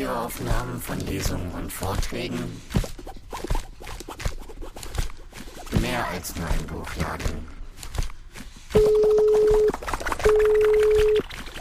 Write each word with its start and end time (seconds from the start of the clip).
Audioaufnahmen 0.00 0.80
von 0.80 0.98
Lesungen 1.00 1.50
und 1.50 1.70
Vorträgen. 1.70 2.38
Mehr 5.82 6.08
als 6.08 6.34
nur 6.36 6.48
ein 6.48 6.66
Buchladen. 6.66 7.46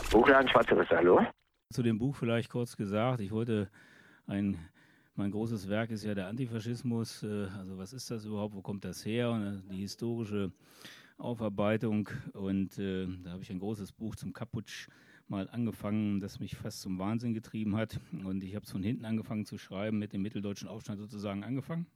Buchladen 0.10 0.48
Schwarzeres, 0.48 0.88
hallo? 0.90 1.20
Zu 1.74 1.84
dem 1.84 2.00
Buch 2.00 2.16
vielleicht 2.16 2.50
kurz 2.50 2.78
gesagt. 2.78 3.20
Ich 3.20 3.32
wollte 3.32 3.70
ein, 4.26 4.58
mein 5.16 5.32
großes 5.32 5.68
Werk 5.68 5.90
ist 5.92 6.06
ja 6.06 6.16
der 6.16 6.28
Antifaschismus. 6.28 7.24
Äh, 7.24 7.48
also 7.58 7.78
was 7.78 7.92
ist 7.92 8.10
das 8.10 8.24
überhaupt? 8.24 8.56
Wo 8.56 8.62
kommt 8.62 8.86
das 8.86 9.06
her? 9.06 9.32
Und 9.32 9.48
äh, 9.48 9.74
die 9.74 9.82
historische 9.82 10.54
Aufarbeitung. 11.18 12.08
Und 12.32 12.80
äh, 12.80 13.06
da 13.22 13.32
habe 13.32 13.44
ich 13.44 13.50
ein 13.50 13.60
großes 13.60 13.92
Buch 13.92 14.16
zum 14.16 14.32
Kaputsch 14.32 14.88
mal 15.30 15.50
angefangen, 15.50 16.20
das 16.20 16.40
mich 16.40 16.56
fast 16.56 16.82
zum 16.82 17.00
Wahnsinn 17.00 17.34
getrieben 17.34 17.76
hat. 17.76 18.00
Und 18.24 18.44
ich 18.44 18.56
habe 18.56 18.66
es 18.66 18.72
von 18.72 18.84
hinten 18.84 19.06
angefangen 19.06 19.46
zu 19.46 19.58
schreiben, 19.58 20.00
mit 20.00 20.14
dem 20.14 20.22
mitteldeutschen 20.22 20.68
Aufstand 20.68 21.00
sozusagen 21.00 21.44
angefangen. 21.44 21.88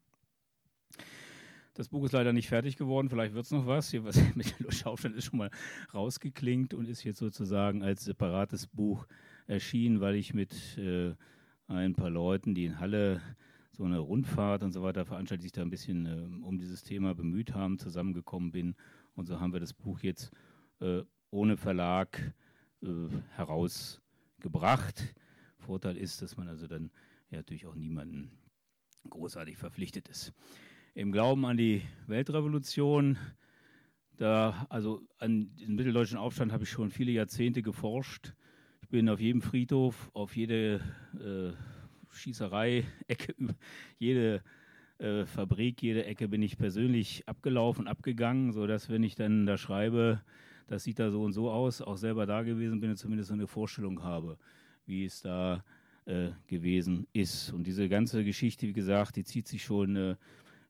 Das 1.75 1.89
Buch 1.89 2.05
ist 2.05 2.11
leider 2.11 2.33
nicht 2.33 2.49
fertig 2.49 2.77
geworden, 2.77 3.09
vielleicht 3.09 3.33
wird 3.33 3.45
es 3.45 3.51
noch 3.51 3.65
was. 3.65 3.89
Hier 3.89 4.03
was 4.03 4.15
mitteldeutscher 4.35 4.91
Aufstand 4.91 5.15
ist 5.15 5.25
schon 5.25 5.39
mal 5.39 5.49
rausgeklingt 5.93 6.75
und 6.75 6.87
ist 6.87 7.03
jetzt 7.03 7.17
sozusagen 7.17 7.81
als 7.81 8.05
separates 8.05 8.67
Buch 8.67 9.07
erschienen, 9.47 9.99
weil 9.99 10.15
ich 10.15 10.35
mit 10.35 10.77
äh, 10.77 11.15
ein 11.67 11.95
paar 11.95 12.11
Leuten, 12.11 12.53
die 12.53 12.65
in 12.65 12.79
Halle 12.79 13.21
so 13.71 13.85
eine 13.85 13.97
Rundfahrt 13.97 14.61
und 14.61 14.71
so 14.71 14.83
weiter 14.83 15.03
veranstaltet, 15.03 15.41
sich 15.41 15.51
da 15.51 15.63
ein 15.63 15.71
bisschen 15.71 16.05
äh, 16.05 16.45
um 16.45 16.59
dieses 16.59 16.83
Thema 16.83 17.15
bemüht 17.15 17.55
haben, 17.55 17.79
zusammengekommen 17.79 18.51
bin. 18.51 18.75
Und 19.15 19.25
so 19.25 19.39
haben 19.39 19.51
wir 19.51 19.59
das 19.59 19.73
Buch 19.73 19.99
jetzt 20.01 20.31
äh, 20.79 21.01
ohne 21.31 21.57
Verlag 21.57 22.33
herausgebracht. 23.35 25.15
Vorteil 25.57 25.97
ist, 25.97 26.21
dass 26.21 26.37
man 26.37 26.47
also 26.47 26.67
dann 26.67 26.91
ja 27.29 27.37
natürlich 27.37 27.65
auch 27.65 27.75
niemanden 27.75 28.31
großartig 29.09 29.57
verpflichtet 29.57 30.07
ist. 30.09 30.33
Im 30.93 31.11
Glauben 31.11 31.45
an 31.45 31.57
die 31.57 31.81
Weltrevolution, 32.07 33.17
da, 34.17 34.67
also 34.69 35.01
an 35.17 35.55
den 35.55 35.75
mitteldeutschen 35.75 36.17
Aufstand 36.17 36.51
habe 36.51 36.63
ich 36.63 36.69
schon 36.69 36.91
viele 36.91 37.11
Jahrzehnte 37.11 37.61
geforscht. 37.63 38.33
Ich 38.81 38.89
bin 38.89 39.09
auf 39.09 39.19
jedem 39.19 39.41
Friedhof, 39.41 40.11
auf 40.13 40.35
jede 40.35 40.81
äh, 41.19 41.53
Schießerei-Ecke, 42.11 43.33
jede 43.97 44.43
äh, 44.99 45.25
Fabrik, 45.25 45.81
jede 45.81 46.05
Ecke 46.05 46.27
bin 46.27 46.43
ich 46.43 46.57
persönlich 46.57 47.27
abgelaufen, 47.27 47.87
abgegangen, 47.87 48.51
sodass, 48.51 48.89
wenn 48.89 49.03
ich 49.03 49.15
dann 49.15 49.45
da 49.47 49.57
schreibe, 49.57 50.21
das 50.73 50.83
sieht 50.83 50.97
da 50.97 51.11
so 51.11 51.21
und 51.21 51.33
so 51.33 51.51
aus, 51.51 51.83
auch 51.83 51.97
selber 51.97 52.25
da 52.25 52.41
gewesen 52.41 52.79
bin 52.79 52.89
und 52.89 52.97
zumindest 52.97 53.27
so 53.27 53.35
eine 53.35 53.45
Vorstellung 53.45 54.01
habe, 54.01 54.39
wie 54.87 55.05
es 55.05 55.21
da 55.21 55.63
äh, 56.05 56.29
gewesen 56.47 57.05
ist. 57.13 57.53
Und 57.53 57.67
diese 57.67 57.87
ganze 57.87 58.23
Geschichte, 58.23 58.67
wie 58.67 58.73
gesagt, 58.73 59.15
die 59.15 59.23
zieht 59.23 59.47
sich 59.47 59.63
schon 59.63 59.95
äh, 59.95 60.15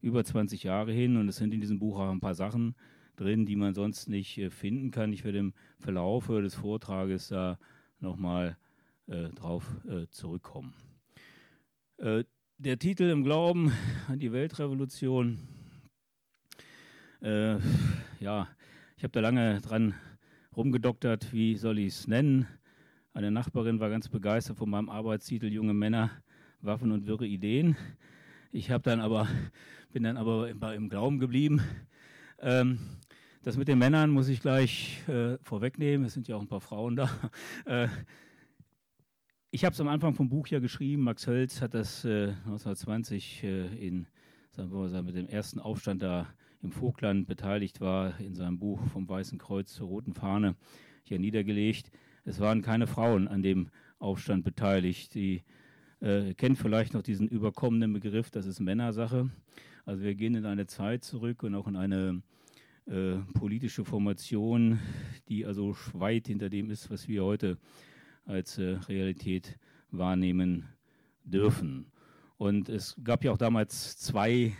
über 0.02 0.26
20 0.26 0.64
Jahre 0.64 0.92
hin 0.92 1.16
und 1.16 1.30
es 1.30 1.38
sind 1.38 1.54
in 1.54 1.62
diesem 1.62 1.80
Buch 1.80 2.00
auch 2.00 2.12
ein 2.12 2.20
paar 2.20 2.36
Sachen 2.36 2.76
drin, 3.16 3.46
die 3.46 3.56
man 3.56 3.74
sonst 3.74 4.10
nicht 4.10 4.38
äh, 4.38 4.50
finden 4.50 4.92
kann. 4.92 5.14
Ich 5.14 5.24
werde 5.24 5.38
im 5.38 5.54
Verlauf 5.80 6.28
des 6.28 6.56
Vortrages 6.56 7.30
da 7.30 7.58
nochmal 8.02 8.58
äh, 9.08 9.30
drauf 9.30 9.74
äh, 9.88 10.08
zurückkommen. 10.10 10.74
Äh, 11.96 12.26
der 12.58 12.78
Titel 12.78 13.04
im 13.04 13.24
Glauben 13.24 13.72
an 14.10 14.20
die 14.20 14.34
Weltrevolution, 14.34 15.40
äh, 17.22 17.56
ja, 18.20 18.50
ich 19.04 19.06
habe 19.06 19.12
da 19.12 19.20
lange 19.20 19.60
dran 19.60 19.96
rumgedoktert, 20.56 21.34
wie 21.34 21.58
soll 21.58 21.78
ich 21.80 21.88
es 21.88 22.08
nennen. 22.08 22.48
Eine 23.14 23.32
Nachbarin 23.32 23.82
war 23.82 23.90
ganz 23.90 24.08
begeistert 24.08 24.56
von 24.56 24.70
meinem 24.70 24.88
Arbeitstitel 24.88 25.48
Junge 25.48 25.74
Männer, 25.74 26.10
Waffen 26.62 26.90
und 26.90 27.06
wirre 27.06 27.28
Ideen. 27.28 27.76
Ich 28.54 28.72
habe 28.72 28.82
dann 28.82 29.02
aber, 29.02 29.28
bin 29.92 30.04
dann 30.04 30.16
aber 30.16 30.48
im 30.74 30.88
Glauben 30.88 31.20
geblieben. 31.20 31.62
Ähm, 32.40 32.80
das 33.42 33.58
mit 33.58 33.68
den 33.68 33.78
Männern 33.78 34.10
muss 34.10 34.30
ich 34.30 34.40
gleich 34.40 35.06
äh, 35.10 35.38
vorwegnehmen. 35.42 36.06
Es 36.06 36.14
sind 36.14 36.30
ja 36.30 36.38
auch 36.38 36.42
ein 36.42 36.48
paar 36.48 36.62
Frauen 36.62 36.96
da. 36.96 37.10
Äh, 37.66 37.90
ich 39.52 39.66
habe 39.66 39.74
es 39.74 39.82
am 39.82 39.90
Anfang 39.90 40.16
vom 40.16 40.30
Buch 40.30 40.48
ja 40.48 40.60
geschrieben. 40.60 41.04
Max 41.04 41.28
Hölz 41.28 41.62
hat 41.62 41.74
das 41.74 42.06
äh, 42.06 42.30
1920 42.46 43.44
äh, 43.44 43.86
in, 43.86 44.08
sagen 44.56 45.06
mit 45.06 45.16
dem 45.16 45.28
ersten 45.28 45.60
Aufstand 45.60 46.04
da 46.04 46.28
im 46.62 46.72
Vogtland 46.72 47.28
beteiligt 47.28 47.82
war, 47.82 48.20
in 48.20 48.36
seinem 48.36 48.60
Buch 48.60 48.80
vom 48.88 49.10
Weißen 49.10 49.40
Kreuz 49.40 49.74
zur 49.74 49.88
Roten 49.88 50.14
Fahne 50.14 50.56
hier 51.04 51.18
niedergelegt. 51.18 51.90
Es 52.24 52.40
waren 52.40 52.62
keine 52.62 52.86
Frauen 52.86 53.28
an 53.28 53.42
dem 53.42 53.70
Aufstand 53.98 54.44
beteiligt. 54.44 55.16
Die 55.16 55.44
äh, 56.02 56.36
kennt 56.36 56.60
vielleicht 56.60 56.94
noch 56.94 57.02
diesen 57.02 57.28
überkommenen 57.28 57.94
Begriff, 57.94 58.30
das 58.30 58.46
ist 58.46 58.60
Männersache. 58.60 59.30
Also 59.86 60.04
wir 60.04 60.14
gehen 60.16 60.36
in 60.36 60.46
eine 60.46 60.68
Zeit 60.68 61.04
zurück 61.04 61.44
und 61.44 61.56
auch 61.56 61.68
in 61.68 61.76
eine 61.76 62.22
äh, 62.86 63.16
politische 63.34 63.84
Formation, 63.84 64.80
die 65.30 65.46
also 65.46 65.76
weit 65.94 66.28
hinter 66.28 66.50
dem 66.50 66.70
ist, 66.70 66.92
was 66.92 67.08
wir 67.08 67.24
heute 67.24 67.58
als 68.26 68.58
äh, 68.60 68.78
Realität 68.88 69.58
wahrnehmen 69.90 70.70
dürfen. 71.24 71.88
Und 72.44 72.68
es 72.68 72.98
gab 73.02 73.24
ja 73.24 73.32
auch 73.32 73.38
damals 73.38 73.98
zwei 73.98 74.52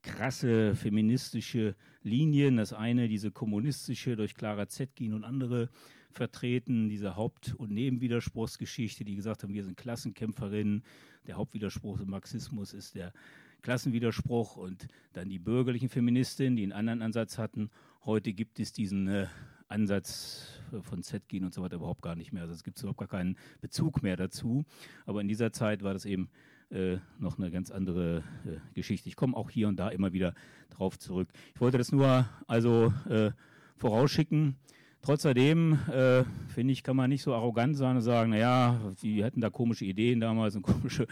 krasse 0.00 0.74
feministische 0.74 1.76
Linien. 2.02 2.56
Das 2.56 2.72
eine, 2.72 3.08
diese 3.08 3.30
kommunistische 3.30 4.16
durch 4.16 4.34
Clara 4.34 4.68
Zetkin 4.68 5.12
und 5.12 5.24
andere 5.24 5.68
vertreten, 6.12 6.88
diese 6.88 7.16
Haupt- 7.16 7.54
und 7.56 7.72
Nebenwiderspruchsgeschichte, 7.72 9.04
die 9.04 9.16
gesagt 9.16 9.42
haben, 9.42 9.52
wir 9.52 9.64
sind 9.64 9.76
Klassenkämpferinnen. 9.76 10.82
Der 11.26 11.36
Hauptwiderspruch 11.36 12.00
im 12.00 12.08
Marxismus 12.08 12.72
ist 12.72 12.94
der 12.94 13.12
Klassenwiderspruch 13.60 14.56
und 14.56 14.88
dann 15.12 15.28
die 15.28 15.38
bürgerlichen 15.38 15.90
Feministinnen, 15.90 16.56
die 16.56 16.62
einen 16.62 16.72
anderen 16.72 17.02
Ansatz 17.02 17.36
hatten. 17.36 17.68
Heute 18.06 18.32
gibt 18.32 18.58
es 18.60 18.72
diesen 18.72 19.08
äh, 19.08 19.26
Ansatz 19.68 20.58
von 20.80 21.02
Zetkin 21.02 21.44
und 21.44 21.52
so 21.52 21.60
weiter 21.60 21.76
überhaupt 21.76 22.00
gar 22.00 22.16
nicht 22.16 22.32
mehr. 22.32 22.44
Also 22.44 22.54
es 22.54 22.64
gibt 22.64 22.78
überhaupt 22.78 22.98
gar 22.98 23.08
keinen 23.08 23.36
Bezug 23.60 24.02
mehr 24.02 24.16
dazu. 24.16 24.64
Aber 25.04 25.20
in 25.20 25.28
dieser 25.28 25.52
Zeit 25.52 25.82
war 25.82 25.92
das 25.92 26.06
eben 26.06 26.30
äh, 26.70 26.98
noch 27.18 27.38
eine 27.38 27.50
ganz 27.50 27.70
andere 27.70 28.22
äh, 28.46 28.58
Geschichte. 28.74 29.08
Ich 29.08 29.16
komme 29.16 29.36
auch 29.36 29.50
hier 29.50 29.68
und 29.68 29.76
da 29.76 29.88
immer 29.88 30.12
wieder 30.12 30.34
drauf 30.70 30.98
zurück. 30.98 31.28
Ich 31.54 31.60
wollte 31.60 31.78
das 31.78 31.92
nur 31.92 32.28
also 32.46 32.92
äh, 33.08 33.32
vorausschicken. 33.76 34.56
Trotzdem, 35.02 35.78
äh, 35.88 36.24
finde 36.48 36.72
ich, 36.72 36.82
kann 36.82 36.96
man 36.96 37.10
nicht 37.10 37.22
so 37.22 37.34
arrogant 37.34 37.76
sein 37.76 37.96
und 37.96 38.02
sagen, 38.02 38.30
naja, 38.30 38.78
die 39.02 39.24
hätten 39.24 39.40
da 39.40 39.50
komische 39.50 39.84
Ideen 39.84 40.20
damals 40.20 40.54
und 40.54 40.62
komische 40.62 41.06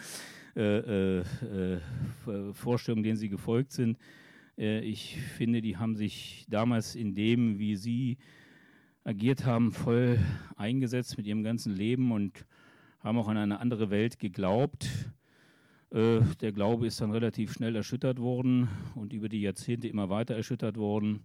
äh, 0.54 1.18
äh, 1.20 1.80
Vorstellungen, 2.52 3.02
denen 3.02 3.16
sie 3.16 3.28
gefolgt 3.28 3.72
sind. 3.72 3.96
ich 4.56 5.18
finde, 5.36 5.60
die 5.60 5.76
haben 5.76 5.94
sich 5.94 6.44
damals 6.48 6.96
in 6.96 7.14
dem, 7.14 7.58
wie 7.58 7.76
sie 7.76 8.18
agiert 9.04 9.46
haben, 9.46 9.72
voll 9.72 10.18
eingesetzt 10.56 11.16
mit 11.16 11.26
ihrem 11.26 11.42
ganzen 11.42 11.74
Leben 11.74 12.12
und 12.12 12.44
haben 13.00 13.18
auch 13.18 13.28
an 13.28 13.36
eine 13.36 13.60
andere 13.60 13.90
Welt 13.90 14.18
geglaubt. 14.18 14.88
Äh, 15.90 16.20
der 16.40 16.52
Glaube 16.52 16.86
ist 16.86 17.00
dann 17.00 17.10
relativ 17.10 17.52
schnell 17.52 17.74
erschüttert 17.76 18.18
worden 18.18 18.68
und 18.94 19.12
über 19.12 19.28
die 19.28 19.40
Jahrzehnte 19.40 19.88
immer 19.88 20.10
weiter 20.10 20.34
erschüttert 20.34 20.76
worden. 20.76 21.24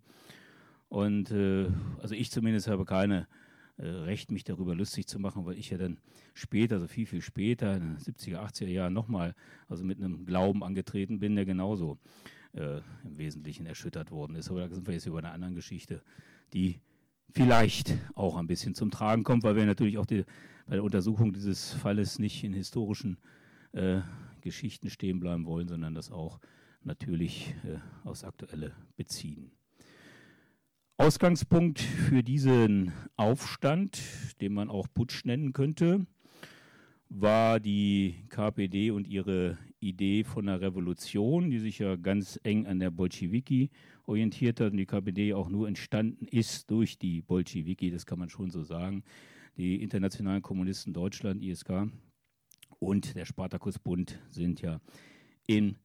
Und 0.90 1.31
äh, 1.31 1.68
also 2.01 2.16
ich 2.16 2.31
zumindest 2.31 2.68
habe 2.68 2.85
keine 2.85 3.28
äh, 3.78 3.85
Recht, 3.85 4.31
mich 4.31 4.44
darüber 4.44 4.75
lustig 4.75 5.07
zu 5.07 5.19
machen, 5.19 5.46
weil 5.46 5.57
ich 5.57 5.72
ja 5.72 5.78
dann 5.78 5.97
später, 6.34 6.75
also 6.75 6.88
viel, 6.88 7.06
viel 7.06 7.22
später, 7.22 7.75
in 7.75 7.96
den 7.96 7.97
70er, 7.97 8.38
80er 8.38 8.68
Jahren 8.68 8.94
nochmal, 8.94 9.36
also 9.68 9.83
mit 9.83 9.98
einem 9.98 10.25
Glauben 10.25 10.63
angetreten 10.63 11.19
bin, 11.19 11.36
der 11.36 11.45
genauso 11.45 11.98
äh, 12.54 12.77
im 13.04 13.18
Wesentlichen 13.18 13.66
erschüttert 13.66 14.12
worden 14.12 14.36
ist. 14.36 14.50
Aber 14.50 14.62
da 14.68 14.74
sind 14.74 14.88
wir 14.88 14.94
jetzt 14.94 15.07
über 15.07 15.18
eine 15.18 15.31
andere 15.31 15.54
Geschichte, 15.54 16.04
die 16.54 16.80
vielleicht 17.31 17.95
auch 18.13 18.38
ein 18.38 18.48
bisschen 18.48 18.75
zum 18.75 18.92
Tragen 18.92 19.24
kommt, 19.24 19.44
weil 19.44 19.56
wir 19.56 19.66
natürlich 19.66 19.98
auch 19.98 20.06
die, 20.06 20.24
bei 20.68 20.75
der 20.75 20.83
Untersuchung 20.83 21.33
dieses 21.33 21.74
Falles 21.74 22.19
nicht 22.19 22.44
in 22.44 22.54
historischen 22.54 23.18
äh, 23.71 24.01
Geschichten 24.44 24.90
stehen 24.90 25.19
bleiben 25.19 25.45
wollen, 25.45 25.68
sondern 25.68 25.95
das 25.95 26.12
auch 26.12 26.40
natürlich 26.84 27.56
äh, 27.63 27.80
aufs 28.07 28.24
Aktuelle 28.24 28.75
beziehen. 28.95 29.51
Ausgangspunkt 30.98 31.80
für 31.80 32.22
diesen 32.22 32.92
Aufstand, 33.18 34.00
den 34.42 34.54
man 34.54 34.69
auch 34.69 34.88
Putsch 34.94 35.25
nennen 35.25 35.51
könnte, 35.51 36.06
war 37.10 37.60
die 37.60 38.25
KPD 38.30 38.92
und 38.92 39.07
ihre 39.07 39.57
Idee 39.80 40.24
von 40.24 40.48
einer 40.48 40.62
Revolution, 40.62 41.50
die 41.50 41.60
sich 41.60 41.80
ja 41.80 41.95
ganz 41.95 42.40
eng 42.44 42.66
an 42.66 42.80
der 42.80 42.92
Bolschewiki 42.92 43.69
orientiert 44.06 44.60
hat 44.60 44.72
und 44.72 44.78
die 44.78 44.86
KPD 44.86 45.34
auch 45.34 45.50
nur 45.50 45.68
entstanden 45.68 46.25
ist 46.28 46.72
durch 46.72 46.98
die 46.98 47.22
Bolschewiki, 47.22 47.92
das 47.92 48.06
kann 48.06 48.19
man 48.19 48.30
schon 48.30 48.50
so 48.50 48.63
sagen. 48.63 49.04
Die 49.57 49.81
Internationalen 49.84 50.42
Kommunisten 50.42 50.94
Deutschland, 50.94 51.44
ISK, 51.44 51.90
und 52.83 53.15
der 53.15 53.25
Spartakusbund 53.25 54.19
sind 54.30 54.62
ja 54.62 54.80
in, 55.47 55.77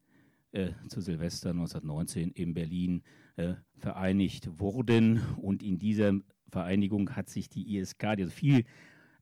äh, 0.52 0.70
zu 0.88 1.00
Silvester 1.00 1.50
1919 1.50 2.32
in 2.32 2.54
Berlin 2.54 3.02
äh, 3.36 3.54
vereinigt 3.76 4.60
worden. 4.60 5.22
Und 5.36 5.62
in 5.62 5.78
dieser 5.78 6.12
Vereinigung 6.50 7.16
hat 7.16 7.28
sich 7.28 7.48
die 7.48 7.76
ISK, 7.76 8.16
die 8.16 8.22
also 8.22 8.30
viel 8.30 8.64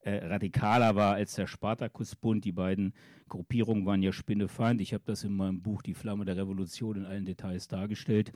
äh, 0.07 0.25
radikaler 0.25 0.95
war 0.95 1.15
als 1.15 1.35
der 1.35 1.49
Spartakusbund. 1.49 2.45
Die 2.45 2.53
beiden 2.53 2.95
Gruppierungen 3.29 3.87
waren 3.87 4.03
ja 4.03 4.13
Spinnefeind. 4.13 4.81
Ich 4.81 4.95
habe 4.95 5.03
das 5.05 5.25
in 5.25 5.35
meinem 5.35 5.63
Buch 5.63 5.83
Die 5.83 5.95
Flamme 5.95 6.25
der 6.25 6.37
Revolution 6.37 6.99
in 6.99 7.07
allen 7.07 7.25
Details 7.25 7.67
dargestellt. 7.67 8.33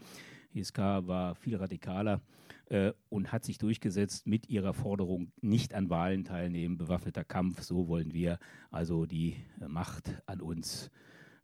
ISK 0.52 0.78
war 0.78 1.36
viel 1.36 1.54
radikaler 1.54 2.22
äh, 2.70 2.92
und 3.08 3.30
hat 3.30 3.44
sich 3.44 3.58
durchgesetzt 3.58 4.26
mit 4.26 4.48
ihrer 4.48 4.74
Forderung, 4.74 5.30
nicht 5.42 5.72
an 5.72 5.90
Wahlen 5.90 6.24
teilnehmen, 6.24 6.76
bewaffneter 6.76 7.22
Kampf, 7.22 7.62
so 7.62 7.86
wollen 7.86 8.12
wir 8.12 8.40
also 8.72 9.06
die 9.06 9.36
Macht 9.64 10.20
an 10.26 10.40
uns 10.40 10.90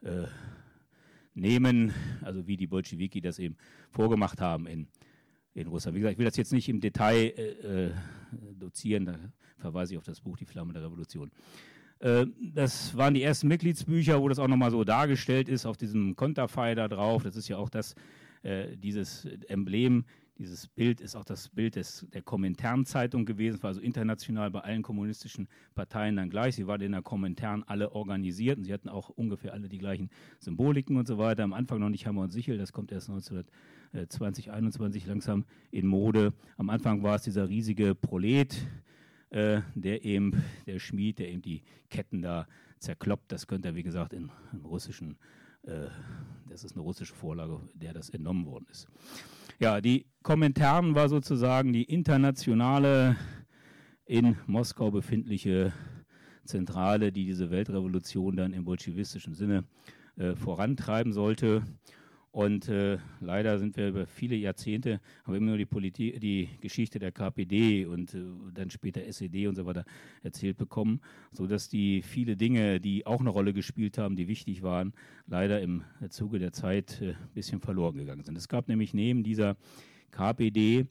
äh, 0.02 0.24
nehmen, 1.34 1.94
also 2.22 2.48
wie 2.48 2.56
die 2.56 2.66
Bolschewiki 2.66 3.20
das 3.20 3.38
eben 3.38 3.56
vorgemacht 3.90 4.40
haben 4.40 4.66
in, 4.66 4.88
in 5.56 5.68
Russland. 5.68 5.96
Wie 5.96 6.00
gesagt, 6.00 6.12
ich 6.12 6.18
will 6.18 6.26
das 6.26 6.36
jetzt 6.36 6.52
nicht 6.52 6.68
im 6.68 6.80
Detail 6.80 7.32
äh, 7.36 7.86
äh 7.86 7.90
dozieren, 8.58 9.06
da 9.06 9.18
verweise 9.58 9.94
ich 9.94 9.98
auf 9.98 10.04
das 10.04 10.20
Buch 10.20 10.36
Die 10.36 10.44
Flamme 10.44 10.72
der 10.72 10.82
Revolution. 10.82 11.30
Äh, 12.00 12.26
das 12.40 12.96
waren 12.96 13.14
die 13.14 13.22
ersten 13.22 13.48
Mitgliedsbücher, 13.48 14.20
wo 14.20 14.28
das 14.28 14.38
auch 14.38 14.48
nochmal 14.48 14.70
so 14.70 14.84
dargestellt 14.84 15.48
ist, 15.48 15.64
auf 15.64 15.76
diesem 15.76 16.16
Konterfei 16.16 16.74
da 16.74 16.88
drauf. 16.88 17.22
Das 17.22 17.36
ist 17.36 17.48
ja 17.48 17.56
auch 17.56 17.70
das, 17.70 17.94
äh, 18.42 18.76
dieses 18.76 19.24
Emblem, 19.48 20.04
dieses 20.38 20.68
Bild 20.68 21.00
ist 21.00 21.16
auch 21.16 21.24
das 21.24 21.48
Bild 21.48 21.76
des, 21.76 22.06
der 22.12 22.20
Komintern-Zeitung 22.20 23.24
gewesen, 23.24 23.62
war 23.62 23.68
also 23.68 23.80
international 23.80 24.50
bei 24.50 24.60
allen 24.60 24.82
kommunistischen 24.82 25.48
Parteien 25.74 26.16
dann 26.16 26.28
gleich. 26.28 26.56
Sie 26.56 26.66
waren 26.66 26.82
in 26.82 26.92
der 26.92 27.00
Komintern 27.00 27.62
alle 27.66 27.92
organisiert 27.92 28.58
und 28.58 28.64
sie 28.64 28.72
hatten 28.72 28.90
auch 28.90 29.08
ungefähr 29.08 29.54
alle 29.54 29.68
die 29.68 29.78
gleichen 29.78 30.10
Symboliken 30.38 30.98
und 30.98 31.06
so 31.06 31.16
weiter. 31.16 31.42
Am 31.42 31.54
Anfang 31.54 31.80
noch 31.80 31.88
nicht 31.88 32.06
Hammer 32.06 32.22
und 32.22 32.32
Sichel, 32.32 32.58
das 32.58 32.72
kommt 32.72 32.92
erst 32.92 33.08
1920, 33.08 33.50
21 33.96 35.06
langsam 35.06 35.44
in 35.70 35.86
Mode. 35.86 36.32
Am 36.56 36.70
Anfang 36.70 37.02
war 37.02 37.16
es 37.16 37.22
dieser 37.22 37.48
riesige 37.48 37.94
Prolet, 37.94 38.56
äh, 39.30 39.62
der 39.74 40.04
eben, 40.04 40.42
der 40.66 40.78
Schmied, 40.78 41.18
der 41.18 41.30
eben 41.30 41.42
die 41.42 41.62
Ketten 41.90 42.22
da 42.22 42.46
zerkloppt. 42.78 43.32
Das 43.32 43.46
könnte 43.46 43.68
er, 43.68 43.74
wie 43.74 43.82
gesagt, 43.82 44.12
in, 44.12 44.30
im 44.52 44.64
russischen, 44.64 45.18
äh, 45.62 45.88
das 46.48 46.64
ist 46.64 46.72
eine 46.72 46.82
russische 46.82 47.14
Vorlage, 47.14 47.60
der 47.74 47.92
das 47.92 48.10
entnommen 48.10 48.46
worden 48.46 48.66
ist. 48.70 48.88
Ja, 49.58 49.80
die 49.80 50.06
Kommentaren 50.22 50.94
war 50.94 51.08
sozusagen 51.08 51.72
die 51.72 51.84
internationale 51.84 53.16
in 54.04 54.36
Moskau 54.46 54.90
befindliche 54.90 55.72
Zentrale, 56.44 57.10
die 57.10 57.24
diese 57.24 57.50
Weltrevolution 57.50 58.36
dann 58.36 58.52
im 58.52 58.64
bolschewistischen 58.64 59.34
Sinne 59.34 59.64
äh, 60.16 60.34
vorantreiben 60.36 61.12
sollte. 61.12 61.62
Und 62.36 62.68
äh, 62.68 62.98
leider 63.20 63.58
sind 63.58 63.78
wir 63.78 63.88
über 63.88 64.06
viele 64.06 64.36
Jahrzehnte, 64.36 65.00
haben 65.24 65.32
wir 65.32 65.38
immer 65.38 65.46
nur 65.46 65.56
die, 65.56 65.64
Politik, 65.64 66.20
die 66.20 66.50
Geschichte 66.60 66.98
der 66.98 67.10
KPD 67.10 67.86
und 67.86 68.12
äh, 68.12 68.18
dann 68.52 68.68
später 68.68 69.02
SED 69.06 69.46
und 69.46 69.54
so 69.54 69.64
weiter 69.64 69.86
erzählt 70.22 70.58
bekommen, 70.58 71.00
sodass 71.32 71.70
die 71.70 72.02
viele 72.02 72.36
Dinge, 72.36 72.78
die 72.78 73.06
auch 73.06 73.20
eine 73.20 73.30
Rolle 73.30 73.54
gespielt 73.54 73.96
haben, 73.96 74.16
die 74.16 74.28
wichtig 74.28 74.62
waren, 74.62 74.92
leider 75.26 75.62
im 75.62 75.82
Zuge 76.10 76.38
der 76.38 76.52
Zeit 76.52 76.98
ein 77.00 77.08
äh, 77.08 77.14
bisschen 77.32 77.62
verloren 77.62 77.96
gegangen 77.96 78.22
sind. 78.22 78.36
Es 78.36 78.48
gab 78.48 78.68
nämlich 78.68 78.92
neben 78.92 79.22
dieser 79.24 79.56
KPD 80.10 80.88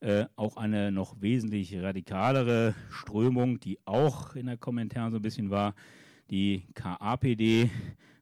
äh, 0.00 0.26
auch 0.36 0.58
eine 0.58 0.92
noch 0.92 1.22
wesentlich 1.22 1.74
radikalere 1.74 2.74
Strömung, 2.90 3.60
die 3.60 3.78
auch 3.86 4.36
in 4.36 4.44
der 4.44 4.58
Kommentaren 4.58 5.10
so 5.10 5.20
ein 5.20 5.22
bisschen 5.22 5.48
war, 5.48 5.74
die 6.30 6.64
KAPD, 6.74 7.70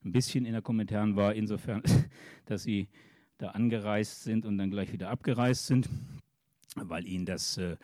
ein 0.04 0.12
bisschen 0.12 0.44
in 0.44 0.52
der 0.52 0.62
Kommentaren 0.62 1.16
war, 1.16 1.34
insofern, 1.34 1.82
dass 2.46 2.62
sie 2.62 2.88
da 3.38 3.50
angereist 3.50 4.22
sind 4.22 4.44
und 4.44 4.58
dann 4.58 4.70
gleich 4.70 4.92
wieder 4.92 5.10
abgereist 5.10 5.66
sind, 5.66 5.88
weil 6.76 7.06
ihnen 7.06 7.26
das 7.26 7.58
äh, 7.58 7.76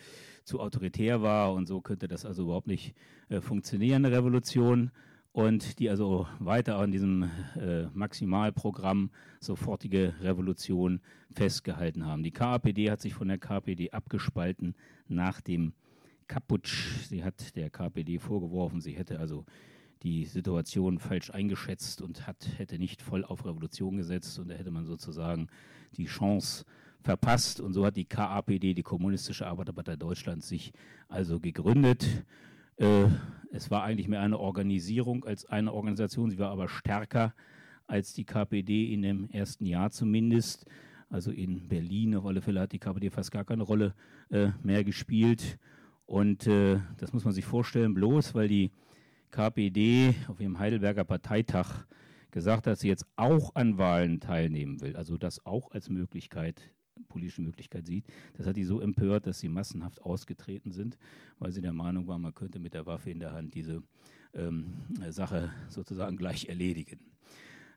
zu 0.45 0.61
autoritär 0.61 1.23
war 1.23 1.53
und 1.53 1.67
so 1.67 1.81
könnte 1.81 2.09
das 2.09 2.25
also 2.25 2.45
überhaupt 2.45 2.69
nicht 2.69 2.95
äh, 3.29 3.41
funktionieren, 3.41 4.05
eine 4.05 4.17
Revolution. 4.17 4.91
Und 5.33 5.81
die 5.81 5.91
also 5.91 6.27
weiter 6.39 6.79
an 6.79 6.93
diesem 6.93 7.29
äh, 7.61 7.89
Maximalprogramm 7.93 9.11
sofortige 9.39 10.15
Revolution 10.23 11.03
festgehalten 11.31 12.07
haben. 12.07 12.23
Die 12.23 12.31
KAPD 12.31 12.91
hat 12.91 13.03
sich 13.03 13.13
von 13.13 13.29
der 13.29 13.37
KPD 13.37 13.91
abgespalten 13.91 14.75
nach 15.09 15.43
dem 15.43 15.75
Kaputsch. 16.27 17.07
Sie 17.07 17.23
hat 17.23 17.55
der 17.55 17.69
KPD 17.69 18.19
vorgeworfen, 18.19 18.81
sie 18.81 18.93
hätte 18.93 19.21
also 19.21 19.45
die 20.03 20.25
Situation 20.25 20.99
falsch 20.99 21.31
eingeschätzt 21.31 22.03
und 22.03 22.27
hat, 22.27 22.49
hätte 22.59 22.79
nicht 22.79 23.03
voll 23.03 23.25
auf 23.25 23.45
Revolution 23.45 23.97
gesetzt 23.97 24.39
und 24.39 24.49
da 24.49 24.55
hätte 24.55 24.71
man 24.71 24.85
sozusagen 24.85 25.49
die 25.97 26.07
Chance 26.07 26.65
verpasst. 27.01 27.61
Und 27.61 27.73
so 27.73 27.87
hat 27.87 27.97
die 27.97 28.05
KAPD, 28.05 28.75
die 28.75 28.83
Kommunistische 28.83 29.47
Arbeiterpartei 29.47 29.97
Deutschlands, 29.97 30.49
sich 30.49 30.73
also 31.09 31.41
gegründet. 31.41 32.07
Äh, 32.77 33.07
es 33.53 33.71
war 33.71 33.85
eigentlich 33.85 34.09
mehr 34.09 34.21
eine 34.21 34.39
Organisierung 34.39 35.25
als 35.25 35.47
eine 35.47 35.73
Organisation. 35.73 36.31
Sie 36.31 36.39
war 36.39 36.51
aber 36.51 36.69
stärker 36.69 37.35
als 37.87 38.13
die 38.13 38.25
KPD 38.25 38.93
in 38.93 39.03
dem 39.03 39.31
ersten 39.31 39.65
Jahr 39.65 39.91
zumindest. 39.91 40.67
Also 41.09 41.31
in 41.31 41.69
Berlin 41.69 42.17
auf 42.17 42.27
alle 42.27 42.43
Fälle 42.43 42.61
hat 42.61 42.73
die 42.73 42.81
KPD 42.81 43.11
fast 43.11 43.31
gar 43.31 43.45
keine 43.45 43.63
Rolle 43.63 43.95
äh, 44.31 44.49
mehr 44.63 44.85
gespielt. 44.85 45.59
Und 46.05 46.47
äh, 46.47 46.81
das 46.99 47.13
muss 47.13 47.25
man 47.25 47.33
sich 47.33 47.45
vorstellen, 47.45 47.95
bloß 47.95 48.35
weil 48.35 48.49
die 48.49 48.71
KPD 49.37 50.15
auf 50.29 50.41
ihrem 50.41 50.59
Heidelberger 50.59 51.05
Parteitag 51.05 51.85
gesagt 52.31 52.67
dass 52.67 52.81
sie 52.81 52.89
jetzt 52.89 53.05
auch 53.17 53.55
an 53.55 53.77
Wahlen 53.77 54.19
teilnehmen 54.19 54.81
will, 54.81 54.97
also 54.97 55.19
das 55.19 55.45
auch 55.45 55.73
als 55.73 55.91
Möglichkeit, 55.91 56.63
politische 57.09 57.43
Möglichkeit 57.43 57.87
sieht. 57.87 58.07
Das 58.39 58.47
hat 58.47 58.57
die 58.57 58.65
so 58.65 58.81
empört, 58.81 59.27
dass 59.27 59.39
sie 59.39 59.51
massenhaft 59.51 60.01
ausgetreten 60.01 60.73
sind, 60.73 60.97
weil 61.39 61.53
sie 61.53 61.61
der 61.61 61.75
Meinung 61.75 62.07
war, 62.07 62.19
man 62.19 62.35
könnte 62.35 62.59
mit 62.59 62.73
der 62.73 62.87
Waffe 62.87 63.11
in 63.11 63.21
der 63.21 63.33
Hand 63.33 63.55
diese 63.55 63.83
ähm, 64.33 64.73
Sache 65.11 65.51
sozusagen 65.69 66.17
gleich 66.17 66.47
erledigen. 66.47 67.01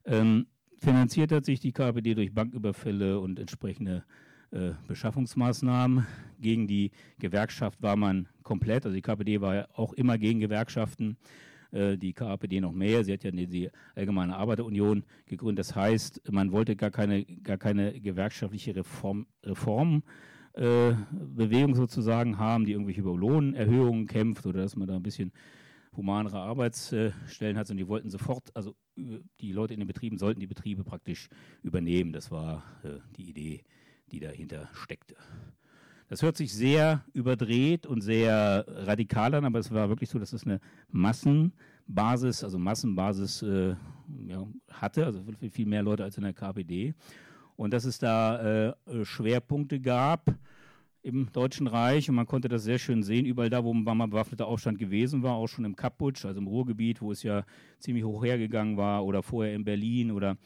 Ähm, 0.06 0.47
finanziert 0.77 1.33
hat 1.33 1.44
sich 1.44 1.59
die 1.59 1.73
KPD 1.73 2.15
durch 2.15 2.33
Banküberfälle 2.33 3.19
und 3.19 3.38
entsprechende 3.38 4.06
äh, 4.51 4.71
Beschaffungsmaßnahmen. 4.88 6.07
Gegen 6.39 6.67
die 6.67 6.91
Gewerkschaft 7.19 7.81
war 7.81 7.97
man 7.97 8.29
komplett, 8.44 8.85
also 8.85 8.95
die 8.95 9.01
KPD 9.01 9.41
war 9.41 9.56
ja 9.56 9.67
auch 9.73 9.91
immer 9.91 10.17
gegen 10.17 10.39
Gewerkschaften, 10.39 11.17
äh, 11.71 11.98
die 11.98 12.13
KPD 12.13 12.62
noch 12.62 12.71
mehr. 12.71 13.04
Sie 13.04 13.13
hat 13.13 13.24
ja 13.24 13.31
die 13.31 13.69
Allgemeine 13.95 14.36
Arbeiterunion 14.36 15.04
gegründet. 15.26 15.66
Das 15.66 15.76
heißt, 15.76 16.31
man 16.31 16.52
wollte 16.52 16.76
gar 16.76 16.92
keine, 16.92 17.26
gar 17.26 17.57
keine 17.57 17.99
gewerkschaftliche 17.99 18.76
Reform, 18.76 19.28
Reform 19.44 20.04
äh, 20.54 20.94
Bewegung 21.11 21.76
sozusagen 21.76 22.38
haben, 22.38 22.66
die 22.66 22.73
irgendwelche 22.73 23.02
über 23.02 23.16
Lohnerhöhungen 23.16 24.07
kämpft 24.07 24.45
oder 24.45 24.61
dass 24.61 24.76
man 24.76 24.88
da 24.88 24.95
ein 24.95 25.04
bisschen 25.04 25.31
humanere 25.95 26.40
Arbeitsstellen 26.40 27.57
hat, 27.57 27.68
sondern 27.68 27.85
die 27.85 27.90
wollten 27.90 28.09
sofort, 28.09 28.56
also 28.56 28.76
die 28.95 29.52
Leute 29.52 29.73
in 29.73 29.80
den 29.80 29.88
Betrieben 29.88 30.18
sollten 30.18 30.40
die 30.40 30.47
Betriebe 30.47 30.83
praktisch 30.83 31.30
übernehmen. 31.64 32.14
Das 32.14 32.31
war 32.31 32.64
äh, 32.83 32.99
die 33.18 33.30
Idee 33.30 33.64
die 34.11 34.19
dahinter 34.19 34.69
steckte. 34.73 35.16
Das 36.09 36.23
hört 36.23 36.37
sich 36.37 36.51
sehr 36.51 37.06
überdreht 37.13 37.85
und 37.85 38.01
sehr 38.01 38.66
radikal 38.68 39.35
an, 39.35 39.45
aber 39.45 39.59
es 39.59 39.71
war 39.71 39.89
wirklich 39.89 40.09
so, 40.09 40.18
dass 40.18 40.33
es 40.33 40.44
eine 40.44 40.59
Massenbasis, 40.92 42.44
also 42.44 42.57
Massenbasis 42.57 43.44
äh, 43.44 43.75
ja, 44.25 44.47
hatte, 44.71 45.06
also 45.06 45.23
viel 45.51 45.68
mehr 45.68 45.83
Leute 45.83 46.04
als 46.04 46.18
in 46.18 46.23
der 46.23 46.33
KPD. 46.33 46.95
Und 47.56 47.75
dass 47.75 47.85
es 47.85 47.99
da 47.99 48.69
äh, 48.69 49.06
Schwerpunkte 49.06 49.80
gab 49.80 50.33
im 51.04 51.31
Deutschen 51.31 51.68
Reich 51.68 52.09
und 52.09 52.16
man 52.16 52.25
konnte 52.25 52.47
das 52.49 52.63
sehr 52.63 52.80
schön 52.80 53.04
sehen, 53.04 53.28
überall 53.28 53.51
da, 53.51 53.63
wo 53.63 53.71
mal 53.71 54.07
bewaffneter 54.07 54.47
Aufstand 54.47 54.80
gewesen 54.80 55.21
war, 55.21 55.35
auch 55.35 55.47
schon 55.47 55.63
im 55.63 55.75
Kaputsch, 55.75 56.25
also 56.25 56.39
im 56.42 56.47
Ruhrgebiet, 56.47 57.01
wo 57.01 57.11
es 57.11 57.21
ja 57.21 57.45
ziemlich 57.78 58.04
hoch 58.04 58.23
hergegangen 58.23 58.78
war, 58.78 59.06
oder 59.06 59.21
vorher 59.21 59.54
in 59.54 59.63
Berlin 59.63 60.11
oder 60.11 60.37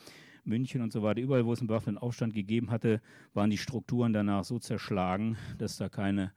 München 0.46 0.82
und 0.82 0.92
so 0.92 1.04
weiter, 1.04 1.22
überall, 1.22 1.46
wo 1.46 1.54
es 1.54 1.60
einen 1.60 1.68
bewaffneten 1.68 1.98
Aufstand 1.98 2.34
gegeben 2.34 2.72
hatte, 2.72 3.02
waren 3.34 3.50
die 3.50 3.58
Strukturen 3.58 4.14
danach 4.14 4.44
so 4.44 4.60
zerschlagen, 4.60 5.38
dass 5.58 5.78
da 5.78 5.90
keine 5.90 6.32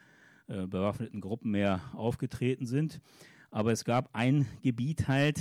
äh, 0.48 0.66
bewaffneten 0.66 1.20
Gruppen 1.20 1.50
mehr 1.50 1.80
aufgetreten 1.94 2.66
sind. 2.66 3.00
Aber 3.50 3.72
es 3.72 3.84
gab 3.84 4.10
ein 4.14 4.46
Gebiet 4.62 5.08
halt, 5.08 5.40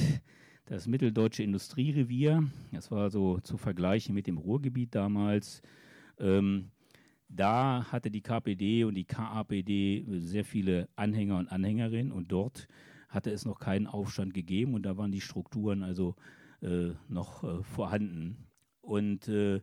das 0.66 0.88
mitteldeutsche 0.88 1.44
Industrierevier. 1.44 2.50
Das 2.72 2.90
war 2.92 3.10
so 3.12 3.40
zu 3.40 3.58
vergleichen 3.58 4.16
mit 4.16 4.28
dem 4.28 4.38
Ruhrgebiet 4.38 4.96
damals. 4.96 5.62
Ähm, 6.20 6.72
da 7.30 7.86
hatte 7.92 8.12
die 8.12 8.22
KPD 8.22 8.84
und 8.84 8.96
die 8.96 9.06
KAPD 9.06 10.06
sehr 10.20 10.46
viele 10.46 10.90
Anhänger 10.96 11.38
und 11.38 11.52
Anhängerinnen 11.52 12.12
und 12.12 12.32
dort 12.32 12.68
hatte 13.10 13.32
es 13.32 13.46
noch 13.46 13.60
keinen 13.60 13.88
Aufstand 13.88 14.34
gegeben 14.34 14.74
und 14.74 14.84
da 14.84 14.98
waren 14.98 15.12
die 15.12 15.22
Strukturen 15.22 15.84
also 15.84 16.16
äh, 16.62 16.92
noch 17.08 17.44
äh, 17.44 17.64
vorhanden. 17.64 18.38
Und 18.86 19.28
äh, 19.28 19.62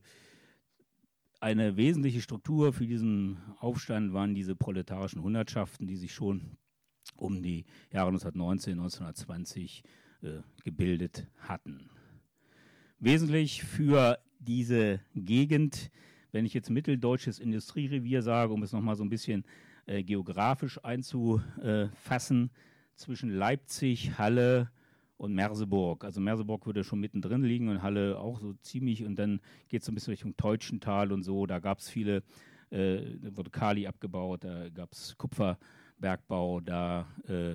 eine 1.40 1.76
wesentliche 1.76 2.20
Struktur 2.20 2.72
für 2.72 2.86
diesen 2.86 3.38
Aufstand 3.58 4.12
waren 4.12 4.34
diese 4.34 4.54
proletarischen 4.56 5.22
Hundertschaften, 5.22 5.86
die 5.86 5.96
sich 5.96 6.12
schon 6.12 6.56
um 7.16 7.42
die 7.42 7.64
Jahre 7.92 8.08
1919, 8.08 8.72
1920 8.72 9.82
äh, 10.22 10.40
gebildet 10.64 11.26
hatten. 11.38 11.88
Wesentlich 12.98 13.62
für 13.64 14.18
diese 14.38 15.00
Gegend, 15.14 15.90
wenn 16.32 16.44
ich 16.44 16.54
jetzt 16.54 16.70
mitteldeutsches 16.70 17.38
Industrierevier 17.38 18.22
sage, 18.22 18.52
um 18.52 18.62
es 18.62 18.72
nochmal 18.72 18.96
so 18.96 19.04
ein 19.04 19.08
bisschen 19.08 19.44
äh, 19.86 20.02
geografisch 20.02 20.82
einzufassen, 20.84 22.50
zwischen 22.94 23.30
Leipzig, 23.30 24.18
Halle 24.18 24.70
und 25.22 25.34
Merseburg. 25.34 26.04
Also 26.04 26.20
Merseburg 26.20 26.66
würde 26.66 26.82
schon 26.82 26.98
mittendrin 26.98 27.44
liegen 27.44 27.68
und 27.68 27.82
Halle 27.82 28.18
auch 28.18 28.40
so 28.40 28.54
ziemlich. 28.54 29.04
Und 29.04 29.16
dann 29.16 29.40
geht 29.68 29.82
es 29.82 29.86
so 29.86 29.92
ein 29.92 29.94
bisschen 29.94 30.10
Richtung 30.10 30.36
Teutschental 30.36 31.12
und 31.12 31.22
so. 31.22 31.46
Da 31.46 31.60
gab 31.60 31.78
es 31.78 31.88
viele, 31.88 32.24
äh, 32.70 33.18
da 33.22 33.36
wurde 33.36 33.50
Kali 33.50 33.86
abgebaut, 33.86 34.42
da 34.42 34.68
gab 34.68 34.92
es 34.92 35.16
Kupferbergbau, 35.16 36.60
da 36.60 37.06
äh, 37.28 37.54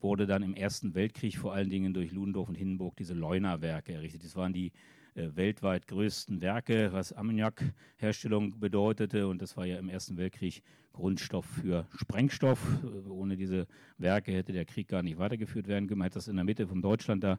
wurde 0.00 0.26
dann 0.26 0.42
im 0.42 0.54
Ersten 0.54 0.96
Weltkrieg 0.96 1.38
vor 1.38 1.54
allen 1.54 1.70
Dingen 1.70 1.94
durch 1.94 2.10
Ludendorff 2.10 2.48
und 2.48 2.56
Hindenburg 2.56 2.96
diese 2.96 3.14
Leunawerke 3.14 3.92
errichtet. 3.92 4.24
Das 4.24 4.34
waren 4.34 4.52
die 4.52 4.72
weltweit 5.16 5.86
größten 5.86 6.40
Werke, 6.40 6.92
was 6.92 7.12
Ammoniakherstellung 7.12 8.58
bedeutete. 8.60 9.28
Und 9.28 9.42
das 9.42 9.56
war 9.56 9.66
ja 9.66 9.78
im 9.78 9.88
Ersten 9.88 10.16
Weltkrieg 10.16 10.62
Grundstoff 10.92 11.46
für 11.46 11.86
Sprengstoff. 11.96 12.60
Äh, 12.82 13.08
ohne 13.08 13.36
diese 13.36 13.66
Werke 13.98 14.32
hätte 14.32 14.52
der 14.52 14.64
Krieg 14.64 14.88
gar 14.88 15.02
nicht 15.02 15.18
weitergeführt 15.18 15.68
werden 15.68 15.88
können. 15.88 15.98
Man 15.98 16.06
hat 16.06 16.16
das 16.16 16.28
in 16.28 16.36
der 16.36 16.44
Mitte 16.44 16.66
von 16.66 16.82
Deutschland 16.82 17.24
da 17.24 17.38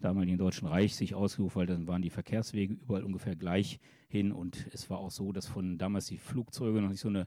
damaligen 0.00 0.38
Deutschen 0.38 0.68
Reich 0.68 0.94
sich 0.94 1.14
ausgerufen, 1.14 1.60
weil 1.60 1.66
dann 1.66 1.86
waren 1.86 2.02
die 2.02 2.10
Verkehrswege 2.10 2.74
überall 2.74 3.02
ungefähr 3.02 3.34
gleich 3.34 3.80
hin 4.08 4.32
und 4.32 4.66
es 4.72 4.90
war 4.90 4.98
auch 4.98 5.10
so, 5.10 5.32
dass 5.32 5.46
von 5.46 5.78
damals 5.78 6.06
die 6.06 6.18
Flugzeuge 6.18 6.82
noch 6.82 6.90
nicht 6.90 7.00
so 7.00 7.08
eine 7.08 7.26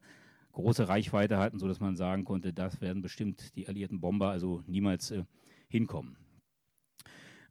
große 0.51 0.87
Reichweite 0.87 1.37
hatten, 1.37 1.59
sodass 1.59 1.79
man 1.79 1.95
sagen 1.95 2.25
konnte, 2.25 2.53
das 2.53 2.81
werden 2.81 3.01
bestimmt 3.01 3.55
die 3.55 3.67
alliierten 3.67 3.99
Bomber 3.99 4.29
also 4.29 4.63
niemals 4.67 5.11
äh, 5.11 5.23
hinkommen. 5.67 6.15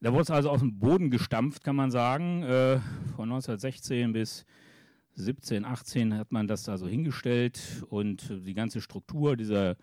Da 0.01 0.13
wurde 0.13 0.23
es 0.23 0.31
also 0.31 0.51
aus 0.51 0.61
dem 0.61 0.79
Boden 0.79 1.11
gestampft, 1.11 1.65
kann 1.65 1.75
man 1.75 1.91
sagen. 1.91 2.45
Äh, 2.45 2.79
von 3.17 3.31
1916 3.31 4.13
bis 4.13 4.47
17, 5.15 5.65
18 5.65 6.15
hat 6.15 6.31
man 6.31 6.47
das 6.47 6.69
also 6.69 6.87
hingestellt 6.87 7.85
und 7.91 8.33
die 8.47 8.55
ganze 8.55 8.81
Struktur 8.81 9.37
dieser 9.37 9.77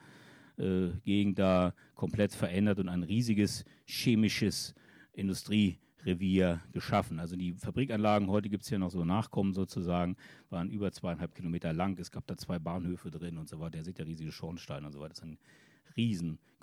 äh, 0.57 0.87
Gegend 1.03 1.37
da 1.37 1.73
komplett 1.95 2.33
verändert 2.33 2.79
und 2.79 2.87
ein 2.87 3.03
riesiges 3.03 3.65
chemisches 3.85 4.73
Industrierevier 5.11 6.61
geschaffen. 6.71 7.19
Also 7.19 7.35
die 7.35 7.53
Fabrikanlagen, 7.53 8.29
heute 8.29 8.47
gibt 8.47 8.63
es 8.63 8.69
ja 8.69 8.77
noch 8.77 8.91
so 8.91 9.03
Nachkommen 9.03 9.53
sozusagen, 9.53 10.15
waren 10.49 10.69
über 10.69 10.93
zweieinhalb 10.93 11.35
Kilometer 11.35 11.73
lang. 11.73 11.99
Es 11.99 12.09
gab 12.09 12.25
da 12.27 12.37
zwei 12.37 12.57
Bahnhöfe 12.57 13.11
drin 13.11 13.37
und 13.37 13.49
so 13.49 13.59
weiter. 13.59 13.71
Der 13.71 13.83
sieht 13.83 13.99
ja 13.99 14.05
riesige 14.05 14.31
Schornsteine 14.31 14.87
und 14.87 14.93
so 14.93 15.01
weiter. 15.01 15.09
Das 15.09 15.17
ist 15.19 15.25
ein 15.25 15.37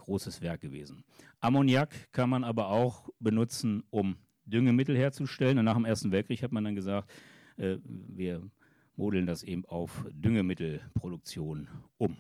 riesengroßes 0.03 0.43
Werk 0.43 0.61
gewesen. 0.61 1.05
Ammoniak 1.41 2.13
kann 2.13 2.31
man 2.31 2.45
aber 2.45 2.69
auch 2.69 3.09
benutzen, 3.19 3.83
um 3.91 4.17
Düngemittel 4.45 4.97
herzustellen. 4.97 5.59
Und 5.59 5.65
nach 5.65 5.75
dem 5.75 5.85
Ersten 5.85 6.13
Weltkrieg 6.13 6.43
hat 6.43 6.53
man 6.53 6.65
dann 6.65 6.75
gesagt, 6.75 7.11
äh, 7.57 7.79
wir 7.85 8.43
modeln 8.97 9.27
das 9.27 9.43
eben 9.43 9.65
auf 9.67 10.05
Düngemittelproduktion 10.13 11.69
um. 11.99 12.17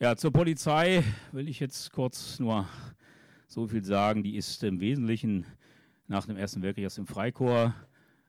Ja, 0.00 0.16
zur 0.16 0.32
Polizei 0.32 1.02
will 1.32 1.48
ich 1.48 1.60
jetzt 1.60 1.92
kurz 1.92 2.38
nur 2.38 2.68
so 3.46 3.66
viel 3.66 3.84
sagen. 3.84 4.22
Die 4.22 4.36
ist 4.36 4.62
im 4.62 4.80
Wesentlichen 4.80 5.44
nach 6.06 6.26
dem 6.26 6.36
Ersten 6.36 6.62
Weltkrieg 6.62 6.86
aus 6.86 6.94
dem 6.94 7.06
Freikorps 7.06 7.74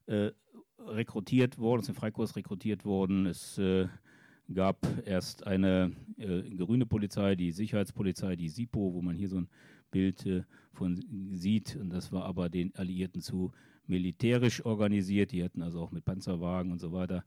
äh, 0.08 0.32
rekrutiert 0.80 1.58
worden, 1.60 1.82
aus 1.82 1.86
dem 1.86 1.96
Freikorps 1.96 2.36
rekrutiert 2.36 2.86
worden. 2.86 3.25
Es 3.25 3.58
äh, 3.58 3.88
gab 4.53 4.86
erst 5.06 5.46
eine 5.46 5.91
äh, 6.18 6.41
grüne 6.56 6.86
Polizei, 6.86 7.36
die 7.36 7.51
Sicherheitspolizei, 7.51 8.36
die 8.36 8.50
SIPO, 8.50 8.94
wo 8.94 9.01
man 9.01 9.15
hier 9.15 9.29
so 9.29 9.38
ein 9.38 9.50
Bild 9.91 10.25
äh, 10.25 10.44
von 10.74 11.03
sieht. 11.32 11.75
Und 11.75 11.91
das 11.91 12.12
war 12.12 12.25
aber 12.25 12.50
den 12.50 12.74
Alliierten 12.75 13.22
zu 13.22 13.51
militärisch 13.88 14.65
organisiert. 14.65 15.32
Die 15.32 15.44
hatten 15.44 15.62
also 15.62 15.82
auch 15.82 15.91
mit 15.91 16.06
Panzerwagen 16.06 16.72
und 16.72 16.79
so 16.79 16.91
weiter. 16.91 17.24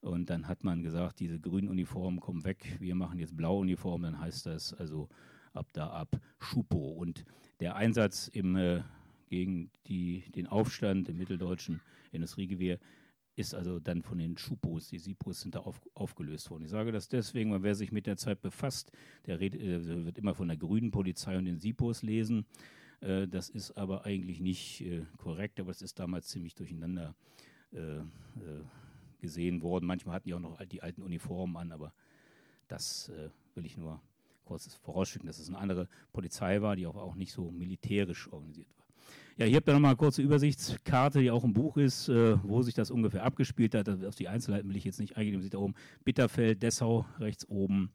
Und 0.00 0.30
dann 0.30 0.48
hat 0.48 0.64
man 0.64 0.82
gesagt, 0.82 1.20
diese 1.20 1.38
grünen 1.38 1.68
Uniformen 1.68 2.20
kommen 2.20 2.44
weg, 2.44 2.76
wir 2.80 2.94
machen 2.94 3.18
jetzt 3.18 3.36
blaue 3.36 3.60
Uniformen. 3.60 4.12
Dann 4.12 4.20
heißt 4.20 4.46
das 4.46 4.72
also 4.72 5.08
ab 5.52 5.66
da 5.72 5.88
ab 5.88 6.20
Schupo. 6.38 6.92
Und 6.92 7.24
der 7.60 7.76
Einsatz 7.76 8.28
im, 8.28 8.56
äh, 8.56 8.82
gegen 9.28 9.70
die, 9.86 10.24
den 10.34 10.46
Aufstand 10.46 11.08
im 11.08 11.18
mitteldeutschen 11.18 11.80
Industriegewehr 12.12 12.78
ist 13.40 13.54
also 13.54 13.80
dann 13.80 14.02
von 14.02 14.18
den 14.18 14.36
Schupos, 14.36 14.88
die 14.88 14.98
Sipos 14.98 15.40
sind 15.40 15.54
da 15.54 15.60
auf, 15.60 15.80
aufgelöst 15.94 16.50
worden. 16.50 16.64
Ich 16.64 16.70
sage 16.70 16.92
das 16.92 17.08
deswegen, 17.08 17.50
weil 17.50 17.62
wer 17.62 17.74
sich 17.74 17.90
mit 17.90 18.06
der 18.06 18.16
Zeit 18.16 18.42
befasst, 18.42 18.92
der 19.26 19.40
redet, 19.40 19.60
äh, 19.62 20.04
wird 20.04 20.18
immer 20.18 20.34
von 20.34 20.48
der 20.48 20.56
grünen 20.56 20.90
Polizei 20.90 21.36
und 21.36 21.46
den 21.46 21.58
Sipos 21.58 22.02
lesen. 22.02 22.44
Äh, 23.00 23.26
das 23.26 23.48
ist 23.48 23.72
aber 23.72 24.04
eigentlich 24.04 24.40
nicht 24.40 24.82
äh, 24.82 25.04
korrekt, 25.16 25.58
aber 25.58 25.70
es 25.70 25.82
ist 25.82 25.98
damals 25.98 26.28
ziemlich 26.28 26.54
durcheinander 26.54 27.14
gesehen 29.20 29.62
worden. 29.62 29.86
Manchmal 29.86 30.16
hatten 30.16 30.28
die 30.28 30.34
auch 30.34 30.40
noch 30.40 30.60
die 30.64 30.82
alten 30.82 31.02
Uniformen 31.02 31.56
an, 31.56 31.70
aber 31.70 31.92
das 32.66 33.12
will 33.54 33.64
ich 33.64 33.76
nur 33.76 34.02
kurz 34.44 34.74
vorausschicken, 34.74 35.28
dass 35.28 35.38
es 35.38 35.46
eine 35.46 35.58
andere 35.58 35.86
Polizei 36.12 36.62
war, 36.62 36.74
die 36.74 36.88
auch, 36.88 36.96
auch 36.96 37.14
nicht 37.14 37.30
so 37.30 37.52
militärisch 37.52 38.26
organisiert 38.32 38.66
war. 38.76 38.79
Ja, 39.36 39.46
hier 39.46 39.56
habt 39.56 39.68
ihr 39.68 39.72
nochmal 39.72 39.90
eine 39.90 39.96
kurze 39.96 40.22
Übersichtskarte, 40.22 41.20
die 41.20 41.30
auch 41.30 41.44
im 41.44 41.52
Buch 41.52 41.76
ist, 41.76 42.08
äh, 42.08 42.36
wo 42.42 42.62
sich 42.62 42.74
das 42.74 42.90
ungefähr 42.90 43.24
abgespielt 43.24 43.74
hat. 43.74 43.88
Auf 44.04 44.14
die 44.14 44.28
Einzelheiten 44.28 44.68
will 44.68 44.76
ich 44.76 44.84
jetzt 44.84 45.00
nicht 45.00 45.16
eingehen. 45.16 45.34
Man 45.34 45.42
sieht 45.42 45.54
da 45.54 45.58
oben 45.58 45.74
Bitterfeld, 46.04 46.62
Dessau 46.62 47.06
rechts 47.18 47.48
oben, 47.48 47.90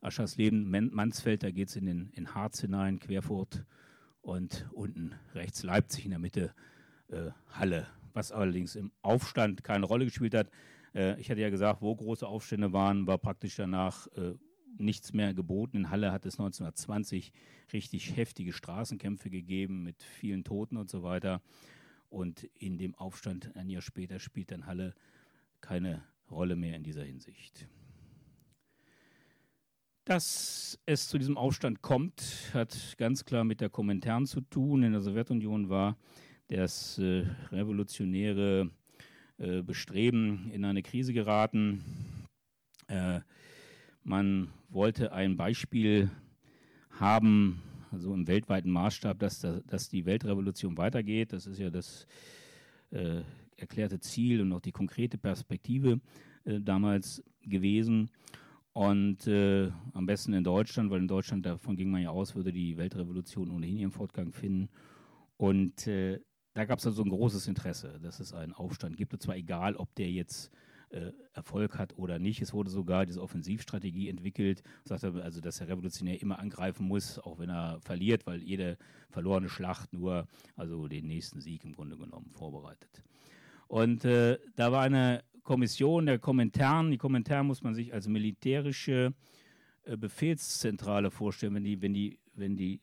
Aschersleben, 0.00 0.68
Mansfeld, 0.92 1.42
da 1.44 1.50
geht 1.50 1.68
es 1.68 1.76
in, 1.76 2.10
in 2.12 2.34
Harz 2.34 2.60
hinein, 2.60 2.98
Querfurt 2.98 3.64
und 4.20 4.66
unten 4.72 5.14
rechts 5.34 5.62
Leipzig 5.62 6.04
in 6.04 6.10
der 6.10 6.18
Mitte 6.18 6.52
äh, 7.08 7.30
Halle, 7.52 7.86
was 8.12 8.32
allerdings 8.32 8.74
im 8.74 8.90
Aufstand 9.02 9.62
keine 9.62 9.86
Rolle 9.86 10.04
gespielt 10.04 10.34
hat. 10.34 10.50
Äh, 10.94 11.20
ich 11.20 11.30
hatte 11.30 11.40
ja 11.40 11.50
gesagt, 11.50 11.82
wo 11.82 11.94
große 11.94 12.26
Aufstände 12.26 12.72
waren, 12.72 13.06
war 13.06 13.18
praktisch 13.18 13.56
danach 13.56 14.08
äh, 14.16 14.34
nichts 14.78 15.12
mehr 15.12 15.34
geboten. 15.34 15.76
In 15.76 15.90
Halle 15.90 16.12
hat 16.12 16.26
es 16.26 16.34
1920 16.34 17.32
richtig 17.72 18.16
heftige 18.16 18.52
Straßenkämpfe 18.52 19.30
gegeben 19.30 19.82
mit 19.82 20.02
vielen 20.02 20.44
Toten 20.44 20.76
und 20.76 20.90
so 20.90 21.02
weiter. 21.02 21.42
Und 22.08 22.44
in 22.58 22.78
dem 22.78 22.94
Aufstand 22.94 23.56
ein 23.56 23.68
Jahr 23.68 23.82
später 23.82 24.18
spielt 24.18 24.50
dann 24.50 24.66
Halle 24.66 24.94
keine 25.60 26.02
Rolle 26.30 26.56
mehr 26.56 26.76
in 26.76 26.82
dieser 26.82 27.04
Hinsicht. 27.04 27.66
Dass 30.04 30.80
es 30.84 31.08
zu 31.08 31.16
diesem 31.16 31.38
Aufstand 31.38 31.80
kommt, 31.80 32.50
hat 32.52 32.96
ganz 32.98 33.24
klar 33.24 33.44
mit 33.44 33.60
der 33.60 33.70
Kommentaren 33.70 34.26
zu 34.26 34.40
tun. 34.40 34.82
In 34.82 34.92
der 34.92 35.00
Sowjetunion 35.00 35.68
war 35.68 35.96
das 36.48 36.98
äh, 36.98 37.24
revolutionäre 37.52 38.70
äh, 39.38 39.62
Bestreben 39.62 40.50
in 40.52 40.64
eine 40.64 40.82
Krise 40.82 41.12
geraten. 41.12 41.84
Äh, 42.88 43.20
man 44.02 44.52
wollte 44.72 45.12
ein 45.12 45.36
Beispiel 45.36 46.10
haben, 46.90 47.62
also 47.90 48.14
im 48.14 48.26
weltweiten 48.26 48.70
Maßstab, 48.70 49.18
dass, 49.18 49.40
dass 49.40 49.88
die 49.88 50.06
Weltrevolution 50.06 50.76
weitergeht. 50.78 51.32
Das 51.32 51.46
ist 51.46 51.58
ja 51.58 51.70
das 51.70 52.06
äh, 52.90 53.22
erklärte 53.56 54.00
Ziel 54.00 54.40
und 54.40 54.52
auch 54.52 54.60
die 54.60 54.72
konkrete 54.72 55.18
Perspektive 55.18 56.00
äh, 56.44 56.60
damals 56.60 57.22
gewesen. 57.42 58.10
Und 58.72 59.26
äh, 59.26 59.70
am 59.92 60.06
besten 60.06 60.32
in 60.32 60.44
Deutschland, 60.44 60.90
weil 60.90 61.00
in 61.00 61.08
Deutschland, 61.08 61.44
davon 61.44 61.76
ging 61.76 61.90
man 61.90 62.02
ja 62.02 62.10
aus, 62.10 62.34
würde 62.34 62.52
die 62.52 62.78
Weltrevolution 62.78 63.50
ohnehin 63.50 63.76
ihren 63.76 63.90
Fortgang 63.90 64.32
finden. 64.32 64.70
Und 65.36 65.86
äh, 65.86 66.20
da 66.54 66.64
gab 66.64 66.78
es 66.78 66.86
also 66.86 67.02
ein 67.02 67.10
großes 67.10 67.48
Interesse, 67.48 67.98
dass 68.02 68.20
es 68.20 68.32
einen 68.32 68.52
Aufstand 68.52 68.96
gibt. 68.96 69.12
Und 69.12 69.20
zwar 69.20 69.36
egal, 69.36 69.76
ob 69.76 69.94
der 69.94 70.10
jetzt 70.10 70.50
äh, 70.92 71.12
Erfolg 71.32 71.78
hat 71.78 71.96
oder 71.98 72.18
nicht. 72.18 72.42
Es 72.42 72.52
wurde 72.52 72.70
sogar 72.70 73.06
diese 73.06 73.22
Offensivstrategie 73.22 74.08
entwickelt, 74.08 74.62
sagte 74.84 75.22
also, 75.22 75.40
dass 75.40 75.58
der 75.58 75.68
Revolutionär 75.68 76.20
immer 76.20 76.38
angreifen 76.38 76.86
muss, 76.86 77.18
auch 77.18 77.38
wenn 77.38 77.50
er 77.50 77.80
verliert, 77.80 78.26
weil 78.26 78.42
jede 78.42 78.76
verlorene 79.10 79.48
Schlacht 79.48 79.92
nur 79.92 80.26
also 80.56 80.88
den 80.88 81.06
nächsten 81.06 81.40
Sieg 81.40 81.64
im 81.64 81.72
Grunde 81.72 81.96
genommen 81.96 82.30
vorbereitet. 82.32 83.02
Und 83.68 84.04
äh, 84.04 84.38
da 84.56 84.70
war 84.70 84.82
eine 84.82 85.24
Kommission 85.42 86.06
der 86.06 86.18
Kommentaren. 86.18 86.90
Die 86.90 86.98
Kommentaren 86.98 87.46
muss 87.46 87.62
man 87.62 87.74
sich 87.74 87.92
als 87.94 88.06
militärische 88.06 89.14
äh, 89.84 89.96
Befehlszentrale 89.96 91.10
vorstellen, 91.10 91.54
wenn 91.54 91.64
die, 91.64 91.80
wenn 91.80 91.94
die, 91.94 92.18
wenn 92.34 92.56
die, 92.56 92.80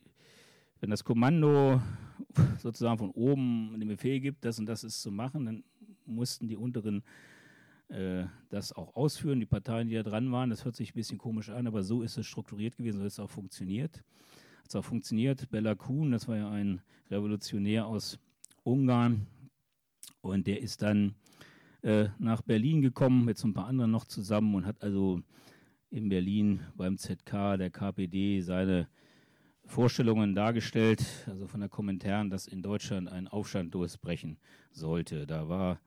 wenn 0.79 0.89
das 0.89 1.03
Kommando 1.03 1.79
sozusagen 2.57 2.97
von 2.97 3.11
oben 3.11 3.79
den 3.79 3.87
Befehl 3.87 4.19
gibt, 4.19 4.43
das 4.43 4.59
und 4.59 4.65
das 4.65 4.83
ist 4.83 5.01
zu 5.01 5.11
machen, 5.11 5.45
dann 5.45 5.63
mussten 6.05 6.47
die 6.47 6.57
unteren 6.57 7.03
äh, 7.89 8.25
das 8.50 8.72
auch 8.72 8.96
ausführen, 8.96 9.39
die 9.39 9.46
Parteien, 9.46 9.89
die 9.89 9.96
da 9.96 10.03
dran 10.03 10.31
waren. 10.31 10.50
Das 10.50 10.65
hört 10.65 10.75
sich 10.75 10.91
ein 10.91 10.96
bisschen 10.96 11.17
komisch 11.17 11.50
an, 11.50 11.67
aber 11.67 11.84
so 11.84 12.03
ist 12.03 12.17
es 12.17 12.25
strukturiert 12.25 12.77
gewesen, 12.77 13.00
so 13.00 13.05
ist 13.05 13.13
es 13.13 13.19
auch 13.19 13.29
funktioniert. 13.29 14.03
Hat 14.60 14.69
es 14.69 14.75
auch 14.75 14.86
funktioniert. 14.86 15.50
Bella 15.50 15.75
Kuhn, 15.75 16.12
das 16.12 16.27
war 16.27 16.38
ja 16.38 16.50
ein 16.50 16.81
Revolutionär 17.10 17.88
aus 17.88 18.19
Ungarn 18.63 19.25
und 20.22 20.48
der 20.48 20.62
ist 20.62 20.81
dann 20.81 21.15
äh, 21.81 22.10
nach 22.19 22.41
Berlin 22.41 22.81
gekommen, 22.81 23.25
mit 23.25 23.38
so 23.38 23.48
ein 23.48 23.53
paar 23.53 23.67
anderen 23.67 23.91
noch 23.91 24.05
zusammen 24.05 24.53
und 24.55 24.65
hat 24.65 24.81
also 24.84 25.22
in 25.89 26.10
Berlin 26.10 26.62
beim 26.75 26.98
ZK 26.98 27.58
der 27.58 27.72
KPD 27.72 28.41
seine 28.41 28.88
Vorstellungen 29.65 30.36
dargestellt, 30.36 31.03
also 31.27 31.48
von 31.48 31.60
der 31.60 31.69
Kommentaren, 31.69 32.29
dass 32.29 32.48
in 32.48 32.62
Deutschland 32.62 33.08
ein 33.08 33.27
Aufstand 33.27 33.74
durchbrechen 33.74 34.38
sollte. 34.72 35.25
Da 35.25 35.48
war 35.48 35.79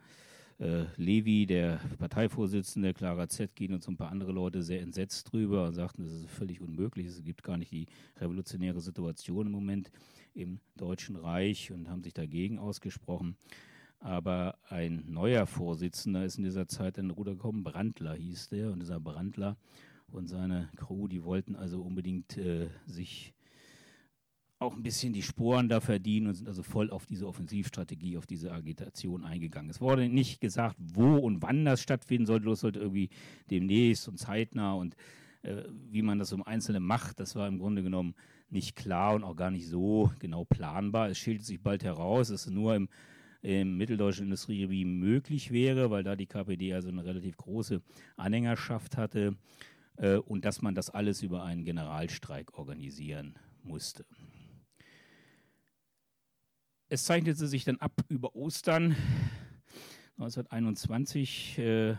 äh, 0.62 0.86
Levi, 0.96 1.44
der 1.46 1.80
Parteivorsitzende, 1.98 2.94
Clara 2.94 3.28
Zetkin 3.28 3.74
und 3.74 3.82
so 3.82 3.90
ein 3.90 3.96
paar 3.96 4.12
andere 4.12 4.32
Leute 4.32 4.62
sehr 4.62 4.80
entsetzt 4.80 5.32
drüber 5.32 5.66
und 5.66 5.74
sagten, 5.74 6.04
das 6.04 6.12
ist 6.12 6.30
völlig 6.30 6.60
unmöglich, 6.60 7.06
es 7.06 7.24
gibt 7.24 7.42
gar 7.42 7.56
nicht 7.56 7.72
die 7.72 7.86
revolutionäre 8.18 8.80
Situation 8.80 9.46
im 9.46 9.52
Moment 9.52 9.90
im 10.34 10.60
Deutschen 10.76 11.16
Reich 11.16 11.72
und 11.72 11.88
haben 11.88 12.02
sich 12.02 12.14
dagegen 12.14 12.58
ausgesprochen. 12.58 13.36
Aber 13.98 14.56
ein 14.68 15.04
neuer 15.08 15.46
Vorsitzender 15.46 16.24
ist 16.24 16.38
in 16.38 16.44
dieser 16.44 16.68
Zeit 16.68 16.96
in 16.96 17.10
Ruder 17.10 17.32
gekommen, 17.32 17.64
Brandler 17.64 18.14
hieß 18.14 18.48
der, 18.48 18.72
und 18.72 18.80
dieser 18.80 19.00
Brandler 19.00 19.56
und 20.10 20.28
seine 20.28 20.70
Crew, 20.76 21.08
die 21.08 21.24
wollten 21.24 21.56
also 21.56 21.82
unbedingt 21.82 22.36
äh, 22.36 22.68
sich 22.86 23.34
auch 24.62 24.74
ein 24.74 24.82
bisschen 24.82 25.12
die 25.12 25.22
Sporen 25.22 25.68
da 25.68 25.80
verdienen 25.80 26.28
und 26.28 26.34
sind 26.34 26.48
also 26.48 26.62
voll 26.62 26.90
auf 26.90 27.06
diese 27.06 27.26
Offensivstrategie, 27.26 28.16
auf 28.16 28.26
diese 28.26 28.52
Agitation 28.52 29.24
eingegangen. 29.24 29.70
Es 29.70 29.80
wurde 29.80 30.08
nicht 30.08 30.40
gesagt, 30.40 30.76
wo 30.78 31.16
und 31.16 31.42
wann 31.42 31.64
das 31.64 31.82
stattfinden 31.82 32.26
sollte, 32.26 32.48
das 32.48 32.60
sollte 32.60 32.80
irgendwie 32.80 33.10
demnächst 33.50 34.08
und 34.08 34.18
zeitnah 34.18 34.74
und 34.74 34.96
äh, 35.42 35.64
wie 35.90 36.02
man 36.02 36.18
das 36.18 36.32
im 36.32 36.42
Einzelnen 36.42 36.82
macht, 36.82 37.20
das 37.20 37.36
war 37.36 37.48
im 37.48 37.58
Grunde 37.58 37.82
genommen 37.82 38.14
nicht 38.48 38.76
klar 38.76 39.14
und 39.14 39.24
auch 39.24 39.36
gar 39.36 39.50
nicht 39.50 39.66
so 39.66 40.12
genau 40.18 40.44
planbar. 40.44 41.08
Es 41.08 41.18
schildert 41.18 41.46
sich 41.46 41.60
bald 41.60 41.84
heraus, 41.84 42.28
dass 42.28 42.46
es 42.46 42.52
nur 42.52 42.74
im, 42.76 42.88
im 43.42 43.76
mitteldeutschen 43.76 44.26
Industriegebiet 44.26 44.86
möglich 44.86 45.50
wäre, 45.50 45.90
weil 45.90 46.04
da 46.04 46.16
die 46.16 46.26
KPD 46.26 46.74
also 46.74 46.88
eine 46.88 47.04
relativ 47.04 47.36
große 47.36 47.82
Anhängerschaft 48.16 48.96
hatte 48.96 49.36
äh, 49.96 50.16
und 50.16 50.44
dass 50.44 50.62
man 50.62 50.74
das 50.74 50.90
alles 50.90 51.22
über 51.22 51.42
einen 51.42 51.64
Generalstreik 51.64 52.56
organisieren 52.56 53.34
musste. 53.64 54.04
Es 56.92 57.04
zeichnete 57.04 57.46
sich 57.46 57.64
dann 57.64 57.78
ab 57.78 58.04
über 58.10 58.36
Ostern 58.36 58.94
1921 60.18 61.56
äh, 61.56 61.96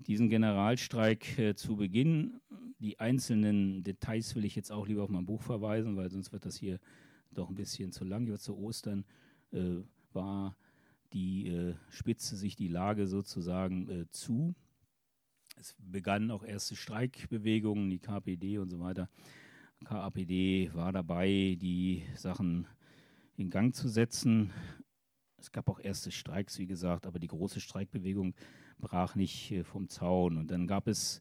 diesen 0.00 0.28
Generalstreik 0.28 1.38
äh, 1.38 1.54
zu 1.54 1.76
Beginn. 1.76 2.40
Die 2.80 2.98
einzelnen 2.98 3.84
Details 3.84 4.34
will 4.34 4.44
ich 4.44 4.56
jetzt 4.56 4.72
auch 4.72 4.88
lieber 4.88 5.04
auf 5.04 5.08
mein 5.08 5.24
Buch 5.24 5.40
verweisen, 5.40 5.94
weil 5.94 6.10
sonst 6.10 6.32
wird 6.32 6.46
das 6.46 6.56
hier 6.56 6.80
doch 7.30 7.48
ein 7.48 7.54
bisschen 7.54 7.92
zu 7.92 8.04
lang. 8.04 8.36
Zu 8.40 8.58
Ostern 8.58 9.04
äh, 9.52 9.84
war 10.12 10.56
die 11.12 11.46
äh, 11.46 11.74
Spitze 11.88 12.34
sich 12.34 12.56
die 12.56 12.66
Lage 12.66 13.06
sozusagen 13.06 13.88
äh, 13.88 14.10
zu. 14.10 14.56
Es 15.60 15.76
begannen 15.78 16.32
auch 16.32 16.42
erste 16.42 16.74
Streikbewegungen, 16.74 17.88
die 17.88 18.00
KPD 18.00 18.58
und 18.58 18.68
so 18.68 18.80
weiter. 18.80 19.08
KAPD 19.84 20.74
war 20.74 20.90
dabei, 20.90 21.56
die 21.60 22.02
Sachen 22.16 22.66
in 23.36 23.50
Gang 23.50 23.74
zu 23.74 23.88
setzen. 23.88 24.50
Es 25.38 25.52
gab 25.52 25.68
auch 25.68 25.80
erste 25.80 26.10
Streiks, 26.10 26.58
wie 26.58 26.66
gesagt, 26.66 27.06
aber 27.06 27.18
die 27.18 27.28
große 27.28 27.60
Streikbewegung 27.60 28.34
brach 28.78 29.14
nicht 29.14 29.50
äh, 29.50 29.64
vom 29.64 29.88
Zaun. 29.88 30.36
Und 30.36 30.50
dann 30.50 30.66
gab 30.66 30.86
es, 30.86 31.20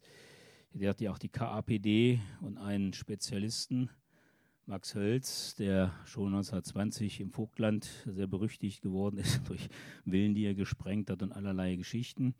der 0.74 0.90
hatte 0.90 1.06
ja 1.06 1.12
auch 1.12 1.18
die 1.18 1.30
KAPD 1.30 2.20
und 2.42 2.58
einen 2.58 2.94
Spezialisten, 2.94 3.90
Max 4.68 4.96
Hölz, 4.96 5.56
der 5.56 5.92
schon 6.06 6.28
1920 6.28 7.20
im 7.20 7.32
Vogtland 7.32 7.90
sehr 8.06 8.28
berüchtigt 8.28 8.82
geworden 8.82 9.18
ist 9.18 9.42
durch 9.50 9.70
Villen, 10.06 10.36
die 10.36 10.46
er 10.46 10.54
gesprengt 10.54 11.10
hat 11.10 11.24
und 11.24 11.32
allerlei 11.32 11.76
Geschichten. 11.76 12.36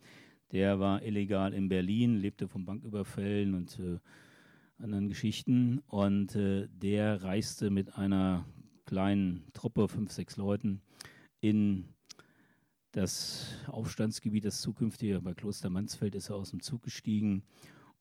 Der 0.52 0.78
war 0.78 1.02
illegal 1.02 1.52
in 1.52 1.68
Berlin, 1.68 2.16
lebte 2.16 2.46
von 2.46 2.64
Banküberfällen 2.64 3.54
und 3.54 3.78
äh, 3.80 3.98
anderen 4.78 5.08
Geschichten. 5.08 5.78
Und 5.88 6.36
äh, 6.36 6.68
der 6.68 7.22
reiste 7.22 7.70
mit 7.70 7.96
einer 7.96 8.46
kleinen 8.92 9.46
Truppe, 9.54 9.88
fünf, 9.88 10.12
sechs 10.12 10.36
Leuten, 10.36 10.82
in 11.40 11.88
das 12.90 13.54
Aufstandsgebiet, 13.68 14.44
das 14.44 14.60
zukünftige 14.60 15.18
bei 15.22 15.32
Kloster 15.32 15.70
Mansfeld, 15.70 16.14
ist 16.14 16.28
er 16.28 16.36
aus 16.36 16.50
dem 16.50 16.60
Zug 16.60 16.82
gestiegen 16.82 17.42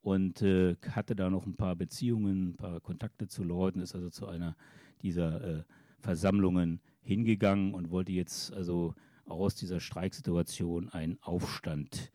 und 0.01 0.41
äh, 0.41 0.75
hatte 0.89 1.15
da 1.15 1.29
noch 1.29 1.45
ein 1.45 1.55
paar 1.55 1.77
Beziehungen, 1.77 2.49
ein 2.49 2.55
paar 2.57 2.81
Kontakte 2.81 3.29
zu 3.29 3.45
Leuten, 3.45 3.79
ist 3.79 3.95
also 3.95 4.09
zu 4.09 4.27
einer 4.27 4.57
dieser 5.01 5.59
äh, 5.59 5.63
Versammlungen 6.01 6.81
hingegangen 6.99 7.73
und 7.73 7.89
wollte 7.89 8.11
jetzt 8.11 8.51
also 8.51 8.93
aus 9.23 9.55
dieser 9.55 9.79
Streiksituation 9.79 10.89
einen 10.89 11.17
Aufstand 11.21 12.11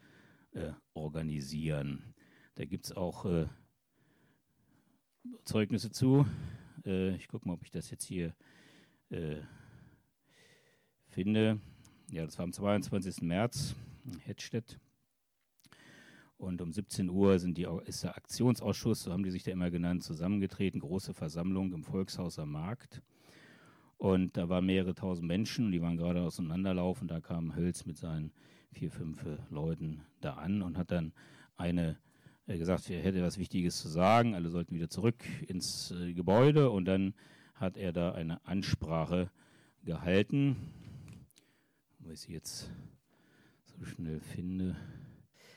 äh, 0.51 0.73
organisieren. 0.93 2.13
Da 2.57 2.67
gibt 2.67 2.85
es 2.85 2.93
auch 2.93 3.25
äh, 3.25 3.47
Zeugnisse 5.45 5.91
zu. 5.91 6.27
Äh, 6.85 7.17
ich 7.17 7.27
gucke 7.29 7.49
mal, 7.49 7.55
ob 7.55 7.65
ich 7.65 7.71
das 7.71 7.89
jetzt 7.89 8.05
hier 8.05 8.35
äh, 9.11 9.37
finde. 11.09 11.61
Ja, 12.11 12.25
das 12.25 12.39
war 12.39 12.45
am 12.45 12.53
22. 12.53 13.23
März 13.23 13.75
in 14.05 14.19
Hettstedt. 14.19 14.79
Und 16.39 16.61
um 16.61 16.73
17 16.73 17.09
Uhr 17.09 17.39
sind 17.39 17.57
die, 17.57 17.67
ist 17.87 18.05
der 18.05 18.17
Aktionsausschuss, 18.17 19.05
so 19.05 19.13
haben 19.13 19.23
die 19.23 19.31
sich 19.31 19.43
da 19.43 19.53
immer 19.53 19.71
genannt, 19.71 20.03
zusammengetreten. 20.03 20.81
Große 20.81 21.15
Versammlung 21.15 21.73
im 21.73 21.83
Volkshaus 21.83 22.39
am 22.39 22.53
Markt. 22.53 23.03
Und 23.97 24.37
da 24.37 24.51
waren 24.51 24.67
mehrere 24.67 24.95
tausend 24.95 25.27
Menschen 25.27 25.73
die 25.73 25.81
waren 25.81 25.97
gerade 25.97 26.21
auseinanderlaufen. 26.21 27.09
Da 27.09 27.21
kam 27.21 27.57
Hölz 27.57 27.87
mit 27.87 27.97
seinen 27.97 28.33
vier, 28.73 28.91
fünf 28.91 29.25
Leuten 29.49 30.03
da 30.21 30.35
an 30.35 30.61
und 30.61 30.77
hat 30.77 30.91
dann 30.91 31.15
eine 31.57 31.99
äh, 32.47 32.59
gesagt, 32.59 32.91
er 32.91 33.03
hätte 33.03 33.23
was 33.23 33.39
Wichtiges 33.39 33.81
zu 33.81 33.89
sagen. 33.89 34.35
Alle 34.35 34.51
sollten 34.51 34.75
wieder 34.75 34.91
zurück 34.91 35.17
ins 35.49 35.91
äh, 35.91 36.13
Gebäude 36.13 36.71
und 36.71 36.85
dann 36.85 37.15
hat 37.57 37.77
er 37.77 37.93
da 37.93 38.13
eine 38.13 38.45
Ansprache 38.47 39.31
gehalten. 39.85 40.57
Wo 41.99 42.11
ich 42.11 42.21
sie 42.21 42.33
jetzt 42.33 42.71
so 43.65 43.85
schnell 43.85 44.21
finde. 44.21 44.77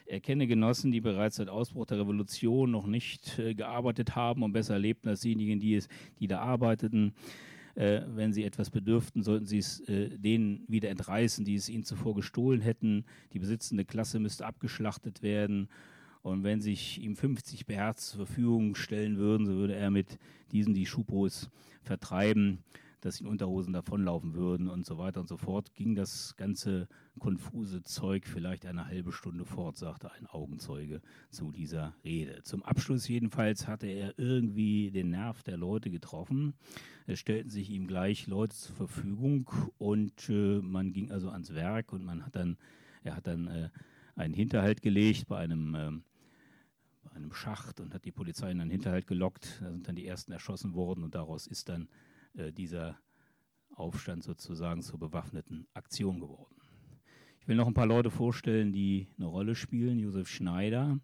Er 0.05 0.19
kenne 0.19 0.47
Genossen, 0.47 0.91
die 0.91 1.01
bereits 1.01 1.35
seit 1.35 1.49
Ausbruch 1.49 1.85
der 1.85 1.99
Revolution 1.99 2.71
noch 2.71 2.87
nicht 2.87 3.37
äh, 3.37 3.53
gearbeitet 3.53 4.15
haben 4.15 4.41
und 4.41 4.53
besser 4.53 4.79
lebten 4.79 5.07
als 5.09 5.21
diejenigen, 5.21 5.59
die, 5.59 5.75
es, 5.75 5.87
die 6.19 6.27
da 6.27 6.39
arbeiteten. 6.39 7.13
Äh, 7.75 8.01
wenn 8.07 8.33
sie 8.33 8.43
etwas 8.43 8.71
bedürften, 8.71 9.21
sollten 9.21 9.45
sie 9.45 9.59
es 9.59 9.81
äh, 9.81 10.09
denen 10.17 10.65
wieder 10.67 10.89
entreißen, 10.89 11.45
die 11.45 11.53
es 11.53 11.69
ihnen 11.69 11.83
zuvor 11.83 12.15
gestohlen 12.15 12.61
hätten. 12.61 13.05
Die 13.33 13.39
besitzende 13.39 13.85
Klasse 13.85 14.19
müsste 14.19 14.47
abgeschlachtet 14.47 15.21
werden 15.21 15.69
und 16.29 16.43
wenn 16.43 16.61
sich 16.61 17.01
ihm 17.01 17.15
50 17.15 17.65
Beherz 17.65 18.11
zur 18.11 18.25
Verfügung 18.25 18.75
stellen 18.75 19.17
würden, 19.17 19.45
so 19.45 19.53
würde 19.53 19.75
er 19.75 19.91
mit 19.91 20.19
diesen 20.51 20.73
die 20.73 20.85
Schubos 20.85 21.49
vertreiben, 21.81 22.63
dass 23.01 23.21
in 23.21 23.27
Unterhosen 23.27 23.73
davonlaufen 23.73 24.33
würden 24.33 24.67
und 24.67 24.85
so 24.85 24.97
weiter 24.97 25.21
und 25.21 25.27
so 25.27 25.37
fort. 25.37 25.73
Ging 25.75 25.95
das 25.95 26.35
ganze 26.35 26.87
konfuse 27.17 27.81
Zeug 27.83 28.27
vielleicht 28.27 28.65
eine 28.65 28.87
halbe 28.87 29.11
Stunde 29.11 29.45
fort, 29.45 29.77
sagte 29.77 30.11
ein 30.11 30.27
Augenzeuge 30.27 31.01
zu 31.29 31.51
dieser 31.51 31.95
Rede. 32.03 32.43
Zum 32.43 32.63
Abschluss 32.63 33.07
jedenfalls 33.07 33.67
hatte 33.67 33.87
er 33.87 34.17
irgendwie 34.17 34.91
den 34.91 35.11
Nerv 35.11 35.43
der 35.43 35.57
Leute 35.57 35.89
getroffen. 35.89 36.53
Es 37.07 37.19
stellten 37.19 37.49
sich 37.49 37.69
ihm 37.69 37.87
gleich 37.87 38.27
Leute 38.27 38.55
zur 38.55 38.75
Verfügung 38.75 39.49
und 39.77 40.29
äh, 40.29 40.59
man 40.59 40.91
ging 40.91 41.11
also 41.11 41.29
ans 41.29 41.53
Werk 41.53 41.93
und 41.93 42.03
man 42.03 42.25
hat 42.25 42.35
dann, 42.35 42.57
er 43.03 43.15
hat 43.15 43.27
dann 43.27 43.47
äh, 43.47 43.69
einen 44.15 44.33
Hinterhalt 44.33 44.81
gelegt 44.81 45.27
bei 45.27 45.37
einem 45.37 45.75
ähm, 45.75 46.03
einem 47.19 47.33
Schacht 47.33 47.79
und 47.79 47.93
hat 47.93 48.05
die 48.05 48.11
Polizei 48.11 48.51
in 48.51 48.61
einen 48.61 48.71
Hinterhalt 48.71 49.07
gelockt. 49.07 49.61
Da 49.61 49.71
sind 49.71 49.87
dann 49.87 49.95
die 49.95 50.07
ersten 50.07 50.31
erschossen 50.31 50.73
worden 50.73 51.03
und 51.03 51.15
daraus 51.15 51.47
ist 51.47 51.69
dann 51.69 51.87
äh, 52.35 52.51
dieser 52.51 52.97
Aufstand 53.75 54.23
sozusagen 54.23 54.81
zur 54.81 54.99
bewaffneten 54.99 55.67
Aktion 55.73 56.19
geworden. 56.19 56.55
Ich 57.39 57.47
will 57.47 57.55
noch 57.55 57.67
ein 57.67 57.73
paar 57.73 57.85
Leute 57.85 58.11
vorstellen, 58.11 58.71
die 58.71 59.07
eine 59.17 59.27
Rolle 59.27 59.55
spielen. 59.55 59.99
Josef 59.99 60.27
Schneider, 60.27 60.99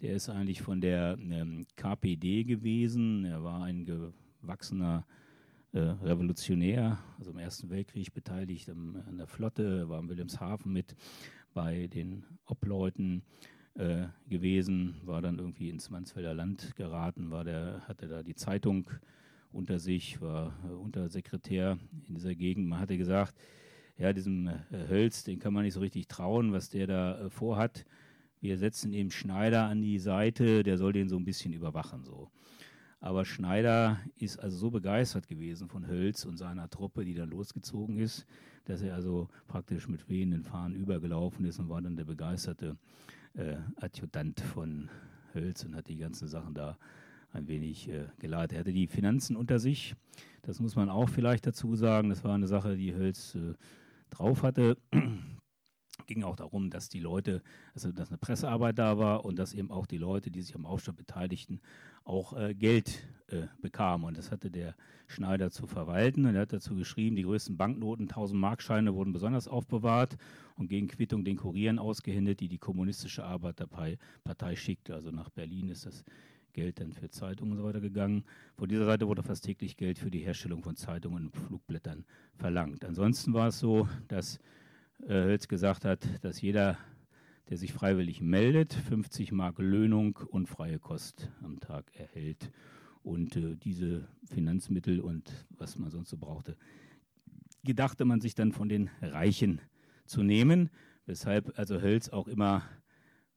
der 0.00 0.14
ist 0.14 0.28
eigentlich 0.28 0.62
von 0.62 0.80
der 0.80 1.16
ähm, 1.18 1.66
KPD 1.76 2.44
gewesen. 2.44 3.24
Er 3.24 3.42
war 3.42 3.64
ein 3.64 3.84
gewachsener 3.84 5.06
äh, 5.72 5.80
Revolutionär, 5.80 6.98
also 7.18 7.30
im 7.30 7.38
Ersten 7.38 7.70
Weltkrieg 7.70 8.12
beteiligt 8.12 8.68
am, 8.68 9.02
an 9.06 9.16
der 9.16 9.26
Flotte, 9.26 9.88
war 9.88 10.00
in 10.00 10.08
Wilhelmshaven 10.08 10.72
mit 10.72 10.94
bei 11.54 11.86
den 11.86 12.24
Obleuten 12.46 13.22
äh, 13.74 14.06
gewesen, 14.28 15.00
war 15.04 15.22
dann 15.22 15.38
irgendwie 15.38 15.70
ins 15.70 15.90
Mansfelder 15.90 16.34
Land 16.34 16.76
geraten, 16.76 17.30
war 17.30 17.44
der, 17.44 17.82
hatte 17.88 18.08
da 18.08 18.22
die 18.22 18.34
Zeitung 18.34 18.90
unter 19.50 19.78
sich, 19.78 20.20
war 20.20 20.54
äh, 20.68 20.72
Untersekretär 20.72 21.78
in 22.08 22.14
dieser 22.14 22.34
Gegend. 22.34 22.68
Man 22.68 22.80
hatte 22.80 22.98
gesagt, 22.98 23.34
ja, 23.96 24.12
diesem 24.12 24.48
äh, 24.48 24.88
Hölz, 24.88 25.24
den 25.24 25.38
kann 25.38 25.52
man 25.52 25.64
nicht 25.64 25.74
so 25.74 25.80
richtig 25.80 26.08
trauen, 26.08 26.52
was 26.52 26.70
der 26.70 26.86
da 26.86 27.18
äh, 27.18 27.30
vorhat. 27.30 27.84
Wir 28.40 28.58
setzen 28.58 28.92
eben 28.92 29.10
Schneider 29.10 29.64
an 29.64 29.80
die 29.80 29.98
Seite, 29.98 30.62
der 30.62 30.76
soll 30.76 30.92
den 30.92 31.08
so 31.08 31.16
ein 31.16 31.24
bisschen 31.24 31.52
überwachen. 31.52 32.04
So. 32.04 32.30
Aber 32.98 33.24
Schneider 33.24 34.00
ist 34.16 34.38
also 34.38 34.56
so 34.56 34.70
begeistert 34.70 35.28
gewesen 35.28 35.68
von 35.68 35.86
Hölz 35.86 36.24
und 36.24 36.36
seiner 36.36 36.68
Truppe, 36.68 37.04
die 37.04 37.14
dann 37.14 37.30
losgezogen 37.30 37.98
ist, 37.98 38.26
dass 38.64 38.82
er 38.82 38.94
also 38.94 39.28
praktisch 39.48 39.88
mit 39.88 40.08
wehenden 40.08 40.44
Fahnen 40.44 40.74
übergelaufen 40.74 41.44
ist 41.44 41.58
und 41.58 41.68
war 41.68 41.82
dann 41.82 41.96
der 41.96 42.04
begeisterte 42.04 42.76
äh, 43.34 43.56
Adjutant 43.76 44.40
von 44.40 44.88
Hölz 45.34 45.64
und 45.64 45.74
hat 45.74 45.88
die 45.88 45.96
ganzen 45.96 46.28
Sachen 46.28 46.54
da 46.54 46.76
ein 47.32 47.48
wenig 47.48 47.88
äh, 47.88 48.06
geleitet. 48.18 48.52
Er 48.52 48.60
hatte 48.60 48.72
die 48.72 48.86
Finanzen 48.86 49.36
unter 49.36 49.58
sich. 49.58 49.94
Das 50.42 50.60
muss 50.60 50.76
man 50.76 50.90
auch 50.90 51.08
vielleicht 51.08 51.46
dazu 51.46 51.74
sagen. 51.74 52.10
Das 52.10 52.24
war 52.24 52.34
eine 52.34 52.46
Sache, 52.46 52.76
die 52.76 52.94
Hölz 52.94 53.34
äh, 53.34 53.54
drauf 54.10 54.42
hatte. 54.42 54.76
Ging 56.12 56.24
auch 56.24 56.36
darum, 56.36 56.70
dass 56.70 56.88
die 56.88 57.00
Leute, 57.00 57.42
also 57.74 57.92
dass 57.92 58.08
eine 58.08 58.18
Pressearbeit 58.18 58.78
da 58.78 58.98
war 58.98 59.24
und 59.24 59.38
dass 59.38 59.54
eben 59.54 59.70
auch 59.70 59.86
die 59.86 59.98
Leute, 59.98 60.30
die 60.30 60.42
sich 60.42 60.54
am 60.54 60.66
Aufstand 60.66 60.98
beteiligten, 60.98 61.60
auch 62.04 62.36
äh, 62.36 62.54
Geld 62.54 63.06
äh, 63.28 63.46
bekamen. 63.60 64.06
Und 64.06 64.18
das 64.18 64.30
hatte 64.30 64.50
der 64.50 64.74
Schneider 65.06 65.50
zu 65.50 65.66
verwalten. 65.66 66.26
Und 66.26 66.34
er 66.34 66.42
hat 66.42 66.52
dazu 66.52 66.74
geschrieben, 66.74 67.16
die 67.16 67.22
größten 67.22 67.56
Banknoten, 67.56 68.08
1000 68.08 68.38
Markscheine 68.40 68.94
wurden 68.94 69.12
besonders 69.12 69.48
aufbewahrt 69.48 70.16
und 70.56 70.68
gegen 70.68 70.88
Quittung 70.88 71.24
den 71.24 71.36
Kurieren 71.36 71.78
ausgehändigt, 71.78 72.40
die 72.40 72.48
die 72.48 72.58
kommunistische 72.58 73.24
Arbeiterpartei 73.24 74.56
schickte. 74.56 74.94
Also 74.94 75.10
nach 75.10 75.30
Berlin 75.30 75.68
ist 75.70 75.86
das 75.86 76.04
Geld 76.52 76.80
dann 76.80 76.92
für 76.92 77.08
Zeitungen 77.08 77.52
und 77.52 77.58
so 77.58 77.64
weiter 77.64 77.80
gegangen. 77.80 78.24
Von 78.56 78.68
dieser 78.68 78.84
Seite 78.84 79.08
wurde 79.08 79.22
fast 79.22 79.44
täglich 79.44 79.76
Geld 79.76 79.98
für 79.98 80.10
die 80.10 80.20
Herstellung 80.20 80.62
von 80.62 80.76
Zeitungen 80.76 81.26
und 81.26 81.36
Flugblättern 81.36 82.04
verlangt. 82.34 82.84
Ansonsten 82.84 83.32
war 83.32 83.48
es 83.48 83.58
so, 83.58 83.88
dass 84.08 84.38
Hölz 85.06 85.48
gesagt 85.48 85.84
hat, 85.84 86.06
dass 86.22 86.40
jeder, 86.40 86.78
der 87.48 87.56
sich 87.56 87.72
freiwillig 87.72 88.20
meldet, 88.20 88.72
50 88.72 89.32
Mark 89.32 89.58
Löhnung 89.58 90.16
und 90.28 90.48
freie 90.48 90.78
Kost 90.78 91.30
am 91.42 91.60
Tag 91.60 91.90
erhält. 91.94 92.50
Und 93.02 93.36
äh, 93.36 93.56
diese 93.56 94.08
Finanzmittel 94.24 95.00
und 95.00 95.30
was 95.50 95.76
man 95.76 95.90
sonst 95.90 96.10
so 96.10 96.16
brauchte, 96.16 96.56
gedachte 97.64 98.04
man 98.04 98.20
sich 98.20 98.34
dann 98.34 98.52
von 98.52 98.68
den 98.68 98.90
Reichen 99.00 99.60
zu 100.06 100.22
nehmen, 100.22 100.70
weshalb 101.06 101.58
also 101.58 101.80
Hölz 101.80 102.08
auch 102.08 102.28
immer 102.28 102.62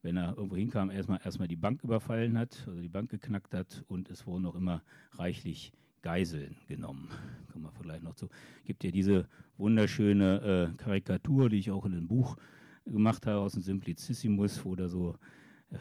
wenn 0.06 0.16
er 0.16 0.36
irgendwo 0.36 0.56
hinkam, 0.56 0.88
erstmal, 0.88 1.20
erstmal 1.24 1.48
die 1.48 1.56
Bank 1.56 1.82
überfallen 1.82 2.38
hat, 2.38 2.62
also 2.68 2.80
die 2.80 2.88
Bank 2.88 3.10
geknackt 3.10 3.52
hat 3.52 3.84
und 3.88 4.08
es 4.08 4.24
wurden 4.24 4.44
noch 4.44 4.54
immer 4.54 4.84
reichlich 5.10 5.72
Geiseln 6.06 6.54
genommen. 6.68 7.08
Kommen 7.50 7.64
wir 7.64 7.72
vielleicht 7.72 8.04
noch 8.04 8.14
zu. 8.14 8.28
Gibt 8.64 8.84
ja 8.84 8.92
diese 8.92 9.28
wunderschöne 9.56 10.70
äh, 10.72 10.76
Karikatur, 10.76 11.48
die 11.48 11.58
ich 11.58 11.72
auch 11.72 11.84
in 11.84 11.94
einem 11.94 12.06
Buch 12.06 12.36
gemacht 12.84 13.26
habe 13.26 13.40
aus 13.40 13.54
dem 13.54 13.62
Simplicissimus, 13.62 14.64
wo 14.64 14.76
da 14.76 14.88
so 14.88 15.18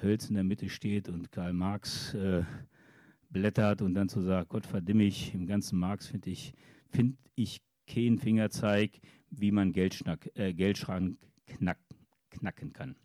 Hölz 0.02 0.28
in 0.28 0.34
der 0.34 0.44
Mitte 0.44 0.68
steht 0.68 1.10
und 1.10 1.32
Karl 1.32 1.54
Marx 1.54 2.16
äh, 2.16 2.42
blättert 3.30 3.84
und 3.84 3.94
dann 3.94 4.10
so 4.10 4.20
sagt, 4.20 4.50
Gott 4.50 4.66
verdimm 4.66 5.00
ich, 5.00 5.36
im 5.36 5.46
ganzen 5.46 5.78
Marx 5.78 6.08
finde 6.08 6.32
ich, 6.32 6.56
finde 6.90 7.18
ich 7.36 7.62
keinen 7.86 8.18
Fingerzeig, 8.18 9.00
wie 9.30 9.52
man 9.52 9.74
Geldschnack, 9.74 10.32
äh, 10.34 10.56
Geldschrank 10.56 11.20
knack, 11.46 11.78
knacken 12.32 12.74
kann. 12.74 12.96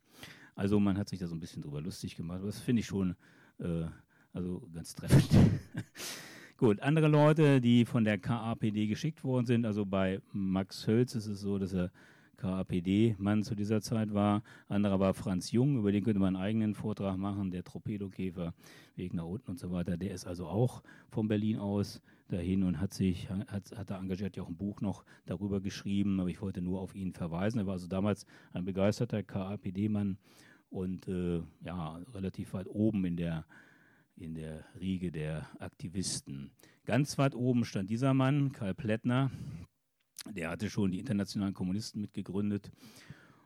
Also 0.54 0.80
man 0.80 0.96
hat 0.96 1.10
sich 1.10 1.18
da 1.18 1.26
so 1.26 1.34
ein 1.34 1.40
bisschen 1.40 1.60
drüber 1.60 1.82
lustig 1.82 2.16
gemacht. 2.16 2.40
Das 2.42 2.60
finde 2.60 2.80
ich 2.80 2.86
schon 2.86 3.14
äh, 3.58 3.84
also 4.32 4.66
ganz 4.72 4.94
treffend. 4.94 5.28
Gut, 6.60 6.80
andere 6.80 7.08
Leute, 7.08 7.58
die 7.62 7.86
von 7.86 8.04
der 8.04 8.18
KAPD 8.18 8.86
geschickt 8.86 9.24
worden 9.24 9.46
sind, 9.46 9.64
also 9.64 9.86
bei 9.86 10.20
Max 10.34 10.86
Hölz 10.86 11.14
ist 11.14 11.26
es 11.26 11.40
so, 11.40 11.58
dass 11.58 11.72
er 11.72 11.90
KAPD-Mann 12.36 13.42
zu 13.42 13.54
dieser 13.54 13.80
Zeit 13.80 14.12
war. 14.12 14.42
Anderer 14.68 15.00
war 15.00 15.14
Franz 15.14 15.52
Jung, 15.52 15.78
über 15.78 15.90
den 15.90 16.04
könnte 16.04 16.20
man 16.20 16.36
einen 16.36 16.44
eigenen 16.44 16.74
Vortrag 16.74 17.16
machen, 17.16 17.50
der 17.50 17.64
Torpedokäfer, 17.64 18.52
Weg 18.94 19.14
nach 19.14 19.24
unten 19.24 19.52
und 19.52 19.58
so 19.58 19.72
weiter. 19.72 19.96
Der 19.96 20.10
ist 20.10 20.26
also 20.26 20.48
auch 20.48 20.82
von 21.08 21.28
Berlin 21.28 21.56
aus 21.56 22.02
dahin 22.28 22.62
und 22.64 22.78
hat 22.78 22.92
sich, 22.92 23.30
hat, 23.30 23.74
hat 23.74 23.88
da 23.88 23.98
engagiert 23.98 24.36
ja 24.36 24.42
auch 24.42 24.50
ein 24.50 24.58
Buch 24.58 24.82
noch 24.82 25.06
darüber 25.24 25.62
geschrieben, 25.62 26.20
aber 26.20 26.28
ich 26.28 26.42
wollte 26.42 26.60
nur 26.60 26.82
auf 26.82 26.94
ihn 26.94 27.14
verweisen. 27.14 27.58
Er 27.58 27.64
war 27.64 27.72
also 27.72 27.86
damals 27.86 28.26
ein 28.52 28.66
begeisterter 28.66 29.22
KAPD-Mann 29.22 30.18
und 30.68 31.08
äh, 31.08 31.40
ja, 31.64 31.98
relativ 32.12 32.52
weit 32.52 32.66
oben 32.68 33.06
in 33.06 33.16
der, 33.16 33.46
in 34.20 34.34
der 34.34 34.64
Riege 34.78 35.10
der 35.10 35.48
Aktivisten. 35.58 36.50
Ganz 36.84 37.16
weit 37.18 37.34
oben 37.34 37.64
stand 37.64 37.88
dieser 37.88 38.12
Mann, 38.12 38.52
Karl 38.52 38.74
Plättner, 38.74 39.30
der 40.28 40.50
hatte 40.50 40.68
schon 40.68 40.92
die 40.92 40.98
internationalen 40.98 41.54
Kommunisten 41.54 42.02
mitgegründet 42.02 42.70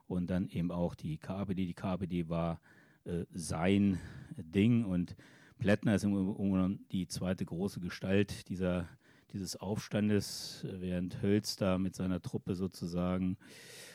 und 0.09 0.29
dann 0.29 0.49
eben 0.49 0.73
auch 0.73 0.97
die 0.97 1.19
KPD. 1.19 1.67
Die 1.67 1.75
KPD 1.75 2.29
war 2.29 2.61
äh, 3.05 3.25
sein 3.33 4.01
Ding 4.37 4.85
und 4.85 5.15
Plättner 5.59 5.95
ist 5.95 6.05
im 6.05 6.13
Grunde 6.35 6.81
die 6.91 7.07
zweite 7.07 7.45
große 7.45 7.79
Gestalt 7.79 8.49
dieser, 8.49 8.89
dieses 9.33 9.55
Aufstandes, 9.57 10.67
während 10.69 11.23
Hölster 11.23 11.79
mit 11.79 11.95
seiner 11.95 12.21
Truppe 12.21 12.57
sozusagen 12.57 13.37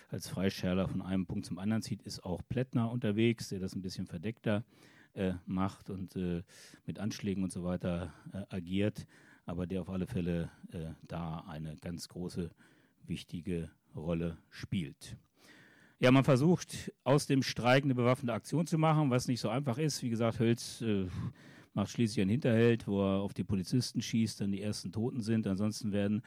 als 0.07 0.29
Freischärler 0.29 0.87
von 0.87 1.01
einem 1.01 1.25
Punkt 1.25 1.45
zum 1.45 1.59
anderen 1.59 1.83
zieht, 1.83 2.01
ist 2.03 2.23
auch 2.23 2.41
Plättner 2.47 2.89
unterwegs, 2.89 3.49
der 3.49 3.59
das 3.59 3.75
ein 3.75 3.81
bisschen 3.81 4.07
verdeckter 4.07 4.63
äh, 4.63 4.98
macht 5.45 5.89
und 5.89 6.15
äh, 6.15 6.43
mit 6.85 6.99
Anschlägen 6.99 7.43
und 7.43 7.51
so 7.51 7.63
weiter 7.63 8.13
äh, 8.31 8.55
agiert, 8.55 9.05
aber 9.45 9.67
der 9.67 9.81
auf 9.81 9.89
alle 9.89 10.07
Fälle 10.07 10.49
äh, 10.71 10.91
da 11.07 11.43
eine 11.47 11.75
ganz 11.77 12.07
große, 12.07 12.51
wichtige 13.05 13.69
Rolle 13.95 14.37
spielt. 14.49 15.17
Ja, 15.99 16.11
man 16.11 16.23
versucht 16.23 16.93
aus 17.03 17.25
dem 17.25 17.43
Streik 17.43 17.83
eine 17.83 17.95
bewaffnete 17.95 18.33
Aktion 18.33 18.65
zu 18.65 18.77
machen, 18.77 19.09
was 19.09 19.27
nicht 19.27 19.41
so 19.41 19.49
einfach 19.49 19.77
ist. 19.77 20.01
Wie 20.01 20.09
gesagt, 20.09 20.39
Hölz 20.39 20.81
äh, 20.81 21.07
macht 21.73 21.89
schließlich 21.89 22.21
einen 22.21 22.31
Hinterhalt, 22.31 22.87
wo 22.87 23.01
er 23.01 23.19
auf 23.19 23.33
die 23.33 23.43
Polizisten 23.43 24.01
schießt, 24.01 24.39
dann 24.39 24.51
die 24.51 24.61
ersten 24.61 24.93
Toten 24.93 25.21
sind. 25.21 25.45
Ansonsten 25.45 25.91
werden 25.91 26.21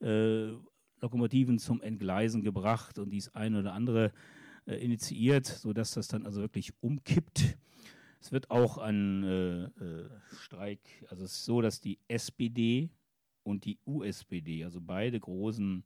äh, 0.00 0.52
Lokomotiven 1.00 1.58
zum 1.58 1.82
Entgleisen 1.82 2.42
gebracht 2.42 2.98
und 2.98 3.10
dies 3.10 3.28
ein 3.34 3.54
oder 3.54 3.74
andere 3.74 4.12
äh, 4.66 4.76
initiiert, 4.76 5.46
sodass 5.46 5.92
das 5.92 6.08
dann 6.08 6.24
also 6.24 6.40
wirklich 6.40 6.72
umkippt. 6.80 7.58
Es 8.20 8.32
wird 8.32 8.50
auch 8.50 8.78
ein 8.78 9.22
äh, 9.22 9.64
äh, 9.64 10.10
Streik, 10.40 10.80
also 11.08 11.24
es 11.24 11.32
ist 11.32 11.44
so, 11.44 11.60
dass 11.60 11.80
die 11.80 11.98
SPD 12.08 12.90
und 13.44 13.64
die 13.64 13.78
USPD, 13.86 14.64
also 14.64 14.80
beide 14.80 15.18
großen 15.20 15.84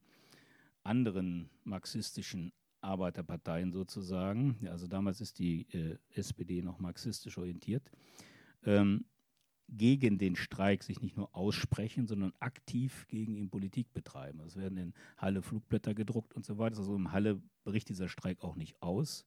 anderen 0.82 1.50
marxistischen 1.64 2.52
Arbeiterparteien 2.80 3.70
sozusagen, 3.72 4.66
also 4.68 4.86
damals 4.86 5.20
ist 5.20 5.38
die 5.38 5.66
äh, 5.72 5.98
SPD 6.10 6.62
noch 6.62 6.78
marxistisch 6.80 7.38
orientiert, 7.38 7.90
ähm, 8.64 9.04
gegen 9.68 10.18
den 10.18 10.36
Streik 10.36 10.82
sich 10.82 11.00
nicht 11.00 11.16
nur 11.16 11.34
aussprechen, 11.34 12.06
sondern 12.06 12.32
aktiv 12.40 13.06
gegen 13.08 13.34
ihn 13.34 13.48
Politik 13.48 13.92
betreiben. 13.92 14.40
Es 14.40 14.56
werden 14.56 14.76
in 14.76 14.92
Halle 15.16 15.42
Flugblätter 15.42 15.94
gedruckt 15.94 16.34
und 16.34 16.44
so 16.44 16.58
weiter. 16.58 16.78
Also 16.78 16.94
im 16.94 17.12
Halle 17.12 17.40
bricht 17.64 17.88
dieser 17.88 18.08
Streik 18.08 18.42
auch 18.42 18.56
nicht 18.56 18.80
aus. 18.82 19.24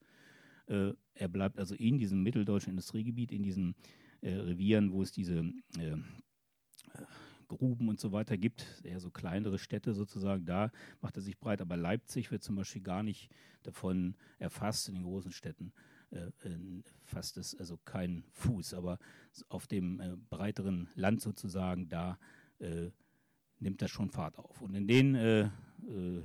Äh, 0.68 0.94
er 1.14 1.28
bleibt 1.28 1.60
also 1.60 1.76
in 1.76 1.98
diesem 1.98 2.24
mitteldeutschen 2.24 2.72
Industriegebiet, 2.72 3.32
in 3.32 3.44
diesen 3.44 3.76
äh, 4.22 4.34
Revieren, 4.34 4.92
wo 4.92 5.02
es 5.02 5.12
diese 5.12 5.40
äh, 5.78 5.98
Gruben 7.48 7.90
und 7.90 8.00
so 8.00 8.12
weiter 8.12 8.38
gibt, 8.38 8.82
eher 8.84 9.00
so 9.00 9.12
kleinere 9.12 9.60
Städte 9.60 9.94
sozusagen, 9.94 10.46
da 10.46 10.72
macht 11.02 11.16
er 11.18 11.22
sich 11.22 11.38
breit. 11.38 11.62
Aber 11.62 11.78
Leipzig 11.78 12.32
wird 12.32 12.44
zum 12.44 12.56
Beispiel 12.56 12.82
gar 12.82 13.04
nicht 13.04 13.30
davon 13.62 14.16
erfasst 14.40 14.90
in 14.90 14.96
den 14.96 15.04
großen 15.04 15.32
Städten 15.32 15.72
äh, 16.16 16.32
fasst 17.04 17.38
es 17.38 17.56
also 17.56 17.78
keinen 17.78 18.24
Fuß. 18.32 18.74
Aber 18.74 19.00
auf 19.50 19.68
dem 19.68 20.00
äh, 20.00 20.16
breiteren 20.30 20.90
Land 20.96 21.22
sozusagen, 21.22 21.90
da 21.90 22.18
äh, 22.60 22.90
nimmt 23.60 23.82
das 23.82 23.92
schon 23.92 24.10
Fahrt 24.10 24.38
auf. 24.38 24.62
Und 24.62 24.76
in 24.76 24.88
den 24.88 25.16
äh, 25.16 25.42
äh, 25.42 26.24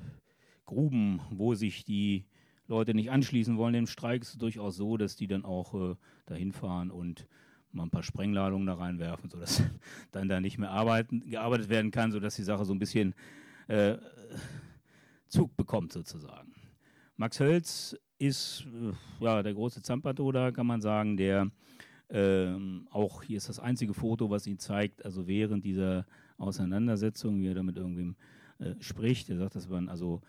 Gruben, 0.64 1.20
wo 1.30 1.54
sich 1.54 1.84
die 1.84 2.26
Leute 2.70 2.94
nicht 2.94 3.10
anschließen 3.10 3.58
wollen 3.58 3.74
dem 3.74 3.86
Streik, 3.86 4.22
ist 4.22 4.30
es 4.30 4.38
durchaus 4.38 4.76
so, 4.76 4.96
dass 4.96 5.16
die 5.16 5.26
dann 5.26 5.44
auch 5.44 5.74
äh, 5.74 5.96
dahin 6.26 6.52
fahren 6.52 6.90
und 6.90 7.26
mal 7.72 7.84
ein 7.84 7.90
paar 7.90 8.02
Sprengladungen 8.02 8.66
da 8.66 8.74
reinwerfen, 8.74 9.28
sodass 9.28 9.62
dann 10.12 10.28
da 10.28 10.40
nicht 10.40 10.58
mehr 10.58 10.70
arbeiten, 10.70 11.28
gearbeitet 11.28 11.68
werden 11.68 11.90
kann, 11.90 12.12
sodass 12.12 12.36
die 12.36 12.42
Sache 12.42 12.64
so 12.64 12.72
ein 12.72 12.78
bisschen 12.78 13.14
äh, 13.68 13.98
Zug 15.28 15.56
bekommt 15.56 15.92
sozusagen. 15.92 16.52
Max 17.16 17.38
Hölz 17.38 17.96
ist 18.18 18.66
äh, 18.66 19.24
ja 19.24 19.42
der 19.42 19.54
große 19.54 19.82
Zampato 19.82 20.32
kann 20.52 20.66
man 20.66 20.80
sagen, 20.80 21.16
der 21.16 21.50
ähm, 22.08 22.88
auch 22.90 23.22
hier 23.22 23.36
ist 23.36 23.48
das 23.48 23.60
einzige 23.60 23.94
Foto, 23.94 24.30
was 24.30 24.46
ihn 24.46 24.58
zeigt, 24.58 25.04
also 25.04 25.26
während 25.26 25.64
dieser 25.64 26.06
Auseinandersetzung, 26.38 27.40
wie 27.40 27.48
er 27.48 27.54
da 27.54 27.62
mit 27.62 27.76
irgendwem 27.76 28.16
äh, 28.58 28.74
spricht. 28.80 29.30
Er 29.30 29.38
sagt, 29.38 29.54
dass 29.54 29.68
man 29.68 29.88
also 29.88 30.20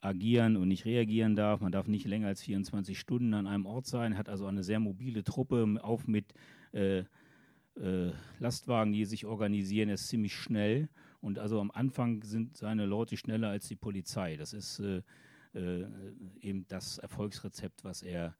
agieren 0.00 0.56
und 0.56 0.68
nicht 0.68 0.84
reagieren 0.84 1.36
darf. 1.36 1.60
Man 1.60 1.72
darf 1.72 1.88
nicht 1.88 2.06
länger 2.06 2.28
als 2.28 2.42
24 2.42 2.98
Stunden 2.98 3.34
an 3.34 3.46
einem 3.46 3.66
Ort 3.66 3.86
sein, 3.86 4.16
hat 4.16 4.28
also 4.28 4.46
eine 4.46 4.62
sehr 4.62 4.80
mobile 4.80 5.24
Truppe 5.24 5.78
auf 5.82 6.06
mit 6.06 6.32
äh, 6.72 7.04
äh, 7.80 8.12
Lastwagen, 8.38 8.92
die 8.92 9.04
sich 9.04 9.26
organisieren. 9.26 9.88
Er 9.88 9.94
ist 9.94 10.08
ziemlich 10.08 10.34
schnell 10.34 10.88
und 11.20 11.38
also 11.38 11.60
am 11.60 11.70
Anfang 11.70 12.22
sind 12.22 12.56
seine 12.56 12.86
Leute 12.86 13.16
schneller 13.16 13.48
als 13.48 13.68
die 13.68 13.76
Polizei. 13.76 14.36
Das 14.36 14.52
ist 14.52 14.80
äh, 14.80 15.02
äh, 15.54 15.86
eben 16.40 16.66
das 16.68 16.98
Erfolgsrezept, 16.98 17.84
was 17.84 18.02
er, 18.02 18.36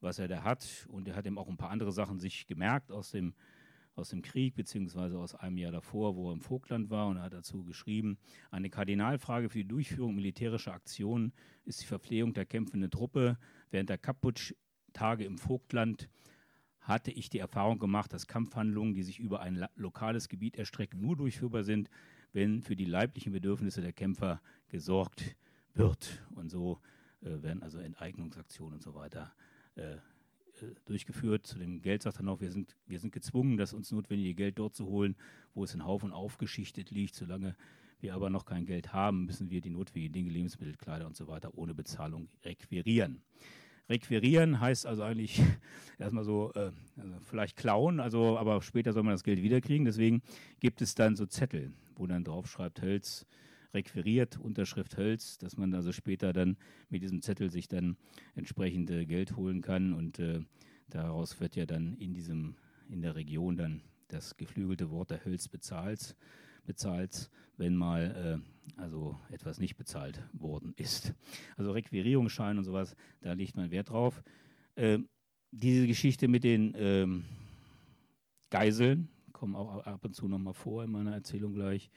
was 0.00 0.18
er 0.18 0.28
da 0.28 0.42
hat. 0.42 0.86
Und 0.88 1.08
er 1.08 1.16
hat 1.16 1.26
eben 1.26 1.38
auch 1.38 1.48
ein 1.48 1.56
paar 1.56 1.70
andere 1.70 1.92
Sachen 1.92 2.18
sich 2.18 2.46
gemerkt 2.46 2.90
aus 2.90 3.10
dem, 3.10 3.34
aus 3.94 4.08
dem 4.08 4.22
Krieg, 4.22 4.54
beziehungsweise 4.54 5.18
aus 5.18 5.34
einem 5.34 5.58
Jahr 5.58 5.72
davor, 5.72 6.16
wo 6.16 6.30
er 6.30 6.32
im 6.32 6.40
Vogtland 6.40 6.90
war. 6.90 7.08
Und 7.08 7.18
er 7.18 7.24
hat 7.24 7.32
dazu 7.32 7.64
geschrieben, 7.64 8.18
eine 8.50 8.70
Kardinalfrage 8.70 9.48
für 9.48 9.58
die 9.58 9.68
Durchführung 9.68 10.14
militärischer 10.14 10.72
Aktionen 10.72 11.32
ist 11.64 11.82
die 11.82 11.86
Verpflegung 11.86 12.32
der 12.32 12.46
kämpfenden 12.46 12.90
Truppe. 12.90 13.38
Während 13.70 13.90
der 13.90 13.98
Kaputsch-Tage 13.98 15.24
im 15.24 15.38
Vogtland 15.38 16.08
hatte 16.80 17.10
ich 17.10 17.30
die 17.30 17.38
Erfahrung 17.38 17.78
gemacht, 17.78 18.12
dass 18.12 18.26
Kampfhandlungen, 18.26 18.94
die 18.94 19.02
sich 19.02 19.18
über 19.20 19.40
ein 19.40 19.66
lokales 19.76 20.28
Gebiet 20.28 20.56
erstrecken, 20.56 21.00
nur 21.00 21.16
durchführbar 21.16 21.62
sind, 21.62 21.88
wenn 22.32 22.62
für 22.62 22.76
die 22.76 22.86
leiblichen 22.86 23.32
Bedürfnisse 23.32 23.82
der 23.82 23.92
Kämpfer 23.92 24.40
gesorgt 24.68 25.36
wird. 25.74 26.24
Und 26.34 26.50
so 26.50 26.80
äh, 27.20 27.42
werden 27.42 27.62
also 27.62 27.78
Enteignungsaktionen 27.78 28.74
und 28.74 28.82
so 28.82 28.94
weiter 28.94 29.32
äh, 29.76 29.96
durchgeführt. 30.84 31.46
Zu 31.46 31.58
dem 31.58 31.80
Geld 31.80 32.02
sagt 32.02 32.20
noch, 32.22 32.40
wir 32.40 32.50
sind, 32.50 32.76
wir 32.86 32.98
sind 32.98 33.12
gezwungen, 33.12 33.56
das 33.56 33.72
uns 33.72 33.90
notwendige 33.92 34.34
Geld 34.34 34.58
dort 34.58 34.74
zu 34.74 34.86
holen, 34.86 35.16
wo 35.54 35.64
es 35.64 35.74
in 35.74 35.84
Haufen 35.84 36.12
aufgeschichtet 36.12 36.90
liegt. 36.90 37.14
Solange 37.14 37.56
wir 38.00 38.14
aber 38.14 38.30
noch 38.30 38.44
kein 38.44 38.66
Geld 38.66 38.92
haben, 38.92 39.26
müssen 39.26 39.50
wir 39.50 39.60
die 39.60 39.70
notwendigen 39.70 40.12
Dinge, 40.12 40.30
Lebensmittel, 40.30 40.76
Kleider 40.76 41.06
und 41.06 41.16
so 41.16 41.28
weiter 41.28 41.56
ohne 41.56 41.74
Bezahlung 41.74 42.28
requirieren. 42.44 43.22
Requirieren 43.88 44.60
heißt 44.60 44.86
also 44.86 45.02
eigentlich 45.02 45.40
erstmal 45.98 46.24
so, 46.24 46.52
äh, 46.54 46.70
also 46.96 47.14
vielleicht 47.22 47.56
klauen, 47.56 48.00
also, 48.00 48.38
aber 48.38 48.62
später 48.62 48.92
soll 48.92 49.02
man 49.02 49.14
das 49.14 49.24
Geld 49.24 49.42
wiederkriegen. 49.42 49.84
Deswegen 49.84 50.22
gibt 50.60 50.82
es 50.82 50.94
dann 50.94 51.16
so 51.16 51.26
Zettel, 51.26 51.72
wo 51.96 52.06
dann 52.06 52.24
drauf 52.24 52.48
schreibt, 52.48 52.82
Hölz 52.82 53.26
requiriert, 53.74 54.38
Unterschrift 54.38 54.96
Hölz, 54.96 55.38
dass 55.38 55.56
man 55.56 55.74
also 55.74 55.92
später 55.92 56.32
dann 56.32 56.56
mit 56.88 57.02
diesem 57.02 57.22
Zettel 57.22 57.50
sich 57.50 57.68
dann 57.68 57.96
entsprechend 58.34 58.88
Geld 59.08 59.36
holen 59.36 59.62
kann 59.62 59.92
und 59.92 60.18
äh, 60.18 60.40
daraus 60.88 61.40
wird 61.40 61.56
ja 61.56 61.66
dann 61.66 61.94
in 61.94 62.12
diesem, 62.14 62.56
in 62.88 63.02
der 63.02 63.14
Region 63.14 63.56
dann 63.56 63.82
das 64.08 64.36
geflügelte 64.36 64.90
Wort 64.90 65.10
der 65.10 65.24
Hölz 65.24 65.48
bezahlt, 65.48 66.16
bezahlt 66.64 67.30
wenn 67.56 67.76
mal 67.76 68.42
äh, 68.76 68.80
also 68.80 69.18
etwas 69.30 69.58
nicht 69.58 69.76
bezahlt 69.76 70.22
worden 70.32 70.74
ist. 70.76 71.14
Also 71.56 71.72
Requirierungsschein 71.72 72.58
und 72.58 72.64
sowas, 72.64 72.96
da 73.20 73.32
legt 73.32 73.56
man 73.56 73.70
Wert 73.70 73.90
drauf. 73.90 74.22
Äh, 74.74 74.98
diese 75.50 75.86
Geschichte 75.86 76.28
mit 76.28 76.44
den 76.44 76.74
ähm, 76.76 77.24
Geiseln, 78.50 79.08
kommen 79.32 79.54
auch 79.54 79.84
ab 79.86 80.04
und 80.04 80.14
zu 80.14 80.28
nochmal 80.28 80.54
vor 80.54 80.84
in 80.84 80.90
meiner 80.90 81.12
Erzählung 81.12 81.54
gleich, 81.54 81.90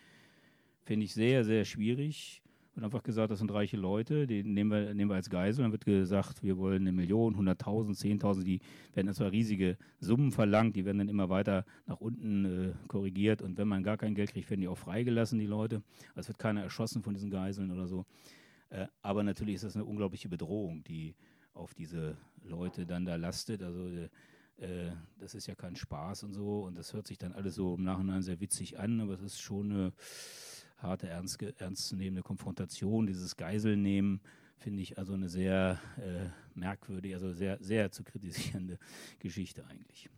finde 0.85 1.05
ich 1.05 1.13
sehr, 1.13 1.43
sehr 1.43 1.65
schwierig. 1.65 2.41
Wird 2.75 2.83
einfach 2.83 3.03
gesagt, 3.03 3.31
das 3.31 3.39
sind 3.39 3.53
reiche 3.53 3.77
Leute, 3.77 4.27
die 4.27 4.43
nehmen 4.43 4.69
wir, 4.69 4.93
nehmen 4.93 5.09
wir 5.09 5.15
als 5.15 5.29
Geisel. 5.29 5.63
Dann 5.63 5.71
wird 5.71 5.85
gesagt, 5.85 6.43
wir 6.43 6.57
wollen 6.57 6.81
eine 6.81 6.91
Million, 6.91 7.35
100.000, 7.35 7.97
10.000. 7.97 8.43
Die 8.43 8.59
werden 8.93 9.13
zwar 9.13 9.31
riesige 9.31 9.77
Summen 9.99 10.31
verlangt, 10.31 10.75
die 10.75 10.83
werden 10.83 10.97
dann 10.97 11.07
immer 11.07 11.29
weiter 11.29 11.65
nach 11.85 12.01
unten 12.01 12.45
äh, 12.45 12.73
korrigiert. 12.87 13.41
Und 13.41 13.57
wenn 13.57 13.69
man 13.69 13.81
gar 13.81 13.97
kein 13.97 14.13
Geld 14.13 14.33
kriegt, 14.33 14.49
werden 14.49 14.61
die 14.61 14.67
auch 14.67 14.77
freigelassen, 14.77 15.39
die 15.39 15.45
Leute. 15.45 15.83
Also 16.09 16.21
es 16.21 16.27
wird 16.27 16.39
keiner 16.39 16.63
erschossen 16.63 17.01
von 17.01 17.13
diesen 17.13 17.29
Geiseln 17.29 17.71
oder 17.71 17.87
so. 17.87 18.05
Äh, 18.69 18.87
aber 19.01 19.23
natürlich 19.23 19.55
ist 19.55 19.63
das 19.63 19.75
eine 19.75 19.85
unglaubliche 19.85 20.27
Bedrohung, 20.27 20.83
die 20.83 21.15
auf 21.53 21.73
diese 21.73 22.17
Leute 22.43 22.85
dann 22.85 23.05
da 23.05 23.15
lastet. 23.15 23.63
Also 23.63 23.87
äh, 23.87 24.09
äh 24.57 24.91
das 25.17 25.33
ist 25.33 25.47
ja 25.47 25.55
kein 25.55 25.77
Spaß 25.77 26.23
und 26.23 26.33
so. 26.33 26.65
Und 26.65 26.77
das 26.77 26.93
hört 26.93 27.07
sich 27.07 27.17
dann 27.17 27.31
alles 27.31 27.55
so 27.55 27.75
im 27.75 27.85
Nachhinein 27.85 28.21
sehr 28.21 28.41
witzig 28.41 28.77
an, 28.77 28.99
aber 28.99 29.13
es 29.13 29.21
ist 29.21 29.39
schon 29.39 29.71
eine 29.71 29.93
harte, 30.85 31.07
ernst, 31.07 31.41
ernstzunehmende 31.41 32.21
Konfrontation, 32.21 33.07
dieses 33.07 33.35
Geiselnehmen, 33.35 34.21
finde 34.57 34.81
ich 34.81 34.97
also 34.97 35.13
eine 35.13 35.29
sehr 35.29 35.79
äh, 35.97 36.29
merkwürdige, 36.57 37.15
also 37.15 37.33
sehr, 37.33 37.57
sehr 37.61 37.91
zu 37.91 38.03
kritisierende 38.03 38.79
Geschichte 39.19 39.65
eigentlich. 39.67 40.09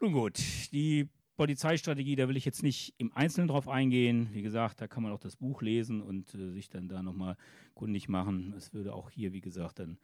Nun 0.00 0.12
gut, 0.12 0.38
die 0.72 1.08
Polizeistrategie, 1.36 2.16
da 2.16 2.28
will 2.28 2.36
ich 2.36 2.44
jetzt 2.44 2.62
nicht 2.62 2.94
im 2.98 3.12
Einzelnen 3.12 3.48
drauf 3.48 3.68
eingehen. 3.68 4.28
Wie 4.32 4.42
gesagt, 4.42 4.80
da 4.80 4.86
kann 4.86 5.02
man 5.02 5.12
auch 5.12 5.20
das 5.20 5.36
Buch 5.36 5.62
lesen 5.62 6.00
und 6.00 6.34
äh, 6.34 6.50
sich 6.50 6.68
dann 6.68 6.88
da 6.88 7.02
nochmal 7.02 7.36
kundig 7.74 8.08
machen. 8.08 8.54
Es 8.56 8.72
würde 8.72 8.94
auch 8.94 9.10
hier, 9.10 9.32
wie 9.32 9.40
gesagt, 9.40 9.78
dann 9.78 9.98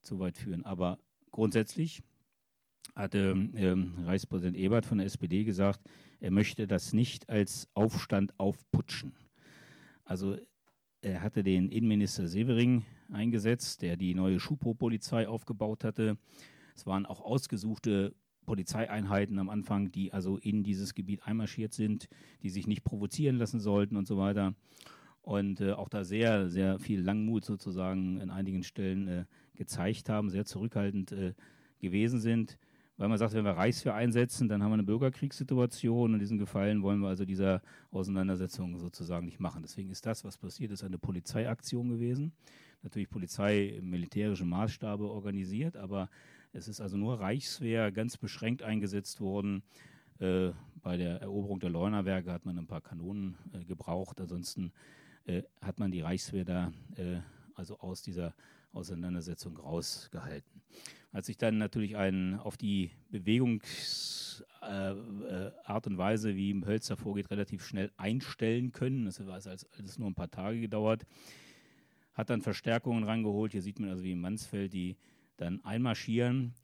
zu 0.00 0.18
weit 0.18 0.38
führen. 0.38 0.64
Aber 0.64 0.98
grundsätzlich 1.30 2.02
hatte 2.94 3.48
ähm, 3.54 3.94
Reichspräsident 4.04 4.56
Ebert 4.56 4.86
von 4.86 4.98
der 4.98 5.06
SPD 5.06 5.44
gesagt, 5.44 5.80
er 6.20 6.30
möchte 6.30 6.66
das 6.66 6.92
nicht 6.92 7.28
als 7.28 7.68
Aufstand 7.74 8.38
aufputschen. 8.38 9.12
Also 10.04 10.36
er 11.02 11.22
hatte 11.22 11.42
den 11.42 11.70
Innenminister 11.70 12.28
Severing 12.28 12.84
eingesetzt, 13.10 13.82
der 13.82 13.96
die 13.96 14.14
neue 14.14 14.38
Schupo-Polizei 14.38 15.28
aufgebaut 15.28 15.84
hatte. 15.84 16.18
Es 16.76 16.86
waren 16.86 17.06
auch 17.06 17.20
ausgesuchte 17.20 18.14
Polizeieinheiten 18.44 19.38
am 19.38 19.48
Anfang, 19.48 19.92
die 19.92 20.12
also 20.12 20.36
in 20.38 20.62
dieses 20.62 20.94
Gebiet 20.94 21.22
einmarschiert 21.24 21.72
sind, 21.72 22.08
die 22.42 22.50
sich 22.50 22.66
nicht 22.66 22.84
provozieren 22.84 23.36
lassen 23.36 23.60
sollten 23.60 23.96
und 23.96 24.06
so 24.06 24.18
weiter. 24.18 24.54
Und 25.22 25.60
äh, 25.60 25.72
auch 25.72 25.88
da 25.88 26.04
sehr, 26.04 26.48
sehr 26.48 26.78
viel 26.78 27.00
Langmut 27.00 27.44
sozusagen 27.44 28.20
in 28.20 28.30
einigen 28.30 28.62
Stellen 28.62 29.08
äh, 29.08 29.24
gezeigt 29.54 30.08
haben, 30.08 30.30
sehr 30.30 30.46
zurückhaltend 30.46 31.12
äh, 31.12 31.34
gewesen 31.78 32.20
sind 32.20 32.58
weil 33.00 33.08
man 33.08 33.16
sagt, 33.16 33.32
wenn 33.32 33.46
wir 33.46 33.52
Reichswehr 33.52 33.94
einsetzen, 33.94 34.46
dann 34.46 34.62
haben 34.62 34.72
wir 34.72 34.74
eine 34.74 34.82
Bürgerkriegssituation 34.82 36.12
und 36.12 36.18
diesen 36.18 36.36
Gefallen 36.36 36.82
wollen 36.82 37.00
wir 37.00 37.08
also 37.08 37.24
dieser 37.24 37.62
Auseinandersetzung 37.90 38.76
sozusagen 38.76 39.24
nicht 39.24 39.40
machen. 39.40 39.62
Deswegen 39.62 39.88
ist 39.88 40.04
das, 40.04 40.22
was 40.22 40.36
passiert 40.36 40.70
ist, 40.70 40.84
eine 40.84 40.98
Polizeiaktion 40.98 41.88
gewesen. 41.88 42.34
Natürlich 42.82 43.08
Polizei 43.08 43.68
im 43.68 43.88
militärischen 43.88 44.50
Maßstabe 44.50 45.08
organisiert, 45.08 45.78
aber 45.78 46.10
es 46.52 46.68
ist 46.68 46.82
also 46.82 46.98
nur 46.98 47.18
Reichswehr 47.18 47.90
ganz 47.90 48.18
beschränkt 48.18 48.62
eingesetzt 48.62 49.22
worden. 49.22 49.62
Äh, 50.18 50.50
bei 50.82 50.98
der 50.98 51.22
Eroberung 51.22 51.58
der 51.58 51.70
Leunerwerke 51.70 52.30
hat 52.30 52.44
man 52.44 52.58
ein 52.58 52.66
paar 52.66 52.82
Kanonen 52.82 53.34
äh, 53.54 53.64
gebraucht. 53.64 54.20
Ansonsten 54.20 54.72
äh, 55.24 55.42
hat 55.62 55.78
man 55.78 55.90
die 55.90 56.02
Reichswehr 56.02 56.44
da 56.44 56.70
äh, 56.96 57.20
also 57.54 57.78
aus 57.78 58.02
dieser 58.02 58.34
Auseinandersetzung 58.74 59.56
rausgehalten. 59.56 60.60
Hat 61.12 61.24
sich 61.24 61.36
dann 61.36 61.58
natürlich 61.58 61.96
ein, 61.96 62.38
auf 62.38 62.56
die 62.56 62.92
Bewegungsart 63.10 64.46
äh, 64.62 64.92
äh, 64.92 65.86
und 65.86 65.98
Weise, 65.98 66.36
wie 66.36 66.50
im 66.50 66.64
Hölzer 66.64 66.96
vorgeht, 66.96 67.30
relativ 67.30 67.64
schnell 67.64 67.90
einstellen 67.96 68.70
können. 68.70 69.06
Das 69.06 69.18
hat 69.18 69.28
alles, 69.28 69.66
alles 69.76 69.98
nur 69.98 70.08
ein 70.08 70.14
paar 70.14 70.30
Tage 70.30 70.60
gedauert. 70.60 71.04
Hat 72.14 72.30
dann 72.30 72.42
Verstärkungen 72.42 73.02
rangeholt. 73.02 73.52
Hier 73.52 73.62
sieht 73.62 73.80
man 73.80 73.90
also 73.90 74.04
wie 74.04 74.12
im 74.12 74.20
Mansfeld, 74.20 74.72
die 74.72 74.96
dann 75.36 75.64
einmarschieren. 75.64 76.54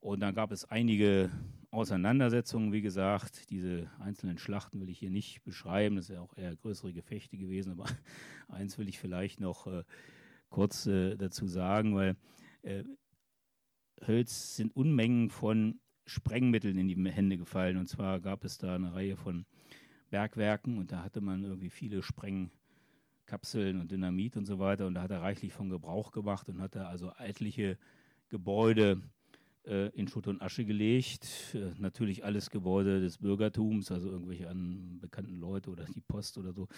Und 0.00 0.20
dann 0.20 0.34
gab 0.34 0.52
es 0.52 0.66
einige 0.66 1.30
Auseinandersetzungen, 1.70 2.72
wie 2.72 2.82
gesagt. 2.82 3.48
Diese 3.48 3.90
einzelnen 4.00 4.36
Schlachten 4.36 4.80
will 4.80 4.90
ich 4.90 4.98
hier 4.98 5.10
nicht 5.10 5.42
beschreiben. 5.44 5.96
Das 5.96 6.08
ja 6.08 6.20
auch 6.20 6.36
eher 6.36 6.54
größere 6.56 6.92
Gefechte 6.92 7.38
gewesen. 7.38 7.72
Aber 7.72 7.86
eins 8.48 8.76
will 8.76 8.88
ich 8.88 8.98
vielleicht 8.98 9.40
noch 9.40 9.66
äh, 9.66 9.82
kurz 10.50 10.86
äh, 10.86 11.16
dazu 11.16 11.46
sagen, 11.46 11.94
weil 11.94 12.16
äh, 12.62 12.84
Hölz 14.06 14.56
sind 14.56 14.74
Unmengen 14.74 15.30
von 15.30 15.80
Sprengmitteln 16.06 16.78
in 16.78 16.88
die 16.88 17.10
Hände 17.10 17.38
gefallen. 17.38 17.76
Und 17.76 17.88
zwar 17.88 18.20
gab 18.20 18.44
es 18.44 18.58
da 18.58 18.74
eine 18.74 18.94
Reihe 18.94 19.16
von 19.16 19.46
Bergwerken 20.10 20.78
und 20.78 20.92
da 20.92 21.02
hatte 21.02 21.20
man 21.20 21.42
irgendwie 21.42 21.70
viele 21.70 22.02
Sprengkapseln 22.02 23.80
und 23.80 23.90
Dynamit 23.90 24.36
und 24.36 24.46
so 24.46 24.58
weiter. 24.58 24.86
Und 24.86 24.94
da 24.94 25.02
hat 25.02 25.10
er 25.10 25.22
reichlich 25.22 25.52
von 25.52 25.70
Gebrauch 25.70 26.12
gemacht 26.12 26.48
und 26.48 26.60
hat 26.60 26.76
da 26.76 26.86
also 26.86 27.12
etliche 27.18 27.78
Gebäude 28.28 29.00
in 29.64 30.08
Schutt 30.08 30.26
und 30.26 30.42
Asche 30.42 30.64
gelegt. 30.64 31.54
Äh, 31.54 31.70
natürlich 31.78 32.24
alles 32.24 32.50
Gebäude 32.50 33.00
des 33.00 33.18
Bürgertums, 33.18 33.90
also 33.90 34.10
irgendwelche 34.10 34.48
an 34.48 34.98
bekannten 35.00 35.36
Leute 35.36 35.70
oder 35.70 35.84
die 35.84 36.02
Post 36.02 36.36
oder 36.36 36.52
so 36.52 36.68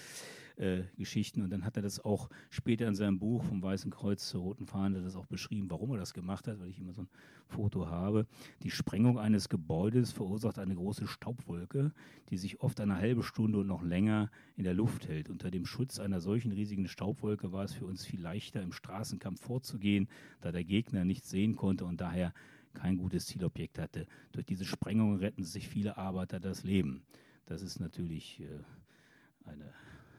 äh, 0.57 0.83
Geschichten. 0.96 1.42
Und 1.42 1.51
dann 1.51 1.64
hat 1.64 1.77
er 1.77 1.83
das 1.83 2.05
auch 2.05 2.29
später 2.51 2.87
in 2.87 2.94
seinem 2.94 3.18
Buch 3.18 3.42
vom 3.42 3.62
Weißen 3.62 3.90
Kreuz 3.90 4.29
zur 4.29 4.42
Roten 4.42 4.66
Fahne 4.66 5.03
das 5.03 5.16
auch 5.16 5.27
beschrieben, 5.27 5.70
warum 5.70 5.92
er 5.92 5.99
das 5.99 6.14
gemacht 6.14 6.46
hat, 6.46 6.61
weil 6.61 6.68
ich 6.68 6.79
immer 6.79 6.92
so 6.92 7.03
ein 7.03 7.09
Foto 7.49 7.87
habe. 7.87 8.27
Die 8.62 8.70
Sprengung 8.70 9.18
eines 9.18 9.49
Gebäudes 9.49 10.12
verursacht 10.12 10.59
eine 10.59 10.75
große 10.75 11.07
Staubwolke, 11.07 11.92
die 12.31 12.37
sich 12.37 12.61
oft 12.61 12.81
eine 12.81 12.96
halbe 12.96 13.22
Stunde 13.22 13.59
und 13.59 13.66
noch 13.66 13.83
länger 13.83 14.31
in 14.57 14.64
der 14.64 14.75
Luft 14.75 15.09
hält. 15.09 15.29
Unter 15.29 15.51
dem 15.51 15.66
Schutz 15.66 15.99
einer 15.99 16.20
solchen 16.20 16.53
riesigen 16.53 16.88
Staubwolke 16.88 17.53
war 17.53 17.64
es 17.64 17.72
für 17.72 17.85
uns 17.87 18.05
viel 18.05 18.20
leichter, 18.20 18.62
im 18.62 18.72
Straßenkampf 18.72 19.40
vorzugehen, 19.40 20.09
da 20.40 20.53
der 20.53 20.64
Gegner 20.64 21.05
nichts 21.05 21.31
sehen 21.31 21.57
konnte 21.57 21.85
und 21.85 22.01
daher 22.01 22.33
kein 22.77 22.99
gutes 22.99 23.27
Zielobjekt 23.27 23.79
hatte. 23.79 24.07
Durch 24.33 24.47
diese 24.47 24.65
Sprengung 24.65 25.17
retten 25.17 25.43
sich 25.43 25.69
viele 25.69 25.97
Arbeiter 25.97 26.39
das 26.39 26.62
Leben. 26.62 27.03
Das 27.47 27.62
ist 27.62 27.81
natürlich 27.81 28.41
äh, 28.41 29.49
eine 29.49 29.73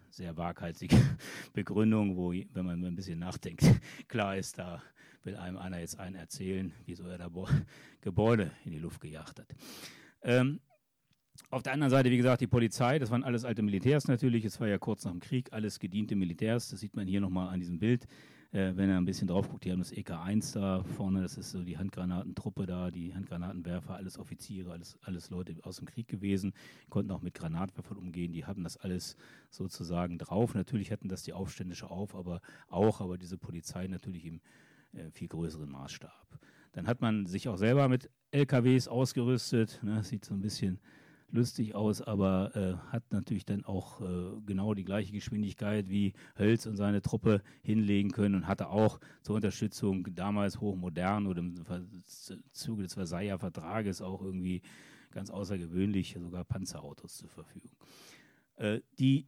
sehr 0.10 0.36
waghalsige 0.36 0.98
Begründung, 1.54 2.18
wo, 2.18 2.32
wenn 2.32 2.66
man 2.66 2.84
ein 2.84 2.96
bisschen 2.96 3.20
nachdenkt, 3.20 3.64
klar 4.08 4.36
ist, 4.38 4.58
da 4.58 4.82
will 5.24 5.36
einem 5.36 5.58
einer 5.58 5.80
jetzt 5.80 6.00
einen 6.00 6.16
erzählen, 6.16 6.74
wieso 6.86 7.06
er 7.08 7.18
da 7.18 7.30
Gebäude 8.02 8.52
in 8.66 8.72
die 8.72 8.80
Luft 8.80 9.02
gejagt 9.02 9.40
hat. 9.40 9.56
Ähm, 10.24 10.60
auf 11.52 11.62
der 11.62 11.74
anderen 11.74 11.92
Seite, 11.92 12.10
wie 12.10 12.18
gesagt, 12.18 12.42
die 12.42 12.48
Polizei, 12.48 12.98
das 12.98 13.12
waren 13.12 13.24
alles 13.24 13.46
alte 13.46 13.62
Militärs 13.62 14.08
natürlich, 14.08 14.44
es 14.44 14.60
war 14.60 14.68
ja 14.68 14.80
kurz 14.80 15.06
nach 15.06 15.12
dem 15.12 15.20
Krieg, 15.20 15.54
alles 15.54 15.80
gediente 15.80 16.16
Militärs, 16.16 16.70
das 16.70 16.80
sieht 16.80 16.96
man 16.96 17.08
hier 17.08 17.22
nochmal 17.22 17.50
an 17.50 17.60
diesem 17.60 17.78
Bild 17.78 18.08
äh, 18.52 18.74
wenn 18.76 18.90
er 18.90 18.98
ein 18.98 19.06
bisschen 19.06 19.28
drauf 19.28 19.50
guckt, 19.50 19.66
die 19.66 19.72
haben 19.72 19.80
das 19.80 19.94
EK1 19.94 20.54
da 20.54 20.84
vorne, 20.84 21.22
das 21.22 21.38
ist 21.38 21.52
so 21.52 21.64
die 21.64 21.78
Handgranatentruppe 21.78 22.66
da, 22.66 22.92
die 22.92 23.14
Handgranatenwerfer, 23.14 23.96
alles 23.96 24.18
Offiziere, 24.18 24.72
alles, 24.72 24.98
alles 25.02 25.30
Leute 25.30 25.56
aus 25.64 25.78
dem 25.78 25.86
Krieg 25.86 26.08
gewesen, 26.08 26.54
konnten 26.90 27.12
auch 27.12 27.22
mit 27.22 27.34
Granatwerfern 27.34 27.98
umgehen, 27.98 28.32
die 28.32 28.46
hatten 28.46 28.64
das 28.64 28.78
alles 28.78 29.18
sozusagen 29.50 30.18
drauf. 30.18 30.56
Natürlich 30.56 30.92
hatten 30.92 31.10
das 31.10 31.24
die 31.24 31.34
Aufständische 31.34 31.90
auf, 31.90 32.16
aber 32.16 32.42
auch, 32.70 33.02
aber 33.02 33.18
diese 33.18 33.38
Polizei 33.38 33.88
natürlich 33.88 34.26
im 34.26 34.42
äh, 34.94 35.12
viel 35.12 35.28
größeren 35.28 35.70
Maßstab. 35.70 36.40
Dann 36.74 36.88
hat 36.88 37.02
man 37.02 37.26
sich 37.26 37.50
auch 37.50 37.58
selber 37.58 37.88
mit 37.90 38.10
LKWs 38.32 38.88
ausgerüstet, 38.88 39.80
ne, 39.84 40.04
sieht 40.04 40.26
so 40.26 40.34
ein 40.34 40.42
bisschen 40.42 40.80
lustig 41.32 41.76
aus, 41.76 42.02
aber 42.02 42.56
äh, 42.56 42.92
hat 42.92 43.04
natürlich 43.12 43.46
dann 43.46 43.66
auch 43.66 44.02
äh, 44.02 44.40
genau 44.46 44.74
die 44.74 44.86
gleiche 44.86 45.12
Geschwindigkeit 45.12 45.90
wie 45.90 46.14
Hölz 46.38 46.66
und 46.66 46.78
seine 46.78 47.02
Truppe 47.02 47.42
hinlegen 47.62 48.12
können 48.12 48.36
und 48.36 48.48
hatte 48.48 48.70
auch 48.70 49.00
zur 49.24 49.36
Unterstützung 49.36 50.08
damals 50.16 50.62
hochmodern 50.62 51.28
oder 51.28 51.40
im 51.40 51.56
Zuge 52.52 52.84
des 52.84 52.94
Versailler 52.94 53.40
Vertrages 53.40 54.02
auch 54.02 54.22
irgendwie 54.22 54.62
ganz 55.12 55.30
außergewöhnlich 55.30 56.18
sogar 56.20 56.46
Panzerautos 56.46 57.18
zur 57.18 57.30
Verfügung. 57.30 57.72
Äh, 58.56 58.82
die 59.00 59.28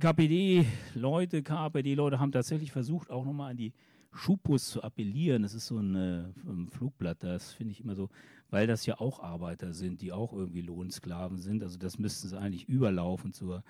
KPD-Leute, 0.00 1.42
KPD-Leute 1.42 2.18
haben 2.18 2.32
tatsächlich 2.32 2.72
versucht, 2.72 3.10
auch 3.10 3.24
nochmal 3.24 3.50
an 3.50 3.56
die 3.56 3.72
Schubus 4.12 4.70
zu 4.70 4.82
appellieren. 4.82 5.42
Das 5.42 5.54
ist 5.54 5.66
so 5.66 5.78
ein, 5.78 5.94
äh, 5.94 6.24
ein 6.46 6.68
Flugblatt, 6.70 7.22
das 7.22 7.52
finde 7.52 7.72
ich 7.72 7.80
immer 7.80 7.94
so, 7.94 8.08
weil 8.50 8.66
das 8.66 8.86
ja 8.86 9.00
auch 9.00 9.20
Arbeiter 9.20 9.72
sind, 9.72 10.02
die 10.02 10.12
auch 10.12 10.32
irgendwie 10.32 10.62
Lohnsklaven 10.62 11.38
sind. 11.38 11.62
Also 11.62 11.78
das 11.78 11.98
müssten 11.98 12.28
sie 12.28 12.38
eigentlich 12.38 12.68
überlaufen 12.68 13.32
zur 13.32 13.62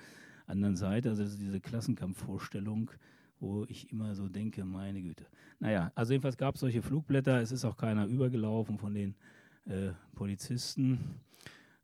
anderen 0.46 0.76
Seite. 0.76 1.10
Also 1.10 1.22
das 1.22 1.32
ist 1.32 1.40
diese 1.40 1.60
Klassenkampfvorstellung, 1.60 2.90
wo 3.38 3.64
ich 3.68 3.90
immer 3.92 4.14
so 4.14 4.28
denke, 4.28 4.64
meine 4.64 5.02
Güte. 5.02 5.26
Naja, 5.58 5.92
also 5.94 6.12
jedenfalls 6.12 6.36
gab 6.36 6.54
es 6.54 6.60
solche 6.60 6.82
Flugblätter. 6.82 7.40
Es 7.40 7.52
ist 7.52 7.64
auch 7.64 7.76
keiner 7.76 8.06
übergelaufen 8.06 8.78
von 8.78 8.94
den 8.94 9.14
äh, 9.66 9.92
Polizisten. 10.14 11.20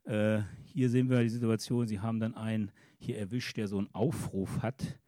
Äh, 0.03 0.41
hier 0.65 0.89
sehen 0.89 1.09
wir 1.09 1.21
die 1.21 1.29
Situation, 1.29 1.87
sie 1.87 1.99
haben 1.99 2.19
dann 2.19 2.35
einen 2.35 2.71
hier 2.99 3.17
erwischt, 3.17 3.57
der 3.57 3.67
so 3.67 3.77
einen 3.77 3.93
Aufruf 3.93 4.61
hat 4.61 4.99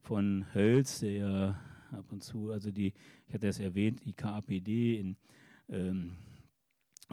von 0.00 0.46
Hölz, 0.54 1.00
der 1.00 1.58
ab 1.90 2.04
und 2.10 2.22
zu, 2.22 2.50
also 2.50 2.70
die, 2.70 2.92
ich 3.26 3.34
hatte 3.34 3.48
es 3.48 3.60
erwähnt, 3.60 4.04
die 4.04 4.12
KAPD 4.12 4.98
in 4.98 5.16
ähm, 5.68 6.12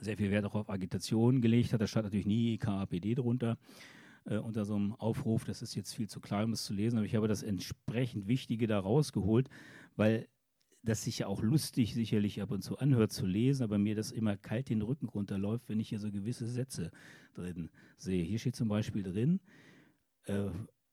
sehr 0.01 0.17
viel 0.17 0.31
Wert 0.31 0.45
auch 0.45 0.55
auf 0.55 0.69
Agitation 0.69 1.41
gelegt 1.41 1.73
hat. 1.73 1.81
Da 1.81 1.88
stand 1.88 2.05
natürlich 2.05 2.25
nie 2.25 2.57
KAPD 2.57 3.15
drunter 3.15 3.57
äh, 4.25 4.38
unter 4.38 4.65
so 4.65 4.75
einem 4.75 4.93
Aufruf. 4.95 5.45
Das 5.45 5.62
ist 5.62 5.75
jetzt 5.75 5.93
viel 5.93 6.09
zu 6.09 6.19
klein, 6.19 6.45
um 6.45 6.51
es 6.53 6.63
zu 6.63 6.73
lesen, 6.73 6.97
aber 6.97 7.05
ich 7.05 7.15
habe 7.15 7.27
das 7.27 7.43
entsprechend 7.43 8.27
Wichtige 8.27 8.67
da 8.67 8.79
rausgeholt, 8.79 9.49
weil 9.95 10.27
das 10.83 11.03
sich 11.03 11.19
ja 11.19 11.27
auch 11.27 11.41
lustig 11.41 11.93
sicherlich 11.93 12.41
ab 12.41 12.51
und 12.51 12.63
zu 12.63 12.77
anhört 12.77 13.12
zu 13.12 13.25
lesen, 13.25 13.63
aber 13.63 13.77
mir 13.77 13.95
das 13.95 14.12
immer 14.12 14.38
kalt 14.38 14.69
den 14.69 14.81
Rücken 14.81 15.09
runterläuft, 15.09 15.67
wenn 15.67 15.79
ich 15.79 15.89
hier 15.89 15.99
so 15.99 16.09
gewisse 16.12 16.47
Sätze 16.47 16.91
drin 17.33 17.69
sehe. 17.97 18.23
Hier 18.23 18.39
steht 18.39 18.55
zum 18.55 18.69
Beispiel 18.69 19.03
drin, 19.03 19.41
äh, 20.25 20.49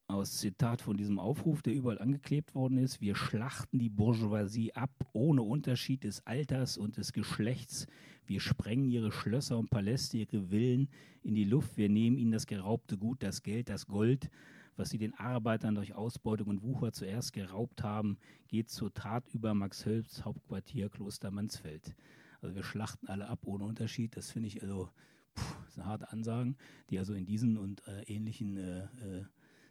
aus 0.08 0.38
Zitat 0.38 0.82
von 0.82 0.96
diesem 0.96 1.18
Aufruf, 1.18 1.62
der 1.62 1.74
überall 1.74 1.98
angeklebt 1.98 2.54
worden 2.54 2.78
ist, 2.78 3.00
wir 3.00 3.16
schlachten 3.16 3.78
die 3.78 3.88
Bourgeoisie 3.88 4.74
ab, 4.74 4.90
ohne 5.12 5.42
Unterschied 5.42 6.04
des 6.04 6.26
Alters 6.26 6.78
und 6.78 6.96
des 6.96 7.12
Geschlechts. 7.12 7.86
Wir 8.24 8.40
sprengen 8.40 8.88
ihre 8.88 9.10
Schlösser 9.10 9.58
und 9.58 9.70
Paläste, 9.70 10.18
ihre 10.18 10.48
Villen 10.48 10.88
in 11.22 11.34
die 11.34 11.44
Luft. 11.44 11.76
Wir 11.76 11.88
nehmen 11.88 12.18
ihnen 12.18 12.32
das 12.32 12.46
geraubte 12.46 12.96
Gut, 12.96 13.22
das 13.22 13.42
Geld, 13.42 13.68
das 13.68 13.86
Gold, 13.86 14.30
was 14.76 14.90
sie 14.90 14.98
den 14.98 15.14
Arbeitern 15.14 15.74
durch 15.74 15.94
Ausbeutung 15.94 16.48
und 16.48 16.62
Wucher 16.62 16.92
zuerst 16.92 17.32
geraubt 17.32 17.82
haben, 17.82 18.18
geht 18.48 18.68
zur 18.68 18.92
Tat 18.92 19.24
über 19.32 19.54
Max 19.54 19.86
Hölz 19.86 20.22
Hauptquartier 20.24 20.88
Kloster 20.88 21.30
Mansfeld. 21.30 21.96
Also 22.40 22.54
wir 22.54 22.62
schlachten 22.62 23.08
alle 23.08 23.28
ab 23.28 23.40
ohne 23.44 23.64
Unterschied. 23.64 24.16
Das 24.16 24.30
finde 24.30 24.48
ich 24.48 24.62
also 24.62 24.90
puh, 25.34 25.42
das 25.64 25.78
eine 25.78 25.86
harte 25.86 26.12
Ansagen, 26.12 26.56
die 26.90 26.98
also 26.98 27.14
in 27.14 27.24
diesen 27.24 27.56
und 27.56 27.86
äh, 27.88 28.02
ähnlichen 28.02 28.56
äh, 28.56 28.84
äh, 28.84 29.24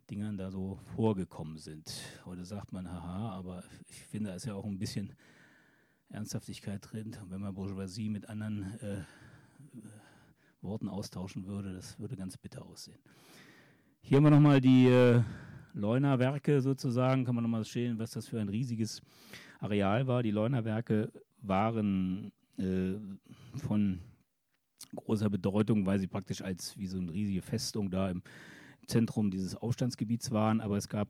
Dingern 0.10 0.38
da 0.38 0.52
so 0.52 0.78
vorgekommen 0.96 1.58
sind. 1.58 1.92
Heute 2.26 2.46
sagt 2.46 2.72
man, 2.72 2.92
haha, 2.92 3.32
aber 3.32 3.64
ich 3.90 4.04
finde, 4.06 4.30
da 4.30 4.36
ist 4.36 4.46
ja 4.46 4.54
auch 4.54 4.66
ein 4.66 4.78
bisschen 4.78 5.14
Ernsthaftigkeit 6.10 6.80
drin. 6.92 7.16
Und 7.22 7.32
wenn 7.32 7.42
man 7.42 7.56
Bourgeoisie 7.56 8.10
mit 8.10 8.30
anderen 8.30 8.80
äh, 8.82 9.04
Worten 10.62 10.90
austauschen 10.90 11.48
würde, 11.48 11.74
das 11.74 12.00
würde 12.00 12.16
ganz 12.16 12.38
bitter 12.38 12.66
aussehen. 12.66 13.00
Hier 14.02 14.18
haben 14.18 14.26
wir 14.26 14.30
nochmal 14.30 14.62
die 14.62 14.88
äh, 14.88 15.24
Leuna-Werke 15.74 16.62
sozusagen, 16.62 17.26
kann 17.26 17.34
man 17.34 17.44
nochmal 17.44 17.64
sehen, 17.64 17.98
was 17.98 18.12
das 18.12 18.28
für 18.28 18.40
ein 18.40 18.50
riesiges 18.50 19.02
Areal 19.60 20.06
war. 20.06 20.22
Die 20.22 20.32
Leuna-Werke 20.32 21.12
waren 21.42 22.32
äh, 22.58 22.94
von 23.58 24.00
großer 24.94 25.32
Bedeutung, 25.32 25.86
weil 25.88 25.98
sie 25.98 26.08
praktisch 26.08 26.44
als 26.44 26.78
wie 26.78 26.88
so 26.88 27.00
eine 27.00 27.12
riesige 27.12 27.42
Festung 27.42 27.90
da 27.90 28.12
im 28.12 28.22
Zentrum 28.88 29.32
dieses 29.32 29.56
Aufstandsgebiets 29.56 30.32
waren, 30.32 30.62
aber 30.62 30.78
es 30.78 30.90
gab 30.90 31.10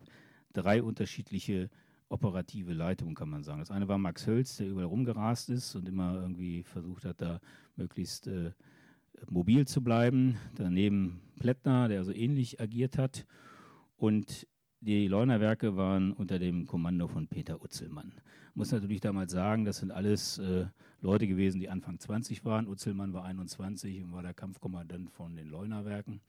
drei 0.53 0.81
unterschiedliche 0.81 1.69
operative 2.09 2.73
Leitungen, 2.73 3.15
kann 3.15 3.29
man 3.29 3.43
sagen. 3.43 3.59
Das 3.59 3.71
eine 3.71 3.87
war 3.87 3.97
Max 3.97 4.27
Hölz, 4.27 4.57
der 4.57 4.67
überall 4.67 4.85
rumgerast 4.85 5.49
ist 5.49 5.75
und 5.75 5.87
immer 5.87 6.15
irgendwie 6.15 6.63
versucht 6.63 7.05
hat, 7.05 7.21
da 7.21 7.39
möglichst 7.75 8.27
äh, 8.27 8.51
mobil 9.29 9.67
zu 9.67 9.83
bleiben. 9.83 10.37
Daneben 10.55 11.21
Plättner, 11.39 11.87
der 11.87 11.99
also 11.99 12.11
ähnlich 12.11 12.61
agiert 12.61 12.97
hat. 12.97 13.25
Und 13.97 14.47
die 14.81 15.07
Leunerwerke 15.07 15.75
waren 15.75 16.13
unter 16.13 16.37
dem 16.37 16.67
Kommando 16.67 17.07
von 17.07 17.27
Peter 17.27 17.61
Utzelmann. 17.61 18.13
Muss 18.53 18.71
natürlich 18.71 19.01
damals 19.01 19.31
sagen, 19.31 19.65
das 19.65 19.77
sind 19.77 19.91
alles 19.91 20.37
äh, 20.37 20.67
Leute 21.01 21.27
gewesen, 21.27 21.59
die 21.59 21.69
Anfang 21.69 21.99
20 21.99 22.45
waren. 22.45 22.67
Utzelmann 22.67 23.13
war 23.13 23.25
21 23.25 24.03
und 24.03 24.11
war 24.11 24.21
der 24.21 24.33
Kampfkommandant 24.33 25.09
von 25.09 25.35
den 25.35 25.47
Leunerwerken. 25.47 26.21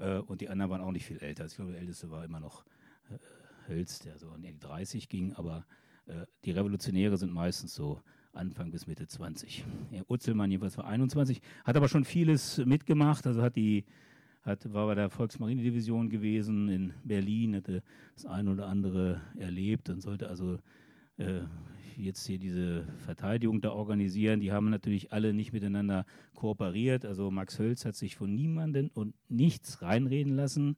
Äh, 0.00 0.18
und 0.18 0.40
die 0.40 0.48
anderen 0.48 0.70
waren 0.70 0.80
auch 0.80 0.92
nicht 0.92 1.06
viel 1.06 1.18
älter. 1.18 1.46
Ich 1.46 1.54
glaube, 1.54 1.72
der 1.72 1.80
Älteste 1.80 2.10
war 2.10 2.24
immer 2.24 2.40
noch 2.40 2.64
äh, 3.10 3.18
Hölz, 3.68 4.00
der 4.00 4.18
so 4.18 4.32
in 4.34 4.42
die 4.42 4.58
30 4.58 5.08
ging. 5.08 5.34
Aber 5.34 5.64
äh, 6.06 6.26
die 6.44 6.50
Revolutionäre 6.50 7.16
sind 7.16 7.32
meistens 7.32 7.74
so 7.74 8.00
Anfang 8.32 8.70
bis 8.70 8.86
Mitte 8.86 9.06
20. 9.06 9.64
Ja, 9.90 10.02
Utzelmann 10.08 10.50
jeweils 10.50 10.78
war 10.78 10.86
21, 10.86 11.40
hat 11.64 11.76
aber 11.76 11.88
schon 11.88 12.04
vieles 12.04 12.58
mitgemacht. 12.58 13.26
Also 13.26 13.42
hat 13.42 13.56
die 13.56 13.84
hat, 14.42 14.72
war 14.72 14.86
bei 14.86 14.94
der 14.94 15.10
Volksmarinedivision 15.10 16.08
gewesen 16.08 16.68
in 16.68 16.94
Berlin, 17.04 17.56
hatte 17.56 17.82
das 18.14 18.24
eine 18.24 18.50
oder 18.50 18.68
andere 18.68 19.20
erlebt 19.36 19.90
und 19.90 20.00
sollte 20.00 20.28
also 20.28 20.58
äh, 21.20 21.42
jetzt 21.96 22.26
hier 22.26 22.38
diese 22.38 22.84
Verteidigung 23.04 23.60
da 23.60 23.72
organisieren. 23.72 24.40
Die 24.40 24.52
haben 24.52 24.70
natürlich 24.70 25.12
alle 25.12 25.32
nicht 25.32 25.52
miteinander 25.52 26.06
kooperiert. 26.34 27.04
Also 27.04 27.30
Max 27.30 27.58
Hölz 27.58 27.84
hat 27.84 27.94
sich 27.94 28.16
von 28.16 28.34
niemandem 28.34 28.90
und 28.94 29.14
nichts 29.28 29.82
reinreden 29.82 30.34
lassen. 30.34 30.76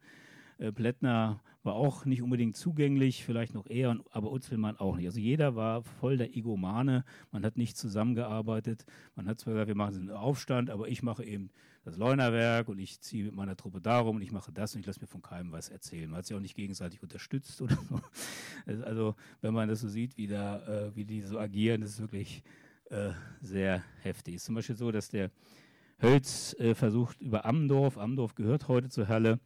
Äh, 0.59 0.73
Plättner 0.73 1.41
war 1.63 1.75
auch 1.75 2.05
nicht 2.05 2.23
unbedingt 2.23 2.57
zugänglich, 2.57 3.25
vielleicht 3.25 3.55
noch 3.55 3.69
eher, 3.69 3.97
aber 4.11 4.33
Utzelmann 4.33 4.77
auch 4.77 4.97
nicht. 4.97 5.07
Also 5.07 5.21
jeder 5.21 5.55
war 5.55 5.83
voll 5.83 6.17
der 6.17 6.37
Egomane, 6.37 7.05
man 7.31 7.45
hat 7.45 7.57
nicht 7.57 7.77
zusammengearbeitet, 7.77 8.85
man 9.15 9.29
hat 9.29 9.39
zwar 9.39 9.55
gesagt, 9.55 9.69
wir 9.69 9.77
machen 9.77 9.97
einen 9.97 10.11
Aufstand, 10.11 10.71
aber 10.71 10.89
ich 10.89 11.05
mache 11.05 11.25
eben 11.25 11.51
das 11.85 11.97
Leunerwerk 11.97 12.69
und 12.69 12.79
ich 12.79 13.01
ziehe 13.01 13.25
mit 13.25 13.35
meiner 13.35 13.57
Truppe 13.57 13.81
darum 13.81 14.17
und 14.17 14.23
ich 14.23 14.31
mache 14.31 14.53
das 14.53 14.75
und 14.75 14.81
ich 14.81 14.87
lasse 14.87 15.01
mir 15.01 15.09
von 15.09 15.23
keinem 15.23 15.51
was 15.51 15.69
erzählen. 15.69 16.09
Man 16.09 16.19
hat 16.19 16.27
sich 16.27 16.37
auch 16.37 16.41
nicht 16.41 16.55
gegenseitig 16.55 17.03
unterstützt 17.03 17.61
oder 17.61 17.77
so. 17.89 18.01
Also 18.85 19.17
wenn 19.41 19.53
man 19.53 19.69
das 19.69 19.81
so 19.81 19.89
sieht, 19.89 20.17
wie, 20.17 20.29
da, 20.29 20.65
äh, 20.67 20.95
wie 20.95 21.05
die 21.05 21.23
so 21.23 21.39
agieren, 21.39 21.81
das 21.81 21.91
ist 21.91 22.01
wirklich 22.01 22.45
äh, 22.91 23.11
sehr 23.41 23.83
heftig. 24.03 24.37
Es 24.37 24.43
ist 24.43 24.47
zum 24.47 24.55
Beispiel 24.55 24.77
so, 24.77 24.93
dass 24.93 25.09
der 25.09 25.31
Hölz 26.01 26.55
äh, 26.59 26.75
versucht 26.75 27.21
über 27.21 27.45
Amdorf, 27.45 27.99
Amdorf 27.99 28.35
gehört 28.37 28.69
heute 28.69 28.89
zu 28.89 29.09
Halle, 29.09 29.41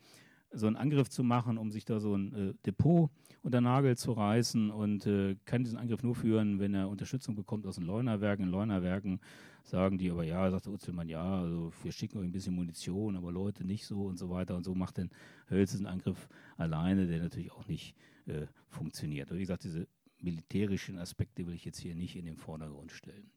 so 0.51 0.66
einen 0.66 0.77
Angriff 0.77 1.09
zu 1.09 1.22
machen, 1.22 1.59
um 1.59 1.70
sich 1.70 1.85
da 1.85 2.01
so 2.01 2.14
ein 2.14 2.35
äh, 2.35 2.55
Depot 2.64 3.11
unter 3.42 3.61
Nagel 3.61 3.96
zu 3.96 4.12
reißen 4.12 4.70
und 4.70 5.07
äh, 5.07 5.37
kann 5.44 5.64
diesen 5.64 5.79
Angriff 5.79 6.03
nur 6.03 6.14
führen, 6.14 6.59
wenn 6.59 6.75
er 6.75 6.88
Unterstützung 6.88 7.35
bekommt 7.35 7.66
aus 7.66 7.77
den 7.77 7.85
Leunerwerken. 7.85 8.46
In 8.46 8.51
Leunerwerken 8.51 9.20
sagen 9.68 9.98
die 9.98 10.11
aber, 10.11 10.24
ja, 10.24 10.50
sagt 10.50 10.66
Utzelmann, 10.66 11.09
ja, 11.09 11.40
also 11.40 11.72
wir 11.83 11.92
schicken 11.92 12.18
euch 12.18 12.24
ein 12.24 12.33
bisschen 12.33 12.55
Munition, 12.55 13.16
aber 13.16 13.33
Leute 13.33 13.64
nicht 13.64 13.87
so 13.87 14.05
und 14.05 14.18
so 14.18 14.31
weiter. 14.31 14.57
Und 14.57 14.64
so 14.64 14.74
macht 14.74 14.98
dann 14.98 15.11
Hölz 15.50 15.74
einen 15.74 15.87
Angriff 15.87 16.29
alleine, 16.57 17.07
der 17.07 17.20
natürlich 17.20 17.52
auch 17.52 17.66
nicht 17.66 17.94
äh, 18.26 18.46
funktioniert. 18.68 19.31
Und 19.31 19.38
wie 19.38 19.42
gesagt, 19.42 19.64
diese 19.64 19.88
militärischen 20.20 20.98
Aspekte 20.98 21.46
will 21.46 21.55
ich 21.55 21.64
jetzt 21.64 21.79
hier 21.79 21.94
nicht 21.94 22.16
in 22.16 22.24
den 22.24 22.37
Vordergrund 22.37 22.92
stellen. 22.92 23.31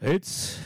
Hölz 0.00 0.58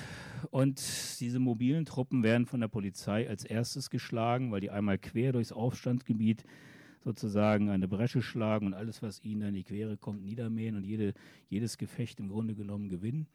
und 0.50 0.80
diese 1.20 1.38
mobilen 1.38 1.84
Truppen 1.84 2.22
werden 2.22 2.46
von 2.46 2.60
der 2.60 2.68
Polizei 2.68 3.28
als 3.28 3.44
erstes 3.44 3.90
geschlagen, 3.90 4.52
weil 4.52 4.60
die 4.60 4.70
einmal 4.70 4.98
quer 4.98 5.32
durchs 5.32 5.52
Aufstandsgebiet 5.52 6.44
sozusagen 7.00 7.68
eine 7.68 7.88
Bresche 7.88 8.22
schlagen 8.22 8.66
und 8.66 8.74
alles, 8.74 9.02
was 9.02 9.22
ihnen 9.22 9.48
in 9.48 9.54
die 9.54 9.64
Quere 9.64 9.96
kommt, 9.96 10.22
niedermähen 10.22 10.76
und 10.76 10.84
jede, 10.84 11.14
jedes 11.48 11.78
Gefecht 11.78 12.18
im 12.18 12.28
Grunde 12.28 12.54
genommen 12.54 12.88
gewinnen. 12.88 13.26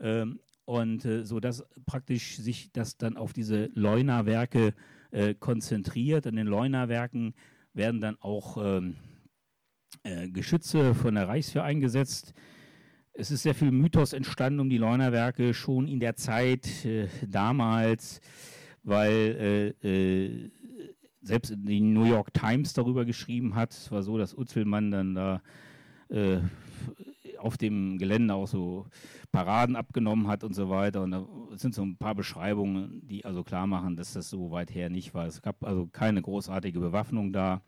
Ähm, 0.00 0.40
und 0.64 1.04
äh, 1.04 1.24
so 1.24 1.40
dass 1.40 1.64
praktisch 1.86 2.36
sich 2.36 2.72
das 2.72 2.96
dann 2.96 3.16
auf 3.16 3.32
diese 3.32 3.70
Leuna-Werke 3.74 4.74
äh, 5.10 5.34
konzentriert. 5.34 6.26
An 6.26 6.36
den 6.36 6.46
Leuna-Werken 6.46 7.34
werden 7.74 8.00
dann 8.00 8.16
auch 8.20 8.56
ähm, 8.58 8.96
äh, 10.04 10.28
Geschütze 10.28 10.94
von 10.94 11.14
der 11.14 11.28
Reichswehr 11.28 11.64
eingesetzt 11.64 12.34
es 13.14 13.30
ist 13.30 13.42
sehr 13.42 13.54
viel 13.54 13.70
Mythos 13.70 14.12
entstanden 14.12 14.60
um 14.60 14.70
die 14.70 14.78
Leunerwerke 14.78 15.52
schon 15.54 15.86
in 15.86 16.00
der 16.00 16.16
Zeit 16.16 16.84
äh, 16.84 17.08
damals, 17.28 18.20
weil 18.82 19.74
äh, 19.82 19.88
äh, 19.88 20.50
selbst 21.20 21.54
die 21.56 21.80
New 21.80 22.04
York 22.04 22.32
Times 22.32 22.72
darüber 22.72 23.04
geschrieben 23.04 23.54
hat. 23.54 23.72
Es 23.72 23.92
war 23.92 24.02
so, 24.02 24.18
dass 24.18 24.36
Utzelmann 24.36 24.90
dann 24.90 25.14
da 25.14 25.42
auf 27.42 27.58
dem 27.58 27.98
Gelände 27.98 28.34
auch 28.34 28.46
so 28.46 28.86
Paraden 29.32 29.76
abgenommen 29.76 30.28
hat 30.28 30.44
und 30.44 30.54
so 30.54 30.70
weiter. 30.70 31.02
Und 31.02 31.10
da 31.10 31.26
sind 31.56 31.74
so 31.74 31.82
ein 31.82 31.96
paar 31.96 32.14
Beschreibungen, 32.14 33.06
die 33.06 33.24
also 33.24 33.42
klar 33.42 33.66
machen, 33.66 33.96
dass 33.96 34.12
das 34.12 34.30
so 34.30 34.50
weit 34.50 34.74
her 34.74 34.90
nicht 34.90 35.14
war. 35.14 35.26
Es 35.26 35.42
gab 35.42 35.64
also 35.64 35.86
keine 35.86 36.22
großartige 36.22 36.80
Bewaffnung 36.80 37.32
da. 37.32 37.62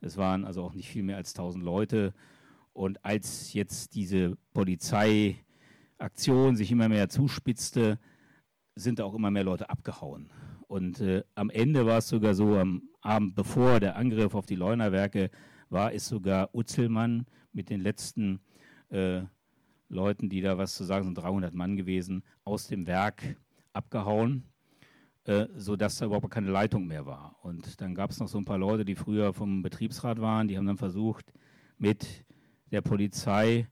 Es 0.00 0.16
waren 0.16 0.44
also 0.44 0.62
auch 0.62 0.74
nicht 0.74 0.88
viel 0.88 1.02
mehr 1.02 1.16
als 1.16 1.34
1000 1.34 1.64
Leute. 1.64 2.12
Und 2.72 3.04
als 3.04 3.52
jetzt 3.54 3.94
diese 3.94 4.36
Polizeiaktion 4.52 6.56
sich 6.56 6.70
immer 6.70 6.88
mehr 6.88 7.08
zuspitzte, 7.08 7.98
sind 8.74 9.00
auch 9.00 9.14
immer 9.14 9.30
mehr 9.30 9.44
Leute 9.44 9.70
abgehauen. 9.70 10.28
Und 10.68 11.00
äh, 11.00 11.22
am 11.34 11.48
Ende 11.48 11.86
war 11.86 11.98
es 11.98 12.08
sogar 12.08 12.34
so, 12.34 12.56
am 12.56 12.82
Abend 13.00 13.34
bevor 13.34 13.80
der 13.80 13.96
Angriff 13.96 14.34
auf 14.34 14.46
die 14.46 14.56
Leunerwerke 14.56 15.30
war, 15.70 15.92
ist 15.92 16.08
sogar 16.08 16.54
Utzelmann 16.54 17.26
mit 17.52 17.70
den 17.70 17.80
letzten 17.80 18.40
äh, 18.90 19.22
Leuten, 19.88 20.28
die 20.28 20.40
da 20.40 20.58
was 20.58 20.74
zu 20.74 20.84
sagen 20.84 21.04
sind, 21.04 21.18
300 21.18 21.54
Mann 21.54 21.76
gewesen, 21.76 22.22
aus 22.44 22.66
dem 22.66 22.86
Werk 22.86 23.36
abgehauen, 23.72 24.44
äh, 25.24 25.46
sodass 25.54 25.98
da 25.98 26.06
überhaupt 26.06 26.30
keine 26.30 26.50
Leitung 26.50 26.86
mehr 26.86 27.06
war. 27.06 27.36
Und 27.42 27.80
dann 27.80 27.94
gab 27.94 28.10
es 28.10 28.18
noch 28.18 28.28
so 28.28 28.38
ein 28.38 28.44
paar 28.44 28.58
Leute, 28.58 28.84
die 28.84 28.94
früher 28.94 29.32
vom 29.32 29.62
Betriebsrat 29.62 30.20
waren, 30.20 30.48
die 30.48 30.56
haben 30.56 30.66
dann 30.66 30.78
versucht, 30.78 31.32
mit 31.78 32.24
der 32.72 32.80
Polizei 32.80 33.68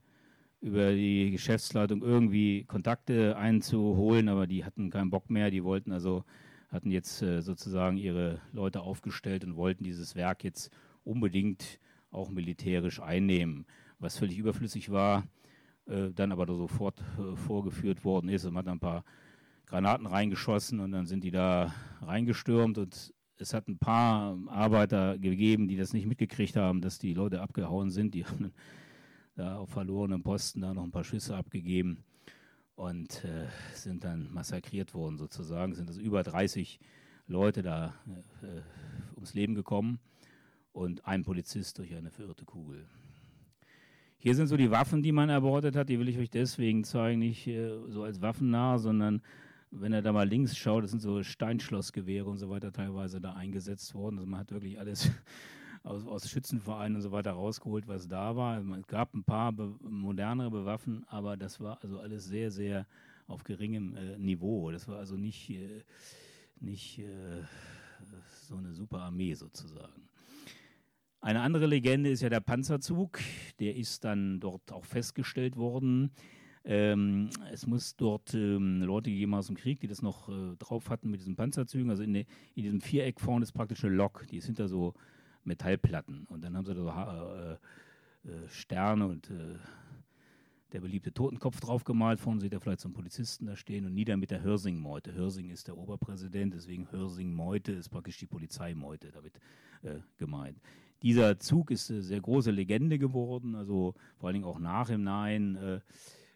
über 0.61 0.93
die 0.93 1.31
Geschäftsleitung 1.31 2.03
irgendwie 2.03 2.65
Kontakte 2.65 3.37
einzuholen, 3.37 4.29
aber 4.29 4.47
die 4.47 4.65
hatten 4.65 4.91
keinen 4.91 5.11
Bock 5.11 5.29
mehr, 5.31 5.51
die 5.51 5.65
wollten 5.65 5.93
also 5.93 6.25
hatten 6.71 6.91
jetzt 6.91 7.23
äh, 7.23 7.41
sozusagen 7.41 7.97
ihre 7.97 8.41
Leute 8.53 8.81
aufgestellt 8.81 9.45
und 9.45 9.57
wollten 9.57 9.85
dieses 9.85 10.17
Werk 10.17 10.43
jetzt 10.43 10.71
unbedingt 11.05 11.79
auch 12.11 12.31
militärisch 12.31 13.01
einnehmen, 13.01 13.67
was 14.05 14.19
völlig 14.19 14.39
überflüssig 14.39 14.91
war, 14.91 15.27
äh, 15.87 16.11
dann 16.15 16.31
aber 16.31 16.47
sofort 16.47 17.01
äh, 17.19 17.35
vorgeführt 17.37 18.05
worden 18.05 18.29
ist. 18.29 18.45
Und 18.45 18.53
man 18.53 18.67
hat 18.67 18.73
ein 18.73 18.79
paar 18.79 19.05
Granaten 19.67 20.07
reingeschossen 20.07 20.79
und 20.81 20.93
dann 20.93 21.07
sind 21.07 21.25
die 21.25 21.31
da 21.31 21.75
reingestürmt 22.03 22.77
und 22.77 23.15
es 23.39 23.55
hat 23.55 23.67
ein 23.67 23.79
paar 23.79 24.39
Arbeiter 24.49 25.19
gegeben, 25.19 25.69
die 25.69 25.77
das 25.77 25.95
nicht 25.95 26.07
mitgekriegt 26.07 26.55
haben, 26.55 26.83
dass 26.83 26.99
die 26.99 27.15
Leute 27.15 27.41
abgehauen 27.41 27.91
sind. 27.91 28.15
Die 28.15 28.25
haben 28.27 28.53
da 29.37 29.57
auf 29.57 29.71
verlorenen 29.71 30.23
Posten 30.23 30.61
da 30.61 30.75
noch 30.75 30.85
ein 30.85 30.93
paar 30.93 31.03
Schüsse 31.03 31.35
abgegeben 31.35 32.05
und 32.77 33.25
äh, 33.25 33.47
sind 33.73 34.05
dann 34.05 34.33
massakriert 34.33 34.93
worden 34.93 35.17
sozusagen. 35.17 35.75
Sind 35.75 35.89
also 35.89 36.03
über 36.03 36.23
30 36.23 36.79
Leute 37.27 37.63
da 37.63 37.95
äh, 38.43 38.61
ums 39.15 39.33
Leben 39.33 39.55
gekommen 39.55 39.99
und 40.73 41.07
ein 41.07 41.25
Polizist 41.25 41.79
durch 41.79 41.95
eine 41.95 42.11
verirrte 42.11 42.45
Kugel. 42.45 42.87
Hier 44.25 44.35
sind 44.35 44.47
so 44.47 44.57
die 44.57 44.71
Waffen, 44.71 45.03
die 45.03 45.13
man 45.13 45.29
erbordet 45.29 45.77
hat. 45.77 45.91
Die 45.91 45.99
will 45.99 46.09
ich 46.09 46.17
euch 46.17 46.31
deswegen 46.31 46.83
zeigen, 46.83 47.19
nicht 47.19 47.47
äh, 47.47 47.69
so 47.91 48.05
als 48.05 48.23
waffennah, 48.23 48.79
sondern 48.79 49.21
wenn 49.71 49.93
er 49.93 50.01
da 50.01 50.15
mal 50.15 50.27
links 50.27 50.57
schaut, 50.57 50.83
das 50.83 50.93
sind 50.93 51.01
so 51.01 51.23
Steinschlossgewehre 51.23 52.25
und 52.25 52.39
so 52.39 52.49
weiter 52.49 52.73
teilweise 52.73 53.21
da 53.21 53.35
eingesetzt 53.35 53.95
worden. 53.95 54.17
Also 54.17 54.31
man 54.31 54.41
hat 54.41 54.51
wirklich 54.51 54.79
alles 54.79 55.11
aus, 55.83 56.07
aus 56.07 56.31
Schützenvereinen 56.31 56.97
und 56.97 57.03
so 57.03 57.13
weiter 57.13 57.33
rausgeholt, 57.33 57.87
was 57.87 58.09
da 58.09 58.35
war. 58.35 58.65
Es 58.79 58.87
gab 58.87 59.13
ein 59.13 59.25
paar 59.25 59.53
be 59.53 59.75
modernere 59.83 60.51
Bewaffen, 60.51 61.05
aber 61.09 61.37
das 61.37 61.61
war 61.61 61.77
also 61.83 61.99
alles 61.99 62.25
sehr, 62.25 62.51
sehr 62.51 62.87
auf 63.27 63.45
geringem 63.45 63.95
äh, 63.95 64.17
Niveau. 64.17 64.71
Das 64.71 64.89
war 64.89 65.01
also 65.01 65.19
nicht, 65.19 65.51
äh, 65.51 65.83
nicht 66.61 66.99
äh, 66.99 67.43
so 68.49 68.57
eine 68.57 68.73
super 68.73 69.01
Armee 69.01 69.35
sozusagen. 69.35 70.09
Eine 71.25 71.41
andere 71.41 71.65
Legende 71.65 72.11
ist 72.11 72.21
ja 72.21 72.29
der 72.29 72.41
Panzerzug. 72.41 73.19
Der 73.59 73.77
ist 73.77 74.05
dann 74.05 74.41
dort 74.41 74.71
auch 74.71 74.85
festgestellt 74.85 75.57
worden. 75.57 76.11
Ähm, 76.67 77.31
es 77.51 77.67
muss 77.67 77.97
dort 77.97 78.35
ähm, 78.35 78.83
Leute 78.83 79.09
gegeben 79.09 79.35
aus 79.35 79.47
dem 79.47 79.57
Krieg, 79.57 79.81
die 79.81 79.87
das 79.87 80.03
noch 80.03 80.29
äh, 80.29 80.55
drauf 80.59 80.91
hatten 80.91 81.11
mit 81.11 81.21
diesen 81.21 81.35
Panzerzügen. 81.35 81.89
Also 81.89 82.03
in, 82.03 82.13
de, 82.13 82.27
in 82.55 82.65
diesem 82.65 82.83
Viereck 82.83 83.23
vorne 83.23 83.43
ist 83.43 83.53
praktisch 83.53 83.83
eine 83.85 83.95
Lok. 83.95 84.27
Die 84.31 84.37
ist 84.37 84.45
hinter 84.45 84.69
so 84.69 84.93
Metallplatten. 85.45 86.27
Und 86.27 86.45
dann 86.45 86.59
haben 86.59 86.67
sie 86.67 86.75
da 86.75 86.83
so 86.83 86.91
äh, 86.91 87.53
äh, 88.31 88.49
Sterne 88.51 89.07
und 89.07 89.31
äh, 89.31 89.57
der 90.75 90.81
beliebte 90.81 91.15
Totenkopf 91.15 91.61
draufgemalt. 91.61 92.19
Vorne 92.19 92.41
sieht 92.41 92.53
er 92.53 92.61
vielleicht 92.61 92.81
so 92.81 92.89
einen 92.89 92.95
Polizisten 92.95 93.47
da 93.47 93.57
stehen 93.57 93.87
und 93.87 93.95
nieder 93.95 94.17
mit 94.17 94.33
der 94.33 94.43
Hörsing-Meute. 94.43 95.15
Hörsing 95.15 95.49
ist 95.49 95.69
der 95.69 95.79
Oberpräsident, 95.79 96.53
deswegen 96.53 96.91
Hörsing-Meute 96.91 97.73
ist 97.73 97.91
praktisch 97.91 98.19
die 98.19 98.27
Polizeimeute 98.27 99.13
damit 99.13 99.39
äh, 99.83 100.01
gemeint. 100.19 100.61
Dieser 101.03 101.39
Zug 101.39 101.71
ist 101.71 101.93
eine 101.93 102.03
sehr 102.03 102.21
große 102.21 102.51
Legende 102.51 102.99
geworden, 102.99 103.55
also 103.55 103.95
vor 104.17 104.27
allen 104.27 104.35
Dingen 104.35 104.47
auch 104.47 104.59
nach 104.59 104.91
im 104.91 105.05
Nahen. 105.05 105.55
Äh, 105.55 105.75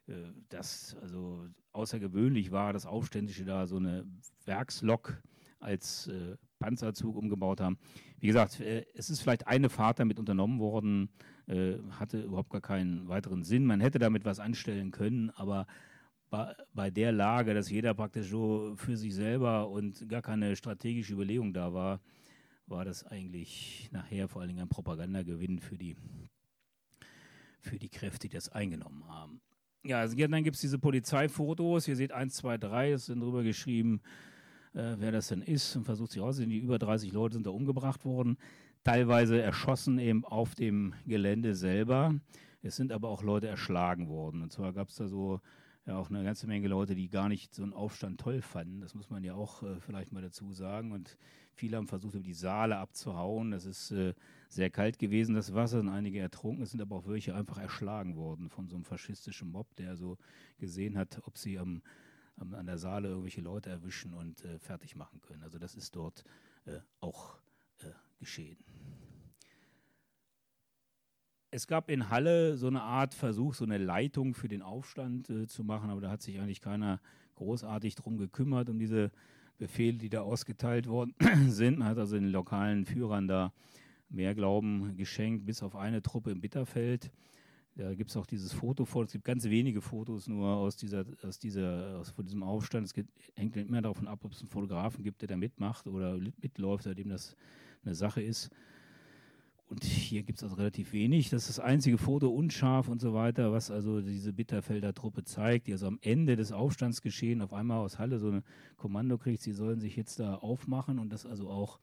äh, 0.06 0.32
das 0.50 0.96
also 1.02 1.44
außergewöhnlich 1.72 2.52
war, 2.52 2.72
dass 2.72 2.86
Aufständische 2.86 3.44
da 3.44 3.66
so 3.66 3.76
eine 3.76 4.06
Werkslok 4.44 5.20
als 5.60 6.08
äh, 6.08 6.36
Panzerzug 6.58 7.16
umgebaut 7.16 7.60
haben. 7.60 7.78
Wie 8.20 8.26
gesagt, 8.26 8.60
äh, 8.60 8.84
es 8.94 9.10
ist 9.10 9.20
vielleicht 9.20 9.46
eine 9.46 9.68
Fahrt 9.68 9.98
damit 9.98 10.18
unternommen 10.18 10.58
worden, 10.58 11.08
äh, 11.46 11.74
hatte 11.90 12.20
überhaupt 12.20 12.50
gar 12.50 12.60
keinen 12.60 13.08
weiteren 13.08 13.44
Sinn. 13.44 13.64
Man 13.64 13.80
hätte 13.80 13.98
damit 13.98 14.24
was 14.24 14.40
anstellen 14.40 14.90
können, 14.90 15.30
aber 15.30 15.66
bei, 16.30 16.54
bei 16.74 16.90
der 16.90 17.12
Lage, 17.12 17.54
dass 17.54 17.70
jeder 17.70 17.94
praktisch 17.94 18.28
so 18.28 18.74
für 18.76 18.96
sich 18.96 19.14
selber 19.14 19.68
und 19.68 20.08
gar 20.08 20.22
keine 20.22 20.56
strategische 20.56 21.14
Überlegung 21.14 21.52
da 21.52 21.72
war, 21.72 22.00
war 22.66 22.84
das 22.84 23.04
eigentlich 23.04 23.88
nachher 23.92 24.28
vor 24.28 24.42
allen 24.42 24.48
Dingen 24.48 24.60
ein 24.60 24.68
Propagandagewinn 24.68 25.58
für 25.58 25.78
die, 25.78 25.96
für 27.60 27.78
die 27.78 27.88
Kräfte, 27.88 28.28
die 28.28 28.34
das 28.34 28.50
eingenommen 28.50 29.08
haben. 29.08 29.40
Ja, 29.84 30.00
also 30.00 30.16
dann 30.16 30.44
gibt 30.44 30.56
es 30.56 30.60
diese 30.60 30.78
Polizeifotos. 30.78 31.88
Ihr 31.88 31.96
seht 31.96 32.12
1, 32.12 32.34
2, 32.34 32.58
3, 32.58 32.92
es 32.92 33.06
sind 33.06 33.20
drüber 33.20 33.42
geschrieben, 33.42 34.02
äh, 34.78 34.96
wer 34.98 35.12
das 35.12 35.28
denn 35.28 35.42
ist 35.42 35.74
und 35.76 35.84
versucht 35.84 36.12
sich 36.12 36.22
auszusehen. 36.22 36.50
Die 36.50 36.58
über 36.58 36.78
30 36.78 37.12
Leute 37.12 37.34
sind 37.34 37.46
da 37.46 37.50
umgebracht 37.50 38.04
worden, 38.04 38.38
teilweise 38.84 39.42
erschossen 39.42 39.98
eben 39.98 40.24
auf 40.24 40.54
dem 40.54 40.94
Gelände 41.06 41.54
selber. 41.54 42.14
Es 42.62 42.76
sind 42.76 42.92
aber 42.92 43.08
auch 43.08 43.22
Leute 43.22 43.48
erschlagen 43.48 44.08
worden. 44.08 44.42
Und 44.42 44.52
zwar 44.52 44.72
gab 44.72 44.88
es 44.88 44.96
da 44.96 45.08
so 45.08 45.40
ja 45.86 45.96
auch 45.96 46.10
eine 46.10 46.22
ganze 46.22 46.46
Menge 46.46 46.68
Leute, 46.68 46.94
die 46.94 47.08
gar 47.08 47.28
nicht 47.28 47.54
so 47.54 47.62
einen 47.62 47.72
Aufstand 47.72 48.20
toll 48.20 48.42
fanden. 48.42 48.80
Das 48.80 48.94
muss 48.94 49.10
man 49.10 49.24
ja 49.24 49.34
auch 49.34 49.62
äh, 49.62 49.80
vielleicht 49.80 50.12
mal 50.12 50.22
dazu 50.22 50.52
sagen. 50.52 50.92
Und 50.92 51.16
viele 51.54 51.76
haben 51.76 51.88
versucht, 51.88 52.14
über 52.14 52.22
die 52.22 52.34
Saale 52.34 52.76
abzuhauen. 52.76 53.50
Das 53.50 53.64
ist 53.64 53.90
äh, 53.90 54.14
sehr 54.48 54.70
kalt 54.70 54.98
gewesen, 54.98 55.34
das 55.34 55.54
Wasser, 55.54 55.80
und 55.80 55.88
einige 55.88 56.20
ertrunken. 56.20 56.62
Es 56.62 56.70
sind 56.70 56.82
aber 56.82 56.96
auch 56.96 57.08
welche 57.08 57.34
einfach 57.34 57.58
erschlagen 57.58 58.16
worden 58.16 58.50
von 58.50 58.68
so 58.68 58.76
einem 58.76 58.84
faschistischen 58.84 59.50
Mob, 59.50 59.74
der 59.76 59.96
so 59.96 60.18
gesehen 60.58 60.98
hat, 60.98 61.20
ob 61.24 61.38
sie 61.38 61.58
am 61.58 61.82
an 62.40 62.66
der 62.66 62.78
Saale 62.78 63.08
irgendwelche 63.08 63.40
Leute 63.40 63.70
erwischen 63.70 64.14
und 64.14 64.44
äh, 64.44 64.58
fertig 64.58 64.96
machen 64.96 65.20
können. 65.20 65.42
Also 65.42 65.58
das 65.58 65.74
ist 65.74 65.94
dort 65.96 66.24
äh, 66.66 66.78
auch 67.00 67.38
äh, 67.80 67.90
geschehen. 68.18 68.58
Es 71.50 71.66
gab 71.66 71.90
in 71.90 72.10
Halle 72.10 72.56
so 72.58 72.66
eine 72.66 72.82
Art 72.82 73.14
Versuch, 73.14 73.54
so 73.54 73.64
eine 73.64 73.78
Leitung 73.78 74.34
für 74.34 74.48
den 74.48 74.60
Aufstand 74.60 75.30
äh, 75.30 75.46
zu 75.46 75.64
machen, 75.64 75.88
aber 75.90 76.00
da 76.00 76.10
hat 76.10 76.22
sich 76.22 76.38
eigentlich 76.38 76.60
keiner 76.60 77.00
großartig 77.36 77.94
drum 77.94 78.18
gekümmert, 78.18 78.68
um 78.68 78.78
diese 78.78 79.10
Befehle, 79.56 79.96
die 79.96 80.10
da 80.10 80.20
ausgeteilt 80.20 80.86
worden 80.86 81.14
sind. 81.48 81.78
Man 81.78 81.88
hat 81.88 81.98
also 81.98 82.16
den 82.16 82.30
lokalen 82.30 82.84
Führern 82.84 83.28
da 83.28 83.52
mehr 84.10 84.34
Glauben 84.34 84.96
geschenkt, 84.96 85.46
bis 85.46 85.62
auf 85.62 85.74
eine 85.74 86.02
Truppe 86.02 86.30
im 86.30 86.40
Bitterfeld. 86.40 87.10
Da 87.78 87.94
gibt 87.94 88.10
es 88.10 88.16
auch 88.16 88.26
dieses 88.26 88.52
Foto 88.52 88.84
vor. 88.84 89.04
Es 89.04 89.12
gibt 89.12 89.24
ganz 89.24 89.44
wenige 89.44 89.80
Fotos 89.80 90.26
nur 90.26 90.48
aus 90.48 90.76
dieser, 90.76 91.04
aus 91.22 91.38
dieser, 91.38 92.00
aus, 92.00 92.10
von 92.10 92.24
diesem 92.24 92.42
Aufstand. 92.42 92.84
Es 92.84 92.92
gibt, 92.92 93.08
hängt 93.36 93.54
mehr 93.70 93.82
davon 93.82 94.08
ab, 94.08 94.24
ob 94.24 94.32
es 94.32 94.40
einen 94.40 94.48
Fotografen 94.48 95.04
gibt, 95.04 95.20
der 95.20 95.28
da 95.28 95.36
mitmacht 95.36 95.86
oder 95.86 96.18
mitläuft, 96.42 96.86
oder 96.86 96.96
dem 96.96 97.10
das 97.10 97.36
eine 97.84 97.94
Sache 97.94 98.20
ist. 98.20 98.50
Und 99.68 99.84
hier 99.84 100.24
gibt 100.24 100.38
es 100.38 100.42
also 100.42 100.56
relativ 100.56 100.92
wenig. 100.92 101.30
Das 101.30 101.42
ist 101.42 101.58
das 101.58 101.64
einzige 101.64 101.98
Foto, 101.98 102.28
unscharf 102.30 102.88
und 102.88 103.00
so 103.00 103.14
weiter, 103.14 103.52
was 103.52 103.70
also 103.70 104.00
diese 104.00 104.32
Bitterfelder 104.32 104.92
Truppe 104.92 105.22
zeigt, 105.22 105.68
die 105.68 105.72
also 105.72 105.86
am 105.86 106.00
Ende 106.02 106.34
des 106.34 106.50
Aufstandsgeschehen 106.50 107.42
auf 107.42 107.52
einmal 107.52 107.78
aus 107.78 108.00
Halle 108.00 108.18
so 108.18 108.30
ein 108.30 108.42
Kommando 108.76 109.18
kriegt, 109.18 109.40
sie 109.40 109.52
sollen 109.52 109.78
sich 109.78 109.94
jetzt 109.94 110.18
da 110.18 110.34
aufmachen 110.34 110.98
und 110.98 111.12
das 111.12 111.26
also 111.26 111.48
auch 111.48 111.78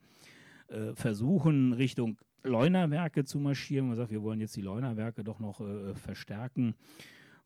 äh, 0.68 0.93
versuchen, 0.95 1.74
Richtung 1.74 2.18
Leunerwerke 2.43 3.26
zu 3.26 3.39
marschieren. 3.39 3.88
Man 3.88 3.97
sagt, 3.97 4.11
wir 4.11 4.22
wollen 4.22 4.39
jetzt 4.39 4.55
die 4.55 4.61
Leunerwerke 4.61 5.24
doch 5.24 5.39
noch 5.39 5.61
äh, 5.61 5.95
verstärken, 5.95 6.76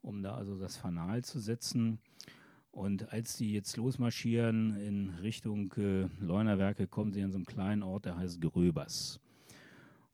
um 0.02 0.22
da 0.22 0.36
also 0.36 0.58
das 0.60 0.78
Fanal 0.78 1.24
zu 1.24 1.40
setzen. 1.40 2.00
Und 2.72 3.12
als 3.12 3.38
die 3.38 3.54
jetzt 3.54 3.78
losmarschieren 3.78 4.76
in 4.78 5.10
Richtung 5.22 5.74
äh, 5.78 6.08
Leunerwerke, 6.20 6.88
kommen 6.88 7.12
sie 7.12 7.24
an 7.24 7.32
so 7.32 7.38
einen 7.38 7.46
kleinen 7.46 7.84
Ort, 7.84 8.06
der 8.06 8.18
heißt 8.18 8.40
Gröbers. 8.42 9.20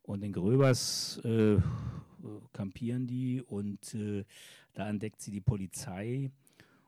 Und 0.02 0.22
in 0.22 0.32
Gröbers 0.32 1.18
äh, 1.24 1.58
kampieren 2.52 3.06
die 3.06 3.42
und 3.42 3.94
äh, 3.94 4.24
da 4.72 4.88
entdeckt 4.88 5.20
sie 5.20 5.30
die 5.30 5.40
Polizei 5.40 6.30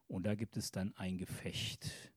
und 0.07 0.25
da 0.25 0.35
gibt 0.35 0.57
es 0.57 0.71
dann 0.71 0.95
ein 0.97 1.19
Gefecht. 1.19 2.13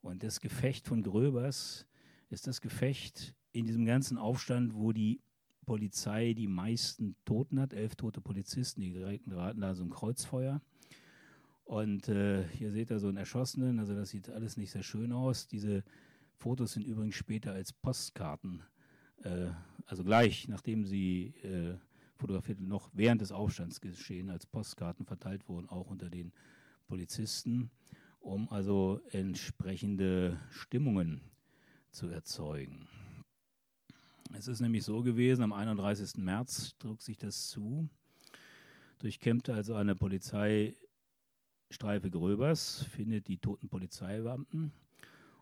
Und 0.00 0.22
das 0.22 0.40
Gefecht 0.40 0.86
von 0.86 1.02
Gröbers 1.02 1.86
ist 2.30 2.46
das 2.46 2.60
Gefecht 2.60 3.34
in 3.52 3.64
diesem 3.64 3.84
ganzen 3.84 4.18
Aufstand, 4.18 4.74
wo 4.74 4.92
die 4.92 5.20
Polizei 5.66 6.32
die 6.32 6.46
meisten 6.46 7.14
Toten 7.24 7.60
hat, 7.60 7.72
elf 7.72 7.94
tote 7.96 8.20
Polizisten, 8.20 8.80
die 8.80 8.92
geraten 8.92 9.60
da 9.60 9.74
so 9.74 9.84
ein 9.84 9.90
Kreuzfeuer. 9.90 10.62
Und 11.64 12.08
äh, 12.08 12.48
hier 12.48 12.72
seht 12.72 12.90
ihr 12.90 12.98
so 12.98 13.08
einen 13.08 13.18
Erschossenen, 13.18 13.78
also 13.78 13.94
das 13.94 14.08
sieht 14.08 14.30
alles 14.30 14.56
nicht 14.56 14.70
sehr 14.70 14.82
schön 14.82 15.12
aus. 15.12 15.46
Diese 15.46 15.84
Fotos 16.36 16.72
sind 16.72 16.86
übrigens 16.86 17.16
später 17.16 17.52
als 17.52 17.74
Postkarten, 17.74 18.62
äh, 19.22 19.48
also 19.84 20.04
gleich 20.04 20.48
nachdem 20.48 20.86
sie 20.86 21.34
äh, 21.42 21.74
fotografiert 22.16 22.60
noch 22.60 22.90
während 22.94 23.20
des 23.20 23.32
Aufstands 23.32 23.80
geschehen, 23.80 24.30
als 24.30 24.46
Postkarten 24.46 25.04
verteilt 25.04 25.48
wurden, 25.48 25.68
auch 25.68 25.88
unter 25.88 26.08
den 26.08 26.32
Polizisten, 26.86 27.70
um 28.20 28.48
also 28.48 29.02
entsprechende 29.10 30.40
Stimmungen 30.50 31.20
zu 31.98 32.08
erzeugen. 32.10 32.86
Es 34.32 34.46
ist 34.46 34.60
nämlich 34.60 34.84
so 34.84 35.02
gewesen, 35.02 35.42
am 35.42 35.52
31. 35.52 36.18
März 36.18 36.76
trug 36.78 37.02
sich 37.02 37.18
das 37.18 37.48
zu, 37.48 37.88
durchkämmte 39.00 39.52
also 39.52 39.74
eine 39.74 39.96
Polizei 39.96 40.76
Streife 41.70 42.08
Gröbers 42.08 42.84
findet 42.84 43.26
die 43.26 43.38
toten 43.38 43.68
Polizeibeamten 43.68 44.70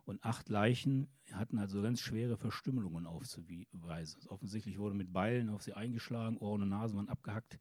und 0.07 0.25
acht 0.25 0.49
Leichen 0.49 1.09
hatten 1.31 1.59
also 1.59 1.83
ganz 1.83 2.01
schwere 2.01 2.39
Verstümmelungen 2.39 3.07
aufzuweisen. 3.07 4.27
Offensichtlich 4.29 4.79
wurde 4.79 4.95
mit 4.95 5.13
Beilen 5.13 5.51
auf 5.51 5.61
sie 5.61 5.75
eingeschlagen, 5.75 6.39
Ohren 6.39 6.63
und 6.63 6.71
Nase 6.71 6.97
waren 6.97 7.11
abgehackt, 7.11 7.59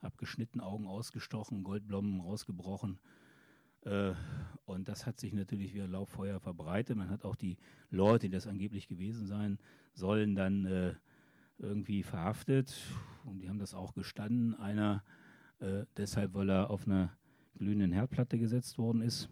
abgeschnitten, 0.00 0.62
Augen 0.62 0.86
ausgestochen, 0.86 1.62
Goldblommen 1.62 2.22
rausgebrochen. 2.22 3.00
Äh, 3.84 4.12
und 4.64 4.88
das 4.88 5.06
hat 5.06 5.18
sich 5.18 5.32
natürlich 5.32 5.74
wie 5.74 5.82
ein 5.82 5.90
Lauffeuer 5.90 6.38
verbreitet. 6.40 6.96
Man 6.96 7.10
hat 7.10 7.24
auch 7.24 7.36
die 7.36 7.58
Leute, 7.90 8.28
die 8.28 8.34
das 8.34 8.46
angeblich 8.46 8.86
gewesen 8.88 9.26
sein 9.26 9.58
sollen, 9.94 10.34
dann 10.34 10.64
äh, 10.66 10.94
irgendwie 11.58 12.02
verhaftet. 12.02 12.74
Und 13.24 13.40
die 13.40 13.48
haben 13.48 13.58
das 13.58 13.74
auch 13.74 13.94
gestanden. 13.94 14.54
Einer 14.54 15.02
äh, 15.58 15.84
deshalb, 15.96 16.34
weil 16.34 16.50
er 16.50 16.70
auf 16.70 16.86
einer 16.86 17.16
glühenden 17.58 17.92
Herdplatte 17.92 18.38
gesetzt 18.38 18.78
worden 18.78 19.02
ist. 19.02 19.28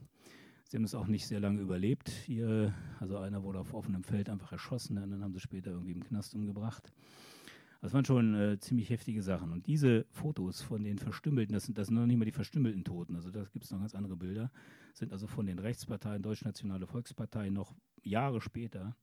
Sie 0.65 0.77
haben 0.77 0.85
es 0.85 0.95
auch 0.95 1.07
nicht 1.07 1.27
sehr 1.27 1.41
lange 1.41 1.63
überlebt. 1.63 2.11
Hier, 2.11 2.75
also 3.01 3.17
einer 3.17 3.43
wurde 3.43 3.59
auf 3.59 3.73
offenem 3.73 4.05
Feld 4.05 4.29
einfach 4.29 4.53
erschossen, 4.53 4.97
den 4.97 5.05
anderen 5.05 5.25
haben 5.25 5.33
sie 5.33 5.41
später 5.41 5.71
irgendwie 5.71 5.93
im 5.93 6.05
Knast 6.05 6.35
umgebracht. 6.35 6.93
Das 7.81 7.93
waren 7.93 8.05
schon 8.05 8.35
äh, 8.35 8.59
ziemlich 8.59 8.91
heftige 8.91 9.23
Sachen. 9.23 9.53
Und 9.53 9.67
diese 9.67 10.05
Fotos 10.11 10.63
von 10.63 10.83
den 10.83 10.99
Verstümmelten, 10.99 11.55
das 11.55 11.65
sind, 11.65 11.79
das 11.79 11.87
sind 11.87 11.97
noch 11.97 12.07
nicht 12.07 12.19
mal 12.19 12.25
die 12.25 12.33
verstümmelten 12.33 12.85
Toten, 12.85 13.15
also 13.15 13.31
da 13.31 13.45
gibt 13.45 13.65
es 13.65 13.71
noch 13.71 13.79
ganz 13.79 13.95
andere 13.95 14.17
Bilder, 14.17 14.51
sind 14.95 15.13
also 15.13 15.27
von 15.29 15.47
den 15.47 15.59
Rechtsparteien, 15.59 16.23
Deutschnationale 16.23 16.87
Volkspartei, 16.87 17.51
noch 17.51 17.75
Jahre 18.03 18.41
später 18.41 18.97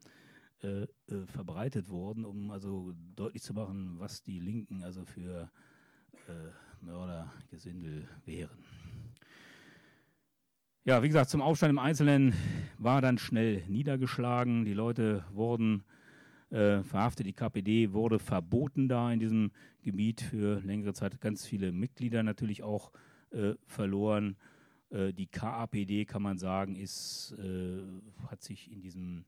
äh, 0.61 0.83
äh, 0.83 1.25
verbreitet 1.27 1.89
worden, 1.89 2.25
um 2.25 2.51
also 2.51 2.93
deutlich 3.15 3.43
zu 3.43 3.53
machen, 3.53 3.95
was 3.97 4.23
die 4.23 4.39
Linken 4.39 4.83
also 4.83 5.05
für 5.05 5.49
äh, 6.27 6.83
Mördergesindel 6.83 8.07
wären. 8.25 8.57
Ja, 10.83 11.01
wie 11.01 11.07
gesagt, 11.07 11.29
zum 11.29 11.41
Aufstand 11.41 11.71
im 11.71 11.79
Einzelnen 11.79 12.33
war 12.77 13.01
dann 13.01 13.17
schnell 13.17 13.63
niedergeschlagen. 13.67 14.65
Die 14.65 14.73
Leute 14.73 15.25
wurden 15.31 15.83
äh, 16.55 16.83
verhaftet. 16.83 17.27
Die 17.27 17.33
KPD 17.33 17.91
wurde 17.91 18.17
verboten 18.17 18.87
da 18.87 19.11
in 19.11 19.19
diesem 19.19 19.51
Gebiet 19.81 20.21
für 20.21 20.61
längere 20.61 20.93
Zeit. 20.93 21.19
Ganz 21.19 21.45
viele 21.45 21.73
Mitglieder 21.73 22.23
natürlich 22.23 22.63
auch 22.63 22.91
äh, 23.31 23.55
verloren. 23.67 24.37
Äh, 24.89 25.13
die 25.13 25.27
KAPD, 25.27 26.05
kann 26.05 26.21
man 26.21 26.37
sagen, 26.37 26.75
ist, 26.75 27.35
äh, 27.39 27.83
hat 28.27 28.41
sich 28.41 28.71
in 28.71 28.81
diesem, 28.81 29.25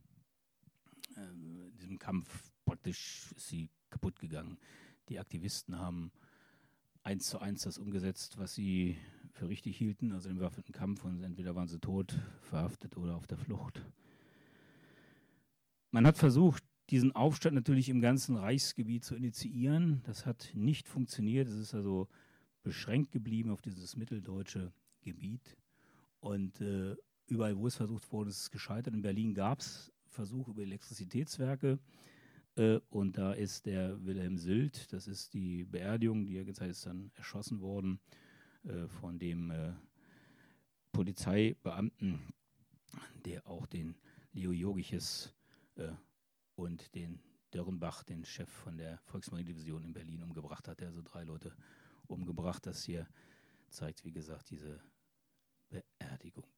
äh, 1.15 1.71
diesem 1.81 1.99
Kampf 1.99 2.51
praktisch 2.63 3.33
ist 3.35 3.49
sie 3.49 3.69
kaputt 3.89 4.19
gegangen. 4.19 4.57
Die 5.09 5.19
Aktivisten 5.19 5.77
haben 5.77 6.11
eins 7.03 7.29
zu 7.29 7.39
eins 7.39 7.63
das 7.63 7.77
umgesetzt, 7.77 8.37
was 8.37 8.55
sie 8.55 8.97
für 9.31 9.49
richtig 9.49 9.77
hielten, 9.77 10.13
also 10.13 10.29
im 10.29 10.37
bewaffneten 10.37 10.73
Kampf 10.73 11.03
und 11.03 11.23
entweder 11.23 11.55
waren 11.55 11.67
sie 11.67 11.79
tot, 11.79 12.17
verhaftet 12.41 12.95
oder 12.97 13.15
auf 13.15 13.27
der 13.27 13.37
Flucht. 13.37 13.81
Man 15.91 16.05
hat 16.05 16.17
versucht, 16.17 16.63
diesen 16.89 17.11
Aufstand 17.13 17.55
natürlich 17.55 17.89
im 17.89 18.01
ganzen 18.01 18.35
Reichsgebiet 18.35 19.03
zu 19.03 19.15
initiieren. 19.15 20.01
Das 20.05 20.25
hat 20.25 20.51
nicht 20.53 20.87
funktioniert. 20.87 21.47
Es 21.47 21.55
ist 21.55 21.73
also 21.73 22.07
beschränkt 22.63 23.11
geblieben 23.11 23.49
auf 23.51 23.61
dieses 23.61 23.95
mitteldeutsche 23.95 24.71
Gebiet. 25.01 25.57
Und 26.19 26.61
äh, 26.61 26.95
überall, 27.27 27.57
wo 27.57 27.67
es 27.67 27.75
versucht 27.75 28.11
wurde, 28.11 28.29
ist 28.29 28.41
es 28.41 28.51
gescheitert. 28.51 28.93
In 28.93 29.01
Berlin 29.01 29.33
gab 29.33 29.59
es 29.59 29.91
Versuche 30.05 30.51
über 30.51 30.61
Elektrizitätswerke. 30.61 31.79
Äh, 32.55 32.79
und 32.89 33.17
da 33.17 33.33
ist 33.33 33.65
der 33.65 34.03
Wilhelm 34.05 34.37
Sylt, 34.37 34.91
das 34.93 35.07
ist 35.07 35.33
die 35.33 35.63
Beerdigung, 35.63 36.25
die 36.25 36.37
er 36.37 36.45
gezeigt 36.45 36.71
ist, 36.71 36.85
dann 36.85 37.11
erschossen 37.15 37.61
worden. 37.61 37.99
Äh, 38.67 38.87
von 38.87 39.19
dem 39.19 39.51
äh, 39.51 39.73
Polizeibeamten, 40.91 42.33
der 43.25 43.45
auch 43.47 43.67
den 43.67 43.95
Leo 44.33 44.51
Jogiches 44.51 45.33
äh, 45.75 45.89
und 46.57 46.93
den 46.95 47.19
Dörrenbach, 47.51 48.03
den 48.03 48.25
Chef 48.25 48.49
von 48.49 48.77
der 48.77 48.97
Volksmarinedivision 49.05 49.83
in 49.83 49.93
Berlin, 49.93 50.23
umgebracht 50.23 50.67
hat. 50.67 50.81
Er 50.81 50.87
also 50.87 51.01
drei 51.01 51.23
Leute 51.23 51.55
umgebracht. 52.07 52.65
Das 52.65 52.83
hier 52.83 53.07
zeigt, 53.69 54.03
wie 54.03 54.11
gesagt, 54.11 54.49
diese 54.49 54.81
Beerdigung. 55.69 56.51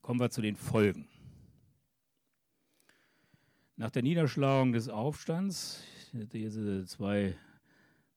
Kommen 0.00 0.20
wir 0.20 0.30
zu 0.30 0.40
den 0.40 0.56
Folgen. 0.56 1.06
Nach 3.76 3.90
der 3.90 4.02
Niederschlagung 4.02 4.72
des 4.72 4.88
Aufstands, 4.88 5.84
diese 6.12 6.84
zwei 6.86 7.36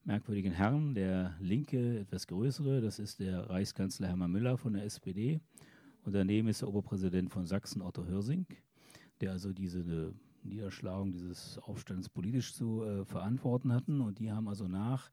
merkwürdigen 0.04 0.54
Herren. 0.54 0.96
Der 0.96 1.36
linke, 1.40 2.00
etwas 2.00 2.26
größere, 2.28 2.82
das 2.82 2.98
ist 2.98 3.20
der 3.20 3.50
Reichskanzler 3.50 4.08
Hermann 4.08 4.32
Müller 4.32 4.58
von 4.58 4.74
der 4.74 4.86
SPD. 4.86 5.42
Und 6.04 6.14
daneben 6.14 6.48
ist 6.48 6.62
der 6.62 6.70
Oberpräsident 6.70 7.30
von 7.30 7.46
Sachsen, 7.46 7.82
Otto 7.82 8.06
Hörsing, 8.06 8.48
der 9.22 9.32
also 9.32 9.54
diese 9.54 10.14
Niederschlagung 10.44 11.12
dieses 11.12 11.60
Aufstands 11.60 12.10
politisch 12.10 12.54
zu 12.54 12.84
äh, 12.84 13.06
verantworten 13.06 13.74
hatten. 13.74 14.02
Und 14.02 14.20
die 14.20 14.32
haben 14.32 14.48
also 14.48 14.68
nach 14.68 15.12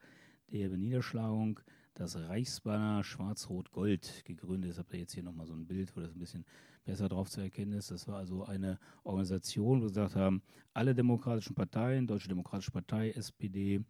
der 0.50 0.70
Niederschlagung 0.70 1.60
das 1.94 2.16
Reichsbanner 2.16 3.04
Schwarz-Rot-Gold 3.04 4.24
gegründet. 4.24 4.70
Das 4.70 4.78
habt 4.78 4.92
ihr 4.94 5.00
jetzt 5.00 5.12
hier 5.12 5.22
nochmal 5.22 5.46
so 5.46 5.54
ein 5.54 5.66
Bild, 5.66 5.94
wo 5.96 6.00
das 6.00 6.14
ein 6.14 6.18
bisschen 6.18 6.44
besser 6.84 7.08
drauf 7.08 7.28
zu 7.28 7.40
erkennen 7.40 7.72
ist. 7.72 7.90
Das 7.90 8.08
war 8.08 8.16
also 8.16 8.44
eine 8.44 8.78
Organisation, 9.04 9.82
wo 9.82 9.88
sie 9.88 9.94
gesagt 9.94 10.16
haben, 10.16 10.42
alle 10.72 10.94
demokratischen 10.94 11.54
Parteien, 11.54 12.06
Deutsche 12.06 12.28
Demokratische 12.28 12.70
Partei, 12.70 13.10
SPD, 13.10 13.82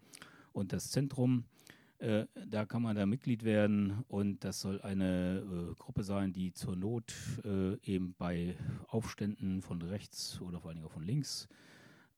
und 0.52 0.72
das 0.72 0.90
Zentrum. 0.90 1.44
Äh, 1.98 2.26
da 2.46 2.64
kann 2.64 2.82
man 2.82 2.94
da 2.94 3.06
Mitglied 3.06 3.42
werden 3.42 4.04
und 4.08 4.44
das 4.44 4.60
soll 4.60 4.80
eine 4.82 5.38
äh, 5.40 5.74
Gruppe 5.74 6.04
sein, 6.04 6.32
die 6.32 6.52
zur 6.52 6.76
Not 6.76 7.12
äh, 7.44 7.74
eben 7.82 8.14
bei 8.16 8.56
Aufständen 8.86 9.62
von 9.62 9.82
rechts 9.82 10.40
oder 10.40 10.60
vor 10.60 10.68
allen 10.68 10.76
Dingen 10.76 10.86
auch 10.86 10.92
von 10.92 11.02
links 11.02 11.48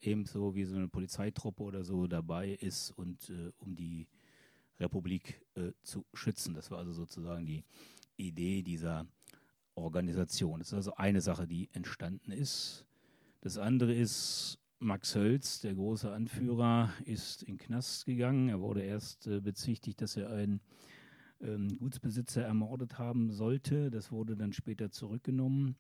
ebenso 0.01 0.55
wie 0.55 0.65
so 0.65 0.77
eine 0.77 0.89
Polizeitruppe 0.89 1.63
oder 1.63 1.85
so 1.85 2.07
dabei 2.07 2.51
ist 2.51 2.91
und 2.91 3.31
äh, 3.31 3.53
um 3.59 3.77
die 3.77 4.07
Republik 4.79 5.43
äh, 5.55 5.73
zu 5.83 6.05
schützen. 6.15 6.55
Das 6.55 6.71
war 6.71 6.79
also 6.79 6.93
sozusagen 6.93 7.47
die 7.47 7.65
Idee 8.17 8.63
dieser 8.63 9.07
Organisation. 9.75 10.61
Das 10.61 10.69
ist 10.69 10.75
also 10.75 10.95
eine 10.95 11.21
Sache, 11.21 11.47
die 11.47 11.69
entstanden 11.73 12.33
ist. 12.33 12.87
Das 13.41 13.59
andere 13.59 13.95
ist 13.95 14.59
Max 14.83 15.15
Hölz, 15.15 15.61
der 15.61 15.75
große 15.75 16.11
Anführer, 16.11 16.91
ist 17.05 17.43
in 17.43 17.59
Knast 17.59 18.07
gegangen. 18.07 18.49
Er 18.49 18.63
wurde 18.63 18.81
erst 18.81 19.27
äh, 19.27 19.39
bezichtigt, 19.39 20.01
dass 20.01 20.17
er 20.17 20.31
einen 20.31 20.63
ähm, 21.43 21.77
Gutsbesitzer 21.79 22.43
ermordet 22.43 22.99
haben 22.99 23.31
sollte. 23.31 23.91
Das 23.91 24.11
wurde 24.11 24.39
dann 24.39 24.55
später 24.55 24.91
zurückgenommen, 24.91 25.77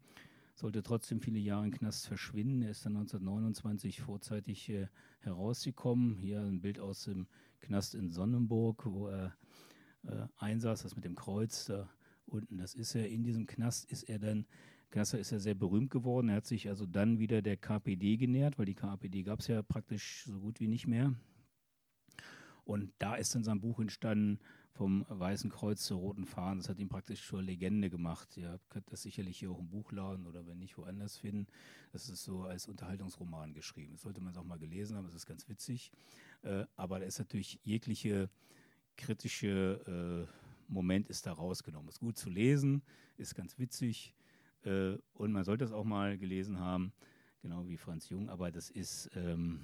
sollte 0.54 0.82
trotzdem 0.82 1.22
viele 1.22 1.38
Jahre 1.38 1.64
im 1.64 1.70
Knast 1.70 2.08
verschwinden. 2.08 2.60
Er 2.60 2.72
ist 2.72 2.84
dann 2.84 2.94
1929 2.94 4.02
vorzeitig 4.02 4.68
äh, 4.68 4.88
herausgekommen. 5.20 6.18
Hier 6.18 6.42
ein 6.42 6.60
Bild 6.60 6.78
aus 6.78 7.04
dem 7.04 7.26
Knast 7.60 7.94
in 7.94 8.10
Sonnenburg, 8.10 8.84
wo 8.84 9.08
er 9.08 9.34
äh, 10.06 10.26
einsaß, 10.36 10.82
das 10.82 10.94
mit 10.94 11.06
dem 11.06 11.14
Kreuz 11.14 11.64
da 11.64 11.88
unten. 12.26 12.58
Das 12.58 12.74
ist 12.74 12.94
er. 12.94 13.08
In 13.08 13.22
diesem 13.22 13.46
Knast 13.46 13.90
ist 13.90 14.02
er 14.10 14.18
dann 14.18 14.44
Gasser 14.90 15.18
ist 15.18 15.30
ja 15.30 15.38
sehr 15.38 15.54
berühmt 15.54 15.90
geworden. 15.90 16.28
Er 16.28 16.36
hat 16.36 16.46
sich 16.46 16.68
also 16.68 16.86
dann 16.86 17.18
wieder 17.18 17.42
der 17.42 17.56
KPD 17.56 18.16
genähert, 18.16 18.58
weil 18.58 18.66
die 18.66 18.74
KPD 18.74 19.22
gab 19.22 19.40
es 19.40 19.46
ja 19.46 19.62
praktisch 19.62 20.24
so 20.24 20.40
gut 20.40 20.60
wie 20.60 20.68
nicht 20.68 20.86
mehr. 20.86 21.14
Und 22.64 22.92
da 22.98 23.14
ist 23.14 23.34
dann 23.34 23.44
sein 23.44 23.60
Buch 23.60 23.80
entstanden, 23.80 24.38
vom 24.72 25.04
Weißen 25.08 25.50
Kreuz 25.50 25.82
zur 25.82 25.98
Roten 25.98 26.24
Fahne. 26.24 26.58
Das 26.58 26.68
hat 26.68 26.78
ihn 26.78 26.88
praktisch 26.88 27.26
zur 27.26 27.42
Legende 27.42 27.90
gemacht. 27.90 28.36
Ihr 28.36 28.60
könnt 28.68 28.90
das 28.92 29.02
sicherlich 29.02 29.38
hier 29.38 29.50
auch 29.50 29.58
im 29.58 29.68
Buchladen 29.68 30.26
oder 30.26 30.46
wenn 30.46 30.58
nicht 30.58 30.78
woanders 30.78 31.18
finden. 31.18 31.46
Das 31.92 32.08
ist 32.08 32.22
so 32.22 32.44
als 32.44 32.66
Unterhaltungsroman 32.66 33.52
geschrieben. 33.52 33.92
Das 33.92 34.02
sollte 34.02 34.20
man 34.20 34.36
auch 34.36 34.44
mal 34.44 34.58
gelesen 34.58 34.96
haben, 34.96 35.04
das 35.04 35.14
ist 35.14 35.26
ganz 35.26 35.48
witzig. 35.48 35.90
Äh, 36.42 36.64
aber 36.76 37.00
da 37.00 37.06
ist 37.06 37.18
natürlich 37.18 37.60
jegliche 37.62 38.30
kritische 38.96 40.28
äh, 40.28 40.72
Moment 40.72 41.08
ist 41.08 41.26
da 41.26 41.32
rausgenommen. 41.32 41.88
Ist 41.88 42.00
gut 42.00 42.16
zu 42.16 42.30
lesen, 42.30 42.82
ist 43.16 43.34
ganz 43.34 43.58
witzig. 43.58 44.14
Äh, 44.64 44.96
und 45.14 45.32
man 45.32 45.44
sollte 45.44 45.64
es 45.64 45.72
auch 45.72 45.84
mal 45.84 46.18
gelesen 46.18 46.58
haben, 46.58 46.92
genau 47.42 47.66
wie 47.68 47.76
Franz 47.76 48.08
Jung, 48.08 48.28
aber 48.28 48.50
das 48.50 48.70
ist, 48.70 49.10
ähm, 49.14 49.60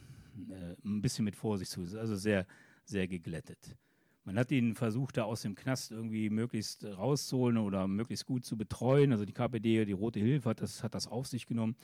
äh, 0.51 0.75
ein 0.85 1.03
bisschen 1.03 1.25
mit 1.25 1.37
Vorsicht 1.37 1.71
zu, 1.71 1.83
also 1.99 2.17
sehr, 2.17 2.47
sehr 2.85 3.09
geglättet. 3.09 3.77
Man 4.25 4.39
hat 4.39 4.51
ihn 4.51 4.75
versucht, 4.75 5.17
da 5.17 5.23
aus 5.23 5.43
dem 5.43 5.55
Knast 5.55 5.93
irgendwie 5.93 6.31
möglichst 6.31 6.85
rauszuholen 6.85 7.59
oder 7.59 7.87
möglichst 7.87 8.27
gut 8.27 8.45
zu 8.45 8.57
betreuen. 8.57 9.13
Also 9.13 9.25
die 9.25 9.33
KPD, 9.33 9.85
die 9.85 9.93
Rote 9.93 10.19
Hilfe, 10.19 10.51
hat 10.51 10.61
das, 10.61 10.83
hat 10.83 10.97
das 10.97 11.07
auf 11.07 11.29
sich 11.29 11.47
genommen. 11.47 11.77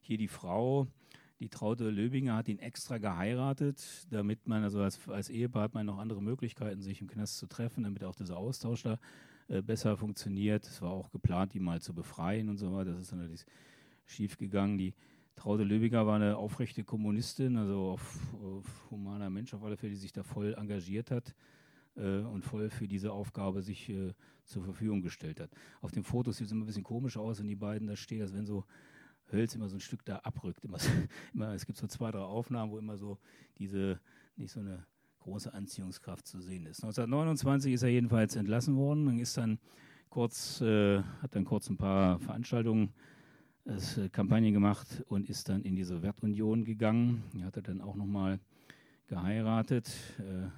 Hier 0.00 0.16
die 0.16 0.28
Frau, 0.28 0.86
die 1.40 1.50
Traute 1.50 1.90
Löbinger, 1.90 2.36
hat 2.36 2.48
ihn 2.48 2.58
extra 2.58 2.96
geheiratet, 2.96 4.06
damit 4.08 4.48
man, 4.48 4.62
also 4.62 4.80
als, 4.80 5.06
als 5.08 5.28
Ehepaar 5.28 5.64
hat 5.64 5.74
man 5.74 5.84
noch 5.84 5.98
andere 5.98 6.22
Möglichkeiten, 6.22 6.80
sich 6.80 7.02
im 7.02 7.06
Knast 7.06 7.36
zu 7.36 7.46
treffen, 7.46 7.84
damit 7.84 8.02
auch 8.02 8.14
dieser 8.14 8.38
Austausch 8.38 8.82
da 8.82 8.98
äh, 9.50 9.62
besser 9.62 9.96
funktioniert. 9.96 10.64
Es 10.64 10.80
war 10.80 10.90
auch 10.90 11.10
geplant, 11.10 11.54
die 11.54 11.60
mal 11.60 11.80
zu 11.80 11.92
befreien 11.92 12.48
und 12.48 12.56
so 12.56 12.72
weiter. 12.72 12.92
Das 12.92 13.02
ist 13.02 13.12
natürlich 13.12 13.44
schief 14.06 14.38
gegangen. 14.38 14.78
Die 14.78 14.94
Traute 15.34 15.64
Löbinger 15.64 16.06
war 16.06 16.16
eine 16.16 16.36
aufrechte 16.36 16.84
Kommunistin, 16.84 17.56
also 17.56 17.92
auf, 17.92 18.34
auf 18.42 18.90
humaner 18.90 19.30
Mensch 19.30 19.54
auf 19.54 19.64
alle 19.64 19.76
Fälle, 19.76 19.92
die 19.92 19.98
sich 19.98 20.12
da 20.12 20.22
voll 20.22 20.54
engagiert 20.54 21.10
hat 21.10 21.34
äh, 21.96 22.20
und 22.20 22.44
voll 22.44 22.70
für 22.70 22.86
diese 22.86 23.12
Aufgabe 23.12 23.62
sich 23.62 23.88
äh, 23.88 24.12
zur 24.44 24.62
Verfügung 24.62 25.02
gestellt 25.02 25.40
hat. 25.40 25.50
Auf 25.80 25.90
den 25.90 26.04
Fotos 26.04 26.36
sieht 26.36 26.46
es 26.46 26.52
immer 26.52 26.64
ein 26.64 26.66
bisschen 26.66 26.84
komisch 26.84 27.16
aus, 27.16 27.40
wenn 27.40 27.48
die 27.48 27.56
beiden 27.56 27.88
da 27.88 27.96
stehen, 27.96 28.22
als 28.22 28.34
wenn 28.34 28.46
so 28.46 28.64
Hölz 29.32 29.54
immer 29.54 29.68
so 29.68 29.76
ein 29.76 29.80
Stück 29.80 30.04
da 30.04 30.16
abrückt. 30.18 30.64
Immer, 30.64 30.78
immer, 31.34 31.54
es 31.54 31.66
gibt 31.66 31.78
so 31.78 31.86
zwei, 31.86 32.10
drei 32.10 32.20
Aufnahmen, 32.20 32.70
wo 32.70 32.78
immer 32.78 32.96
so 32.98 33.18
diese, 33.58 33.98
nicht 34.36 34.52
so 34.52 34.60
eine 34.60 34.86
große 35.20 35.52
Anziehungskraft 35.52 36.26
zu 36.26 36.40
sehen 36.40 36.66
ist. 36.66 36.82
1929 36.82 37.74
ist 37.74 37.82
er 37.82 37.90
jedenfalls 37.90 38.36
entlassen 38.36 38.76
worden 38.76 39.06
und 39.06 39.18
ist 39.18 39.36
dann 39.36 39.58
kurz, 40.08 40.60
äh, 40.60 41.02
hat 41.22 41.34
dann 41.34 41.44
kurz 41.44 41.70
ein 41.70 41.76
paar 41.76 42.18
Veranstaltungen, 42.18 42.92
äh, 43.64 44.08
Kampagnen 44.08 44.52
gemacht 44.52 45.04
und 45.08 45.30
ist 45.30 45.48
dann 45.48 45.62
in 45.62 45.76
die 45.76 45.84
Sowjetunion 45.84 46.64
gegangen. 46.64 47.22
Er 47.38 47.46
hatte 47.46 47.62
dann 47.62 47.80
auch 47.80 47.94
nochmal 47.94 48.40
geheiratet. 49.06 49.90
Äh, 50.18 50.48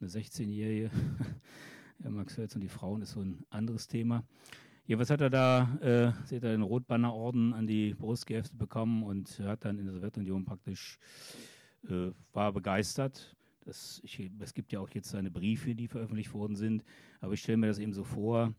eine 0.00 0.10
16-Jährige. 0.10 0.90
ja, 2.04 2.10
Max 2.10 2.36
Hölz 2.38 2.54
und 2.54 2.60
die 2.60 2.68
Frauen 2.68 3.02
ist 3.02 3.12
so 3.12 3.20
ein 3.20 3.44
anderes 3.50 3.88
Thema. 3.88 4.24
Ja, 4.86 4.98
was 4.98 5.10
hat 5.10 5.20
er 5.20 5.30
da? 5.30 5.78
Äh, 5.80 6.12
seht 6.26 6.44
ihr 6.44 6.50
den 6.50 6.62
Rotbannerorden 6.62 7.52
an 7.52 7.66
die 7.66 7.94
Brust 7.94 8.26
geheftet 8.26 8.56
bekommen 8.56 9.02
und 9.02 9.40
hat 9.40 9.64
dann 9.64 9.78
in 9.78 9.86
der 9.86 9.94
Sowjetunion 9.94 10.44
praktisch, 10.44 10.98
äh, 11.88 12.12
war 12.32 12.52
begeistert. 12.52 13.35
Das, 13.66 14.00
ich, 14.04 14.30
es 14.38 14.54
gibt 14.54 14.72
ja 14.72 14.78
auch 14.78 14.90
jetzt 14.90 15.10
seine 15.10 15.30
Briefe, 15.30 15.74
die 15.74 15.88
veröffentlicht 15.88 16.32
worden 16.32 16.54
sind, 16.54 16.84
aber 17.20 17.32
ich 17.32 17.40
stelle 17.40 17.58
mir 17.58 17.66
das 17.66 17.80
eben 17.80 17.92
so 17.92 18.04
vor, 18.04 18.54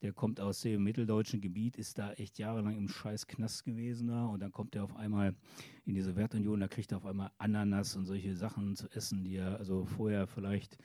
der 0.00 0.12
kommt 0.12 0.40
aus 0.40 0.62
dem 0.62 0.82
mitteldeutschen 0.84 1.40
Gebiet, 1.40 1.76
ist 1.76 1.98
da 1.98 2.12
echt 2.12 2.38
jahrelang 2.38 2.76
im 2.76 2.88
scheiß 2.88 3.26
Knast 3.26 3.64
gewesen 3.64 4.08
da 4.08 4.26
und 4.26 4.40
dann 4.40 4.52
kommt 4.52 4.74
er 4.74 4.84
auf 4.84 4.96
einmal 4.96 5.34
in 5.84 5.94
die 5.94 6.00
Sowjetunion, 6.00 6.60
da 6.60 6.68
kriegt 6.68 6.92
er 6.92 6.98
auf 6.98 7.06
einmal 7.06 7.30
Ananas 7.36 7.94
und 7.94 8.06
solche 8.06 8.34
Sachen 8.34 8.74
zu 8.74 8.88
essen, 8.90 9.22
die 9.22 9.36
er 9.36 9.58
also 9.58 9.84
vorher 9.84 10.26
vielleicht 10.26 10.78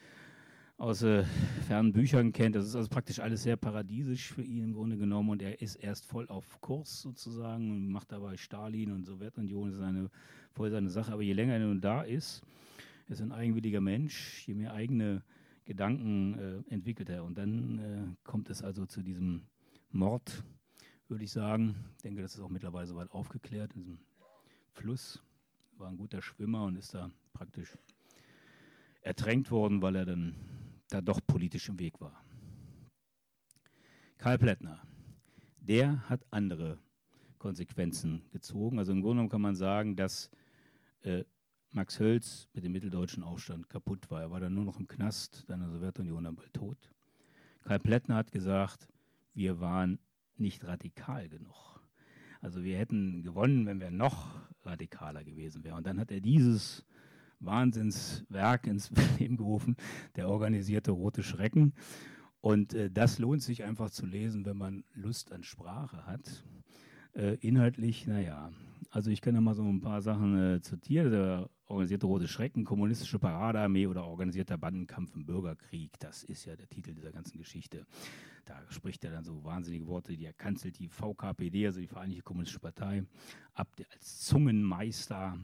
aus 0.78 1.04
äh, 1.04 1.24
fernen 1.68 1.94
Büchern 1.94 2.34
kennt. 2.34 2.56
Das 2.56 2.66
ist 2.66 2.76
also 2.76 2.90
praktisch 2.90 3.20
alles 3.20 3.44
sehr 3.44 3.56
paradiesisch 3.56 4.34
für 4.34 4.42
ihn 4.42 4.64
im 4.64 4.74
Grunde 4.74 4.98
genommen 4.98 5.30
und 5.30 5.42
er 5.42 5.62
ist 5.62 5.76
erst 5.76 6.06
voll 6.06 6.28
auf 6.28 6.60
Kurs 6.60 7.02
sozusagen 7.02 7.72
und 7.72 7.88
macht 7.90 8.12
dabei 8.12 8.36
Stalin 8.36 8.92
und 8.92 9.06
Sowjetunion 9.06 9.70
ist 9.70 9.78
seine, 9.78 10.10
voll 10.52 10.72
seine 10.72 10.90
Sache. 10.90 11.14
Aber 11.14 11.22
je 11.22 11.34
länger 11.34 11.54
er 11.54 11.60
nun 11.60 11.80
da 11.80 12.02
ist, 12.02 12.42
ist 13.08 13.22
ein 13.22 13.32
eigenwilliger 13.32 13.82
Mensch, 13.82 14.48
je 14.48 14.54
mehr 14.54 14.74
eigene 14.74 15.24
Gedanken 15.66 16.38
äh, 16.38 16.74
entwickelt 16.74 17.10
er. 17.10 17.24
Und 17.24 17.38
dann 17.38 17.80
äh, 17.80 18.16
kommt 18.24 18.50
es 18.50 18.62
also 18.62 18.86
zu 18.86 19.02
diesem 19.02 19.48
Mord, 19.92 20.44
würde 21.08 21.24
ich 21.24 21.32
sagen. 21.32 21.76
Ich 21.98 22.04
denke, 22.04 22.22
das 22.22 22.36
ist 22.36 22.42
auch 22.42 22.50
mittlerweile 22.50 22.88
soweit 22.88 23.12
aufgeklärt. 23.12 23.74
In 23.76 23.82
diesem 23.82 24.00
Fluss 24.72 25.24
war 25.78 25.90
ein 25.90 25.98
guter 25.98 26.22
Schwimmer 26.22 26.66
und 26.66 26.76
ist 26.76 26.94
da 26.94 27.12
praktisch 27.34 27.78
ertränkt 29.02 29.52
worden, 29.52 29.82
weil 29.82 29.96
er 29.96 30.06
dann 30.06 30.36
da 30.90 31.02
doch 31.02 31.20
politisch 31.26 31.70
im 31.70 31.80
Weg 31.80 32.00
war. 32.00 32.24
Karl 34.18 34.38
Plättner, 34.38 34.82
der 35.60 36.08
hat 36.10 36.26
andere 36.32 36.78
Konsequenzen 37.38 38.24
gezogen. 38.32 38.80
Also 38.80 38.92
im 38.92 39.02
Grunde 39.02 39.16
genommen 39.16 39.30
kann 39.30 39.42
man 39.42 39.56
sagen, 39.56 39.96
dass 39.96 40.30
äh, 41.02 41.26
Max 41.74 42.00
Hölz 42.00 42.48
mit 42.54 42.64
dem 42.64 42.72
mitteldeutschen 42.72 43.24
Aufstand 43.24 43.68
kaputt 43.68 44.12
war. 44.12 44.22
Er 44.22 44.32
war 44.32 44.40
dann 44.40 44.54
nur 44.54 44.64
noch 44.64 44.80
im 44.80 44.88
Knast, 44.88 45.44
dann 45.48 45.60
in 45.60 45.72
der 45.72 45.80
Sowjetunion 45.80 46.24
dann 46.24 46.36
bald 46.36 46.54
tot. 46.54 46.78
Karl 47.64 47.80
Plättner 47.80 48.16
hat 48.16 48.32
gesagt, 48.32 48.88
wir 49.34 49.60
waren 49.60 49.98
nicht 50.38 50.66
radikal 50.66 51.28
genug. 51.30 51.82
Also 52.42 52.64
wir 52.64 52.78
hätten 52.78 53.24
gewonnen, 53.24 53.66
wenn 53.66 53.80
wir 53.80 53.90
noch 53.90 54.36
radikaler 54.64 55.24
gewesen 55.24 55.64
wären. 55.64 55.78
Und 55.78 55.88
dann 55.88 56.00
hat 56.00 56.12
er 56.12 56.22
dieses 56.22 56.86
Wahnsinnswerk 57.40 58.68
ins 58.68 58.92
Leben 59.20 59.38
gerufen, 59.38 59.76
der 60.16 60.30
organisierte 60.30 60.92
Rote 60.92 61.24
Schrecken. 61.24 61.74
Und 62.40 62.76
äh, 62.76 62.92
das 62.92 63.18
lohnt 63.18 63.42
sich 63.42 63.64
einfach 63.64 63.90
zu 63.90 64.06
lesen, 64.06 64.46
wenn 64.46 64.58
man 64.58 64.84
Lust 64.94 65.32
an 65.32 65.44
Sprache 65.44 66.06
hat. 66.06 66.44
Äh, 67.16 67.36
inhaltlich, 67.42 68.08
naja, 68.08 68.52
also 68.90 69.12
ich 69.12 69.22
kann 69.22 69.36
ja 69.36 69.42
mal 69.42 69.54
so 69.54 69.64
ein 69.64 69.82
paar 69.82 70.02
Sachen 70.02 70.56
äh, 70.56 70.62
zitieren. 70.62 71.12
Der 71.12 71.50
organisierte 71.68 72.06
Rote 72.08 72.28
Schrecken, 72.28 72.64
kommunistische 72.64 73.20
Paradearmee 73.20 73.88
oder 73.88 74.06
organisierter 74.06 74.58
Bandenkampf 74.58 75.16
im 75.16 75.26
Bürgerkrieg. 75.26 75.92
Das 76.00 76.24
ist 76.24 76.46
ja 76.46 76.56
der 76.56 76.70
Titel 76.70 76.94
dieser 76.94 77.12
ganzen 77.12 77.38
Geschichte. 77.38 77.86
Da 78.46 78.60
spricht 78.70 79.04
er 79.04 79.12
dann 79.12 79.24
so 79.24 79.44
wahnsinnige 79.44 79.88
Worte, 79.88 80.16
die 80.16 80.26
er 80.26 80.34
kanzelt 80.34 80.80
die 80.80 80.90
VKPD, 80.90 81.66
also 81.68 81.80
die 81.80 81.88
Vereinigte 81.88 82.24
Kommunistische 82.24 82.60
Partei, 82.60 83.04
ab 83.54 83.70
als 83.94 84.20
Zungenmeister. 84.22 85.38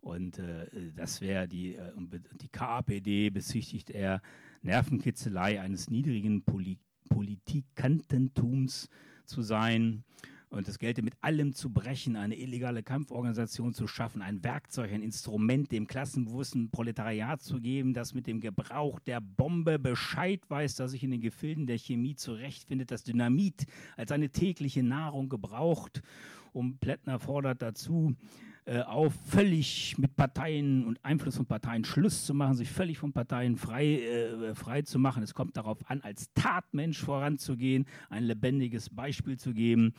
Und 0.00 0.38
äh, 0.38 0.66
das 0.94 1.20
wäre 1.20 1.48
die, 1.48 1.74
äh, 1.76 1.92
die 2.40 2.48
KAPD 2.48 3.30
bezichtigt 3.30 3.90
er 3.90 4.20
Nervenkitzelei 4.62 5.60
eines 5.60 5.90
niedrigen 5.90 6.42
Poli 6.42 6.78
Politikantentums 7.08 8.88
zu 9.24 9.42
sein. 9.42 10.04
Und 10.50 10.66
es 10.66 10.78
gelte 10.78 11.02
mit 11.02 11.14
allem 11.20 11.52
zu 11.52 11.70
brechen, 11.70 12.16
eine 12.16 12.36
illegale 12.36 12.82
Kampforganisation 12.82 13.74
zu 13.74 13.86
schaffen, 13.86 14.22
ein 14.22 14.42
Werkzeug, 14.42 14.90
ein 14.92 15.02
Instrument 15.02 15.70
dem 15.70 15.86
klassenbewussten 15.86 16.70
Proletariat 16.70 17.42
zu 17.42 17.60
geben, 17.60 17.92
das 17.92 18.14
mit 18.14 18.26
dem 18.26 18.40
Gebrauch 18.40 18.98
der 18.98 19.20
Bombe 19.20 19.78
Bescheid 19.78 20.40
weiß, 20.48 20.76
dass 20.76 20.92
sich 20.92 21.04
in 21.04 21.10
den 21.10 21.20
Gefilden 21.20 21.66
der 21.66 21.78
Chemie 21.78 22.14
zurechtfindet, 22.14 22.90
das 22.90 23.04
Dynamit 23.04 23.66
als 23.98 24.10
eine 24.10 24.30
tägliche 24.30 24.82
Nahrung 24.82 25.28
gebraucht. 25.28 26.02
Und 26.52 26.80
Plättner 26.80 27.18
fordert 27.18 27.60
dazu, 27.60 28.16
äh, 28.68 28.80
auf, 28.80 29.14
völlig 29.26 29.96
mit 29.98 30.14
Parteien 30.16 30.84
und 30.84 31.02
Einfluss 31.02 31.36
von 31.36 31.46
Parteien 31.46 31.84
Schluss 31.84 32.26
zu 32.26 32.34
machen, 32.34 32.54
sich 32.54 32.70
völlig 32.70 32.98
von 32.98 33.12
Parteien 33.12 33.56
frei, 33.56 34.00
äh, 34.00 34.54
frei 34.54 34.82
zu 34.82 34.98
machen. 34.98 35.22
Es 35.22 35.34
kommt 35.34 35.56
darauf 35.56 35.78
an, 35.90 36.00
als 36.02 36.32
Tatmensch 36.34 36.98
voranzugehen, 36.98 37.86
ein 38.10 38.24
lebendiges 38.24 38.90
Beispiel 38.90 39.38
zu 39.38 39.54
geben, 39.54 39.94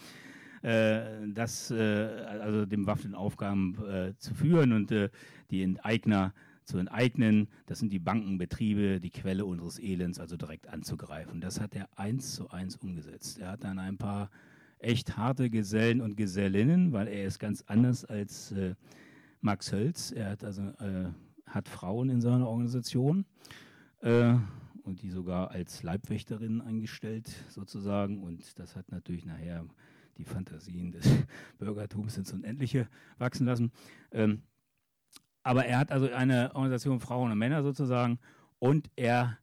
das, 0.62 1.72
äh, 1.72 2.26
also 2.42 2.66
dem 2.66 2.86
Waffenaufgaben 2.86 3.78
äh, 3.86 4.14
zu 4.18 4.34
führen 4.34 4.74
und 4.74 4.92
äh, 4.92 5.10
die 5.52 5.64
Enteigner 5.64 6.34
zu 6.66 6.78
enteignen. 6.78 7.48
Das 7.66 7.80
sind 7.80 7.92
die 7.92 8.00
Bankenbetriebe, 8.00 9.00
die 9.00 9.10
Quelle 9.10 9.46
unseres 9.46 9.80
Elends, 9.80 10.20
also 10.20 10.38
direkt 10.38 10.68
anzugreifen. 10.68 11.42
Das 11.42 11.60
hat 11.60 11.76
er 11.76 11.90
eins 11.98 12.36
zu 12.36 12.50
eins 12.50 12.76
umgesetzt. 12.76 13.40
Er 13.40 13.52
hat 13.52 13.64
dann 13.64 13.80
ein 13.80 13.98
paar 13.98 14.30
echt 14.80 15.18
harte 15.18 15.50
Gesellen 15.50 16.02
und 16.02 16.16
Gesellinnen, 16.16 16.94
weil 16.94 17.08
er 17.08 17.26
ist 17.26 17.40
ganz 17.40 17.64
anders 17.68 18.06
als 18.06 18.52
äh, 18.52 18.76
Max 19.42 19.72
Hölz. 19.72 20.12
Er 20.12 20.32
hat 20.32 20.44
also 20.44 20.62
äh, 20.62 21.10
hat 21.46 21.68
Frauen 21.68 22.10
in 22.10 22.22
seiner 22.22 22.48
Organisation 22.48 23.26
äh, 24.02 24.36
und 24.84 25.02
die 25.02 25.10
sogar 25.10 25.52
als 25.52 25.84
Leibwächterin 25.84 26.62
eingestellt 26.62 27.30
sozusagen. 27.50 28.24
Und 28.24 28.60
das 28.60 28.76
hat 28.76 28.92
natürlich 28.92 29.26
nachher 29.26 29.66
die 30.20 30.26
Fantasien 30.26 30.92
des 30.92 31.08
Bürgertums 31.58 32.18
ins 32.18 32.32
Unendliche 32.32 32.88
wachsen 33.18 33.48
lassen. 33.48 33.72
Ähm, 34.12 34.44
aber 35.42 35.66
er 35.66 35.80
hat 35.80 35.92
also 35.92 36.12
eine 36.12 36.54
Organisation 36.54 37.00
Frauen 37.00 37.32
und 37.32 37.38
Männer 37.38 37.64
sozusagen 37.64 38.20
und 38.60 38.92
er, 38.96 39.40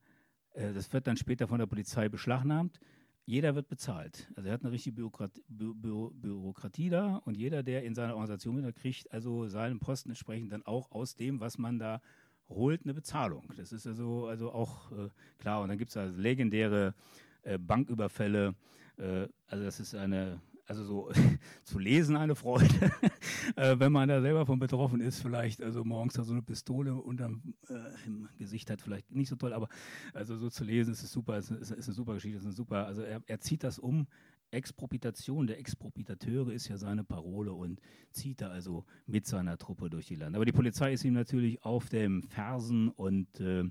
äh, 0.52 0.72
das 0.72 0.92
wird 0.92 1.06
dann 1.06 1.16
später 1.16 1.48
von 1.48 1.58
der 1.58 1.66
Polizei 1.66 2.08
beschlagnahmt, 2.08 2.78
jeder 3.24 3.56
wird 3.56 3.68
bezahlt. 3.68 4.30
Also 4.36 4.48
er 4.48 4.54
hat 4.54 4.62
eine 4.62 4.70
richtige 4.70 4.94
Bürokratie, 4.94 5.42
Bü 5.48 5.74
Bü 5.74 6.10
Bürokratie 6.12 6.90
da 6.90 7.16
und 7.24 7.36
jeder, 7.36 7.64
der 7.64 7.82
in 7.82 7.94
seiner 7.94 8.14
Organisation 8.14 8.54
mit 8.60 8.76
kriegt 8.76 9.10
also 9.12 9.48
seinen 9.48 9.80
Posten 9.80 10.10
entsprechend 10.10 10.52
dann 10.52 10.64
auch 10.64 10.92
aus 10.92 11.16
dem, 11.16 11.40
was 11.40 11.58
man 11.58 11.80
da 11.80 12.00
holt, 12.48 12.84
eine 12.84 12.94
Bezahlung. 12.94 13.52
Das 13.56 13.72
ist 13.72 13.86
also, 13.86 14.26
also 14.26 14.52
auch 14.52 14.92
äh, 14.92 15.08
klar. 15.38 15.62
Und 15.62 15.70
dann 15.70 15.78
gibt 15.78 15.90
es 15.90 15.96
also 15.96 16.16
legendäre 16.20 16.94
äh, 17.42 17.58
Banküberfälle. 17.58 18.54
Äh, 18.98 19.26
also 19.48 19.64
das 19.64 19.80
ist 19.80 19.96
eine 19.96 20.40
also 20.66 20.84
so 20.84 21.10
zu 21.64 21.78
lesen 21.78 22.16
eine 22.16 22.34
Freude, 22.34 22.92
äh, 23.56 23.78
wenn 23.78 23.92
man 23.92 24.08
da 24.08 24.20
selber 24.20 24.46
von 24.46 24.58
betroffen 24.58 25.00
ist, 25.00 25.20
vielleicht, 25.20 25.62
also 25.62 25.84
morgens 25.84 26.14
da 26.14 26.24
so 26.24 26.32
eine 26.32 26.42
Pistole 26.42 26.94
unterm 26.94 27.54
äh, 27.68 28.06
im 28.06 28.28
Gesicht 28.36 28.70
hat, 28.70 28.82
vielleicht 28.82 29.10
nicht 29.10 29.28
so 29.28 29.36
toll, 29.36 29.52
aber 29.52 29.68
also 30.12 30.36
so 30.36 30.50
zu 30.50 30.64
lesen 30.64 30.92
ist 30.92 31.02
es 31.02 31.12
super, 31.12 31.38
ist, 31.38 31.50
ist, 31.50 31.70
ist 31.70 31.88
eine 31.88 31.94
super 31.94 32.14
Geschichte, 32.14 32.38
ist 32.38 32.44
eine 32.44 32.52
super, 32.52 32.86
also 32.86 33.02
er, 33.02 33.22
er 33.26 33.40
zieht 33.40 33.64
das 33.64 33.78
um, 33.78 34.06
Expropriation 34.50 35.46
der 35.46 35.58
Expropriateure 35.58 36.52
ist 36.52 36.68
ja 36.68 36.78
seine 36.78 37.04
Parole 37.04 37.52
und 37.52 37.80
zieht 38.12 38.40
da 38.40 38.48
also 38.48 38.84
mit 39.06 39.26
seiner 39.26 39.58
Truppe 39.58 39.90
durch 39.90 40.06
die 40.06 40.14
Lande. 40.14 40.36
Aber 40.36 40.44
die 40.44 40.52
Polizei 40.52 40.92
ist 40.92 41.04
ihm 41.04 41.14
natürlich 41.14 41.64
auf 41.64 41.88
dem 41.88 42.22
Fersen 42.22 42.88
und 42.88 43.40
äh, 43.40 43.64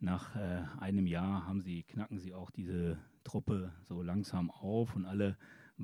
nach 0.00 0.34
äh, 0.34 0.62
einem 0.80 1.06
Jahr 1.06 1.46
haben 1.46 1.60
sie, 1.60 1.84
knacken 1.84 2.18
sie 2.18 2.34
auch 2.34 2.50
diese 2.50 2.98
Truppe 3.22 3.72
so 3.82 4.02
langsam 4.02 4.50
auf 4.50 4.96
und 4.96 5.04
alle 5.04 5.36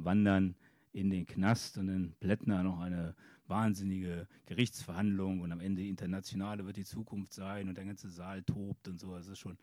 wandern 0.05 0.57
in 0.92 1.11
den 1.11 1.26
Knast 1.26 1.78
und 1.78 1.86
dann 1.86 2.14
Plättner 2.20 2.62
noch 2.62 2.80
eine 2.80 3.14
wahnsinnige 3.46 4.28
Gerichtsverhandlung 4.46 5.40
und 5.40 5.53
am 5.53 5.61
Ende 5.61 5.86
internationale 5.86 6.66
wird 6.66 6.76
die 6.76 6.84
Zukunft 6.84 7.32
sein 7.32 7.68
und 7.68 7.76
der 7.76 7.84
ganze 7.84 8.09
Saal 8.09 8.42
tobt 8.42 8.88
und 8.88 8.99
so. 8.99 9.14
Das 9.14 9.28
ist 9.28 9.38
schon, 9.38 9.59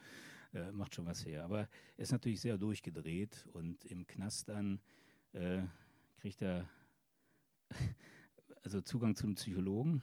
äh, 0.54 0.72
macht 0.72 0.96
schon 0.96 1.06
was 1.06 1.26
her. 1.26 1.44
Aber 1.44 1.60
er 1.60 1.68
ist 2.04 2.12
natürlich 2.12 2.42
sehr 2.42 2.58
durchgedreht 2.58 3.48
und 3.54 3.86
im 3.86 4.08
Knast 4.08 4.50
dann 4.50 4.80
äh, 5.34 5.62
kriegt 6.20 6.42
er 6.42 6.68
also 8.64 8.82
Zugang 8.82 9.16
zu 9.16 9.26
einem 9.26 9.36
Psychologen 9.36 10.02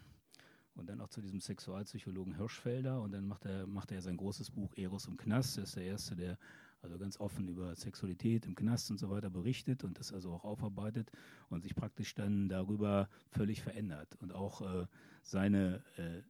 und 0.74 0.88
dann 0.88 1.00
auch 1.00 1.08
zu 1.08 1.20
diesem 1.20 1.40
Sexualpsychologen 1.40 2.36
Hirschfelder 2.36 3.00
und 3.02 3.12
dann 3.12 3.26
macht 3.26 3.44
er, 3.44 3.66
macht 3.66 3.92
er 3.92 4.00
sein 4.00 4.16
großes 4.16 4.50
Buch 4.50 4.72
Eros 4.76 5.06
im 5.06 5.16
Knast. 5.16 5.58
Er 5.58 5.64
ist 5.64 5.76
der 5.76 5.84
Erste, 5.84 6.16
der 6.16 6.38
also 6.82 6.98
ganz 6.98 7.18
offen 7.20 7.48
über 7.48 7.74
Sexualität 7.76 8.44
im 8.46 8.54
Knast 8.54 8.90
und 8.90 8.98
so 8.98 9.08
weiter 9.08 9.30
berichtet 9.30 9.84
und 9.84 9.98
das 9.98 10.12
also 10.12 10.32
auch 10.32 10.44
aufarbeitet 10.44 11.10
und 11.48 11.62
sich 11.62 11.74
praktisch 11.74 12.14
dann 12.14 12.48
darüber 12.48 13.08
völlig 13.30 13.62
verändert 13.62 14.16
und 14.20 14.32
auch 14.32 14.60
äh, 14.62 14.86
seine 15.22 15.82
äh, 15.96 16.22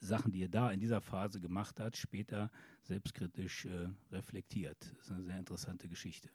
Sachen, 0.00 0.32
die 0.32 0.42
er 0.42 0.48
da 0.48 0.70
in 0.70 0.80
dieser 0.80 1.00
Phase 1.00 1.40
gemacht 1.40 1.80
hat, 1.80 1.96
später 1.96 2.50
selbstkritisch 2.82 3.66
äh, 3.66 3.88
reflektiert. 4.10 4.78
Das 4.96 5.06
ist 5.06 5.12
eine 5.12 5.22
sehr 5.22 5.38
interessante 5.38 5.88
Geschichte. 5.88 6.28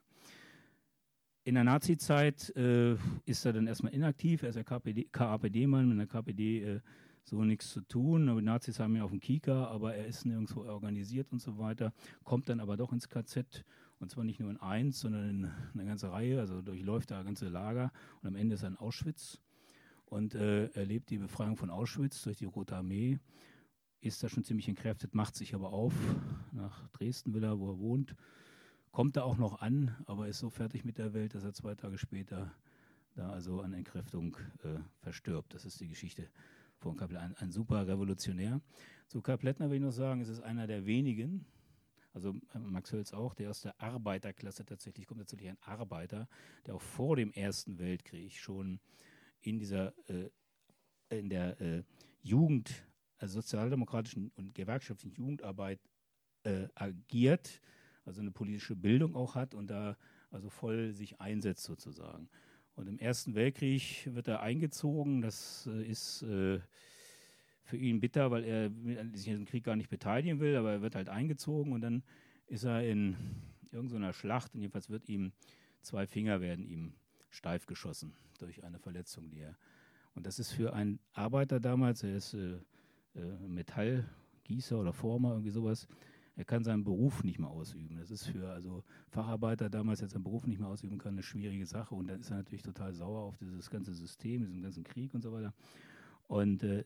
In 1.44 1.56
der 1.56 1.64
Nazi-Zeit 1.64 2.56
äh, 2.56 2.96
ist 3.26 3.46
er 3.46 3.54
dann 3.54 3.68
erstmal 3.68 3.94
inaktiv. 3.94 4.44
Er 4.44 4.50
ist 4.50 4.56
ja 4.56 4.64
KAPD-Mann. 4.64 5.90
Mit 5.90 6.00
der 6.00 6.08
KPD 6.08 6.82
so 7.30 7.44
nichts 7.44 7.72
zu 7.72 7.82
tun. 7.82 8.36
Die 8.36 8.42
Nazis 8.42 8.80
haben 8.80 8.96
ihn 8.96 9.02
auf 9.02 9.12
dem 9.12 9.20
Kika, 9.20 9.66
aber 9.68 9.96
er 9.96 10.08
ist 10.08 10.26
nirgendwo 10.26 10.64
organisiert 10.64 11.32
und 11.32 11.42
so 11.42 11.58
weiter. 11.58 11.94
Kommt 12.24 12.50
dann 12.50 12.60
aber 12.60 12.76
doch 12.76 12.92
ins 12.92 13.08
KZ 13.08 13.64
und 14.00 14.10
zwar 14.10 14.24
nicht 14.24 14.40
nur 14.40 14.50
in 14.50 14.58
eins, 14.58 15.00
sondern 15.00 15.30
in 15.30 15.52
eine 15.74 15.86
ganze 15.86 16.12
Reihe. 16.12 16.40
Also 16.40 16.62
durchläuft 16.62 17.12
da 17.12 17.24
ganze 17.24 17.48
Lager 17.48 17.92
und 18.22 18.28
am 18.28 18.36
Ende 18.36 18.56
ist 18.56 18.64
er 18.64 18.70
in 18.70 18.78
Auschwitz 18.78 19.40
und 20.06 20.34
äh, 20.36 20.68
erlebt 20.72 21.12
die 21.12 21.20
Befreiung 21.20 21.56
von 21.56 21.70
Auschwitz 21.70 22.24
durch 22.24 22.38
die 22.38 22.46
Rote 22.46 22.76
Armee. 22.76 23.20
Ist 24.02 24.24
da 24.24 24.30
schon 24.30 24.44
ziemlich 24.44 24.68
entkräftet, 24.68 25.14
macht 25.14 25.36
sich 25.36 25.54
aber 25.54 25.72
auf 25.72 25.94
nach 26.52 26.88
Dresden 26.90 27.34
will 27.34 27.44
er, 27.44 27.60
wo 27.60 27.70
er 27.70 27.80
wohnt. 27.80 28.16
Kommt 28.92 29.18
da 29.18 29.24
auch 29.24 29.38
noch 29.38 29.62
an, 29.62 29.96
aber 30.08 30.28
ist 30.28 30.40
so 30.40 30.50
fertig 30.50 30.84
mit 30.84 30.98
der 30.98 31.14
Welt, 31.14 31.36
dass 31.36 31.44
er 31.44 31.54
zwei 31.54 31.76
Tage 31.76 32.00
später 32.00 32.52
da 33.14 33.30
also 33.30 33.62
an 33.62 33.74
Entkräftung 33.74 34.38
äh, 34.64 34.80
verstirbt. 35.02 35.54
Das 35.54 35.66
ist 35.66 35.80
die 35.80 35.90
Geschichte 35.90 36.28
von 36.80 36.96
Karl 36.96 37.16
ein, 37.18 37.36
ein 37.36 37.52
super 37.52 37.88
Revolutionär. 37.88 38.62
Zu 39.08 39.22
Karl 39.22 39.38
Plättner 39.38 39.70
will 39.70 39.78
ich 39.78 39.84
noch 39.84 39.92
sagen, 39.92 40.22
es 40.22 40.30
ist 40.30 40.42
einer 40.42 40.68
der 40.68 40.86
wenigen, 40.86 41.46
also 42.14 42.36
äh, 42.54 42.60
Max 42.60 42.92
Hölz 42.92 43.14
auch, 43.14 43.34
der 43.34 43.50
aus 43.50 43.62
der 43.62 43.80
Arbeiterklasse 43.80 44.66
tatsächlich 44.66 45.06
kommt, 45.06 45.20
tatsächlich 45.20 45.50
ein 45.50 45.58
Arbeiter, 45.62 46.28
der 46.66 46.76
auch 46.76 46.82
vor 46.82 47.16
dem 47.16 47.32
Ersten 47.32 47.80
Weltkrieg 47.80 48.34
schon 48.34 48.80
in 49.42 49.60
dieser, 49.60 49.94
äh, 50.10 50.30
in 51.10 51.30
der 51.30 51.60
äh, 51.62 51.84
Jugend, 52.22 52.86
also 53.18 53.42
sozialdemokratischen 53.42 54.32
und 54.36 54.54
gewerkschaftlichen 54.56 55.16
Jugendarbeit 55.16 55.80
äh, 56.44 56.68
agiert, 56.76 57.62
also 58.06 58.22
eine 58.22 58.32
politische 58.32 58.76
Bildung 58.76 59.16
auch 59.16 59.36
hat 59.36 59.54
und 59.54 59.68
da 59.68 59.98
also 60.32 60.50
voll 60.50 60.94
sich 60.94 61.20
einsetzt 61.20 61.64
sozusagen. 61.64 62.30
Und 62.80 62.88
im 62.88 62.98
Ersten 62.98 63.36
Weltkrieg 63.36 64.10
wird 64.14 64.30
er 64.30 64.40
eingezogen. 64.40 65.22
Das 65.22 65.68
äh, 65.68 65.84
ist 65.84 66.22
äh, 66.22 66.62
für 67.64 67.76
ihn 67.76 68.00
bitter, 68.00 68.32
weil 68.32 68.46
er 68.46 68.72
sich 69.14 69.28
in 69.28 69.40
den 69.40 69.46
Krieg 69.46 69.66
gar 69.66 69.76
nicht 69.76 69.90
beteiligen 69.90 70.40
will, 70.40 70.56
aber 70.56 70.72
er 70.72 70.82
wird 70.82 70.96
halt 70.96 71.10
eingezogen 71.10 71.74
und 71.74 71.82
dann 71.82 72.04
ist 72.48 72.64
er 72.64 72.90
in 72.90 73.18
irgendeiner 73.74 74.14
Schlacht 74.14 74.56
und 74.56 74.62
jedenfalls 74.62 74.90
wird 74.90 75.10
ihm 75.10 75.34
zwei 75.82 76.08
Finger 76.08 76.40
werden 76.40 76.66
ihm 76.66 76.94
steif 77.30 77.66
geschossen 77.66 78.16
durch 78.40 78.64
eine 78.64 78.80
Verletzung, 78.80 79.30
die 79.30 79.42
er. 79.42 79.58
Und 80.16 80.26
das 80.26 80.40
ist 80.40 80.54
für 80.54 80.72
einen 80.72 81.00
Arbeiter 81.12 81.60
damals, 81.60 82.04
er 82.04 82.16
ist 82.16 82.34
äh, 82.34 82.60
äh 83.16 83.48
Metallgießer 83.48 84.80
oder 84.80 84.94
Former, 84.94 85.32
irgendwie 85.32 85.52
sowas, 85.52 85.86
er 86.40 86.46
kann 86.46 86.64
seinen 86.64 86.86
Beruf 86.86 87.26
nicht 87.26 87.38
mehr 87.38 87.50
ausüben. 87.50 87.98
Das 87.98 88.12
ist 88.12 88.28
für 88.28 88.50
also 88.50 88.86
Facharbeiter 89.10 89.70
damals, 89.70 90.00
der 90.00 90.08
seinen 90.08 90.24
Beruf 90.24 90.48
nicht 90.48 90.58
mehr 90.58 90.70
ausüben 90.70 90.98
kann, 90.98 91.16
eine 91.16 91.22
schwierige 91.22 91.66
Sache. 91.66 91.94
Und 91.94 92.08
dann 92.08 92.22
ist 92.22 92.32
er 92.32 92.38
natürlich 92.38 92.64
total 92.64 92.94
sauer 92.94 93.24
auf 93.24 93.38
dieses 93.40 93.70
ganze 93.70 93.94
System, 93.94 94.46
diesen 94.46 94.62
ganzen 94.62 94.86
Krieg 94.86 95.14
und 95.14 95.22
so 95.22 95.34
weiter. 95.34 95.54
Und 96.28 96.64
äh, 96.64 96.86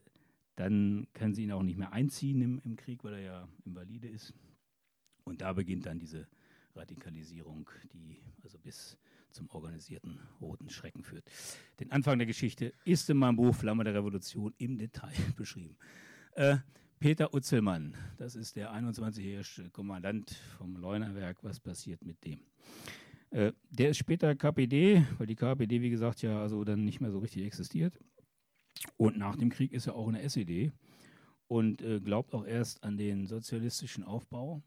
dann 0.55 1.05
können 1.13 1.35
sie 1.35 1.43
ihn 1.43 1.51
auch 1.51 1.61
nicht 1.61 1.77
mehr 1.77 1.93
einziehen 1.93 2.41
im, 2.41 2.61
im 2.65 2.75
Krieg, 2.75 3.03
weil 3.03 3.13
er 3.13 3.19
ja 3.19 3.47
Invalide 3.63 4.07
ist. 4.07 4.33
Und 5.23 5.41
da 5.41 5.53
beginnt 5.53 5.85
dann 5.85 5.99
diese 5.99 6.27
Radikalisierung, 6.73 7.69
die 7.93 8.17
also 8.41 8.57
bis 8.57 8.97
zum 9.29 9.51
organisierten 9.51 10.19
Roten 10.41 10.71
Schrecken 10.71 11.03
führt. 11.03 11.29
Den 11.79 11.91
Anfang 11.91 12.17
der 12.17 12.25
Geschichte 12.25 12.73
ist 12.85 13.07
in 13.07 13.17
meinem 13.17 13.35
Buch 13.35 13.53
Flamme 13.53 13.83
der 13.83 13.93
Revolution 13.93 14.55
im 14.57 14.79
Detail 14.79 15.13
beschrieben. 15.35 15.77
Äh, 16.31 16.57
Peter 16.99 17.33
Utzelmann, 17.33 17.95
das 18.17 18.35
ist 18.35 18.55
der 18.55 18.73
21-jährige 18.73 19.69
Kommandant 19.71 20.31
vom 20.57 20.77
Leunerwerk. 20.77 21.43
Was 21.43 21.59
passiert 21.59 22.05
mit 22.05 22.23
dem? 22.23 22.39
Äh, 23.31 23.51
der 23.69 23.89
ist 23.89 23.97
später 23.97 24.35
KPD, 24.35 25.05
weil 25.17 25.27
die 25.27 25.35
KPD, 25.35 25.81
wie 25.81 25.89
gesagt, 25.89 26.21
ja 26.21 26.41
also 26.41 26.63
dann 26.63 26.85
nicht 26.85 27.01
mehr 27.01 27.11
so 27.11 27.19
richtig 27.19 27.43
existiert. 27.45 27.99
Und 28.97 29.17
nach 29.17 29.35
dem 29.35 29.49
Krieg 29.49 29.73
ist 29.73 29.87
er 29.87 29.95
auch 29.95 30.07
in 30.07 30.13
der 30.13 30.23
SED 30.23 30.71
und 31.47 31.81
äh, 31.81 31.99
glaubt 31.99 32.33
auch 32.33 32.45
erst 32.45 32.83
an 32.83 32.97
den 32.97 33.27
sozialistischen 33.27 34.03
Aufbau. 34.03 34.61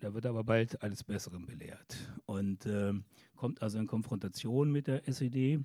Da 0.00 0.12
wird 0.12 0.26
aber 0.26 0.44
bald 0.44 0.82
alles 0.82 1.04
Besseren 1.04 1.46
belehrt 1.46 1.96
und 2.26 2.66
äh, 2.66 2.92
kommt 3.36 3.62
also 3.62 3.78
in 3.78 3.86
Konfrontation 3.86 4.72
mit 4.72 4.86
der 4.86 5.08
SED 5.08 5.60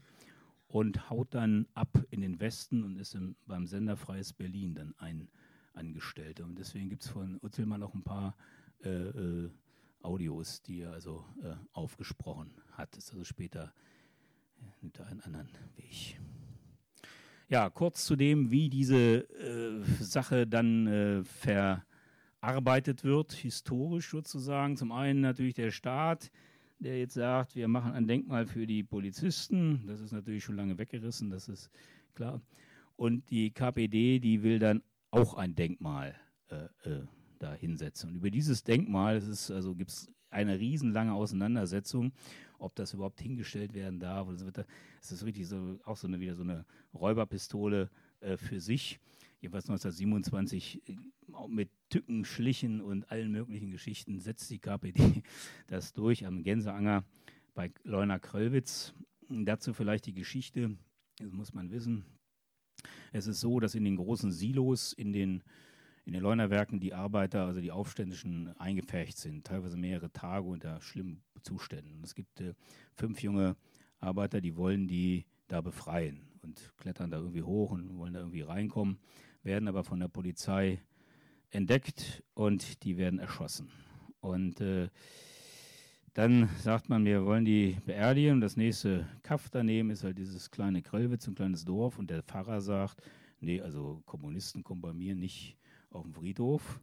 und 0.67 1.09
haut 1.09 1.33
dann 1.33 1.67
ab 1.73 2.05
in 2.11 2.21
den 2.21 2.39
Westen 2.39 2.83
und 2.83 2.97
ist 2.97 3.15
im, 3.15 3.35
beim 3.47 3.65
Sender 3.65 3.97
Freies 3.97 4.33
Berlin 4.33 4.75
dann 4.75 4.93
ein 4.97 5.29
Angestellte. 5.79 6.43
Und 6.43 6.59
deswegen 6.59 6.89
gibt 6.89 7.03
es 7.03 7.09
von 7.09 7.39
Utzelmann 7.41 7.81
auch 7.81 7.93
ein 7.93 8.03
paar 8.03 8.35
äh, 8.83 8.89
äh, 8.89 9.49
Audios, 10.01 10.61
die 10.61 10.81
er 10.81 10.91
also 10.91 11.25
äh, 11.41 11.55
aufgesprochen 11.73 12.51
hat. 12.73 12.95
Das 12.95 13.05
ist 13.05 13.11
also 13.11 13.23
später 13.23 13.73
äh, 14.59 14.65
nimmt 14.81 14.99
er 14.99 15.07
einen 15.07 15.21
anderen 15.21 15.49
Weg. 15.75 16.19
Ja, 17.49 17.69
kurz 17.69 18.05
zu 18.05 18.15
dem, 18.15 18.51
wie 18.51 18.69
diese 18.69 19.27
äh, 19.27 19.83
Sache 19.99 20.45
dann 20.45 20.87
äh, 20.87 21.23
verarbeitet 21.23 23.03
wird, 23.03 23.33
historisch 23.33 24.09
sozusagen. 24.09 24.77
Zum 24.77 24.91
einen 24.91 25.21
natürlich 25.21 25.55
der 25.55 25.71
Staat, 25.71 26.31
der 26.77 26.99
jetzt 26.99 27.15
sagt, 27.15 27.55
wir 27.55 27.67
machen 27.67 27.93
ein 27.93 28.07
Denkmal 28.07 28.45
für 28.45 28.67
die 28.67 28.83
Polizisten. 28.83 29.83
Das 29.87 29.99
ist 29.99 30.11
natürlich 30.11 30.43
schon 30.43 30.57
lange 30.57 30.77
weggerissen, 30.77 31.31
das 31.31 31.49
ist 31.49 31.71
klar. 32.13 32.39
Und 32.95 33.29
die 33.31 33.49
KPD, 33.49 34.19
die 34.19 34.43
will 34.43 34.59
dann 34.59 34.83
auch 35.11 35.33
ein 35.35 35.55
Denkmal 35.55 36.15
äh, 36.49 36.65
äh, 36.89 37.05
da 37.39 37.53
hinsetzen. 37.53 38.09
Und 38.09 38.15
über 38.17 38.29
dieses 38.29 38.63
Denkmal 38.63 39.15
also 39.15 39.75
gibt 39.75 39.91
es 39.91 40.11
eine 40.29 40.59
riesenlange 40.59 41.13
Auseinandersetzung, 41.13 42.11
ob 42.59 42.75
das 42.75 42.93
überhaupt 42.93 43.21
hingestellt 43.21 43.73
werden 43.73 43.99
darf. 43.99 44.27
Und 44.27 44.43
wird 44.45 44.59
da, 44.59 44.65
es 45.01 45.11
ist 45.11 45.23
richtig 45.25 45.47
so, 45.47 45.79
auch 45.85 45.97
so 45.97 46.07
eine, 46.07 46.19
wieder 46.19 46.35
so 46.35 46.43
eine 46.43 46.65
Räuberpistole 46.93 47.89
äh, 48.19 48.37
für 48.37 48.59
sich. 48.59 48.99
Jedenfalls 49.41 49.69
1927 49.69 50.87
äh, 50.87 50.95
mit 51.47 51.69
Tücken, 51.89 52.25
Schlichen 52.25 52.81
und 52.81 53.09
allen 53.09 53.31
möglichen 53.31 53.71
Geschichten 53.71 54.19
setzt 54.19 54.49
die 54.49 54.59
KPD 54.59 55.23
das 55.67 55.93
durch 55.93 56.25
am 56.25 56.43
Gänseanger 56.43 57.03
bei 57.53 57.71
Leuna 57.83 58.19
Kröllwitz. 58.19 58.93
Dazu 59.29 59.73
vielleicht 59.73 60.05
die 60.07 60.13
Geschichte, 60.13 60.77
das 61.17 61.31
muss 61.31 61.53
man 61.53 61.71
wissen. 61.71 62.05
Es 63.11 63.27
ist 63.27 63.39
so, 63.39 63.59
dass 63.59 63.75
in 63.75 63.83
den 63.83 63.95
großen 63.95 64.31
Silos, 64.31 64.93
in 64.93 65.13
den, 65.13 65.43
in 66.05 66.13
den 66.13 66.21
Leunerwerken 66.21 66.79
die 66.79 66.93
Arbeiter, 66.93 67.45
also 67.45 67.61
die 67.61 67.71
Aufständischen, 67.71 68.55
eingepfercht 68.59 69.17
sind, 69.17 69.45
teilweise 69.45 69.77
mehrere 69.77 70.11
Tage 70.11 70.47
unter 70.47 70.81
schlimmen 70.81 71.21
Zuständen. 71.41 72.03
Es 72.03 72.15
gibt 72.15 72.41
äh, 72.41 72.53
fünf 72.95 73.21
junge 73.21 73.55
Arbeiter, 73.99 74.41
die 74.41 74.55
wollen 74.55 74.87
die 74.87 75.25
da 75.47 75.61
befreien 75.61 76.21
und 76.41 76.73
klettern 76.77 77.11
da 77.11 77.17
irgendwie 77.17 77.43
hoch 77.43 77.71
und 77.71 77.97
wollen 77.97 78.13
da 78.13 78.19
irgendwie 78.19 78.41
reinkommen, 78.41 78.99
werden 79.43 79.67
aber 79.67 79.83
von 79.83 79.99
der 79.99 80.07
Polizei 80.07 80.81
entdeckt 81.49 82.23
und 82.33 82.83
die 82.83 82.97
werden 82.97 83.19
erschossen. 83.19 83.69
Und 84.21 84.61
äh, 84.61 84.89
Dann 86.19 86.49
sagt 86.61 86.89
man, 86.89 87.05
wir 87.05 87.25
wollen 87.25 87.45
die 87.45 87.77
beerdigen. 87.85 88.41
Das 88.41 88.57
nächste 88.57 89.07
Kaff 89.23 89.49
daneben 89.49 89.89
ist 89.89 90.03
halt 90.03 90.17
dieses 90.17 90.51
kleine 90.51 90.81
Kröllwitz, 90.81 91.25
ein 91.29 91.33
kleines 91.33 91.63
Dorf. 91.63 91.97
Und 91.97 92.09
der 92.09 92.23
Pfarrer 92.23 92.59
sagt, 92.59 93.01
nee, 93.39 93.61
also 93.61 94.03
Kommunisten 94.05 94.61
kommen 94.61 94.81
bei 94.81 94.91
mir 94.91 95.15
nicht 95.15 95.55
auf 95.91 96.03
den 96.03 96.13
Friedhof. 96.13 96.81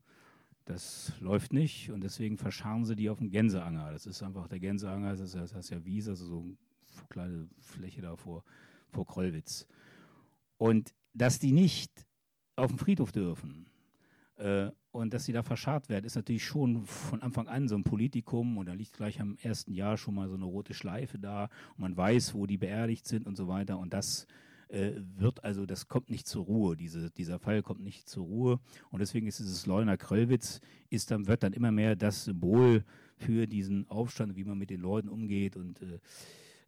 Das 0.64 1.12
läuft 1.20 1.52
nicht 1.52 1.90
und 1.90 2.02
deswegen 2.02 2.38
verscharren 2.38 2.86
sie 2.86 2.96
die 2.96 3.10
auf 3.10 3.18
dem 3.18 3.28
Gänseanger. 3.28 3.92
Das 3.92 4.06
ist 4.06 4.22
einfach 4.22 4.48
der 4.48 4.58
Gänseanger, 4.58 5.10
das 5.10 5.20
ist, 5.20 5.34
das 5.34 5.52
ist 5.52 5.68
ja 5.68 5.84
Wies, 5.84 6.08
also 6.08 6.24
so 6.24 6.40
eine 6.40 6.56
kleine 7.10 7.48
Fläche 7.60 8.00
da 8.00 8.16
vor, 8.16 8.42
vor 8.88 9.04
Krollwitz. 9.04 9.66
Und 10.56 10.94
dass 11.12 11.40
die 11.40 11.52
nicht 11.52 11.92
auf 12.56 12.68
dem 12.68 12.78
Friedhof 12.78 13.12
dürfen 13.12 13.68
äh, 14.36 14.70
und 14.90 15.12
dass 15.12 15.24
sie 15.24 15.32
da 15.32 15.42
verscharrt 15.42 15.88
werden, 15.88 16.04
ist 16.04 16.16
natürlich 16.16 16.44
schon 16.44 16.84
von 16.84 17.22
Anfang 17.22 17.48
an 17.48 17.68
so 17.68 17.76
ein 17.76 17.84
Politikum 17.84 18.56
und 18.56 18.66
da 18.66 18.72
liegt 18.72 18.94
gleich 18.94 19.20
am 19.20 19.36
ersten 19.42 19.72
Jahr 19.72 19.96
schon 19.96 20.14
mal 20.14 20.28
so 20.28 20.34
eine 20.34 20.46
rote 20.46 20.74
Schleife 20.74 21.18
da 21.18 21.44
und 21.76 21.80
man 21.80 21.96
weiß, 21.96 22.34
wo 22.34 22.46
die 22.46 22.58
beerdigt 22.58 23.06
sind 23.06 23.26
und 23.26 23.36
so 23.36 23.48
weiter 23.48 23.78
und 23.78 23.92
das 23.92 24.26
äh, 24.68 24.92
wird 25.16 25.44
also, 25.44 25.64
das 25.64 25.86
kommt 25.88 26.10
nicht 26.10 26.26
zur 26.26 26.44
Ruhe, 26.44 26.76
diese, 26.76 27.10
dieser 27.10 27.38
Fall 27.38 27.62
kommt 27.62 27.80
nicht 27.80 28.08
zur 28.08 28.24
Ruhe. 28.24 28.60
Und 28.90 28.98
deswegen 29.00 29.26
ist 29.26 29.38
dieses 29.38 29.66
Leuner 29.66 29.96
Kröllwitz, 29.96 30.60
ist 30.90 31.10
dann, 31.10 31.28
wird 31.28 31.42
dann 31.42 31.52
immer 31.52 31.70
mehr 31.70 31.94
das 31.94 32.24
Symbol 32.24 32.84
für 33.16 33.46
diesen 33.46 33.88
Aufstand, 33.88 34.36
wie 34.36 34.44
man 34.44 34.58
mit 34.58 34.70
den 34.70 34.80
Leuten 34.80 35.08
umgeht 35.08 35.56
und 35.56 35.80
äh, 35.82 36.00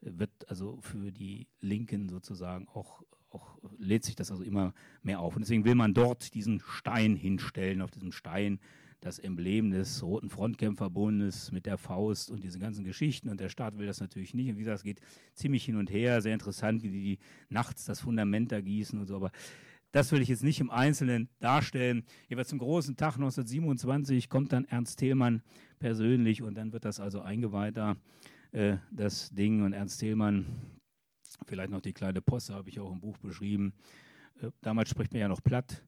wird 0.00 0.30
also 0.48 0.78
für 0.80 1.10
die 1.10 1.48
Linken 1.60 2.08
sozusagen 2.08 2.68
auch, 2.68 3.02
auch 3.30 3.58
lädt 3.78 4.04
sich 4.04 4.16
das 4.16 4.30
also 4.30 4.42
immer 4.42 4.74
mehr 5.02 5.20
auf. 5.20 5.36
Und 5.36 5.42
deswegen 5.42 5.64
will 5.64 5.74
man 5.74 5.94
dort 5.94 6.34
diesen 6.34 6.60
Stein 6.60 7.16
hinstellen, 7.16 7.82
auf 7.82 7.90
diesem 7.90 8.12
Stein 8.12 8.58
das 9.00 9.18
Emblem 9.18 9.70
des 9.70 10.02
Roten 10.02 10.28
Frontkämpferbundes 10.28 11.52
mit 11.52 11.66
der 11.66 11.78
Faust 11.78 12.30
und 12.30 12.42
diese 12.42 12.58
ganzen 12.58 12.84
Geschichten. 12.84 13.28
Und 13.28 13.38
der 13.38 13.48
Staat 13.48 13.78
will 13.78 13.86
das 13.86 14.00
natürlich 14.00 14.34
nicht. 14.34 14.50
Und 14.50 14.56
wie 14.56 14.60
gesagt, 14.60 14.78
es 14.78 14.84
geht 14.84 15.00
ziemlich 15.34 15.64
hin 15.64 15.76
und 15.76 15.90
her. 15.90 16.20
Sehr 16.20 16.34
interessant, 16.34 16.82
wie 16.82 16.90
die 16.90 17.18
nachts 17.48 17.84
das 17.84 18.00
Fundament 18.00 18.50
da 18.50 18.60
gießen 18.60 18.98
und 18.98 19.06
so. 19.06 19.16
Aber 19.16 19.30
das 19.92 20.10
will 20.12 20.20
ich 20.20 20.28
jetzt 20.28 20.42
nicht 20.42 20.60
im 20.60 20.70
Einzelnen 20.70 21.28
darstellen. 21.38 22.04
Jeweils 22.28 22.48
zum 22.48 22.58
großen 22.58 22.96
Tag 22.96 23.14
1927 23.14 24.28
kommt 24.28 24.52
dann 24.52 24.64
Ernst 24.64 24.98
Thälmann 24.98 25.42
persönlich 25.78 26.42
und 26.42 26.56
dann 26.56 26.72
wird 26.72 26.84
das 26.84 27.00
also 27.00 27.20
eingeweiht 27.20 27.76
da, 27.76 27.96
äh, 28.52 28.76
das 28.90 29.30
Ding. 29.30 29.62
Und 29.62 29.72
Ernst 29.72 30.00
Thälmann, 30.00 30.46
vielleicht 31.46 31.70
noch 31.70 31.80
die 31.80 31.92
kleine 31.92 32.20
Posse, 32.20 32.54
habe 32.54 32.68
ich 32.68 32.80
auch 32.80 32.92
im 32.92 33.00
Buch 33.00 33.18
beschrieben. 33.18 33.72
Äh, 34.40 34.50
damals 34.60 34.90
spricht 34.90 35.12
man 35.12 35.20
ja 35.20 35.28
noch 35.28 35.42
platt 35.42 35.84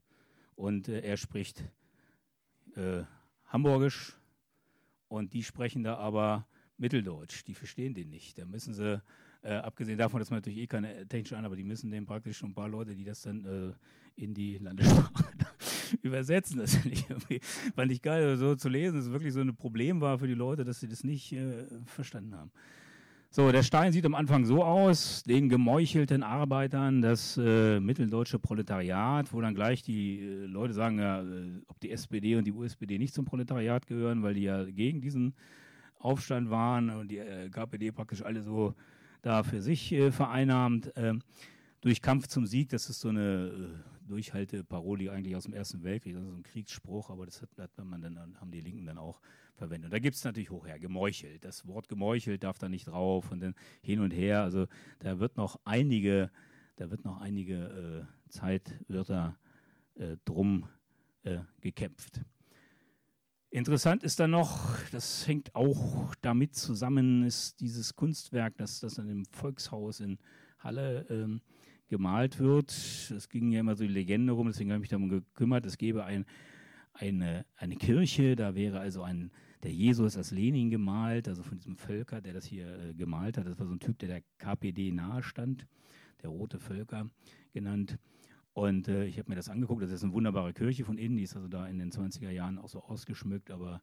und 0.55 0.89
äh, 0.89 1.01
er 1.01 1.17
spricht 1.17 1.65
äh, 2.77 3.03
Hamburgisch 3.47 4.17
und 5.09 5.33
die 5.33 5.43
sprechen 5.43 5.83
da 5.83 5.97
aber 5.97 6.47
Mitteldeutsch. 6.79 7.45
Die 7.47 7.55
verstehen 7.55 7.95
den 7.95 8.11
nicht. 8.11 8.39
Da 8.39 8.45
müssen 8.45 8.75
sie, 8.75 9.03
äh, 9.43 9.55
abgesehen 9.55 9.99
davon, 9.99 10.21
dass 10.21 10.31
man 10.31 10.39
natürlich 10.39 10.61
eh 10.61 10.67
keine 10.67 11.07
technische 11.07 11.37
an, 11.37 11.45
aber 11.45 11.57
die 11.57 11.65
müssen 11.65 11.91
den 11.91 12.07
praktisch 12.07 12.39
schon 12.39 12.51
ein 12.51 12.55
paar 12.55 12.69
Leute, 12.69 12.95
die 12.95 13.05
das 13.05 13.23
dann 13.23 13.45
äh, 13.45 13.73
in 14.23 14.35
die 14.35 14.59
Landessprache 14.59 15.25
übersetzen. 16.03 16.59
Das 16.59 16.77
fand 16.77 17.93
ich, 17.93 18.03
geil, 18.03 18.37
so 18.37 18.55
zu 18.55 18.69
lesen. 18.69 18.97
Das 18.97 19.07
ist 19.07 19.13
wirklich 19.13 19.33
so 19.33 19.41
ein 19.41 19.57
Problem 19.57 20.01
war 20.01 20.19
für 20.19 20.27
die 20.27 20.35
Leute, 20.35 20.65
dass 20.65 20.81
sie 20.81 20.89
das 20.89 21.05
nicht 21.05 21.33
äh, 21.33 21.67
verstanden 21.87 22.35
haben. 22.35 22.53
So, 23.33 23.53
der 23.53 23.63
Stein 23.63 23.93
sieht 23.93 24.05
am 24.07 24.17
Anfang 24.17 24.45
so 24.45 24.65
aus, 24.65 25.23
den 25.23 25.49
gemeuchelten 25.49 26.25
Arbeitern, 26.25 27.01
das 27.01 27.37
äh, 27.37 27.79
mitteldeutsche 27.79 28.41
Proletariat, 28.41 29.33
wo 29.33 29.41
dann 29.41 29.55
gleich 29.55 29.85
die 29.85 30.19
äh, 30.19 30.47
Leute 30.47 30.75
sagen, 30.75 30.99
ja, 30.99 31.23
äh, 31.23 31.63
ob 31.69 31.79
die 31.79 31.93
SPD 31.93 32.35
und 32.35 32.45
die 32.45 32.51
USPD 32.51 32.99
nicht 32.99 33.15
zum 33.15 33.25
Proletariat 33.25 33.87
gehören, 33.87 34.25
weil 34.25 34.35
die 34.35 34.43
ja 34.43 34.65
gegen 34.65 35.01
diesen 35.01 35.35
Aufstand 36.01 36.51
waren 36.51 36.91
und 36.91 37.09
die 37.13 37.19
äh, 37.19 37.49
KPD 37.51 37.93
praktisch 37.93 38.23
alle 38.23 38.43
so 38.43 38.75
da 39.23 39.45
für 39.45 39.63
sich 39.63 39.93
äh, 39.93 40.11
vereinnahmt. 40.11 40.93
Ähm, 40.97 41.23
durch 41.83 42.03
Kampf 42.03 42.27
zum 42.27 42.47
Sieg, 42.47 42.71
das 42.71 42.91
ist 42.91 42.99
so 42.99 43.11
eine 43.11 43.47
äh, 43.47 44.09
Durchhalteparoli 44.09 45.09
eigentlich 45.09 45.37
aus 45.37 45.45
dem 45.45 45.55
Ersten 45.55 45.85
Weltkrieg, 45.85 46.15
das 46.15 46.25
ist 46.25 46.31
so 46.31 46.35
ein 46.35 46.43
Kriegsspruch, 46.43 47.11
aber 47.11 47.27
das 47.27 47.41
hat, 47.43 47.51
hat 47.59 47.85
man 47.85 48.03
dann, 48.03 48.19
haben 48.41 48.51
die 48.51 48.61
Linken 48.61 48.87
dann 48.87 48.99
auch 48.99 49.21
verwendet. 49.61 49.89
Und 49.89 49.93
da 49.93 49.99
gibt 49.99 50.17
es 50.17 50.25
natürlich 50.25 50.51
hochher, 50.51 50.79
gemeuchelt. 50.79 51.45
Das 51.45 51.67
Wort 51.67 51.89
gemeuchelt 51.89 52.43
darf 52.43 52.59
da 52.59 52.69
nicht 52.69 52.89
drauf 52.89 53.31
und 53.31 53.41
dann 53.41 53.55
hin 53.83 54.01
und 54.01 54.11
her. 54.11 54.43
Also 54.43 54.67
da 54.99 55.21
wird 55.21 55.37
noch 55.37 55.61
einige, 55.65 56.31
da 56.77 56.91
wird 56.91 57.05
noch 57.05 57.21
einige 57.21 58.07
äh, 58.27 58.31
Zeitwörter 58.31 59.39
äh, 59.95 60.17
drum 60.25 60.67
äh, 61.25 61.41
gekämpft. 61.61 62.23
Interessant 63.51 64.03
ist 64.03 64.19
dann 64.21 64.31
noch, 64.31 64.79
das 64.93 65.27
hängt 65.27 65.55
auch 65.55 66.15
damit 66.23 66.55
zusammen, 66.55 67.25
ist 67.25 67.61
dieses 67.61 67.95
Kunstwerk, 67.97 68.57
das, 68.57 68.81
das 68.81 68.99
an 68.99 69.09
dem 69.09 69.25
Volkshaus 69.27 70.01
in 70.01 70.19
Halle 70.59 71.05
ähm, 71.11 71.43
gemalt 71.89 72.39
wird. 72.39 72.71
Es 72.71 73.29
ging 73.29 73.51
ja 73.51 73.61
immer 73.61 73.75
so 73.75 73.85
die 73.85 73.93
Legende 73.93 74.33
rum, 74.33 74.47
deswegen 74.47 74.71
habe 74.71 74.79
ich 74.79 74.83
mich 74.83 74.91
darum 74.91 75.09
gekümmert. 75.09 75.67
Es 75.67 75.77
gäbe 75.77 76.05
ein, 76.05 76.25
eine, 76.93 77.45
eine 77.57 77.77
Kirche, 77.77 78.37
da 78.37 78.55
wäre 78.55 78.79
also 78.79 79.03
ein 79.03 79.33
der 79.63 79.73
Jesus 79.73 80.17
als 80.17 80.31
Lenin 80.31 80.71
gemalt, 80.71 81.29
also 81.29 81.43
von 81.43 81.59
diesem 81.59 81.77
Völker, 81.77 82.21
der 82.21 82.33
das 82.33 82.47
hier 82.47 82.67
äh, 82.79 82.95
gemalt 82.95 83.37
hat. 83.37 83.47
Das 83.47 83.59
war 83.59 83.67
so 83.67 83.73
ein 83.73 83.81
Typ, 83.81 83.99
der 83.99 84.09
der 84.09 84.23
KPD 84.39 84.91
nahe 84.91 85.23
stand, 85.23 85.67
der 86.23 86.31
Rote 86.31 86.59
Völker 86.59 87.11
genannt. 87.53 87.99
Und 88.53 88.89
äh, 88.89 89.05
ich 89.05 89.19
habe 89.19 89.29
mir 89.29 89.37
das 89.37 89.49
angeguckt. 89.49 89.83
Das 89.83 89.91
ist 89.91 90.03
eine 90.03 90.13
wunderbare 90.13 90.53
Kirche 90.53 90.85
von 90.85 90.99
innen. 90.99 91.17
Die 91.17 91.25
ist 91.25 91.37
also 91.37 91.49
da 91.49 91.67
in 91.69 91.79
den 91.79 91.91
20er 91.91 92.31
Jahren 92.31 92.59
auch 92.59 92.69
so 92.69 92.83
ausgeschmückt. 92.83 93.51
Aber 93.51 93.83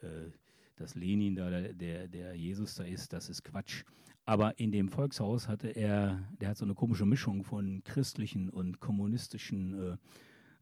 äh, 0.00 0.30
dass 0.76 0.94
Lenin 0.94 1.34
da 1.34 1.50
der, 1.50 1.74
der, 1.74 2.08
der, 2.08 2.34
Jesus 2.34 2.74
da 2.74 2.84
ist, 2.84 3.12
das 3.12 3.28
ist 3.28 3.44
Quatsch. 3.44 3.84
Aber 4.24 4.58
in 4.58 4.72
dem 4.72 4.88
Volkshaus 4.88 5.48
hatte 5.48 5.68
er, 5.68 6.22
der 6.40 6.50
hat 6.50 6.56
so 6.56 6.64
eine 6.64 6.74
komische 6.74 7.04
Mischung 7.04 7.44
von 7.44 7.82
christlichen 7.84 8.48
und 8.48 8.80
kommunistischen 8.80 9.98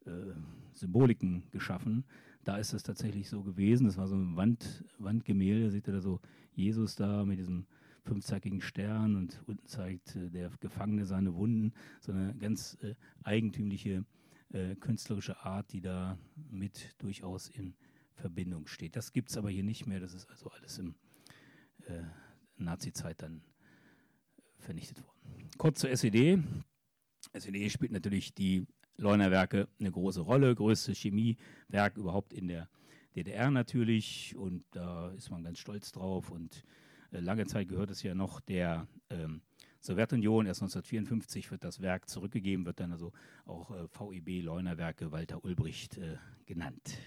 äh, 0.04 0.10
äh 0.10 0.34
Symboliken 0.74 1.42
geschaffen 1.50 2.04
da 2.48 2.56
ist 2.56 2.72
es 2.72 2.82
tatsächlich 2.82 3.28
so 3.28 3.42
gewesen. 3.42 3.84
Das 3.84 3.98
war 3.98 4.08
so 4.08 4.16
ein 4.16 4.34
Wand, 4.36 4.82
Wandgemälde, 4.96 5.70
seht 5.70 5.86
ihr 5.86 5.92
da 5.92 6.00
so 6.00 6.18
Jesus 6.54 6.96
da 6.96 7.26
mit 7.26 7.38
diesem 7.38 7.66
fünfzackigen 8.04 8.62
Stern 8.62 9.16
und 9.16 9.42
unten 9.46 9.66
zeigt 9.66 10.16
äh, 10.16 10.30
der 10.30 10.50
Gefangene 10.58 11.04
seine 11.04 11.34
Wunden. 11.34 11.74
So 12.00 12.12
eine 12.12 12.34
ganz 12.36 12.78
äh, 12.80 12.94
eigentümliche 13.22 14.06
äh, 14.50 14.76
künstlerische 14.76 15.44
Art, 15.44 15.74
die 15.74 15.82
da 15.82 16.18
mit 16.50 16.94
durchaus 16.96 17.50
in 17.50 17.74
Verbindung 18.14 18.66
steht. 18.66 18.96
Das 18.96 19.12
gibt 19.12 19.28
es 19.28 19.36
aber 19.36 19.50
hier 19.50 19.62
nicht 19.62 19.86
mehr. 19.86 20.00
Das 20.00 20.14
ist 20.14 20.30
also 20.30 20.48
alles 20.48 20.78
im 20.78 20.94
äh, 21.84 22.00
Nazi-Zeit 22.56 23.20
dann 23.20 23.42
vernichtet 24.56 25.04
worden. 25.04 25.50
Kurz 25.58 25.80
zur 25.80 25.90
SED. 25.90 26.42
SED 27.34 27.68
spielt 27.68 27.92
natürlich 27.92 28.32
die 28.32 28.66
Leunerwerke 28.98 29.68
eine 29.80 29.90
große 29.90 30.20
Rolle, 30.20 30.54
größte 30.54 30.92
Chemiewerk 30.92 31.96
überhaupt 31.96 32.32
in 32.32 32.48
der 32.48 32.68
DDR 33.14 33.50
natürlich 33.50 34.36
und 34.36 34.64
da 34.72 35.10
ist 35.12 35.30
man 35.30 35.42
ganz 35.42 35.58
stolz 35.58 35.92
drauf 35.92 36.30
und 36.30 36.64
äh, 37.12 37.20
lange 37.20 37.46
Zeit 37.46 37.68
gehört 37.68 37.90
es 37.90 38.02
ja 38.02 38.14
noch 38.14 38.40
der 38.40 38.86
ähm, 39.10 39.40
Sowjetunion. 39.80 40.46
Erst 40.46 40.62
1954 40.62 41.50
wird 41.50 41.64
das 41.64 41.80
Werk 41.80 42.08
zurückgegeben, 42.08 42.66
wird 42.66 42.80
dann 42.80 42.92
also 42.92 43.12
auch 43.46 43.70
äh, 43.70 43.86
VEB 43.88 44.44
Leunerwerke 44.44 45.10
Walter 45.12 45.44
Ulbricht 45.44 45.96
äh, 45.98 46.16
genannt. 46.46 46.98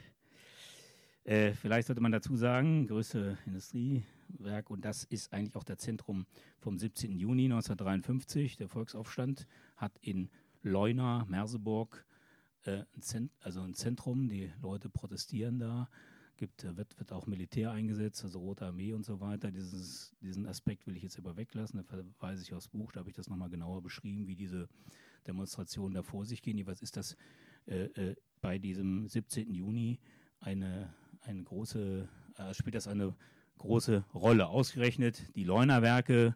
Äh, 1.23 1.53
vielleicht 1.53 1.87
sollte 1.87 2.01
man 2.01 2.11
dazu 2.11 2.35
sagen, 2.35 2.87
größte 2.87 3.37
Industriewerk 3.45 4.69
und 4.69 4.83
das 4.83 5.03
ist 5.03 5.31
eigentlich 5.33 5.55
auch 5.55 5.63
der 5.63 5.77
Zentrum 5.77 6.25
vom 6.57 6.79
17. 6.79 7.19
Juni 7.19 7.45
1953. 7.45 8.57
Der 8.57 8.67
Volksaufstand 8.67 9.47
hat 9.77 9.91
in 10.01 10.29
Leuna, 10.63 11.25
Merseburg, 11.27 12.05
äh, 12.63 12.83
also 13.39 13.61
ein 13.61 13.73
Zentrum, 13.73 14.29
die 14.29 14.51
Leute 14.61 14.89
protestieren 14.89 15.59
da, 15.59 15.89
gibt, 16.37 16.63
äh, 16.63 16.75
wird, 16.77 16.97
wird 16.99 17.11
auch 17.11 17.27
Militär 17.27 17.71
eingesetzt, 17.71 18.23
also 18.23 18.39
Rote 18.39 18.65
Armee 18.65 18.93
und 18.93 19.05
so 19.05 19.19
weiter. 19.19 19.51
Dieses, 19.51 20.15
diesen 20.21 20.45
Aspekt 20.45 20.87
will 20.87 20.95
ich 20.95 21.03
jetzt 21.03 21.17
aber 21.17 21.37
weglassen, 21.37 21.77
da 21.77 21.83
verweise 21.83 22.43
ich 22.43 22.53
aufs 22.53 22.67
Buch, 22.67 22.91
da 22.91 22.99
habe 22.99 23.09
ich 23.09 23.15
das 23.15 23.29
nochmal 23.29 23.49
genauer 23.49 23.81
beschrieben, 23.81 24.27
wie 24.27 24.35
diese 24.35 24.67
Demonstrationen 25.27 25.93
da 25.93 26.03
vor 26.03 26.25
sich 26.25 26.41
gehen. 26.41 26.65
Was 26.65 26.81
ist 26.81 26.97
das 26.97 27.15
äh, 27.67 27.85
äh, 27.85 28.15
bei 28.41 28.57
diesem 28.57 29.07
17. 29.07 29.53
Juni 29.53 29.99
eine, 30.39 30.93
eine 31.21 31.43
große, 31.43 32.07
äh, 32.37 32.53
spielt 32.53 32.75
das 32.75 32.87
eine 32.87 33.15
große 33.59 34.03
Rolle. 34.13 34.47
Ausgerechnet 34.47 35.21
die 35.35 35.43
Leunerwerke, 35.43 36.35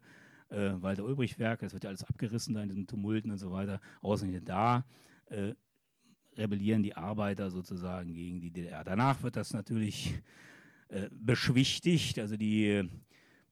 äh, 0.50 0.72
Walter 0.82 1.04
Ulbricht 1.04 1.40
Werke, 1.40 1.66
das 1.66 1.74
wird 1.74 1.84
ja 1.84 1.90
alles 1.90 2.04
abgerissen 2.04 2.54
da 2.54 2.64
in 2.64 2.70
diesen 2.70 2.88
Tumulten 2.88 3.32
und 3.32 3.38
so 3.38 3.52
weiter. 3.52 3.80
Ausgerechnet 4.02 4.48
da 4.48 4.86
äh, 5.26 5.54
rebellieren 6.38 6.84
die 6.84 6.96
Arbeiter 6.96 7.50
sozusagen 7.50 8.14
gegen 8.14 8.42
die 8.42 8.52
DDR. 8.52 8.84
Danach 8.84 9.24
wird 9.24 9.36
das 9.36 9.54
natürlich 9.54 10.14
äh, 10.90 11.10
beschwichtigt, 11.12 12.20
also 12.20 12.38
die 12.38 12.90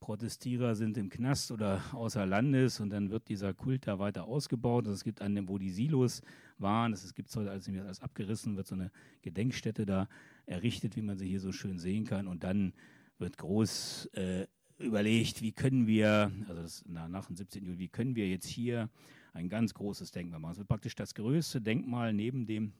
Protestierer 0.03 0.75
sind 0.75 0.97
im 0.97 1.09
Knast 1.09 1.49
oder 1.49 1.81
außer 1.93 2.25
Landes 2.25 2.81
und 2.81 2.89
dann 2.89 3.09
wird 3.09 3.29
dieser 3.29 3.53
Kult 3.53 3.87
da 3.87 3.99
weiter 3.99 4.25
ausgebaut. 4.25 4.85
Also 4.85 4.95
es 4.95 5.03
gibt 5.05 5.21
an 5.21 5.33
dem, 5.33 5.47
wo 5.47 5.57
die 5.57 5.69
Silos 5.69 6.21
waren, 6.57 6.91
das 6.91 7.13
gibt 7.15 7.29
es 7.29 7.35
heute 7.37 7.51
alles, 7.51 7.69
alles 7.69 8.01
abgerissen, 8.01 8.57
wird 8.57 8.67
so 8.67 8.75
eine 8.75 8.91
Gedenkstätte 9.21 9.85
da 9.85 10.09
errichtet, 10.45 10.97
wie 10.97 11.01
man 11.01 11.17
sie 11.17 11.29
hier 11.29 11.39
so 11.39 11.53
schön 11.53 11.79
sehen 11.79 12.03
kann. 12.03 12.27
Und 12.27 12.43
dann 12.43 12.73
wird 13.17 13.37
groß 13.37 14.07
äh, 14.07 14.45
überlegt, 14.83 15.41
wie 15.41 15.51
können 15.51 15.87
wir, 15.87 16.31
also 16.47 16.83
nach 16.87 17.27
dem 17.27 17.35
17. 17.35 17.65
Juli, 17.65 17.79
wie 17.79 17.87
können 17.87 18.15
wir 18.15 18.27
jetzt 18.27 18.47
hier 18.47 18.89
ein 19.33 19.49
ganz 19.49 19.73
großes 19.73 20.11
Denkmal 20.11 20.39
machen. 20.39 20.53
Es 20.53 20.57
wird 20.59 20.67
praktisch 20.67 20.95
das 20.95 21.15
größte 21.15 21.61
Denkmal 21.61 22.13
neben 22.13 22.45
dem, 22.45 22.73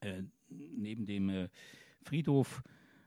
äh, 0.00 0.22
neben 0.48 1.06
dem 1.06 1.28
äh, 1.28 1.48
Friedhof, 2.02 2.62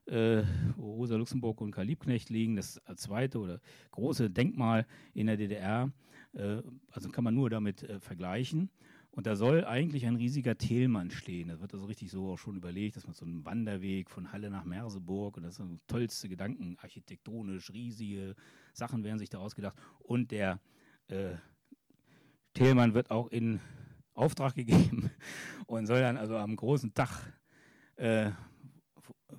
äh, 0.06 0.44
wo 0.76 0.96
Rosa 0.96 1.16
Luxemburg 1.16 1.62
und 1.62 1.72
Karl 1.72 1.86
Liebknecht 1.86 2.30
liegen, 2.30 2.56
das 2.56 2.82
zweite 2.96 3.40
oder 3.40 3.62
große 3.92 4.30
Denkmal 4.30 4.86
in 5.14 5.28
der 5.28 5.38
DDR. 5.38 5.92
Äh, 6.34 6.62
also 6.92 7.10
kann 7.10 7.24
man 7.24 7.36
nur 7.36 7.50
damit 7.50 7.84
äh, 7.84 8.00
vergleichen. 8.00 8.70
Und 9.18 9.26
da 9.26 9.36
soll 9.36 9.66
eigentlich 9.66 10.06
ein 10.06 10.16
riesiger 10.16 10.60
Thelmann 10.60 11.10
stehen. 11.10 11.48
Das 11.48 11.60
wird 11.60 11.74
also 11.74 11.88
richtig 11.88 12.12
so 12.12 12.34
auch 12.34 12.38
schon 12.38 12.56
überlegt, 12.56 12.98
dass 12.98 13.08
man 13.08 13.16
so 13.16 13.26
einen 13.26 13.44
Wanderweg 13.46 14.12
von 14.12 14.32
Halle 14.32 14.52
nach 14.52 14.64
Merseburg 14.64 15.38
und 15.38 15.44
das 15.44 15.56
sind 15.56 15.82
tollste 15.88 16.30
Gedanken, 16.30 16.78
architektonisch, 16.80 17.74
riesige 17.74 18.36
Sachen 18.74 19.04
werden 19.04 19.18
sich 19.18 19.32
da 19.32 19.40
ausgedacht. 19.40 19.76
Und 19.98 20.30
der 20.30 20.60
äh, 21.08 21.34
Thelmann 22.54 22.94
wird 22.94 23.10
auch 23.10 23.30
in 23.30 23.60
Auftrag 24.14 24.54
gegeben 24.54 25.10
und 25.66 25.88
soll 25.88 26.02
dann 26.02 26.18
also 26.18 26.38
am 26.38 26.56
großen 26.56 26.94
Tag 26.94 27.10
äh, 27.96 28.30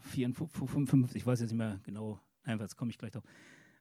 54, 0.01 1.15
ich 1.15 1.25
weiß 1.25 1.39
jetzt 1.39 1.51
nicht 1.51 1.59
mehr 1.59 1.79
genau, 1.85 2.19
einfach, 2.43 2.65
jetzt 2.65 2.77
komme 2.77 2.91
ich 2.91 2.99
gleich 2.99 3.13
drauf, 3.13 3.23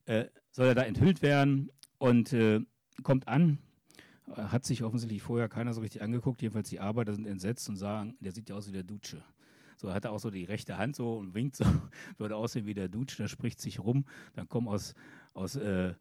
äh, 0.05 0.25
soll 0.51 0.67
er 0.67 0.75
da 0.75 0.83
enthüllt 0.83 1.23
werden 1.23 1.71
und 1.97 2.33
äh, 2.33 2.61
kommt 3.01 3.27
an 3.27 3.57
hat 4.35 4.65
sich 4.65 4.83
offensichtlich 4.83 5.21
vorher 5.21 5.49
keiner 5.49 5.73
so 5.73 5.81
richtig 5.81 6.01
angeguckt. 6.01 6.41
Jedenfalls 6.41 6.69
die 6.69 6.79
Arbeiter 6.79 7.13
sind 7.13 7.27
entsetzt 7.27 7.67
und 7.69 7.77
sagen, 7.77 8.17
der 8.19 8.31
sieht 8.31 8.49
ja 8.49 8.55
aus 8.55 8.67
wie 8.67 8.73
der 8.73 8.83
Dutsche. 8.83 9.23
So 9.77 9.93
hat 9.93 10.05
er 10.05 10.11
auch 10.11 10.19
so 10.19 10.31
die 10.31 10.43
rechte 10.43 10.77
Hand 10.77 10.95
so 10.95 11.17
und 11.17 11.33
winkt 11.33 11.55
so, 11.55 11.65
würde 12.17 12.35
aussehen 12.35 12.65
wie 12.65 12.73
der 12.73 12.89
Dutsche, 12.89 13.17
der 13.17 13.27
spricht 13.27 13.59
sich 13.61 13.79
rum. 13.79 14.05
Dann 14.33 14.49
kommen 14.49 14.67
aus, 14.67 14.95
aus 15.33 15.55
äh, 15.55 15.93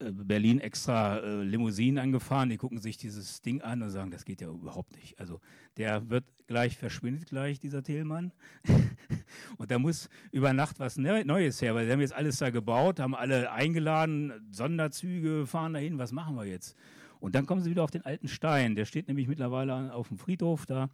äh, 0.00 0.10
Berlin 0.10 0.60
extra 0.60 1.18
äh, 1.18 1.42
Limousinen 1.42 1.98
angefahren, 1.98 2.48
die 2.48 2.56
gucken 2.56 2.78
sich 2.78 2.96
dieses 2.96 3.42
Ding 3.42 3.62
an 3.62 3.82
und 3.82 3.90
sagen, 3.90 4.10
das 4.10 4.24
geht 4.24 4.40
ja 4.40 4.48
überhaupt 4.48 4.96
nicht. 4.96 5.18
Also 5.20 5.40
der 5.76 6.08
wird 6.10 6.24
gleich, 6.46 6.76
verschwindet 6.76 7.26
gleich, 7.26 7.60
dieser 7.60 7.82
Thelmann. 7.82 8.32
und 9.58 9.70
da 9.70 9.78
muss 9.78 10.08
über 10.32 10.52
Nacht 10.52 10.80
was 10.80 10.96
Neues 10.96 11.62
her, 11.62 11.74
weil 11.74 11.86
sie 11.86 11.92
haben 11.92 12.00
jetzt 12.00 12.14
alles 12.14 12.38
da 12.38 12.50
gebaut, 12.50 12.98
haben 12.98 13.14
alle 13.14 13.52
eingeladen, 13.52 14.32
Sonderzüge 14.50 15.46
fahren 15.46 15.74
dahin, 15.74 15.98
was 15.98 16.12
machen 16.12 16.36
wir 16.36 16.44
jetzt? 16.44 16.76
Und 17.24 17.34
dann 17.34 17.46
kommen 17.46 17.62
sie 17.62 17.70
wieder 17.70 17.82
auf 17.82 17.90
den 17.90 18.04
alten 18.04 18.28
Stein. 18.28 18.74
Der 18.74 18.84
steht 18.84 19.08
nämlich 19.08 19.28
mittlerweile 19.28 19.94
auf 19.94 20.08
dem 20.08 20.18
Friedhof 20.18 20.66
da 20.66 20.90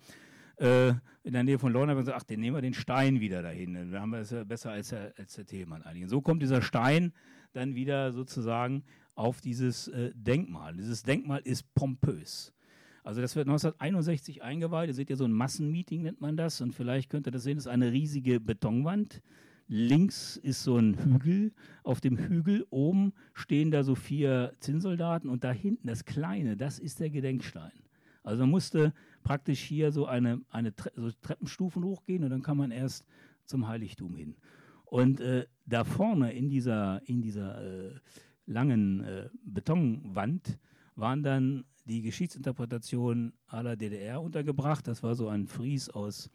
äh, 0.58 0.90
in 1.24 1.32
der 1.32 1.42
Nähe 1.42 1.58
von 1.58 1.72
Lorna 1.72 1.94
und 1.94 2.04
sagt, 2.04 2.16
ach, 2.16 2.22
den 2.22 2.38
nehmen 2.38 2.56
wir 2.56 2.62
den 2.62 2.72
Stein 2.72 3.18
wieder 3.18 3.42
dahin. 3.42 3.74
Dann 3.74 4.00
haben 4.00 4.10
wir 4.10 4.20
es 4.20 4.30
ja 4.30 4.44
besser 4.44 4.70
als 4.70 4.90
der, 4.90 5.12
als 5.18 5.34
der 5.34 5.44
Themenmann 5.44 5.82
eigentlich. 5.82 6.04
Und 6.04 6.08
so 6.08 6.20
kommt 6.20 6.40
dieser 6.40 6.62
Stein 6.62 7.12
dann 7.52 7.74
wieder 7.74 8.12
sozusagen 8.12 8.84
auf 9.16 9.40
dieses 9.40 9.88
äh, 9.88 10.12
Denkmal. 10.14 10.76
Dieses 10.76 11.02
Denkmal 11.02 11.40
ist 11.42 11.74
pompös. 11.74 12.54
Also 13.02 13.20
das 13.20 13.34
wird 13.34 13.48
1961 13.48 14.40
eingeweiht. 14.44 14.86
Ihr 14.86 14.94
seht 14.94 15.10
ja 15.10 15.16
so 15.16 15.24
ein 15.24 15.32
Massenmeeting 15.32 16.02
nennt 16.02 16.20
man 16.20 16.36
das. 16.36 16.60
Und 16.60 16.76
vielleicht 16.76 17.10
könnt 17.10 17.26
ihr 17.26 17.32
das 17.32 17.42
sehen, 17.42 17.56
das 17.56 17.66
ist 17.66 17.72
eine 17.72 17.90
riesige 17.90 18.38
Betonwand. 18.38 19.20
Links 19.72 20.36
ist 20.36 20.64
so 20.64 20.76
ein 20.78 20.98
Hügel. 20.98 21.52
Auf 21.84 22.00
dem 22.00 22.18
Hügel 22.18 22.66
oben 22.70 23.12
stehen 23.34 23.70
da 23.70 23.84
so 23.84 23.94
vier 23.94 24.52
Zinnsoldaten 24.58 25.30
und 25.30 25.44
da 25.44 25.52
hinten 25.52 25.86
das 25.86 26.04
Kleine, 26.04 26.56
das 26.56 26.80
ist 26.80 26.98
der 26.98 27.08
Gedenkstein. 27.08 27.70
Also 28.24 28.42
man 28.42 28.50
musste 28.50 28.92
praktisch 29.22 29.60
hier 29.60 29.92
so 29.92 30.06
eine, 30.06 30.40
eine 30.50 30.74
Tre 30.74 30.90
so 30.96 31.12
Treppenstufen 31.22 31.84
hochgehen 31.84 32.24
und 32.24 32.30
dann 32.30 32.42
kann 32.42 32.56
man 32.56 32.72
erst 32.72 33.06
zum 33.44 33.68
Heiligtum 33.68 34.16
hin. 34.16 34.34
Und 34.86 35.20
äh, 35.20 35.46
da 35.66 35.84
vorne 35.84 36.32
in 36.32 36.50
dieser, 36.50 37.00
in 37.08 37.22
dieser 37.22 37.62
äh, 37.62 37.94
langen 38.46 39.04
äh, 39.04 39.28
Betonwand 39.44 40.58
waren 40.96 41.22
dann 41.22 41.64
die 41.84 42.02
Geschichtsinterpretationen 42.02 43.34
aller 43.46 43.76
DDR 43.76 44.20
untergebracht. 44.20 44.88
Das 44.88 45.04
war 45.04 45.14
so 45.14 45.28
ein 45.28 45.46
Fries 45.46 45.88
aus 45.88 46.28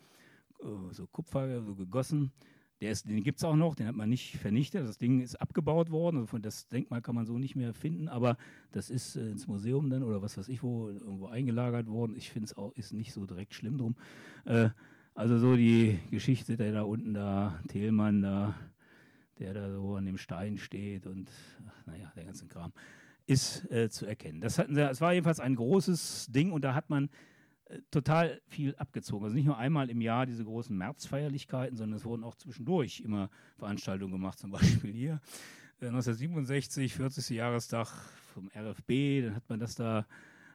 äh, 0.62 0.94
so 0.94 1.06
Kupfer, 1.08 1.62
so 1.64 1.76
gegossen 1.76 2.32
ist, 2.80 3.08
den 3.08 3.24
gibt 3.24 3.40
es 3.40 3.44
auch 3.44 3.56
noch, 3.56 3.76
den 3.76 3.88
hat 3.88 3.96
man 3.96 4.10
nicht 4.10 4.38
vernichtet. 4.38 4.88
Das 4.88 4.98
Ding 4.98 5.22
ist 5.22 5.36
abgebaut 5.36 5.92
worden. 5.92 6.18
Also 6.20 6.38
das 6.38 6.68
Denkmal 6.68 7.02
kann 7.02 7.16
man 7.16 7.26
so 7.26 7.38
nicht 7.38 7.56
mehr 7.56 7.74
finden, 7.74 8.08
aber 8.10 8.38
das 8.72 8.90
ist 8.90 9.16
äh, 9.16 9.30
ins 9.30 9.48
Museum 9.48 9.90
dann 9.90 10.04
oder 10.04 10.22
was 10.22 10.38
weiß 10.38 10.50
ich 10.50 10.62
wo 10.62 10.90
irgendwo 10.90 11.28
eingelagert 11.28 11.88
worden. 11.88 12.16
Ich 12.16 12.30
finde 12.30 12.46
es 12.46 12.58
auch 12.58 12.74
ist 12.74 12.94
nicht 12.94 13.14
so 13.14 13.26
direkt 13.26 13.54
schlimm 13.54 13.78
drum. 13.78 13.96
Äh, 14.46 14.70
also 15.14 15.38
so 15.38 15.56
die 15.56 16.00
Geschichte, 16.12 16.58
der 16.58 16.74
da 16.74 16.82
unten 16.84 17.14
da, 17.14 17.60
Thelmann 17.70 18.22
da, 18.22 18.56
der 19.40 19.54
da 19.54 19.72
so 19.72 19.96
an 19.96 20.06
dem 20.06 20.18
Stein 20.18 20.58
steht 20.58 21.08
und 21.08 21.32
ach, 21.68 21.86
naja, 21.86 22.12
der 22.16 22.26
ganze 22.26 22.48
Kram, 22.48 22.74
ist 23.26 23.70
äh, 23.72 23.90
zu 23.90 24.06
erkennen. 24.06 24.42
Das, 24.42 24.60
hatten 24.60 24.76
sie, 24.76 24.82
das 24.82 25.00
war 25.00 25.14
jedenfalls 25.14 25.40
ein 25.40 25.56
großes 25.56 26.28
Ding 26.32 26.52
und 26.52 26.64
da 26.64 26.76
hat 26.76 26.90
man 26.90 27.10
total 27.92 28.42
viel 28.48 28.76
abgezogen. 28.76 29.26
Also 29.26 29.36
nicht 29.36 29.46
nur 29.46 29.58
einmal 29.58 29.90
im 29.90 30.02
Jahr 30.02 30.26
diese 30.26 30.44
großen 30.44 30.76
Märzfeierlichkeiten, 30.78 31.78
sondern 31.78 31.98
es 31.98 32.06
wurden 32.06 32.24
auch 32.24 32.36
zwischendurch 32.36 33.02
immer 33.02 33.30
Veranstaltungen 33.58 34.12
gemacht, 34.12 34.40
zum 34.40 34.52
Beispiel 34.52 34.92
hier. 34.92 35.22
1967, 35.82 36.94
äh, 36.94 36.96
40. 36.96 37.30
Jahrestag 37.32 37.88
vom 38.34 38.50
RFB, 38.56 39.26
dann 39.26 39.36
hat 39.36 39.50
man 39.50 39.60
das 39.60 39.76
da 39.76 40.08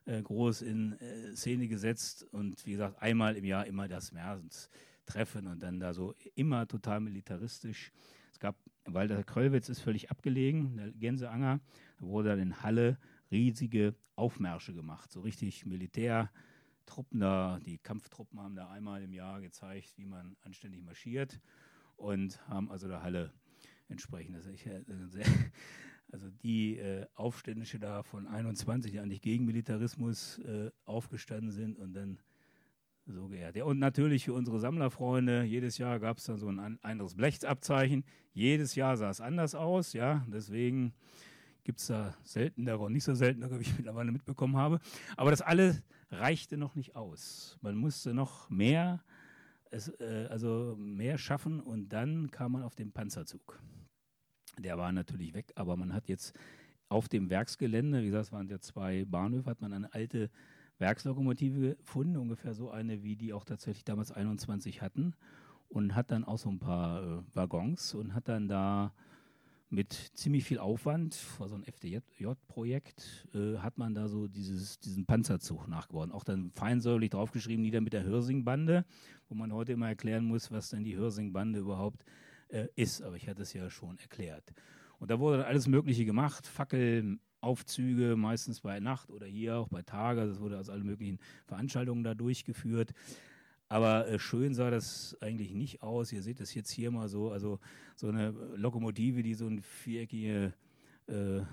äh, 0.06 0.22
groß 0.22 0.62
in 0.62 0.92
äh, 1.00 1.34
Szene 1.34 1.68
gesetzt 1.68 2.26
und 2.32 2.64
wie 2.66 2.72
gesagt, 2.72 3.00
einmal 3.02 3.36
im 3.36 3.44
Jahr 3.44 3.66
immer 3.66 3.86
das 3.86 4.12
Märztreffen 4.12 5.46
und 5.46 5.62
dann 5.62 5.78
da 5.78 5.92
so 5.92 6.14
immer 6.34 6.66
total 6.66 7.00
militaristisch. 7.00 7.92
Es 8.32 8.38
gab, 8.38 8.56
weil 8.84 9.08
der 9.08 9.24
Kröllwitz 9.24 9.68
ist 9.68 9.80
völlig 9.80 10.10
abgelegen, 10.10 10.76
der 10.76 10.90
Gänseanger, 10.92 11.60
da 11.98 12.06
wurde 12.06 12.30
dann 12.30 12.38
in 12.38 12.62
Halle 12.62 12.98
riesige 13.30 13.94
Aufmärsche 14.16 14.72
gemacht, 14.72 15.12
so 15.12 15.20
richtig 15.20 15.66
Militär. 15.66 16.30
Truppen 16.90 17.20
da, 17.20 17.60
die 17.64 17.78
Kampftruppen 17.78 18.40
haben 18.40 18.56
da 18.56 18.68
einmal 18.68 19.02
im 19.02 19.12
Jahr 19.12 19.40
gezeigt, 19.40 19.96
wie 19.96 20.06
man 20.06 20.36
anständig 20.42 20.82
marschiert 20.82 21.40
und 21.96 22.44
haben 22.48 22.68
also 22.68 22.88
der 22.88 23.02
Halle 23.02 23.32
entsprechend. 23.88 24.34
Also, 24.34 24.50
ich, 24.50 24.66
äh, 24.66 24.82
also 26.12 26.28
die 26.42 26.78
äh, 26.78 27.06
Aufständische 27.14 27.78
da 27.78 28.02
von 28.02 28.26
21, 28.26 28.90
die 28.90 28.98
eigentlich 28.98 29.22
gegen 29.22 29.44
Militarismus 29.44 30.38
äh, 30.40 30.72
aufgestanden 30.84 31.52
sind 31.52 31.78
und 31.78 31.94
dann 31.94 32.18
so 33.06 33.28
geehrt. 33.28 33.54
Ja, 33.54 33.64
und 33.64 33.78
natürlich 33.78 34.24
für 34.24 34.32
unsere 34.32 34.58
Sammlerfreunde, 34.58 35.44
jedes 35.44 35.78
Jahr 35.78 36.00
gab 36.00 36.18
es 36.18 36.24
dann 36.24 36.38
so 36.38 36.48
ein 36.48 36.78
anderes 36.82 37.14
Blechtsabzeichen. 37.14 38.04
Jedes 38.32 38.74
Jahr 38.74 38.96
sah 38.96 39.10
es 39.10 39.20
anders 39.20 39.54
aus, 39.54 39.92
ja, 39.92 40.26
deswegen 40.28 40.92
gibt 41.62 41.80
es 41.80 41.86
da 41.86 42.16
seltener 42.24 42.80
und 42.80 42.92
nicht 42.92 43.04
so 43.04 43.14
seltener, 43.14 43.48
wie 43.58 43.62
ich 43.62 43.72
mittlerweile 43.76 44.10
mitbekommen 44.10 44.56
habe. 44.56 44.80
Aber 45.16 45.30
das 45.30 45.40
alles 45.40 45.82
reichte 46.10 46.56
noch 46.56 46.74
nicht 46.74 46.96
aus. 46.96 47.58
Man 47.60 47.76
musste 47.76 48.14
noch 48.14 48.50
mehr, 48.50 49.02
es, 49.70 49.88
äh, 50.00 50.26
also 50.30 50.76
mehr 50.78 51.18
schaffen 51.18 51.60
und 51.60 51.88
dann 51.90 52.30
kam 52.30 52.52
man 52.52 52.62
auf 52.62 52.74
den 52.74 52.92
Panzerzug. 52.92 53.60
Der 54.58 54.76
war 54.76 54.92
natürlich 54.92 55.34
weg, 55.34 55.52
aber 55.54 55.76
man 55.76 55.92
hat 55.92 56.08
jetzt 56.08 56.36
auf 56.88 57.08
dem 57.08 57.30
Werksgelände, 57.30 58.02
wie 58.02 58.06
gesagt, 58.06 58.26
es 58.26 58.32
waren 58.32 58.48
ja 58.48 58.58
zwei 58.58 59.04
Bahnhöfe, 59.04 59.48
hat 59.48 59.60
man 59.60 59.72
eine 59.72 59.94
alte 59.94 60.30
Werkslokomotive 60.78 61.76
gefunden, 61.76 62.16
ungefähr 62.16 62.54
so 62.54 62.70
eine, 62.70 63.02
wie 63.02 63.14
die 63.14 63.32
auch 63.32 63.44
tatsächlich 63.44 63.84
damals 63.84 64.10
21 64.10 64.82
hatten 64.82 65.14
und 65.68 65.94
hat 65.94 66.10
dann 66.10 66.24
auch 66.24 66.38
so 66.38 66.48
ein 66.48 66.58
paar 66.58 67.02
äh, 67.02 67.22
Waggons 67.34 67.94
und 67.94 68.14
hat 68.14 68.28
dann 68.28 68.48
da 68.48 68.92
mit 69.70 69.92
ziemlich 70.14 70.44
viel 70.44 70.58
Aufwand, 70.58 71.16
war 71.38 71.48
so 71.48 71.54
ein 71.54 71.64
FDJ-Projekt, 71.64 73.28
äh, 73.34 73.58
hat 73.58 73.78
man 73.78 73.94
da 73.94 74.08
so 74.08 74.26
dieses, 74.26 74.80
diesen 74.80 75.06
Panzerzug 75.06 75.68
nachgebaut. 75.68 76.10
Auch 76.10 76.24
dann 76.24 76.50
feinsäuberlich 76.50 77.10
draufgeschrieben, 77.10 77.62
nieder 77.62 77.80
mit 77.80 77.92
der 77.92 78.02
Hirsing-Bande, 78.02 78.84
wo 79.28 79.34
man 79.34 79.52
heute 79.52 79.72
immer 79.72 79.88
erklären 79.88 80.24
muss, 80.24 80.50
was 80.50 80.70
denn 80.70 80.82
die 80.82 80.96
Hirsing-Bande 80.96 81.60
überhaupt 81.60 82.04
äh, 82.48 82.66
ist. 82.74 83.02
Aber 83.02 83.16
ich 83.16 83.28
hatte 83.28 83.42
es 83.42 83.52
ja 83.52 83.70
schon 83.70 83.98
erklärt. 83.98 84.52
Und 84.98 85.10
da 85.10 85.20
wurde 85.20 85.38
dann 85.38 85.46
alles 85.46 85.68
Mögliche 85.68 86.04
gemacht, 86.04 86.46
Fackelaufzüge, 86.46 88.16
meistens 88.16 88.60
bei 88.60 88.80
Nacht 88.80 89.10
oder 89.10 89.26
hier 89.26 89.56
auch 89.56 89.68
bei 89.68 89.82
Tage. 89.82 90.26
Das 90.26 90.40
wurde 90.40 90.56
also 90.56 90.72
alle 90.72 90.84
möglichen 90.84 91.18
Veranstaltungen 91.46 92.02
da 92.02 92.14
durchgeführt. 92.14 92.92
Aber 93.70 94.08
äh, 94.08 94.18
schön 94.18 94.52
sah 94.52 94.68
das 94.68 95.16
eigentlich 95.20 95.54
nicht 95.54 95.80
aus. 95.80 96.12
Ihr 96.12 96.22
seht 96.22 96.40
es 96.40 96.52
jetzt 96.54 96.72
hier 96.72 96.90
mal 96.90 97.08
so, 97.08 97.30
also 97.30 97.60
so 97.94 98.08
eine 98.08 98.30
Lokomotive, 98.56 99.22
die 99.22 99.34
so 99.34 99.46
ein 99.46 99.62
viereckige 99.62 100.52
äh, 101.06 101.36
äh, 101.38 101.44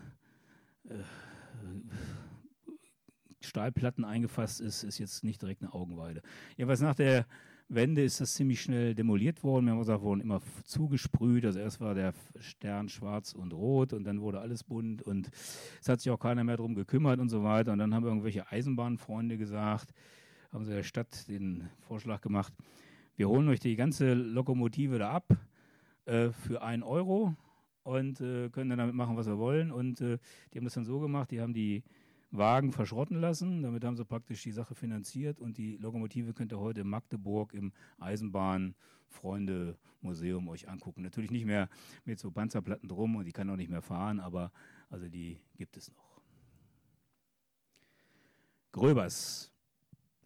Stahlplatten 3.40 4.04
eingefasst 4.04 4.62
ist, 4.62 4.82
ist 4.84 4.98
jetzt 4.98 5.24
nicht 5.24 5.44
direkt 5.44 5.62
eine 5.62 5.74
Augenweide. 5.74 6.24
Jedenfalls 6.58 6.82
nach 6.82 6.96
der 6.96 7.28
Wende 7.70 8.04
ist 8.04 8.20
das 8.20 8.34
ziemlich 8.34 8.62
schnell 8.62 8.96
demoliert 8.96 9.44
worden. 9.44 9.66
Wir 9.66 9.74
haben 9.74 9.80
gesagt, 9.80 10.02
wurden 10.02 10.22
immer 10.22 10.42
zugesprüht. 10.64 11.46
Also 11.46 11.60
erst 11.60 11.80
war 11.82 11.94
der 11.94 12.16
Stern 12.40 12.90
schwarz 12.90 13.34
und 13.34 13.54
rot 13.54 13.94
und 13.94 14.06
dann 14.06 14.22
wurde 14.22 14.40
alles 14.40 14.64
bunt 14.64 15.04
und 15.04 15.30
es 15.80 15.88
hat 15.88 16.02
sich 16.02 16.12
auch 16.12 16.20
keiner 16.20 16.44
mehr 16.44 16.58
darum 16.58 16.74
gekümmert 16.74 17.20
und 17.20 17.30
so 17.30 17.44
weiter. 17.44 17.74
Und 17.74 17.78
dann 17.78 17.94
haben 17.94 18.06
irgendwelche 18.06 18.52
Eisenbahnfreunde 18.52 19.38
gesagt, 19.38 19.94
haben 20.58 20.66
sie 20.66 20.74
der 20.74 20.82
Stadt 20.82 21.28
den 21.28 21.70
Vorschlag 21.82 22.20
gemacht, 22.20 22.52
wir 23.16 23.30
holen 23.30 23.48
euch 23.48 23.60
die 23.60 23.76
ganze 23.76 24.16
Lokomotive 24.16 24.98
da 24.98 25.12
ab 25.12 25.38
äh, 26.06 26.32
für 26.32 26.64
einen 26.64 26.82
Euro 26.82 27.36
und 27.84 28.20
äh, 28.22 28.50
können 28.50 28.72
dann 28.72 28.80
damit 28.80 28.96
machen, 28.96 29.16
was 29.16 29.28
wir 29.28 29.38
wollen. 29.38 29.72
Und 29.72 30.02
äh, 30.02 30.18
die 30.52 30.58
haben 30.58 30.66
das 30.66 30.74
dann 30.74 30.86
so 30.86 31.00
gemacht, 31.00 31.30
die 31.30 31.42
haben 31.42 31.54
die 31.54 31.84
Wagen 32.32 32.72
verschrotten 32.72 33.22
lassen. 33.22 33.62
Damit 33.62 33.86
haben 33.86 33.98
sie 33.98 34.04
praktisch 34.04 34.42
die 34.42 34.52
Sache 34.52 34.74
finanziert 34.74 35.40
und 35.40 35.60
die 35.60 35.78
Lokomotive 35.78 36.34
könnt 36.34 36.52
ihr 36.52 36.60
heute 36.60 36.82
in 36.82 36.88
Magdeburg 36.88 37.54
im 37.54 37.72
Eisenbahn-Freunde-Museum 38.00 40.48
euch 40.48 40.68
angucken. 40.68 41.04
Natürlich 41.04 41.30
nicht 41.30 41.46
mehr 41.46 41.70
mit 42.04 42.18
so 42.18 42.32
Panzerplatten 42.32 42.90
drum 42.90 43.16
und 43.16 43.26
die 43.26 43.32
kann 43.32 43.48
auch 43.52 43.58
nicht 43.58 43.70
mehr 43.70 43.84
fahren, 43.84 44.20
aber 44.20 44.52
also 44.90 45.08
die 45.08 45.40
gibt 45.56 45.78
es 45.78 45.92
noch. 45.92 46.20
Gröbers. 48.72 49.54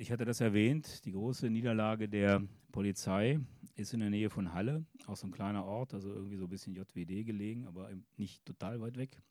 Ich 0.01 0.11
hatte 0.11 0.25
das 0.25 0.41
erwähnt, 0.41 1.05
die 1.05 1.11
große 1.11 1.47
Niederlage 1.51 2.09
der 2.09 2.41
Polizei 2.71 3.39
ist 3.75 3.93
in 3.93 3.99
der 3.99 4.09
Nähe 4.09 4.31
von 4.31 4.51
Halle, 4.51 4.83
auch 5.05 5.15
so 5.15 5.27
ein 5.27 5.31
kleiner 5.31 5.63
Ort, 5.63 5.93
also 5.93 6.11
irgendwie 6.11 6.37
so 6.37 6.45
ein 6.45 6.49
bisschen 6.49 6.73
JWD 6.73 7.23
gelegen, 7.23 7.67
aber 7.67 7.87
nicht 8.17 8.43
total 8.43 8.81
weit 8.81 8.97
weg. 8.97 9.21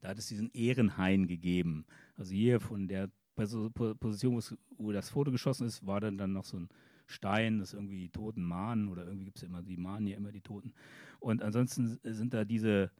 Da 0.00 0.08
hat 0.08 0.18
es 0.18 0.26
diesen 0.26 0.50
Ehrenhain 0.54 1.28
gegeben. 1.28 1.86
Also 2.16 2.32
hier 2.32 2.58
von 2.58 2.88
der 2.88 3.10
Position, 3.36 4.42
wo 4.76 4.90
das 4.90 5.10
Foto 5.10 5.30
geschossen 5.30 5.68
ist, 5.68 5.86
war 5.86 6.00
dann, 6.00 6.18
dann 6.18 6.32
noch 6.32 6.44
so 6.44 6.58
ein 6.58 6.68
Stein, 7.06 7.60
das 7.60 7.74
irgendwie 7.74 8.00
die 8.00 8.10
Toten 8.10 8.42
mahnen 8.42 8.88
oder 8.88 9.04
irgendwie 9.04 9.26
gibt 9.26 9.36
es 9.36 9.44
immer, 9.44 9.62
die 9.62 9.76
mahnen 9.76 10.08
ja 10.08 10.16
immer 10.16 10.32
die 10.32 10.40
Toten. 10.40 10.72
Und 11.20 11.44
ansonsten 11.44 12.00
sind 12.02 12.34
da 12.34 12.44
diese, 12.44 12.90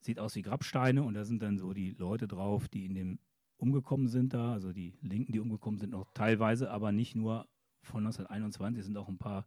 sieht 0.00 0.18
aus 0.18 0.36
wie 0.36 0.42
Grabsteine 0.42 1.02
und 1.02 1.14
da 1.14 1.24
sind 1.24 1.42
dann 1.42 1.56
so 1.56 1.72
die 1.72 1.92
Leute 1.92 2.28
drauf, 2.28 2.68
die 2.68 2.84
in 2.84 2.94
dem 2.94 3.18
umgekommen 3.58 4.08
sind 4.08 4.32
da, 4.32 4.52
also 4.52 4.72
die 4.72 4.94
Linken, 5.02 5.32
die 5.32 5.40
umgekommen 5.40 5.78
sind, 5.78 5.90
noch 5.90 6.10
teilweise, 6.14 6.70
aber 6.70 6.92
nicht 6.92 7.14
nur 7.14 7.46
von 7.82 8.06
1921, 8.06 8.84
sind 8.84 8.96
auch 8.96 9.08
ein 9.08 9.18
paar 9.18 9.44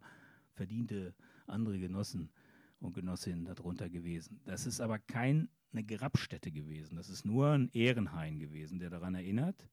verdiente 0.52 1.14
andere 1.46 1.78
Genossen 1.78 2.30
und 2.78 2.94
Genossinnen 2.94 3.44
darunter 3.44 3.88
gewesen. 3.88 4.40
Das 4.44 4.66
ist 4.66 4.80
aber 4.80 4.98
keine 4.98 5.48
Grabstätte 5.86 6.52
gewesen, 6.52 6.96
das 6.96 7.08
ist 7.08 7.24
nur 7.24 7.48
ein 7.48 7.70
Ehrenhain 7.72 8.38
gewesen, 8.38 8.78
der 8.78 8.90
daran 8.90 9.14
erinnert. 9.14 9.68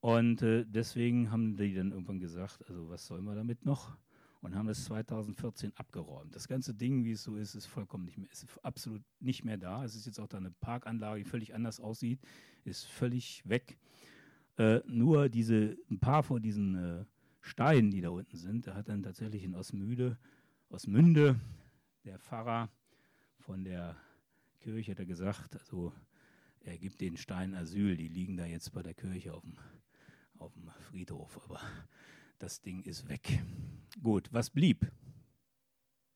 Und 0.00 0.42
äh, 0.42 0.66
deswegen 0.66 1.30
haben 1.30 1.56
die 1.56 1.74
dann 1.74 1.92
irgendwann 1.92 2.20
gesagt, 2.20 2.62
also 2.68 2.90
was 2.90 3.06
sollen 3.06 3.24
wir 3.24 3.34
damit 3.34 3.64
noch? 3.64 3.96
Und 4.44 4.54
haben 4.54 4.66
das 4.66 4.84
2014 4.84 5.72
abgeräumt. 5.74 6.34
Das 6.34 6.48
ganze 6.48 6.74
Ding, 6.74 7.02
wie 7.02 7.12
es 7.12 7.22
so 7.22 7.34
ist, 7.36 7.54
ist 7.54 7.64
vollkommen 7.64 8.04
nicht 8.04 8.18
mehr, 8.18 8.30
ist 8.30 8.46
absolut 8.62 9.02
nicht 9.18 9.42
mehr 9.42 9.56
da. 9.56 9.82
Es 9.86 9.94
ist 9.94 10.04
jetzt 10.04 10.20
auch 10.20 10.28
da 10.28 10.36
eine 10.36 10.50
Parkanlage, 10.50 11.24
die 11.24 11.24
völlig 11.24 11.54
anders 11.54 11.80
aussieht, 11.80 12.20
ist 12.62 12.84
völlig 12.84 13.42
weg. 13.48 13.78
Äh, 14.58 14.80
nur 14.86 15.30
diese, 15.30 15.78
ein 15.90 15.98
paar 15.98 16.22
von 16.22 16.42
diesen 16.42 16.74
äh, 16.74 17.04
Steinen, 17.40 17.90
die 17.90 18.02
da 18.02 18.10
unten 18.10 18.36
sind, 18.36 18.66
da 18.66 18.74
hat 18.74 18.90
dann 18.90 19.02
tatsächlich 19.02 19.44
in 19.44 19.54
Osmüde, 19.54 20.18
Osmünde, 20.68 21.40
der 22.04 22.18
Pfarrer 22.18 22.68
von 23.38 23.64
der 23.64 23.96
Kirche, 24.60 24.90
hat 24.90 24.98
er 24.98 25.06
gesagt, 25.06 25.56
also 25.56 25.94
er 26.60 26.76
gibt 26.76 27.00
den 27.00 27.16
Steinen 27.16 27.54
Asyl, 27.54 27.96
die 27.96 28.08
liegen 28.08 28.36
da 28.36 28.44
jetzt 28.44 28.74
bei 28.74 28.82
der 28.82 28.92
Kirche 28.92 29.32
auf 29.32 29.40
dem, 29.40 29.56
auf 30.36 30.52
dem 30.52 30.68
Friedhof, 30.90 31.40
aber 31.46 31.60
das 32.38 32.60
Ding 32.60 32.82
ist 32.82 33.08
weg. 33.08 33.42
Gut, 34.02 34.32
was 34.32 34.50
blieb? 34.50 34.90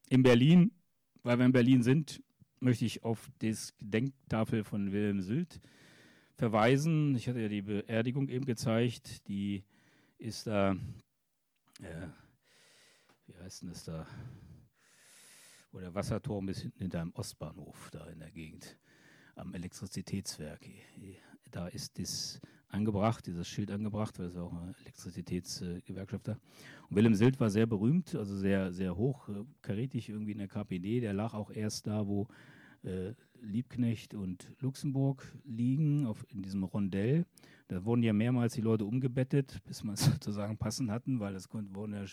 In 0.08 0.22
Berlin, 0.22 0.72
weil 1.22 1.38
wir 1.38 1.46
in 1.46 1.52
Berlin 1.52 1.82
sind, 1.82 2.22
möchte 2.60 2.84
ich 2.84 3.04
auf 3.04 3.30
das 3.38 3.76
Gedenktafel 3.78 4.64
von 4.64 4.92
Wilhelm 4.92 5.20
Sylt 5.22 5.60
verweisen. 6.34 7.14
Ich 7.14 7.28
hatte 7.28 7.40
ja 7.40 7.48
die 7.48 7.62
Beerdigung 7.62 8.28
eben 8.28 8.44
gezeigt, 8.44 9.28
die 9.28 9.64
ist 10.18 10.46
da 10.46 10.76
äh, 11.80 12.08
wie 13.28 13.36
heißt 13.36 13.62
denn 13.62 13.68
das 13.68 13.84
da, 13.84 14.06
wo 15.70 15.78
der 15.78 15.94
Wasserturm 15.94 16.48
ist 16.48 16.60
hinten 16.60 16.78
hinter 16.78 17.00
dem 17.00 17.14
Ostbahnhof, 17.14 17.90
da 17.92 18.06
in 18.08 18.20
der 18.20 18.30
Gegend, 18.30 18.78
am 19.36 19.54
Elektrizitätswerk. 19.54 20.66
Da 21.50 21.68
ist 21.68 21.98
das 21.98 22.40
angebracht, 22.68 23.26
dieses 23.26 23.48
Schild 23.48 23.70
angebracht, 23.70 24.18
weil 24.18 24.26
es 24.26 24.36
auch 24.36 24.52
ein 24.52 24.74
Elektrizitätsgewerkschafter. 24.82 26.38
Und 26.88 26.96
Wilhelm 26.96 27.14
Silt 27.14 27.40
war 27.40 27.50
sehr 27.50 27.66
berühmt, 27.66 28.14
also 28.14 28.36
sehr, 28.36 28.72
sehr 28.72 28.96
hoch, 28.96 29.28
äh, 29.28 29.44
irgendwie 30.08 30.32
in 30.32 30.38
der 30.38 30.48
KPD. 30.48 31.00
Der 31.00 31.14
lag 31.14 31.34
auch 31.34 31.50
erst 31.50 31.86
da, 31.86 32.06
wo 32.06 32.28
äh, 32.82 33.12
Liebknecht 33.40 34.14
und 34.14 34.52
Luxemburg 34.60 35.24
liegen, 35.44 36.06
auf, 36.06 36.26
in 36.30 36.42
diesem 36.42 36.64
Rondell. 36.64 37.24
Da 37.68 37.84
wurden 37.84 38.02
ja 38.02 38.12
mehrmals 38.12 38.54
die 38.54 38.60
Leute 38.60 38.84
umgebettet, 38.84 39.60
bis 39.64 39.84
man 39.84 39.94
es 39.94 40.04
sozusagen 40.04 40.58
passend 40.58 40.90
hatten, 40.90 41.20
weil 41.20 41.34
es 41.34 41.48
wurden 41.52 41.94
ja, 41.94 42.04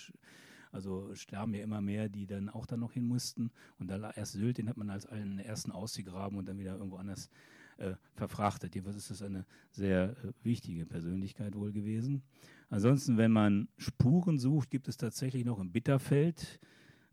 also 0.71 1.13
sterben 1.15 1.53
ja 1.53 1.63
immer 1.63 1.81
mehr, 1.81 2.09
die 2.09 2.27
dann 2.27 2.49
auch 2.49 2.65
da 2.65 2.77
noch 2.77 2.93
hin 2.93 3.07
mussten. 3.07 3.51
Und 3.79 3.87
da 3.87 4.11
erst 4.11 4.33
Sylt, 4.33 4.57
den 4.57 4.69
hat 4.69 4.77
man 4.77 4.89
als 4.89 5.05
einen 5.05 5.39
ersten 5.39 5.71
ausgegraben 5.71 6.37
und 6.37 6.47
dann 6.47 6.59
wieder 6.59 6.75
irgendwo 6.77 6.97
anders 6.97 7.29
äh, 7.77 7.93
verfrachtet. 8.13 8.75
Jedenfalls 8.75 8.97
ist 8.97 9.11
das 9.11 9.21
eine 9.21 9.45
sehr 9.71 10.15
äh, 10.23 10.31
wichtige 10.43 10.85
Persönlichkeit 10.85 11.55
wohl 11.55 11.71
gewesen. 11.71 12.23
Ansonsten, 12.69 13.17
wenn 13.17 13.31
man 13.31 13.67
Spuren 13.77 14.37
sucht, 14.37 14.71
gibt 14.71 14.87
es 14.87 14.97
tatsächlich 14.97 15.45
noch 15.45 15.59
im 15.59 15.71
Bitterfeld 15.71 16.59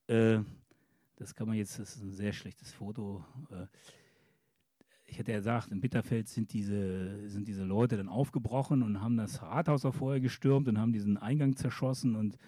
äh, 0.06 0.40
das 1.16 1.34
kann 1.34 1.46
man 1.46 1.56
jetzt, 1.56 1.78
das 1.78 1.96
ist 1.96 2.02
ein 2.02 2.12
sehr 2.12 2.32
schlechtes 2.32 2.72
Foto. 2.72 3.24
Äh, 3.50 3.66
ich 5.06 5.18
hätte 5.18 5.30
ja 5.32 5.38
gesagt, 5.38 5.70
in 5.70 5.80
Bitterfeld 5.80 6.28
sind 6.28 6.52
diese, 6.52 7.28
sind 7.28 7.46
diese 7.46 7.64
Leute 7.64 7.96
dann 7.96 8.08
aufgebrochen 8.08 8.82
und 8.82 9.00
haben 9.00 9.16
das 9.16 9.42
Rathaus 9.42 9.84
auch 9.84 9.94
vorher 9.94 10.20
gestürmt 10.20 10.68
und 10.68 10.78
haben 10.78 10.92
diesen 10.92 11.18
Eingang 11.18 11.54
zerschossen 11.54 12.16
und 12.16 12.38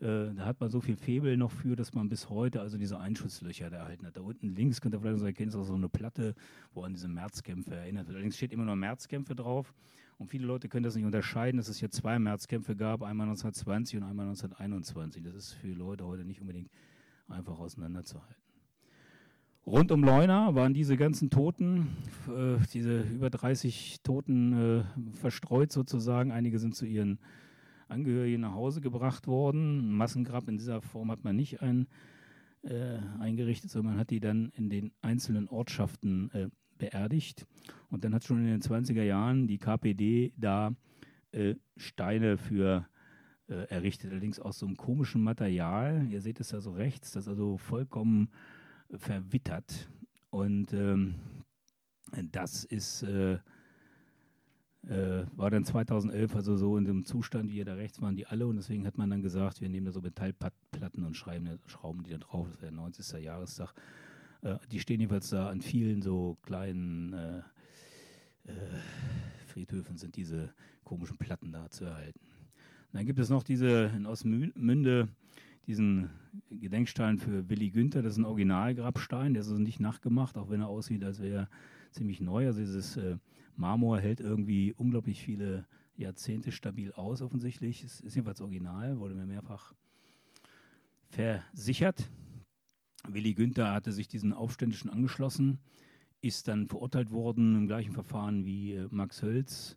äh, 0.00 0.32
da 0.34 0.46
hat 0.46 0.60
man 0.60 0.70
so 0.70 0.80
viel 0.80 0.96
Febel 0.96 1.36
noch 1.36 1.50
für, 1.50 1.76
dass 1.76 1.92
man 1.94 2.08
bis 2.08 2.30
heute 2.30 2.60
also 2.60 2.78
diese 2.78 2.98
Einschusslöcher 2.98 3.70
da 3.70 3.78
erhalten 3.78 4.06
hat. 4.06 4.16
Da 4.16 4.22
unten 4.22 4.54
links 4.54 4.80
könnt 4.80 4.94
ihr 4.94 5.00
vielleicht 5.00 5.18
so 5.18 5.26
erkennen, 5.26 5.50
ist 5.50 5.56
auch 5.56 5.64
so 5.64 5.74
eine 5.74 5.88
Platte, 5.88 6.34
wo 6.72 6.82
an 6.82 6.92
diese 6.92 7.08
Märzkämpfe 7.08 7.74
erinnert 7.74 8.06
wird. 8.06 8.16
Allerdings 8.16 8.36
steht 8.36 8.52
immer 8.52 8.64
nur 8.64 8.76
Märzkämpfe 8.76 9.34
drauf 9.34 9.74
und 10.18 10.28
viele 10.28 10.46
Leute 10.46 10.68
können 10.68 10.84
das 10.84 10.94
nicht 10.96 11.04
unterscheiden, 11.04 11.58
dass 11.58 11.68
es 11.68 11.78
hier 11.78 11.90
zwei 11.90 12.18
Märzkämpfe 12.18 12.76
gab, 12.76 13.02
einmal 13.02 13.26
1920 13.28 13.98
und 13.98 14.04
einmal 14.04 14.26
1921. 14.26 15.22
Das 15.22 15.34
ist 15.34 15.52
für 15.52 15.68
Leute 15.68 16.06
heute 16.06 16.24
nicht 16.24 16.40
unbedingt 16.40 16.70
einfach 17.28 17.58
auseinanderzuhalten. 17.58 18.36
Rund 19.66 19.92
um 19.92 20.02
Leuna 20.02 20.54
waren 20.54 20.72
diese 20.72 20.96
ganzen 20.96 21.28
Toten, 21.28 21.88
äh, 22.28 22.56
diese 22.72 23.02
über 23.02 23.28
30 23.28 24.00
Toten 24.02 24.52
äh, 24.52 24.84
verstreut 25.12 25.70
sozusagen. 25.70 26.32
Einige 26.32 26.58
sind 26.58 26.74
zu 26.74 26.86
ihren 26.86 27.18
Angehörigen 27.90 28.40
nach 28.40 28.54
Hause 28.54 28.80
gebracht 28.80 29.26
worden. 29.26 29.80
Ein 29.80 29.92
Massengrab 29.92 30.48
in 30.48 30.58
dieser 30.58 30.80
Form 30.80 31.10
hat 31.10 31.24
man 31.24 31.36
nicht 31.36 31.62
ein, 31.62 31.88
äh, 32.62 32.98
eingerichtet, 33.18 33.70
sondern 33.70 33.94
man 33.94 34.00
hat 34.00 34.10
die 34.10 34.20
dann 34.20 34.50
in 34.56 34.70
den 34.70 34.92
einzelnen 35.02 35.48
Ortschaften 35.48 36.30
äh, 36.32 36.48
beerdigt. 36.78 37.46
Und 37.88 38.04
dann 38.04 38.14
hat 38.14 38.24
schon 38.24 38.38
in 38.38 38.46
den 38.46 38.62
20er 38.62 39.02
Jahren 39.02 39.46
die 39.46 39.58
KPD 39.58 40.32
da 40.36 40.74
äh, 41.32 41.54
Steine 41.76 42.38
für 42.38 42.86
äh, 43.48 43.64
errichtet, 43.68 44.10
allerdings 44.10 44.40
aus 44.40 44.58
so 44.58 44.66
einem 44.66 44.76
komischen 44.76 45.22
Material. 45.22 46.06
Ihr 46.10 46.20
seht 46.20 46.40
es 46.40 46.48
da 46.48 46.60
so 46.60 46.72
rechts, 46.72 47.12
das 47.12 47.24
ist 47.24 47.28
also 47.28 47.58
vollkommen 47.58 48.30
verwittert. 48.90 49.88
Und 50.30 50.72
ähm, 50.72 51.14
das 52.30 52.64
ist, 52.64 53.04
äh, 54.88 55.24
war 55.36 55.50
dann 55.50 55.64
2011 55.64 56.34
also 56.34 56.56
so 56.56 56.76
in 56.76 56.84
dem 56.84 57.04
Zustand, 57.04 57.50
wie 57.50 57.54
hier 57.54 57.64
da 57.64 57.74
rechts 57.74 58.00
waren 58.00 58.16
die 58.16 58.26
alle. 58.26 58.46
Und 58.46 58.56
deswegen 58.56 58.86
hat 58.86 58.98
man 58.98 59.10
dann 59.10 59.22
gesagt, 59.22 59.60
wir 59.60 59.68
nehmen 59.68 59.86
da 59.86 59.92
so 59.92 60.00
Metallplatten 60.00 61.04
und 61.04 61.16
schreiben, 61.16 61.58
schrauben 61.66 62.02
die 62.02 62.10
da 62.10 62.18
drauf. 62.18 62.48
Das 62.50 62.62
wäre 62.62 62.72
der 62.72 62.80
90. 62.80 63.22
Jahrestag. 63.22 63.74
Äh, 64.42 64.56
die 64.70 64.80
stehen 64.80 65.00
jedenfalls 65.00 65.30
da 65.30 65.48
an 65.48 65.60
vielen 65.60 66.02
so 66.02 66.38
kleinen 66.42 67.12
äh, 67.12 67.38
äh, 68.46 68.52
Friedhöfen 69.46 69.96
sind 69.96 70.16
diese 70.16 70.54
komischen 70.84 71.18
Platten 71.18 71.52
da 71.52 71.68
zu 71.70 71.84
erhalten 71.84 72.20
dann 72.92 73.06
gibt 73.06 73.18
es 73.18 73.30
noch 73.30 73.42
diese 73.42 73.90
in 73.96 74.06
Osmünde, 74.06 75.08
diesen 75.66 76.10
Gedenkstein 76.50 77.18
für 77.18 77.48
Willy 77.48 77.70
Günther. 77.70 78.02
Das 78.02 78.12
ist 78.12 78.18
ein 78.18 78.24
Originalgrabstein, 78.24 79.34
der 79.34 79.42
ist 79.42 79.48
also 79.48 79.60
nicht 79.60 79.80
nachgemacht, 79.80 80.36
auch 80.36 80.50
wenn 80.50 80.60
er 80.60 80.68
aussieht, 80.68 81.04
als 81.04 81.20
wäre 81.20 81.34
er 81.34 81.48
ziemlich 81.92 82.20
neu. 82.20 82.46
Also 82.46 82.60
dieses 82.60 82.96
äh, 82.96 83.16
Marmor 83.60 84.00
hält 84.00 84.20
irgendwie 84.20 84.72
unglaublich 84.72 85.22
viele 85.22 85.66
Jahrzehnte 85.94 86.50
stabil 86.50 86.92
aus, 86.92 87.20
offensichtlich. 87.20 87.84
Es 87.84 88.00
ist 88.00 88.14
jedenfalls 88.14 88.40
original, 88.40 88.98
wurde 88.98 89.14
mir 89.14 89.26
mehrfach 89.26 89.74
versichert. 91.10 92.10
Willy 93.06 93.34
Günther 93.34 93.72
hatte 93.72 93.92
sich 93.92 94.08
diesen 94.08 94.32
Aufständischen 94.32 94.90
angeschlossen, 94.90 95.58
ist 96.22 96.48
dann 96.48 96.68
verurteilt 96.68 97.10
worden 97.10 97.54
im 97.54 97.66
gleichen 97.66 97.92
Verfahren 97.92 98.46
wie 98.46 98.74
äh, 98.74 98.88
Max 98.90 99.22
Hölz, 99.22 99.76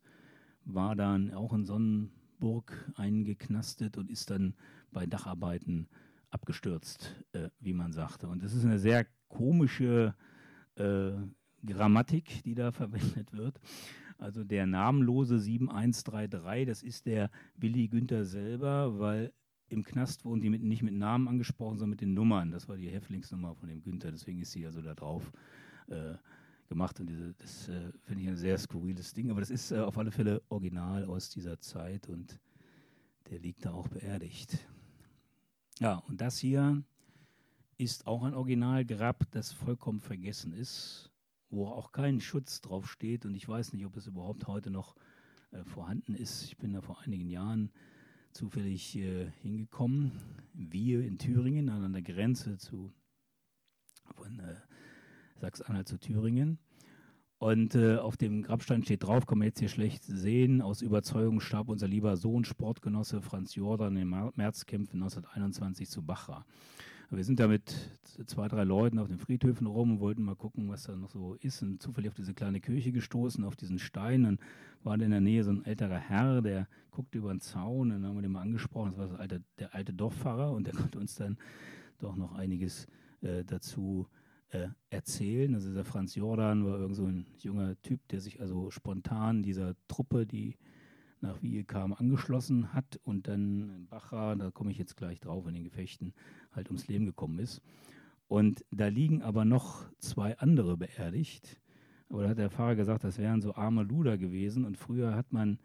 war 0.63 0.95
dann 0.95 1.33
auch 1.33 1.53
in 1.53 1.65
Sonnen 1.65 2.11
Burg 2.39 2.89
eingeknastet 2.95 3.97
und 3.97 4.09
ist 4.09 4.29
dann 4.29 4.55
bei 4.91 5.05
Dacharbeiten 5.05 5.89
abgestürzt, 6.29 7.21
äh, 7.33 7.49
wie 7.59 7.73
man 7.73 7.91
sagte. 7.91 8.27
Und 8.27 8.43
das 8.43 8.53
ist 8.53 8.63
eine 8.63 8.79
sehr 8.79 9.05
komische 9.27 10.15
äh, 10.75 11.11
Grammatik, 11.65 12.43
die 12.43 12.55
da 12.55 12.71
verwendet 12.71 13.33
wird. 13.33 13.59
Also 14.17 14.43
der 14.43 14.65
namenlose 14.65 15.39
7133, 15.39 16.67
das 16.67 16.83
ist 16.83 17.05
der 17.05 17.29
Willi 17.57 17.87
Günther 17.87 18.25
selber, 18.25 18.99
weil 18.99 19.33
im 19.69 19.83
Knast 19.83 20.23
wurden 20.23 20.41
die 20.41 20.49
mit, 20.49 20.61
nicht 20.61 20.83
mit 20.83 20.93
Namen 20.93 21.27
angesprochen, 21.27 21.77
sondern 21.77 21.91
mit 21.91 22.01
den 22.01 22.13
Nummern. 22.13 22.51
Das 22.51 22.69
war 22.69 22.77
die 22.77 22.89
Häftlingsnummer 22.89 23.55
von 23.55 23.69
dem 23.69 23.81
Günther, 23.81 24.11
deswegen 24.11 24.39
ist 24.39 24.51
sie 24.51 24.65
also 24.65 24.81
da 24.81 24.93
drauf 24.93 25.31
äh, 25.87 26.13
gemacht. 26.67 26.99
Und 26.99 27.07
diese, 27.07 27.33
das 27.33 27.69
äh, 27.69 27.91
finde 28.03 28.23
ich 28.23 28.29
ein 28.29 28.37
sehr 28.37 28.57
skurriles 28.57 29.13
Ding, 29.13 29.31
aber 29.31 29.39
das 29.39 29.49
ist 29.49 29.71
äh, 29.71 29.79
auf 29.79 29.97
alle 29.97 30.11
Fälle 30.11 30.41
original 30.49 31.05
aus 31.05 31.29
dieser 31.29 31.59
Zeit 31.59 32.07
und 32.07 32.39
der 33.29 33.39
liegt 33.39 33.65
da 33.65 33.71
auch 33.71 33.87
beerdigt. 33.87 34.57
Ja, 35.79 35.95
und 36.07 36.21
das 36.21 36.37
hier 36.37 36.83
ist 37.77 38.05
auch 38.05 38.23
ein 38.23 38.35
Originalgrab, 38.35 39.25
das 39.31 39.51
vollkommen 39.51 39.99
vergessen 39.99 40.53
ist, 40.53 41.11
wo 41.53 41.67
auch 41.67 41.91
kein 41.91 42.19
Schutz 42.19 42.61
drauf 42.61 42.89
steht. 42.89 43.25
Und 43.25 43.35
ich 43.35 43.47
weiß 43.47 43.73
nicht, 43.73 43.85
ob 43.85 43.95
es 43.95 44.07
überhaupt 44.07 44.47
heute 44.47 44.69
noch 44.69 44.95
äh, 45.51 45.63
vorhanden 45.63 46.15
ist. 46.15 46.43
Ich 46.43 46.57
bin 46.57 46.73
da 46.73 46.81
vor 46.81 46.99
einigen 47.01 47.29
Jahren 47.29 47.71
zufällig 48.31 48.97
äh, 48.97 49.29
hingekommen. 49.41 50.11
Wir 50.53 51.05
in 51.05 51.17
Thüringen, 51.17 51.69
an 51.69 51.93
der 51.93 52.01
Grenze 52.01 52.57
zu 52.57 52.91
von 54.15 54.39
äh, 54.39 54.55
Sachsen-Anhalt 55.39 55.87
zu 55.87 55.97
Thüringen. 55.97 56.59
Und 57.37 57.75
äh, 57.75 57.97
auf 57.97 58.15
dem 58.15 58.41
Grabstein 58.41 58.83
steht 58.83 59.03
drauf, 59.03 59.25
kann 59.25 59.37
man 59.37 59.47
jetzt 59.47 59.59
hier 59.59 59.67
schlecht 59.67 60.03
sehen, 60.03 60.61
aus 60.61 60.81
Überzeugung 60.81 61.41
starb 61.41 61.67
unser 61.67 61.87
lieber 61.87 62.15
Sohn, 62.15 62.45
Sportgenosse 62.45 63.21
Franz 63.21 63.55
Jordan 63.55 63.97
in 63.97 64.07
Märzkämpfen 64.07 65.01
1921 65.01 65.89
zu 65.89 66.03
Bachra. 66.03 66.45
Wir 67.15 67.23
sind 67.23 67.39
da 67.39 67.47
mit 67.47 67.75
zwei, 68.25 68.47
drei 68.47 68.63
Leuten 68.63 68.97
auf 68.97 69.07
den 69.07 69.19
Friedhöfen 69.19 69.67
rum 69.67 69.91
und 69.91 69.99
wollten 69.99 70.23
mal 70.23 70.35
gucken, 70.35 70.67
was 70.69 70.83
da 70.83 70.95
noch 70.95 71.11
so 71.11 71.35
ist. 71.35 71.61
Und 71.61 71.81
zufällig 71.81 72.09
auf 72.09 72.15
diese 72.15 72.33
kleine 72.33 72.59
Kirche 72.59 72.91
gestoßen, 72.91 73.43
auf 73.43 73.55
diesen 73.55 73.77
Stein. 73.77 74.23
Dann 74.23 74.39
war 74.83 74.99
in 74.99 75.11
der 75.11 75.21
Nähe 75.21 75.43
so 75.43 75.51
ein 75.51 75.63
älterer 75.63 75.99
Herr, 75.99 76.41
der 76.41 76.67
guckte 76.89 77.19
über 77.19 77.31
den 77.31 77.39
Zaun. 77.39 77.91
Und 77.91 78.01
dann 78.01 78.05
haben 78.07 78.15
wir 78.15 78.23
den 78.23 78.31
mal 78.31 78.41
angesprochen. 78.41 78.91
Das 78.91 78.97
war 78.97 79.07
das 79.07 79.19
alte, 79.19 79.43
der 79.59 79.75
alte 79.75 79.93
Dorfpfarrer 79.93 80.51
und 80.51 80.65
der 80.65 80.73
konnte 80.73 80.99
uns 80.99 81.15
dann 81.15 81.37
doch 81.99 82.15
noch 82.15 82.33
einiges 82.33 82.87
äh, 83.21 83.43
dazu 83.45 84.07
äh, 84.49 84.69
erzählen. 84.89 85.53
Also 85.53 85.69
dieser 85.69 85.85
Franz 85.85 86.15
Jordan 86.15 86.65
war 86.65 86.79
irgend 86.79 86.95
so 86.95 87.05
ein 87.05 87.27
junger 87.37 87.79
Typ, 87.83 88.07
der 88.07 88.21
sich 88.21 88.41
also 88.41 88.71
spontan 88.71 89.43
dieser 89.43 89.75
Truppe, 89.87 90.25
die 90.25 90.57
nach 91.23 91.41
Wiege 91.41 91.63
kam, 91.63 91.93
angeschlossen 91.93 92.73
hat 92.73 92.99
und 93.03 93.27
dann 93.27 93.87
Bacha, 93.89 94.35
da 94.35 94.51
komme 94.51 94.71
ich 94.71 94.77
jetzt 94.77 94.97
gleich 94.97 95.21
drauf, 95.21 95.47
in 95.47 95.55
den 95.55 95.63
Gefechten 95.63 96.13
halt 96.55 96.67
ums 96.67 96.87
Leben 96.87 97.05
gekommen 97.05 97.39
ist. 97.39 97.61
Und 98.27 98.65
da 98.71 98.87
liegen 98.87 99.21
aber 99.21 99.45
noch 99.45 99.85
zwei 99.99 100.37
andere 100.39 100.77
beerdigt. 100.77 101.59
Aber 102.09 102.23
da 102.23 102.29
hat 102.29 102.37
der 102.37 102.49
Pfarrer 102.49 102.75
gesagt, 102.75 103.03
das 103.03 103.17
wären 103.17 103.41
so 103.41 103.55
arme 103.55 103.83
Luder 103.83 104.17
gewesen. 104.17 104.65
Und 104.65 104.77
früher 104.77 105.15
hat 105.15 105.31
man 105.31 105.59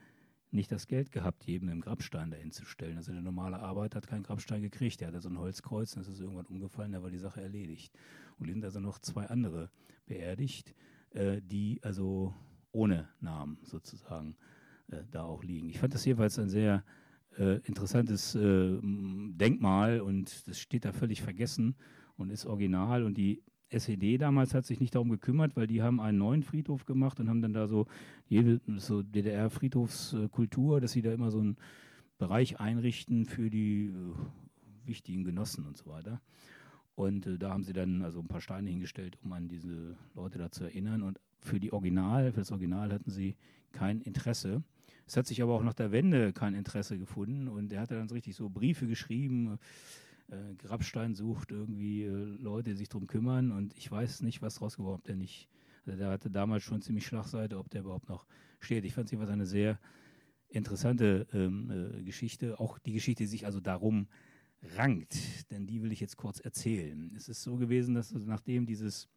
nicht 0.50 0.72
das 0.72 0.86
Geld 0.86 1.12
gehabt, 1.12 1.44
jedem 1.44 1.68
einen 1.68 1.80
Grabstein 1.80 2.30
dahin 2.30 2.50
zu 2.50 2.64
stellen. 2.64 2.96
Also 2.96 3.12
der 3.12 3.20
normale 3.20 3.58
Arbeiter 3.58 3.96
hat 3.96 4.06
keinen 4.06 4.22
Grabstein 4.22 4.62
gekriegt. 4.62 5.00
Der 5.00 5.08
hatte 5.08 5.20
so 5.20 5.28
ein 5.28 5.38
Holzkreuz, 5.38 5.94
und 5.94 6.06
das 6.06 6.12
ist 6.12 6.20
irgendwann 6.20 6.46
umgefallen, 6.46 6.92
da 6.92 7.02
war 7.02 7.10
die 7.10 7.18
Sache 7.18 7.40
erledigt. 7.40 7.92
Und 8.38 8.48
sind 8.48 8.64
also 8.64 8.80
noch 8.80 8.98
zwei 8.98 9.26
andere 9.26 9.70
beerdigt, 10.06 10.74
äh, 11.10 11.42
die 11.42 11.80
also 11.82 12.34
ohne 12.72 13.08
Namen 13.20 13.58
sozusagen 13.62 14.36
äh, 14.90 15.02
da 15.10 15.24
auch 15.24 15.42
liegen. 15.42 15.68
Ich 15.68 15.78
fand 15.78 15.94
das 15.94 16.04
jeweils 16.04 16.38
ein 16.38 16.48
sehr 16.48 16.84
äh, 17.38 17.60
interessantes 17.64 18.34
äh, 18.34 18.78
Denkmal 18.82 20.00
und 20.00 20.46
das 20.48 20.58
steht 20.58 20.84
da 20.84 20.92
völlig 20.92 21.22
vergessen 21.22 21.76
und 22.16 22.30
ist 22.30 22.46
original 22.46 23.04
und 23.04 23.16
die 23.16 23.42
SED 23.70 24.18
damals 24.18 24.54
hat 24.54 24.64
sich 24.64 24.80
nicht 24.80 24.94
darum 24.94 25.10
gekümmert, 25.10 25.54
weil 25.56 25.66
die 25.66 25.82
haben 25.82 26.00
einen 26.00 26.18
neuen 26.18 26.42
Friedhof 26.42 26.86
gemacht 26.86 27.20
und 27.20 27.28
haben 27.28 27.42
dann 27.42 27.52
da 27.52 27.66
so 27.66 27.86
jede 28.26 28.60
so 28.78 29.02
DDR-Friedhofskultur, 29.02 30.80
dass 30.80 30.92
sie 30.92 31.02
da 31.02 31.12
immer 31.12 31.30
so 31.30 31.38
einen 31.38 31.56
Bereich 32.16 32.58
einrichten 32.60 33.26
für 33.26 33.50
die 33.50 33.88
äh, 33.88 34.86
wichtigen 34.86 35.24
Genossen 35.24 35.66
und 35.66 35.76
so 35.76 35.86
weiter. 35.86 36.20
Und 36.94 37.26
äh, 37.26 37.38
da 37.38 37.50
haben 37.50 37.62
sie 37.62 37.72
dann 37.72 38.02
also 38.02 38.20
ein 38.20 38.26
paar 38.26 38.40
Steine 38.40 38.70
hingestellt, 38.70 39.18
um 39.22 39.32
an 39.32 39.48
diese 39.48 39.96
Leute 40.14 40.38
da 40.38 40.50
zu 40.50 40.64
erinnern. 40.64 41.02
Und 41.02 41.20
für 41.38 41.60
die 41.60 41.72
Original, 41.72 42.32
für 42.32 42.40
das 42.40 42.50
Original 42.50 42.92
hatten 42.92 43.10
sie 43.10 43.36
kein 43.72 44.00
Interesse. 44.00 44.62
Es 45.08 45.16
hat 45.16 45.26
sich 45.26 45.42
aber 45.42 45.54
auch 45.54 45.62
nach 45.62 45.72
der 45.72 45.90
Wende 45.90 46.34
kein 46.34 46.52
Interesse 46.52 46.98
gefunden 46.98 47.48
und 47.48 47.72
er 47.72 47.80
hat 47.80 47.90
dann 47.90 48.08
so 48.08 48.14
richtig 48.14 48.36
so 48.36 48.50
Briefe 48.50 48.86
geschrieben. 48.86 49.58
Äh, 50.30 50.54
Grabstein 50.58 51.14
sucht 51.14 51.50
irgendwie 51.50 52.04
äh, 52.04 52.12
Leute, 52.12 52.70
die 52.70 52.76
sich 52.76 52.90
darum 52.90 53.06
kümmern 53.06 53.50
und 53.50 53.74
ich 53.74 53.90
weiß 53.90 54.20
nicht, 54.20 54.42
was 54.42 54.56
draus 54.56 54.76
geworden 54.76 55.22
ist. 55.22 55.48
Der 55.86 55.94
also 55.94 55.98
der 55.98 56.10
hatte 56.10 56.30
damals 56.30 56.62
schon 56.62 56.82
ziemlich 56.82 57.06
Schlagseite, 57.06 57.58
ob 57.58 57.70
der 57.70 57.80
überhaupt 57.80 58.10
noch 58.10 58.26
steht. 58.60 58.84
Ich 58.84 58.92
fand 58.92 59.06
es 59.06 59.12
jedenfalls 59.12 59.32
eine 59.32 59.46
sehr 59.46 59.80
interessante 60.50 61.26
ähm, 61.32 61.70
äh, 61.70 62.02
Geschichte, 62.02 62.60
auch 62.60 62.78
die 62.78 62.92
Geschichte, 62.92 63.22
die 63.22 63.28
sich 63.28 63.46
also 63.46 63.60
darum 63.60 64.08
rankt, 64.76 65.50
denn 65.50 65.66
die 65.66 65.82
will 65.82 65.92
ich 65.92 66.00
jetzt 66.00 66.18
kurz 66.18 66.38
erzählen. 66.38 67.14
Es 67.16 67.30
ist 67.30 67.42
so 67.42 67.56
gewesen, 67.56 67.94
dass 67.94 68.12
also 68.12 68.26
nachdem 68.26 68.66
dieses 68.66 69.08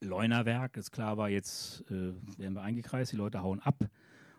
Leunerwerk, 0.00 0.78
ist 0.78 0.90
klar 0.90 1.18
war, 1.18 1.28
jetzt 1.28 1.82
äh, 1.90 2.14
werden 2.38 2.54
wir 2.54 2.62
eingekreist, 2.62 3.12
die 3.12 3.16
Leute 3.16 3.42
hauen 3.42 3.60
ab, 3.60 3.90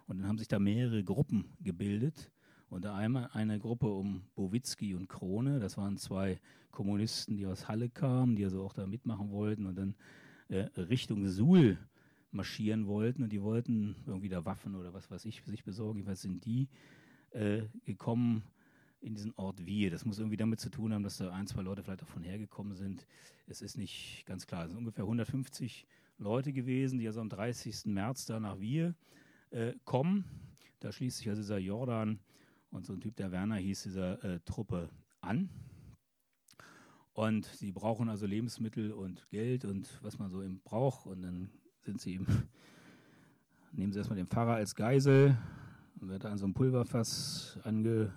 und 0.08 0.20
dann 0.20 0.28
haben 0.28 0.38
sich 0.38 0.48
da 0.48 0.60
mehrere 0.60 1.04
Gruppen 1.04 1.46
gebildet. 1.62 2.32
Unter 2.70 2.96
einmal 2.96 3.30
eine 3.34 3.60
Gruppe 3.60 3.88
um 3.88 4.24
Bowitzki 4.36 4.96
und 4.96 5.08
Krone. 5.08 5.60
Das 5.60 5.78
waren 5.78 5.98
zwei 5.98 6.40
Kommunisten, 6.72 7.38
die 7.38 7.46
aus 7.46 7.68
Halle 7.68 7.90
kamen, 7.90 8.36
die 8.36 8.44
also 8.44 8.64
auch 8.64 8.74
da 8.74 8.86
mitmachen 8.86 9.32
wollten 9.32 9.66
und 9.66 9.76
dann 9.76 9.96
äh, 10.50 10.68
Richtung 10.78 11.28
Suhl 11.28 11.78
marschieren 12.32 12.88
wollten. 12.88 13.24
Und 13.24 13.32
die 13.32 13.42
wollten 13.42 13.96
irgendwie 14.06 14.30
da 14.30 14.46
Waffen 14.46 14.76
oder 14.76 14.94
was 14.94 15.10
weiß 15.10 15.26
ich 15.26 15.42
für 15.42 15.52
sich 15.52 15.64
besorgen. 15.64 16.06
Was 16.06 16.22
sind 16.22 16.46
die 16.46 16.68
äh, 17.32 17.62
gekommen 17.86 18.44
in 19.00 19.16
diesen 19.16 19.34
Ort 19.36 19.66
Wiehe? 19.66 19.90
Das 19.90 20.06
muss 20.06 20.20
irgendwie 20.20 20.38
damit 20.38 20.60
zu 20.60 20.70
tun 20.70 20.94
haben, 20.94 21.04
dass 21.04 21.18
da 21.18 21.32
ein, 21.32 21.48
zwei 21.48 21.62
Leute 21.62 21.84
vielleicht 21.84 22.04
auch 22.04 22.08
von 22.08 22.24
hergekommen 22.24 22.76
sind. 22.76 23.08
Es 23.48 23.62
ist 23.62 23.78
nicht 23.78 24.24
ganz 24.26 24.46
klar. 24.46 24.66
Es 24.66 24.70
sind 24.70 24.80
ungefähr 24.80 25.06
150 25.06 25.88
Leute 26.18 26.52
gewesen, 26.52 27.00
die 27.00 27.08
also 27.08 27.22
am 27.22 27.30
30. 27.30 27.86
März 27.86 28.26
da 28.26 28.40
nach 28.40 28.60
Wiehe 28.60 28.96
äh, 29.52 29.74
kommen. 29.86 30.26
Da 30.80 30.92
schließt 30.92 31.18
sich 31.18 31.30
also 31.30 31.42
dieser 31.42 31.58
Jordan 31.58 32.20
und 32.72 32.86
so 32.86 32.94
ein 32.94 33.02
Typ, 33.02 33.16
der 33.16 33.32
Werner 33.32 33.56
hieß, 33.56 33.84
dieser 33.84 34.24
äh, 34.24 34.40
Truppe 34.46 34.90
an. 35.22 35.50
Und 37.14 37.46
sie 37.46 37.72
brauchen 37.72 38.10
also 38.10 38.26
Lebensmittel 38.26 38.92
und 38.92 39.30
Geld 39.30 39.64
und 39.64 39.88
was 40.02 40.20
man 40.20 40.30
so 40.30 40.44
eben 40.44 40.60
braucht. 40.60 41.06
Und 41.06 41.22
dann 41.22 41.50
sind 41.82 42.02
sie 42.02 42.16
eben, 42.16 42.28
nehmen 43.72 43.94
sie 43.94 44.00
erstmal 44.00 44.18
den 44.18 44.28
Pfarrer 44.28 44.56
als 44.56 44.76
Geisel 44.76 45.38
und 46.02 46.10
wird 46.10 46.26
an 46.26 46.38
so 46.38 46.44
einem 46.44 46.54
Pulverfass 46.54 47.58
ange, 47.64 48.12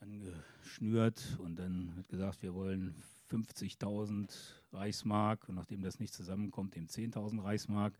angeschnürt. 0.00 1.38
Und 1.42 1.58
dann 1.58 1.96
wird 1.96 2.08
gesagt, 2.08 2.42
wir 2.42 2.52
wollen 2.52 2.94
50.000 3.30 4.28
Reichsmark. 4.72 5.48
Und 5.48 5.54
nachdem 5.54 5.80
das 5.80 5.98
nicht 5.98 6.12
zusammenkommt, 6.12 6.76
eben 6.76 6.88
10.000 6.88 7.42
Reichsmark. 7.42 7.94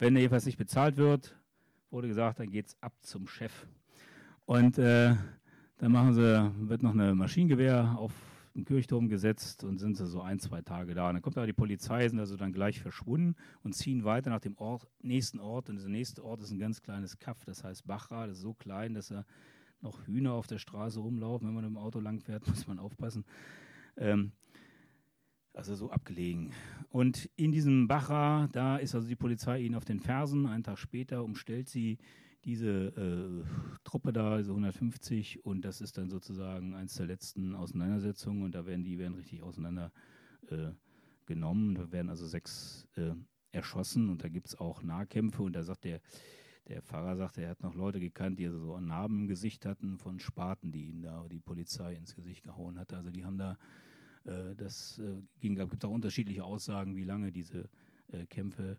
Wenn 0.00 0.16
jedenfalls 0.16 0.46
nicht 0.46 0.56
bezahlt 0.56 0.96
wird, 0.96 1.36
wurde 1.90 2.08
gesagt, 2.08 2.40
dann 2.40 2.48
geht 2.48 2.68
es 2.68 2.76
ab 2.80 2.94
zum 3.02 3.26
Chef. 3.26 3.66
Und 4.46 4.78
äh, 4.78 5.14
dann 5.76 5.92
machen 5.92 6.14
sie, 6.14 6.50
wird 6.68 6.82
noch 6.82 6.94
eine 6.94 7.14
Maschinengewehr 7.14 7.96
auf 7.98 8.14
den 8.54 8.64
Kirchturm 8.64 9.10
gesetzt 9.10 9.62
und 9.62 9.76
sind 9.76 9.98
sie 9.98 10.06
so 10.06 10.22
ein, 10.22 10.38
zwei 10.38 10.62
Tage 10.62 10.94
da. 10.94 11.08
Und 11.08 11.16
dann 11.16 11.22
kommt 11.22 11.36
aber 11.36 11.46
die 11.46 11.52
Polizei, 11.52 12.08
sind 12.08 12.18
also 12.18 12.38
dann 12.38 12.54
gleich 12.54 12.80
verschwunden 12.80 13.36
und 13.62 13.74
ziehen 13.74 14.02
weiter 14.02 14.30
nach 14.30 14.40
dem 14.40 14.56
Ort, 14.56 14.88
nächsten 15.02 15.38
Ort. 15.38 15.68
Und 15.68 15.76
dieser 15.76 15.90
nächste 15.90 16.24
Ort 16.24 16.40
ist 16.40 16.50
ein 16.50 16.58
ganz 16.58 16.80
kleines 16.80 17.18
Kaff, 17.18 17.44
das 17.44 17.62
heißt 17.62 17.86
Bachra. 17.86 18.26
Das 18.26 18.38
ist 18.38 18.42
so 18.42 18.54
klein, 18.54 18.94
dass 18.94 19.08
da 19.08 19.26
noch 19.82 20.06
Hühner 20.06 20.32
auf 20.32 20.46
der 20.46 20.58
Straße 20.58 20.98
rumlaufen. 20.98 21.46
Wenn 21.46 21.54
man 21.54 21.64
im 21.64 21.76
Auto 21.76 22.00
lang 22.00 22.20
fährt, 22.20 22.46
muss 22.48 22.66
man 22.66 22.78
aufpassen. 22.78 23.26
Ähm, 23.98 24.32
also 25.54 25.74
so 25.74 25.90
abgelegen. 25.90 26.52
Und 26.90 27.30
in 27.36 27.52
diesem 27.52 27.88
Bacher, 27.88 28.48
da 28.52 28.76
ist 28.76 28.94
also 28.94 29.08
die 29.08 29.16
Polizei 29.16 29.60
ihnen 29.60 29.74
auf 29.74 29.84
den 29.84 30.00
Fersen. 30.00 30.46
Einen 30.46 30.64
Tag 30.64 30.78
später 30.78 31.24
umstellt 31.24 31.68
sie 31.68 31.98
diese 32.44 32.68
äh, 32.68 33.44
Truppe 33.84 34.12
da, 34.12 34.38
diese 34.38 34.50
150, 34.50 35.44
und 35.44 35.62
das 35.62 35.80
ist 35.80 35.98
dann 35.98 36.08
sozusagen 36.08 36.74
eins 36.74 36.94
der 36.94 37.06
letzten 37.06 37.54
Auseinandersetzungen. 37.54 38.42
Und 38.42 38.54
da 38.54 38.66
werden 38.66 38.84
die 38.84 38.98
werden 38.98 39.14
richtig 39.14 39.42
auseinander 39.42 39.92
äh, 40.48 40.70
genommen. 41.26 41.74
Da 41.74 41.92
werden 41.92 42.08
also 42.08 42.26
sechs 42.26 42.88
äh, 42.96 43.12
erschossen 43.52 44.08
und 44.08 44.24
da 44.24 44.28
gibt 44.28 44.48
es 44.48 44.58
auch 44.58 44.82
Nahkämpfe. 44.82 45.42
Und 45.42 45.54
da 45.54 45.62
sagt 45.62 45.84
der, 45.84 46.00
der 46.68 46.82
Pfarrer 46.82 47.16
sagt, 47.16 47.38
er 47.38 47.50
hat 47.50 47.62
noch 47.62 47.74
Leute 47.74 48.00
gekannt, 48.00 48.38
die 48.38 48.46
also 48.46 48.58
so 48.58 48.80
Narben 48.80 49.22
im 49.22 49.28
Gesicht 49.28 49.66
hatten 49.66 49.98
von 49.98 50.18
Spaten, 50.18 50.72
die 50.72 50.86
ihnen 50.86 51.02
da 51.02 51.26
die 51.28 51.40
Polizei 51.40 51.94
ins 51.94 52.14
Gesicht 52.14 52.44
gehauen 52.44 52.78
hat. 52.78 52.92
Also 52.92 53.10
die 53.10 53.24
haben 53.24 53.38
da 53.38 53.58
äh, 54.24 54.54
das 54.56 54.98
äh, 54.98 55.22
ging, 55.40 55.54
gibt 55.56 55.84
auch 55.84 55.90
unterschiedliche 55.90 56.44
Aussagen, 56.44 56.96
wie 56.96 57.04
lange 57.04 57.32
diese 57.32 57.68
äh, 58.12 58.26
Kämpfe 58.26 58.78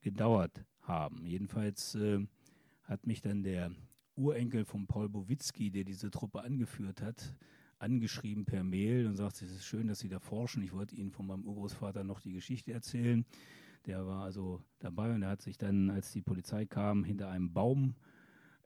gedauert 0.00 0.64
haben. 0.80 1.24
Jedenfalls 1.26 1.96
hat 2.82 3.06
mich 3.06 3.20
dann 3.20 3.44
der 3.44 3.70
Urenkel 4.16 4.64
von 4.64 4.88
Paul 4.88 5.08
Bowitzki, 5.08 5.70
der 5.70 5.84
diese 5.84 6.10
Truppe 6.10 6.42
angeführt 6.42 7.00
hat, 7.02 7.36
angeschrieben 7.78 8.46
per 8.46 8.64
Mail 8.64 9.06
und 9.06 9.14
sagte, 9.14 9.44
es 9.44 9.52
ist 9.52 9.64
schön, 9.64 9.86
dass 9.86 10.00
Sie 10.00 10.08
da 10.08 10.18
forschen. 10.18 10.60
Ich 10.64 10.72
wollte 10.72 10.96
Ihnen 10.96 11.12
von 11.12 11.28
meinem 11.28 11.44
Urgroßvater 11.44 12.02
noch 12.02 12.18
die 12.18 12.32
Geschichte 12.32 12.72
erzählen. 12.72 13.24
Der 13.86 14.08
war 14.08 14.24
also 14.24 14.60
dabei 14.80 15.14
und 15.14 15.22
er 15.22 15.30
hat 15.30 15.42
sich 15.42 15.56
dann, 15.56 15.88
als 15.88 16.10
die 16.10 16.22
Polizei 16.22 16.66
kam, 16.66 17.04
hinter 17.04 17.28
einem 17.28 17.52
Baum 17.52 17.94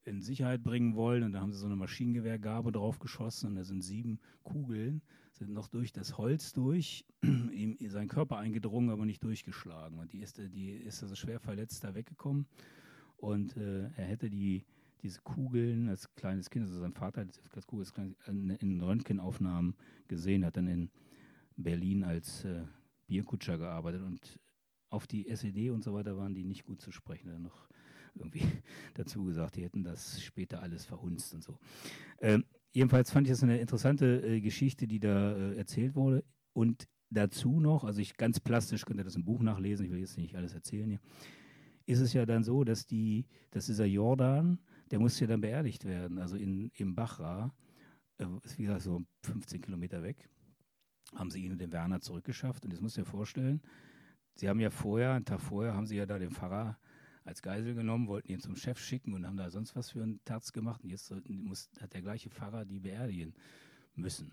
in 0.08 0.20
Sicherheit 0.20 0.62
bringen 0.62 0.94
wollen. 0.94 1.22
Und 1.22 1.32
da 1.32 1.40
haben 1.40 1.52
sie 1.52 1.58
so 1.58 1.66
eine 1.66 1.76
Maschinengewehrgabe 1.76 2.72
drauf 2.72 2.98
geschossen 2.98 3.48
und 3.48 3.54
da 3.54 3.64
sind 3.64 3.82
sieben 3.82 4.18
Kugeln, 4.42 5.02
sind 5.32 5.52
noch 5.52 5.68
durch 5.68 5.92
das 5.92 6.18
Holz 6.18 6.52
durch, 6.52 7.04
ihm 7.22 7.76
in 7.78 7.90
seinen 7.90 8.08
Körper 8.08 8.38
eingedrungen, 8.38 8.90
aber 8.90 9.04
nicht 9.04 9.22
durchgeschlagen. 9.22 9.98
Und 9.98 10.12
die 10.12 10.20
ist, 10.20 10.38
die 10.38 10.70
ist 10.70 11.02
also 11.02 11.14
schwer 11.14 11.40
verletzt 11.40 11.84
da 11.84 11.94
weggekommen. 11.94 12.46
Und 13.16 13.56
äh, 13.56 13.90
er 13.96 14.04
hätte 14.04 14.30
die, 14.30 14.64
diese 15.02 15.20
Kugeln 15.20 15.88
als 15.88 16.14
kleines 16.14 16.50
Kind, 16.50 16.66
also 16.66 16.80
sein 16.80 16.92
Vater 16.92 17.22
hat 17.22 17.40
das 17.52 17.66
Kugel 17.66 17.84
als 17.84 17.92
kleines, 17.92 18.16
in 18.26 18.80
Röntgenaufnahmen 18.80 19.74
gesehen, 20.08 20.44
hat 20.44 20.56
dann 20.56 20.68
in 20.68 20.90
Berlin 21.56 22.04
als 22.04 22.44
äh, 22.44 22.64
Bierkutscher 23.06 23.58
gearbeitet 23.58 24.02
und 24.02 24.38
auf 24.90 25.06
die 25.06 25.28
SED 25.28 25.70
und 25.70 25.82
so 25.82 25.92
weiter 25.92 26.16
waren 26.16 26.34
die 26.34 26.44
nicht 26.44 26.64
gut 26.64 26.80
zu 26.80 26.92
sprechen. 26.92 27.30
Dann 27.30 27.42
noch 27.42 27.68
irgendwie 28.18 28.42
dazu 28.94 29.24
gesagt, 29.24 29.56
die 29.56 29.64
hätten 29.64 29.82
das 29.82 30.22
später 30.22 30.62
alles 30.62 30.84
verhunzt 30.84 31.34
und 31.34 31.42
so. 31.42 31.58
Ähm, 32.20 32.44
jedenfalls 32.72 33.10
fand 33.10 33.26
ich 33.26 33.32
das 33.32 33.42
eine 33.42 33.58
interessante 33.58 34.20
äh, 34.22 34.40
Geschichte, 34.40 34.86
die 34.86 35.00
da 35.00 35.36
äh, 35.36 35.56
erzählt 35.56 35.94
wurde. 35.94 36.24
Und 36.52 36.88
dazu 37.10 37.60
noch, 37.60 37.84
also 37.84 38.00
ich 38.00 38.16
ganz 38.16 38.40
plastisch 38.40 38.84
könnte 38.84 39.04
das 39.04 39.16
im 39.16 39.24
Buch 39.24 39.42
nachlesen, 39.42 39.86
ich 39.86 39.92
will 39.92 40.00
jetzt 40.00 40.18
nicht 40.18 40.36
alles 40.36 40.54
erzählen 40.54 40.88
hier, 40.88 41.00
ist 41.86 42.00
es 42.00 42.12
ja 42.12 42.26
dann 42.26 42.44
so, 42.44 42.64
dass 42.64 42.86
die, 42.86 43.26
dass 43.50 43.66
dieser 43.66 43.86
Jordan, 43.86 44.58
der 44.90 44.98
muss 44.98 45.18
ja 45.20 45.26
dann 45.26 45.40
beerdigt 45.40 45.84
werden, 45.86 46.18
also 46.18 46.36
in, 46.36 46.70
im 46.74 46.94
Bachra, 46.94 47.54
äh, 48.18 48.26
ist 48.44 48.58
wie 48.58 48.64
gesagt 48.64 48.82
so 48.82 49.02
15 49.24 49.62
Kilometer 49.62 50.02
weg, 50.02 50.28
haben 51.14 51.30
sie 51.30 51.44
ihn 51.44 51.52
und 51.52 51.60
den 51.60 51.72
Werner 51.72 52.00
zurückgeschafft. 52.00 52.64
Und 52.64 52.72
jetzt 52.72 52.82
muss 52.82 52.96
ich 52.96 53.04
dir 53.04 53.10
vorstellen, 53.10 53.62
sie 54.34 54.48
haben 54.48 54.60
ja 54.60 54.70
vorher, 54.70 55.14
einen 55.14 55.24
Tag 55.24 55.40
vorher, 55.40 55.74
haben 55.74 55.86
sie 55.86 55.96
ja 55.96 56.04
da 56.04 56.18
den 56.18 56.30
Pfarrer 56.30 56.78
als 57.28 57.42
Geisel 57.42 57.74
genommen, 57.74 58.08
wollten 58.08 58.32
ihn 58.32 58.40
zum 58.40 58.56
Chef 58.56 58.78
schicken 58.78 59.14
und 59.14 59.26
haben 59.26 59.36
da 59.36 59.50
sonst 59.50 59.76
was 59.76 59.90
für 59.90 60.02
einen 60.02 60.20
Terz 60.24 60.52
gemacht. 60.52 60.82
Und 60.82 60.90
jetzt 60.90 61.12
muss, 61.28 61.70
hat 61.80 61.92
der 61.94 62.02
gleiche 62.02 62.30
Pfarrer 62.30 62.64
die 62.64 62.80
beerdigen 62.80 63.34
müssen. 63.94 64.32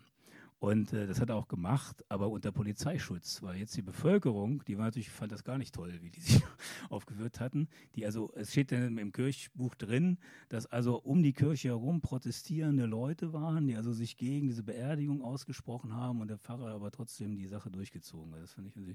Und 0.59 0.93
äh, 0.93 1.05
das 1.05 1.19
hat 1.19 1.29
er 1.29 1.35
auch 1.35 1.49
gemacht, 1.49 2.03
aber 2.07 2.29
unter 2.29 2.51
Polizeischutz, 2.51 3.43
weil 3.43 3.57
jetzt 3.57 3.75
die 3.75 3.81
Bevölkerung, 3.81 4.63
die 4.65 4.77
war 4.77 4.85
natürlich, 4.85 5.09
fand 5.09 5.31
das 5.31 5.43
gar 5.43 5.57
nicht 5.57 5.75
toll, 5.75 5.99
wie 6.01 6.09
die 6.09 6.21
sich 6.21 6.41
aufgeführt 6.89 7.41
hatten. 7.41 7.67
Die 7.95 8.05
also, 8.05 8.31
es 8.35 8.51
steht 8.51 8.71
dann 8.71 8.97
im 8.97 9.11
Kirchbuch 9.11 9.75
drin, 9.75 10.17
dass 10.47 10.65
also 10.65 10.97
um 10.97 11.21
die 11.21 11.33
Kirche 11.33 11.67
herum 11.69 11.99
protestierende 11.99 12.85
Leute 12.85 13.33
waren, 13.33 13.67
die 13.67 13.75
also 13.75 13.91
sich 13.91 14.15
gegen 14.15 14.47
diese 14.47 14.63
Beerdigung 14.63 15.21
ausgesprochen 15.21 15.93
haben 15.93 16.21
und 16.21 16.29
der 16.29 16.37
Pfarrer 16.37 16.73
aber 16.73 16.89
trotzdem 16.89 17.35
die 17.35 17.47
Sache 17.47 17.69
durchgezogen 17.69 18.33
hat. 18.33 18.41
Das 18.41 18.53
fand 18.53 18.67
ich 18.67 18.77
also 18.77 18.93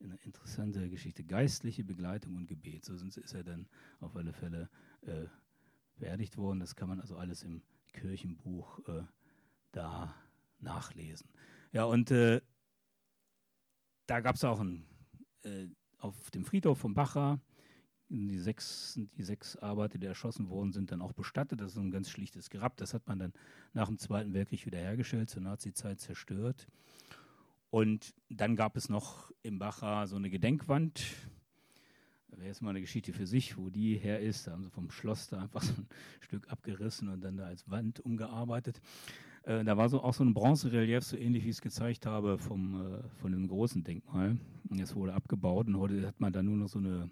eine 0.00 0.16
interessante 0.22 0.88
Geschichte. 0.88 1.24
Geistliche 1.24 1.84
Begleitung 1.84 2.36
und 2.36 2.46
Gebet. 2.46 2.84
So 2.84 2.94
ist 2.94 3.34
er 3.34 3.44
dann 3.44 3.68
auf 4.00 4.16
alle 4.16 4.32
Fälle 4.32 4.68
äh, 5.02 5.26
beerdigt 5.96 6.36
worden. 6.36 6.60
Das 6.60 6.76
kann 6.76 6.88
man 6.88 7.00
also 7.00 7.16
alles 7.16 7.42
im 7.42 7.62
Kirchenbuch 7.92 8.86
äh, 8.88 9.02
da 9.72 10.14
nachlesen. 10.58 11.28
Ja, 11.72 11.84
und 11.84 12.10
äh, 12.10 12.40
da 14.06 14.20
gab 14.20 14.36
es 14.36 14.44
auch 14.44 14.60
ein, 14.60 14.86
äh, 15.42 15.68
auf 15.98 16.30
dem 16.30 16.44
Friedhof 16.44 16.78
von 16.78 16.94
Bacha, 16.94 17.40
die 18.08 18.38
sechs, 18.38 19.00
die 19.16 19.22
sechs 19.24 19.56
Arbeiter, 19.56 19.98
die 19.98 20.06
erschossen 20.06 20.48
worden 20.48 20.72
sind, 20.72 20.92
dann 20.92 21.02
auch 21.02 21.12
bestattet. 21.12 21.60
Das 21.60 21.72
ist 21.72 21.78
ein 21.78 21.90
ganz 21.90 22.08
schlichtes 22.08 22.50
Grab. 22.50 22.76
Das 22.76 22.94
hat 22.94 23.06
man 23.08 23.18
dann 23.18 23.32
nach 23.72 23.88
dem 23.88 23.98
Zweiten 23.98 24.32
Weltkrieg 24.32 24.64
wiederhergestellt, 24.64 25.28
zur 25.28 25.42
Nazizeit 25.42 26.00
zerstört. 26.00 26.68
Und 27.76 28.14
dann 28.30 28.56
gab 28.56 28.74
es 28.78 28.88
noch 28.88 29.30
im 29.42 29.58
Bacher 29.58 30.06
so 30.06 30.16
eine 30.16 30.30
Gedenkwand. 30.30 31.04
Wäre 32.28 32.46
jetzt 32.46 32.62
mal 32.62 32.70
eine 32.70 32.80
Geschichte 32.80 33.12
für 33.12 33.26
sich, 33.26 33.58
wo 33.58 33.68
die 33.68 33.98
her 33.98 34.18
ist. 34.18 34.46
Da 34.46 34.52
haben 34.52 34.64
sie 34.64 34.70
vom 34.70 34.90
Schloss 34.90 35.28
da 35.28 35.42
einfach 35.42 35.60
so 35.62 35.74
ein 35.74 35.86
Stück 36.20 36.50
abgerissen 36.50 37.10
und 37.10 37.20
dann 37.20 37.36
da 37.36 37.44
als 37.44 37.68
Wand 37.68 38.00
umgearbeitet. 38.00 38.80
Äh, 39.42 39.62
da 39.62 39.76
war 39.76 39.90
so 39.90 40.02
auch 40.02 40.14
so 40.14 40.24
ein 40.24 40.32
Bronzerelief, 40.32 41.04
so 41.04 41.18
ähnlich 41.18 41.44
wie 41.44 41.50
ich 41.50 41.56
es 41.56 41.60
gezeigt 41.60 42.06
habe, 42.06 42.38
vom, 42.38 42.94
äh, 42.94 43.08
von 43.20 43.32
dem 43.32 43.46
großen 43.46 43.84
Denkmal. 43.84 44.38
Das 44.70 44.94
wurde 44.94 45.12
abgebaut 45.12 45.66
und 45.66 45.76
heute 45.76 46.06
hat 46.06 46.18
man 46.18 46.32
da 46.32 46.42
nur 46.42 46.56
noch 46.56 46.68
so 46.68 46.78
eine, 46.78 47.10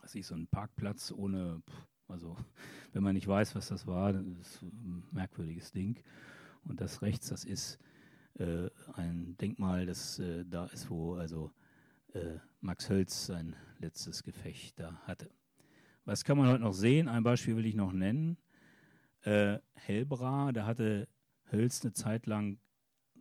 was 0.00 0.14
ich, 0.14 0.26
so 0.26 0.34
einen 0.34 0.46
Parkplatz 0.46 1.12
ohne, 1.12 1.62
also 2.08 2.38
wenn 2.94 3.02
man 3.02 3.12
nicht 3.12 3.28
weiß, 3.28 3.54
was 3.54 3.68
das 3.68 3.86
war, 3.86 4.14
das 4.14 4.24
ist 4.24 4.62
ein 4.62 5.04
merkwürdiges 5.10 5.72
Ding. 5.72 6.02
Und 6.62 6.80
das 6.80 7.02
rechts, 7.02 7.28
das 7.28 7.44
ist 7.44 7.78
äh, 8.38 8.70
ein 8.94 9.36
Denkmal, 9.40 9.86
das 9.86 10.18
äh, 10.18 10.44
da 10.44 10.66
ist, 10.66 10.90
wo 10.90 11.14
also 11.14 11.52
äh, 12.12 12.38
Max 12.60 12.88
Hölz 12.88 13.26
sein 13.26 13.56
letztes 13.78 14.22
Gefecht 14.22 14.78
da 14.78 14.94
hatte. 15.06 15.30
Was 16.04 16.24
kann 16.24 16.36
man 16.36 16.48
heute 16.48 16.62
noch 16.62 16.72
sehen? 16.72 17.08
Ein 17.08 17.22
Beispiel 17.22 17.56
will 17.56 17.66
ich 17.66 17.74
noch 17.74 17.92
nennen. 17.92 18.36
Äh, 19.22 19.58
Helbra, 19.74 20.52
da 20.52 20.66
hatte 20.66 21.08
Hölz 21.50 21.82
eine 21.82 21.92
Zeit 21.92 22.26
lang 22.26 22.58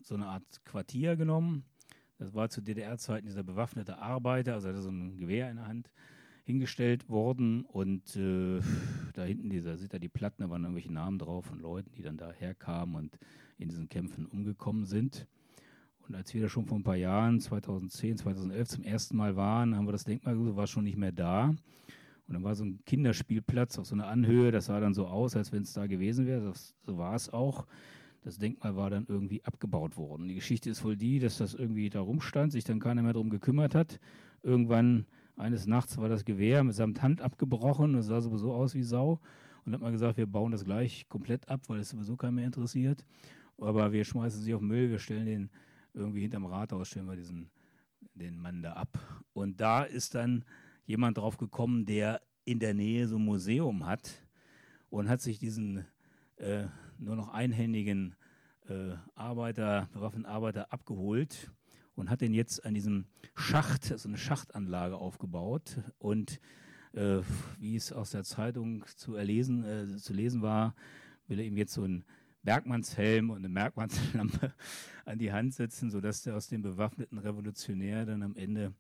so 0.02 0.16
eine 0.16 0.28
Art 0.28 0.66
Quartier 0.66 1.16
genommen. 1.16 1.66
Das 2.18 2.34
war 2.34 2.50
zu 2.50 2.62
DDR-Zeiten 2.62 3.26
dieser 3.26 3.44
bewaffnete 3.44 3.98
Arbeiter, 3.98 4.54
also 4.54 4.70
hatte 4.70 4.82
so 4.82 4.90
ein 4.90 5.18
Gewehr 5.18 5.50
in 5.50 5.58
der 5.58 5.68
Hand 5.68 5.92
hingestellt 6.44 7.10
worden 7.10 7.64
und 7.64 8.16
äh, 8.16 8.60
da 9.14 9.24
hinten 9.24 9.50
dieser, 9.50 9.78
sieht 9.78 9.94
da 9.94 10.00
die 10.00 10.10
Platten, 10.10 10.44
da 10.44 10.50
waren 10.50 10.64
irgendwelche 10.64 10.92
Namen 10.92 11.20
drauf 11.20 11.46
von 11.46 11.60
Leuten, 11.60 11.92
die 11.96 12.02
dann 12.02 12.18
da 12.18 12.32
herkamen 12.32 12.96
und 12.96 13.18
in 13.58 13.70
diesen 13.70 13.88
Kämpfen 13.88 14.26
umgekommen 14.26 14.86
sind. 14.86 15.26
Und 16.08 16.16
als 16.16 16.34
wir 16.34 16.42
da 16.42 16.50
schon 16.50 16.66
vor 16.66 16.78
ein 16.78 16.84
paar 16.84 16.98
Jahren, 16.98 17.40
2010, 17.40 18.18
2011 18.18 18.68
zum 18.68 18.84
ersten 18.84 19.16
Mal 19.16 19.38
waren, 19.38 19.76
haben 19.76 19.88
wir 19.88 19.94
das 19.94 20.04
Denkmal 20.04 20.36
gesucht, 20.36 20.58
war 20.58 20.68
schon 20.68 20.84
nicht 20.84 20.98
mehr 20.98 21.14
da. 21.14 21.56
Und 22.28 22.34
dann 22.34 22.44
war 22.44 22.56
so 22.56 22.66
ein 22.66 22.80
Kinderspielplatz 22.86 23.80
auf 23.80 23.86
so 23.86 23.96
einer 23.96 24.08
Anhöhe, 24.08 24.52
das 24.52 24.66
sah 24.66 24.80
dann 24.80 24.94
so 24.94 25.08
aus, 25.08 25.36
als 25.36 25.52
wenn 25.54 25.64
es 25.64 25.74
da 25.74 25.88
gewesen 25.88 26.26
wäre. 26.26 26.42
Das, 26.42 26.76
so 26.86 26.98
war 26.98 27.16
es 27.16 27.32
auch. 27.32 27.66
Das 28.24 28.38
Denkmal 28.38 28.76
war 28.76 28.90
dann 28.90 29.06
irgendwie 29.08 29.44
abgebaut 29.44 29.98
worden. 29.98 30.28
Die 30.28 30.36
Geschichte 30.36 30.70
ist 30.70 30.84
wohl 30.84 30.96
die, 30.96 31.20
dass 31.20 31.38
das 31.38 31.54
irgendwie 31.54 31.90
da 31.90 32.02
rumstand, 32.02 32.52
sich 32.52 32.64
dann 32.64 32.80
keiner 32.80 33.02
mehr 33.02 33.14
darum 33.14 33.30
gekümmert 33.30 33.76
hat. 33.76 34.00
Irgendwann 34.42 35.06
eines 35.36 35.66
Nachts 35.66 35.98
war 35.98 36.10
das 36.10 36.26
Gewehr 36.26 36.64
mitsamt 36.64 37.02
Hand 37.02 37.22
abgebrochen, 37.22 37.94
das 37.94 38.08
sah 38.08 38.22
sowieso 38.22 38.54
aus 38.54 38.76
wie 38.76 38.84
Sau. 38.84 39.20
Und 39.66 39.74
hat 39.74 39.82
man 39.82 39.94
gesagt, 39.94 40.18
wir 40.18 40.28
bauen 40.28 40.52
das 40.52 40.66
gleich 40.66 41.08
komplett 41.08 41.48
ab, 41.50 41.62
weil 41.68 41.80
es 41.80 41.90
sowieso 41.90 42.18
keinen 42.18 42.36
mehr 42.36 42.46
interessiert. 42.46 43.06
Aber 43.58 43.92
wir 43.94 44.04
schmeißen 44.04 44.42
sie 44.42 44.54
auf 44.54 44.62
Müll, 44.62 44.90
wir 44.90 45.00
stellen 45.00 45.26
den 45.26 45.50
irgendwie 45.94 46.22
hinterm 46.22 46.46
Rathaus, 46.46 46.90
stellen 46.90 47.06
wir 47.06 47.16
diesen, 47.16 47.50
den 48.14 48.38
Mann 48.38 48.62
da 48.62 48.74
ab. 48.74 49.00
Und 49.32 49.62
da 49.62 49.84
ist 49.84 50.16
dann 50.16 50.44
jemand 50.86 51.18
drauf 51.18 51.38
gekommen, 51.38 51.86
der 51.86 52.22
in 52.46 52.60
der 52.60 52.74
Nähe 52.74 53.08
so 53.08 53.16
ein 53.18 53.24
Museum 53.24 53.86
hat 53.86 54.28
und 54.90 55.08
hat 55.08 55.22
sich 55.22 55.40
diesen 55.40 55.86
äh, 56.36 56.66
nur 56.98 57.16
noch 57.16 57.30
einhändigen 57.30 58.16
äh, 58.68 58.96
Arbeiter, 59.16 59.88
bewaffneten 59.94 60.26
abgeholt 60.26 61.52
und 61.96 62.10
hat 62.10 62.22
den 62.22 62.34
jetzt 62.34 62.66
an 62.66 62.74
diesem 62.74 63.06
Schacht, 63.36 63.86
so 63.86 64.08
eine 64.08 64.18
Schachtanlage 64.18 64.98
aufgebaut 64.98 65.80
und 66.00 66.40
äh, 66.94 67.22
wie 67.60 67.76
es 67.76 67.92
aus 67.92 68.12
der 68.12 68.24
Zeitung 68.24 68.86
zu, 68.96 69.16
erlesen, 69.16 69.64
äh, 69.64 69.98
zu 69.98 70.14
lesen 70.14 70.42
war, 70.42 70.76
will 71.28 71.40
er 71.40 71.46
ihm 71.46 71.58
jetzt 71.58 71.74
so 71.74 71.84
einen 71.84 72.06
Bergmannshelm 72.44 73.30
und 73.30 73.38
eine 73.38 73.50
Bergmannslampe 73.50 74.54
an 75.06 75.18
die 75.18 75.32
Hand 75.32 75.54
setzen, 75.54 75.90
sodass 75.90 76.24
der 76.24 76.36
aus 76.36 76.48
dem 76.48 76.62
bewaffneten 76.62 77.18
Revolutionär 77.18 78.06
dann 78.06 78.22
am 78.22 78.36
Ende 78.36 78.74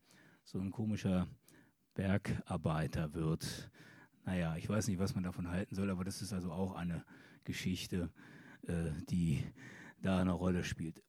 so 0.43 0.59
ein 0.59 0.71
komischer 0.71 1.27
Bergarbeiter 1.93 3.13
wird. 3.13 3.71
Naja, 4.25 4.55
ich 4.57 4.67
weiß 4.67 4.87
nicht, 4.87 4.99
was 4.99 5.15
man 5.15 5.23
davon 5.23 5.49
halten 5.49 5.75
soll, 5.75 5.89
aber 5.89 6.03
das 6.03 6.21
ist 6.21 6.33
also 6.33 6.51
auch 6.51 6.75
eine 6.75 7.05
Geschichte, 7.45 8.09
äh, 8.67 8.91
die 9.09 9.43
da 10.01 10.19
eine 10.19 10.31
Rolle 10.31 10.63
spielt 10.63 11.01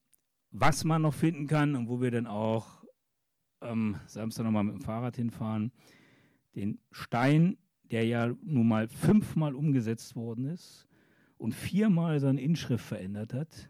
was 0.54 0.84
man 0.84 1.02
noch 1.02 1.14
finden 1.14 1.48
kann 1.48 1.74
und 1.74 1.88
wo 1.88 2.00
wir 2.00 2.12
dann 2.12 2.28
auch 2.28 2.84
am 3.58 3.96
Samstag 4.06 4.44
nochmal 4.44 4.62
mit 4.62 4.74
dem 4.76 4.80
Fahrrad 4.80 5.16
hinfahren, 5.16 5.72
den 6.54 6.78
Stein, 6.92 7.58
der 7.90 8.06
ja 8.06 8.32
nun 8.40 8.68
mal 8.68 8.86
fünfmal 8.86 9.56
umgesetzt 9.56 10.14
worden 10.14 10.46
ist 10.46 10.86
und 11.38 11.54
viermal 11.54 12.20
seine 12.20 12.40
Inschrift 12.40 12.84
verändert 12.84 13.34
hat, 13.34 13.68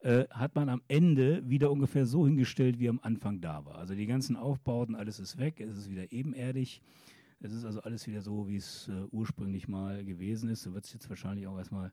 äh, 0.00 0.24
hat 0.30 0.56
man 0.56 0.68
am 0.68 0.82
Ende 0.88 1.48
wieder 1.48 1.70
ungefähr 1.70 2.04
so 2.04 2.26
hingestellt, 2.26 2.80
wie 2.80 2.88
am 2.88 2.98
Anfang 3.00 3.40
da 3.40 3.64
war. 3.64 3.76
Also 3.76 3.94
die 3.94 4.06
ganzen 4.06 4.34
Aufbauten, 4.34 4.96
alles 4.96 5.20
ist 5.20 5.38
weg, 5.38 5.60
es 5.60 5.76
ist 5.76 5.88
wieder 5.88 6.10
ebenerdig. 6.10 6.82
Es 7.40 7.52
ist 7.52 7.64
also 7.64 7.80
alles 7.82 8.08
wieder 8.08 8.22
so, 8.22 8.48
wie 8.48 8.56
es 8.56 8.88
äh, 8.88 9.04
ursprünglich 9.12 9.68
mal 9.68 10.04
gewesen 10.04 10.48
ist. 10.48 10.62
So 10.62 10.74
wird 10.74 10.84
es 10.84 10.92
jetzt 10.92 11.08
wahrscheinlich 11.08 11.46
auch 11.46 11.58
erstmal 11.58 11.92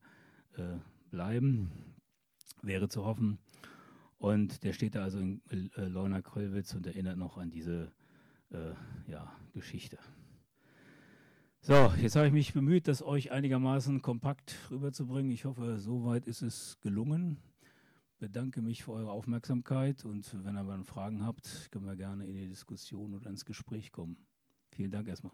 äh, 0.58 0.78
bleiben. 1.12 1.70
Wäre 2.64 2.90
zu 2.90 3.06
hoffen. 3.06 3.38
Und 4.18 4.64
der 4.64 4.74
steht 4.74 4.96
da 4.96 5.04
also 5.04 5.20
in 5.20 5.42
äh, 5.50 5.88
Leuna-Kröllwitz 5.88 6.74
und 6.74 6.88
erinnert 6.88 7.18
noch 7.18 7.38
an 7.38 7.50
diese 7.50 7.92
äh, 8.50 8.74
ja, 9.08 9.36
Geschichte. 9.54 9.98
So, 11.62 11.92
jetzt 12.00 12.16
habe 12.16 12.28
ich 12.28 12.34
mich 12.34 12.54
bemüht, 12.54 12.88
das 12.88 13.02
euch 13.02 13.32
einigermaßen 13.32 14.02
kompakt 14.02 14.56
rüberzubringen. 14.70 15.32
Ich 15.32 15.46
hoffe, 15.46 15.80
soweit 15.80 16.28
ist 16.28 16.44
es 16.44 16.80
gelungen. 16.80 17.38
Bedanke 18.20 18.62
mich 18.62 18.84
für 18.84 18.94
eure 18.94 19.12
Aufmerksamkeit 19.12 20.06
und 20.06 20.32
wenn 20.46 20.56
ihr 20.56 20.84
Fragen 20.86 21.26
habt, 21.26 21.70
können 21.72 21.86
wir 21.86 21.96
gerne 21.96 22.26
in 22.26 22.36
die 22.36 22.48
Diskussion 22.48 23.14
oder 23.14 23.30
ins 23.30 23.46
Gespräch 23.46 23.92
kommen. 23.92 24.16
Vielen 24.72 24.92
Dank 24.92 25.08
erstmal. 25.08 25.34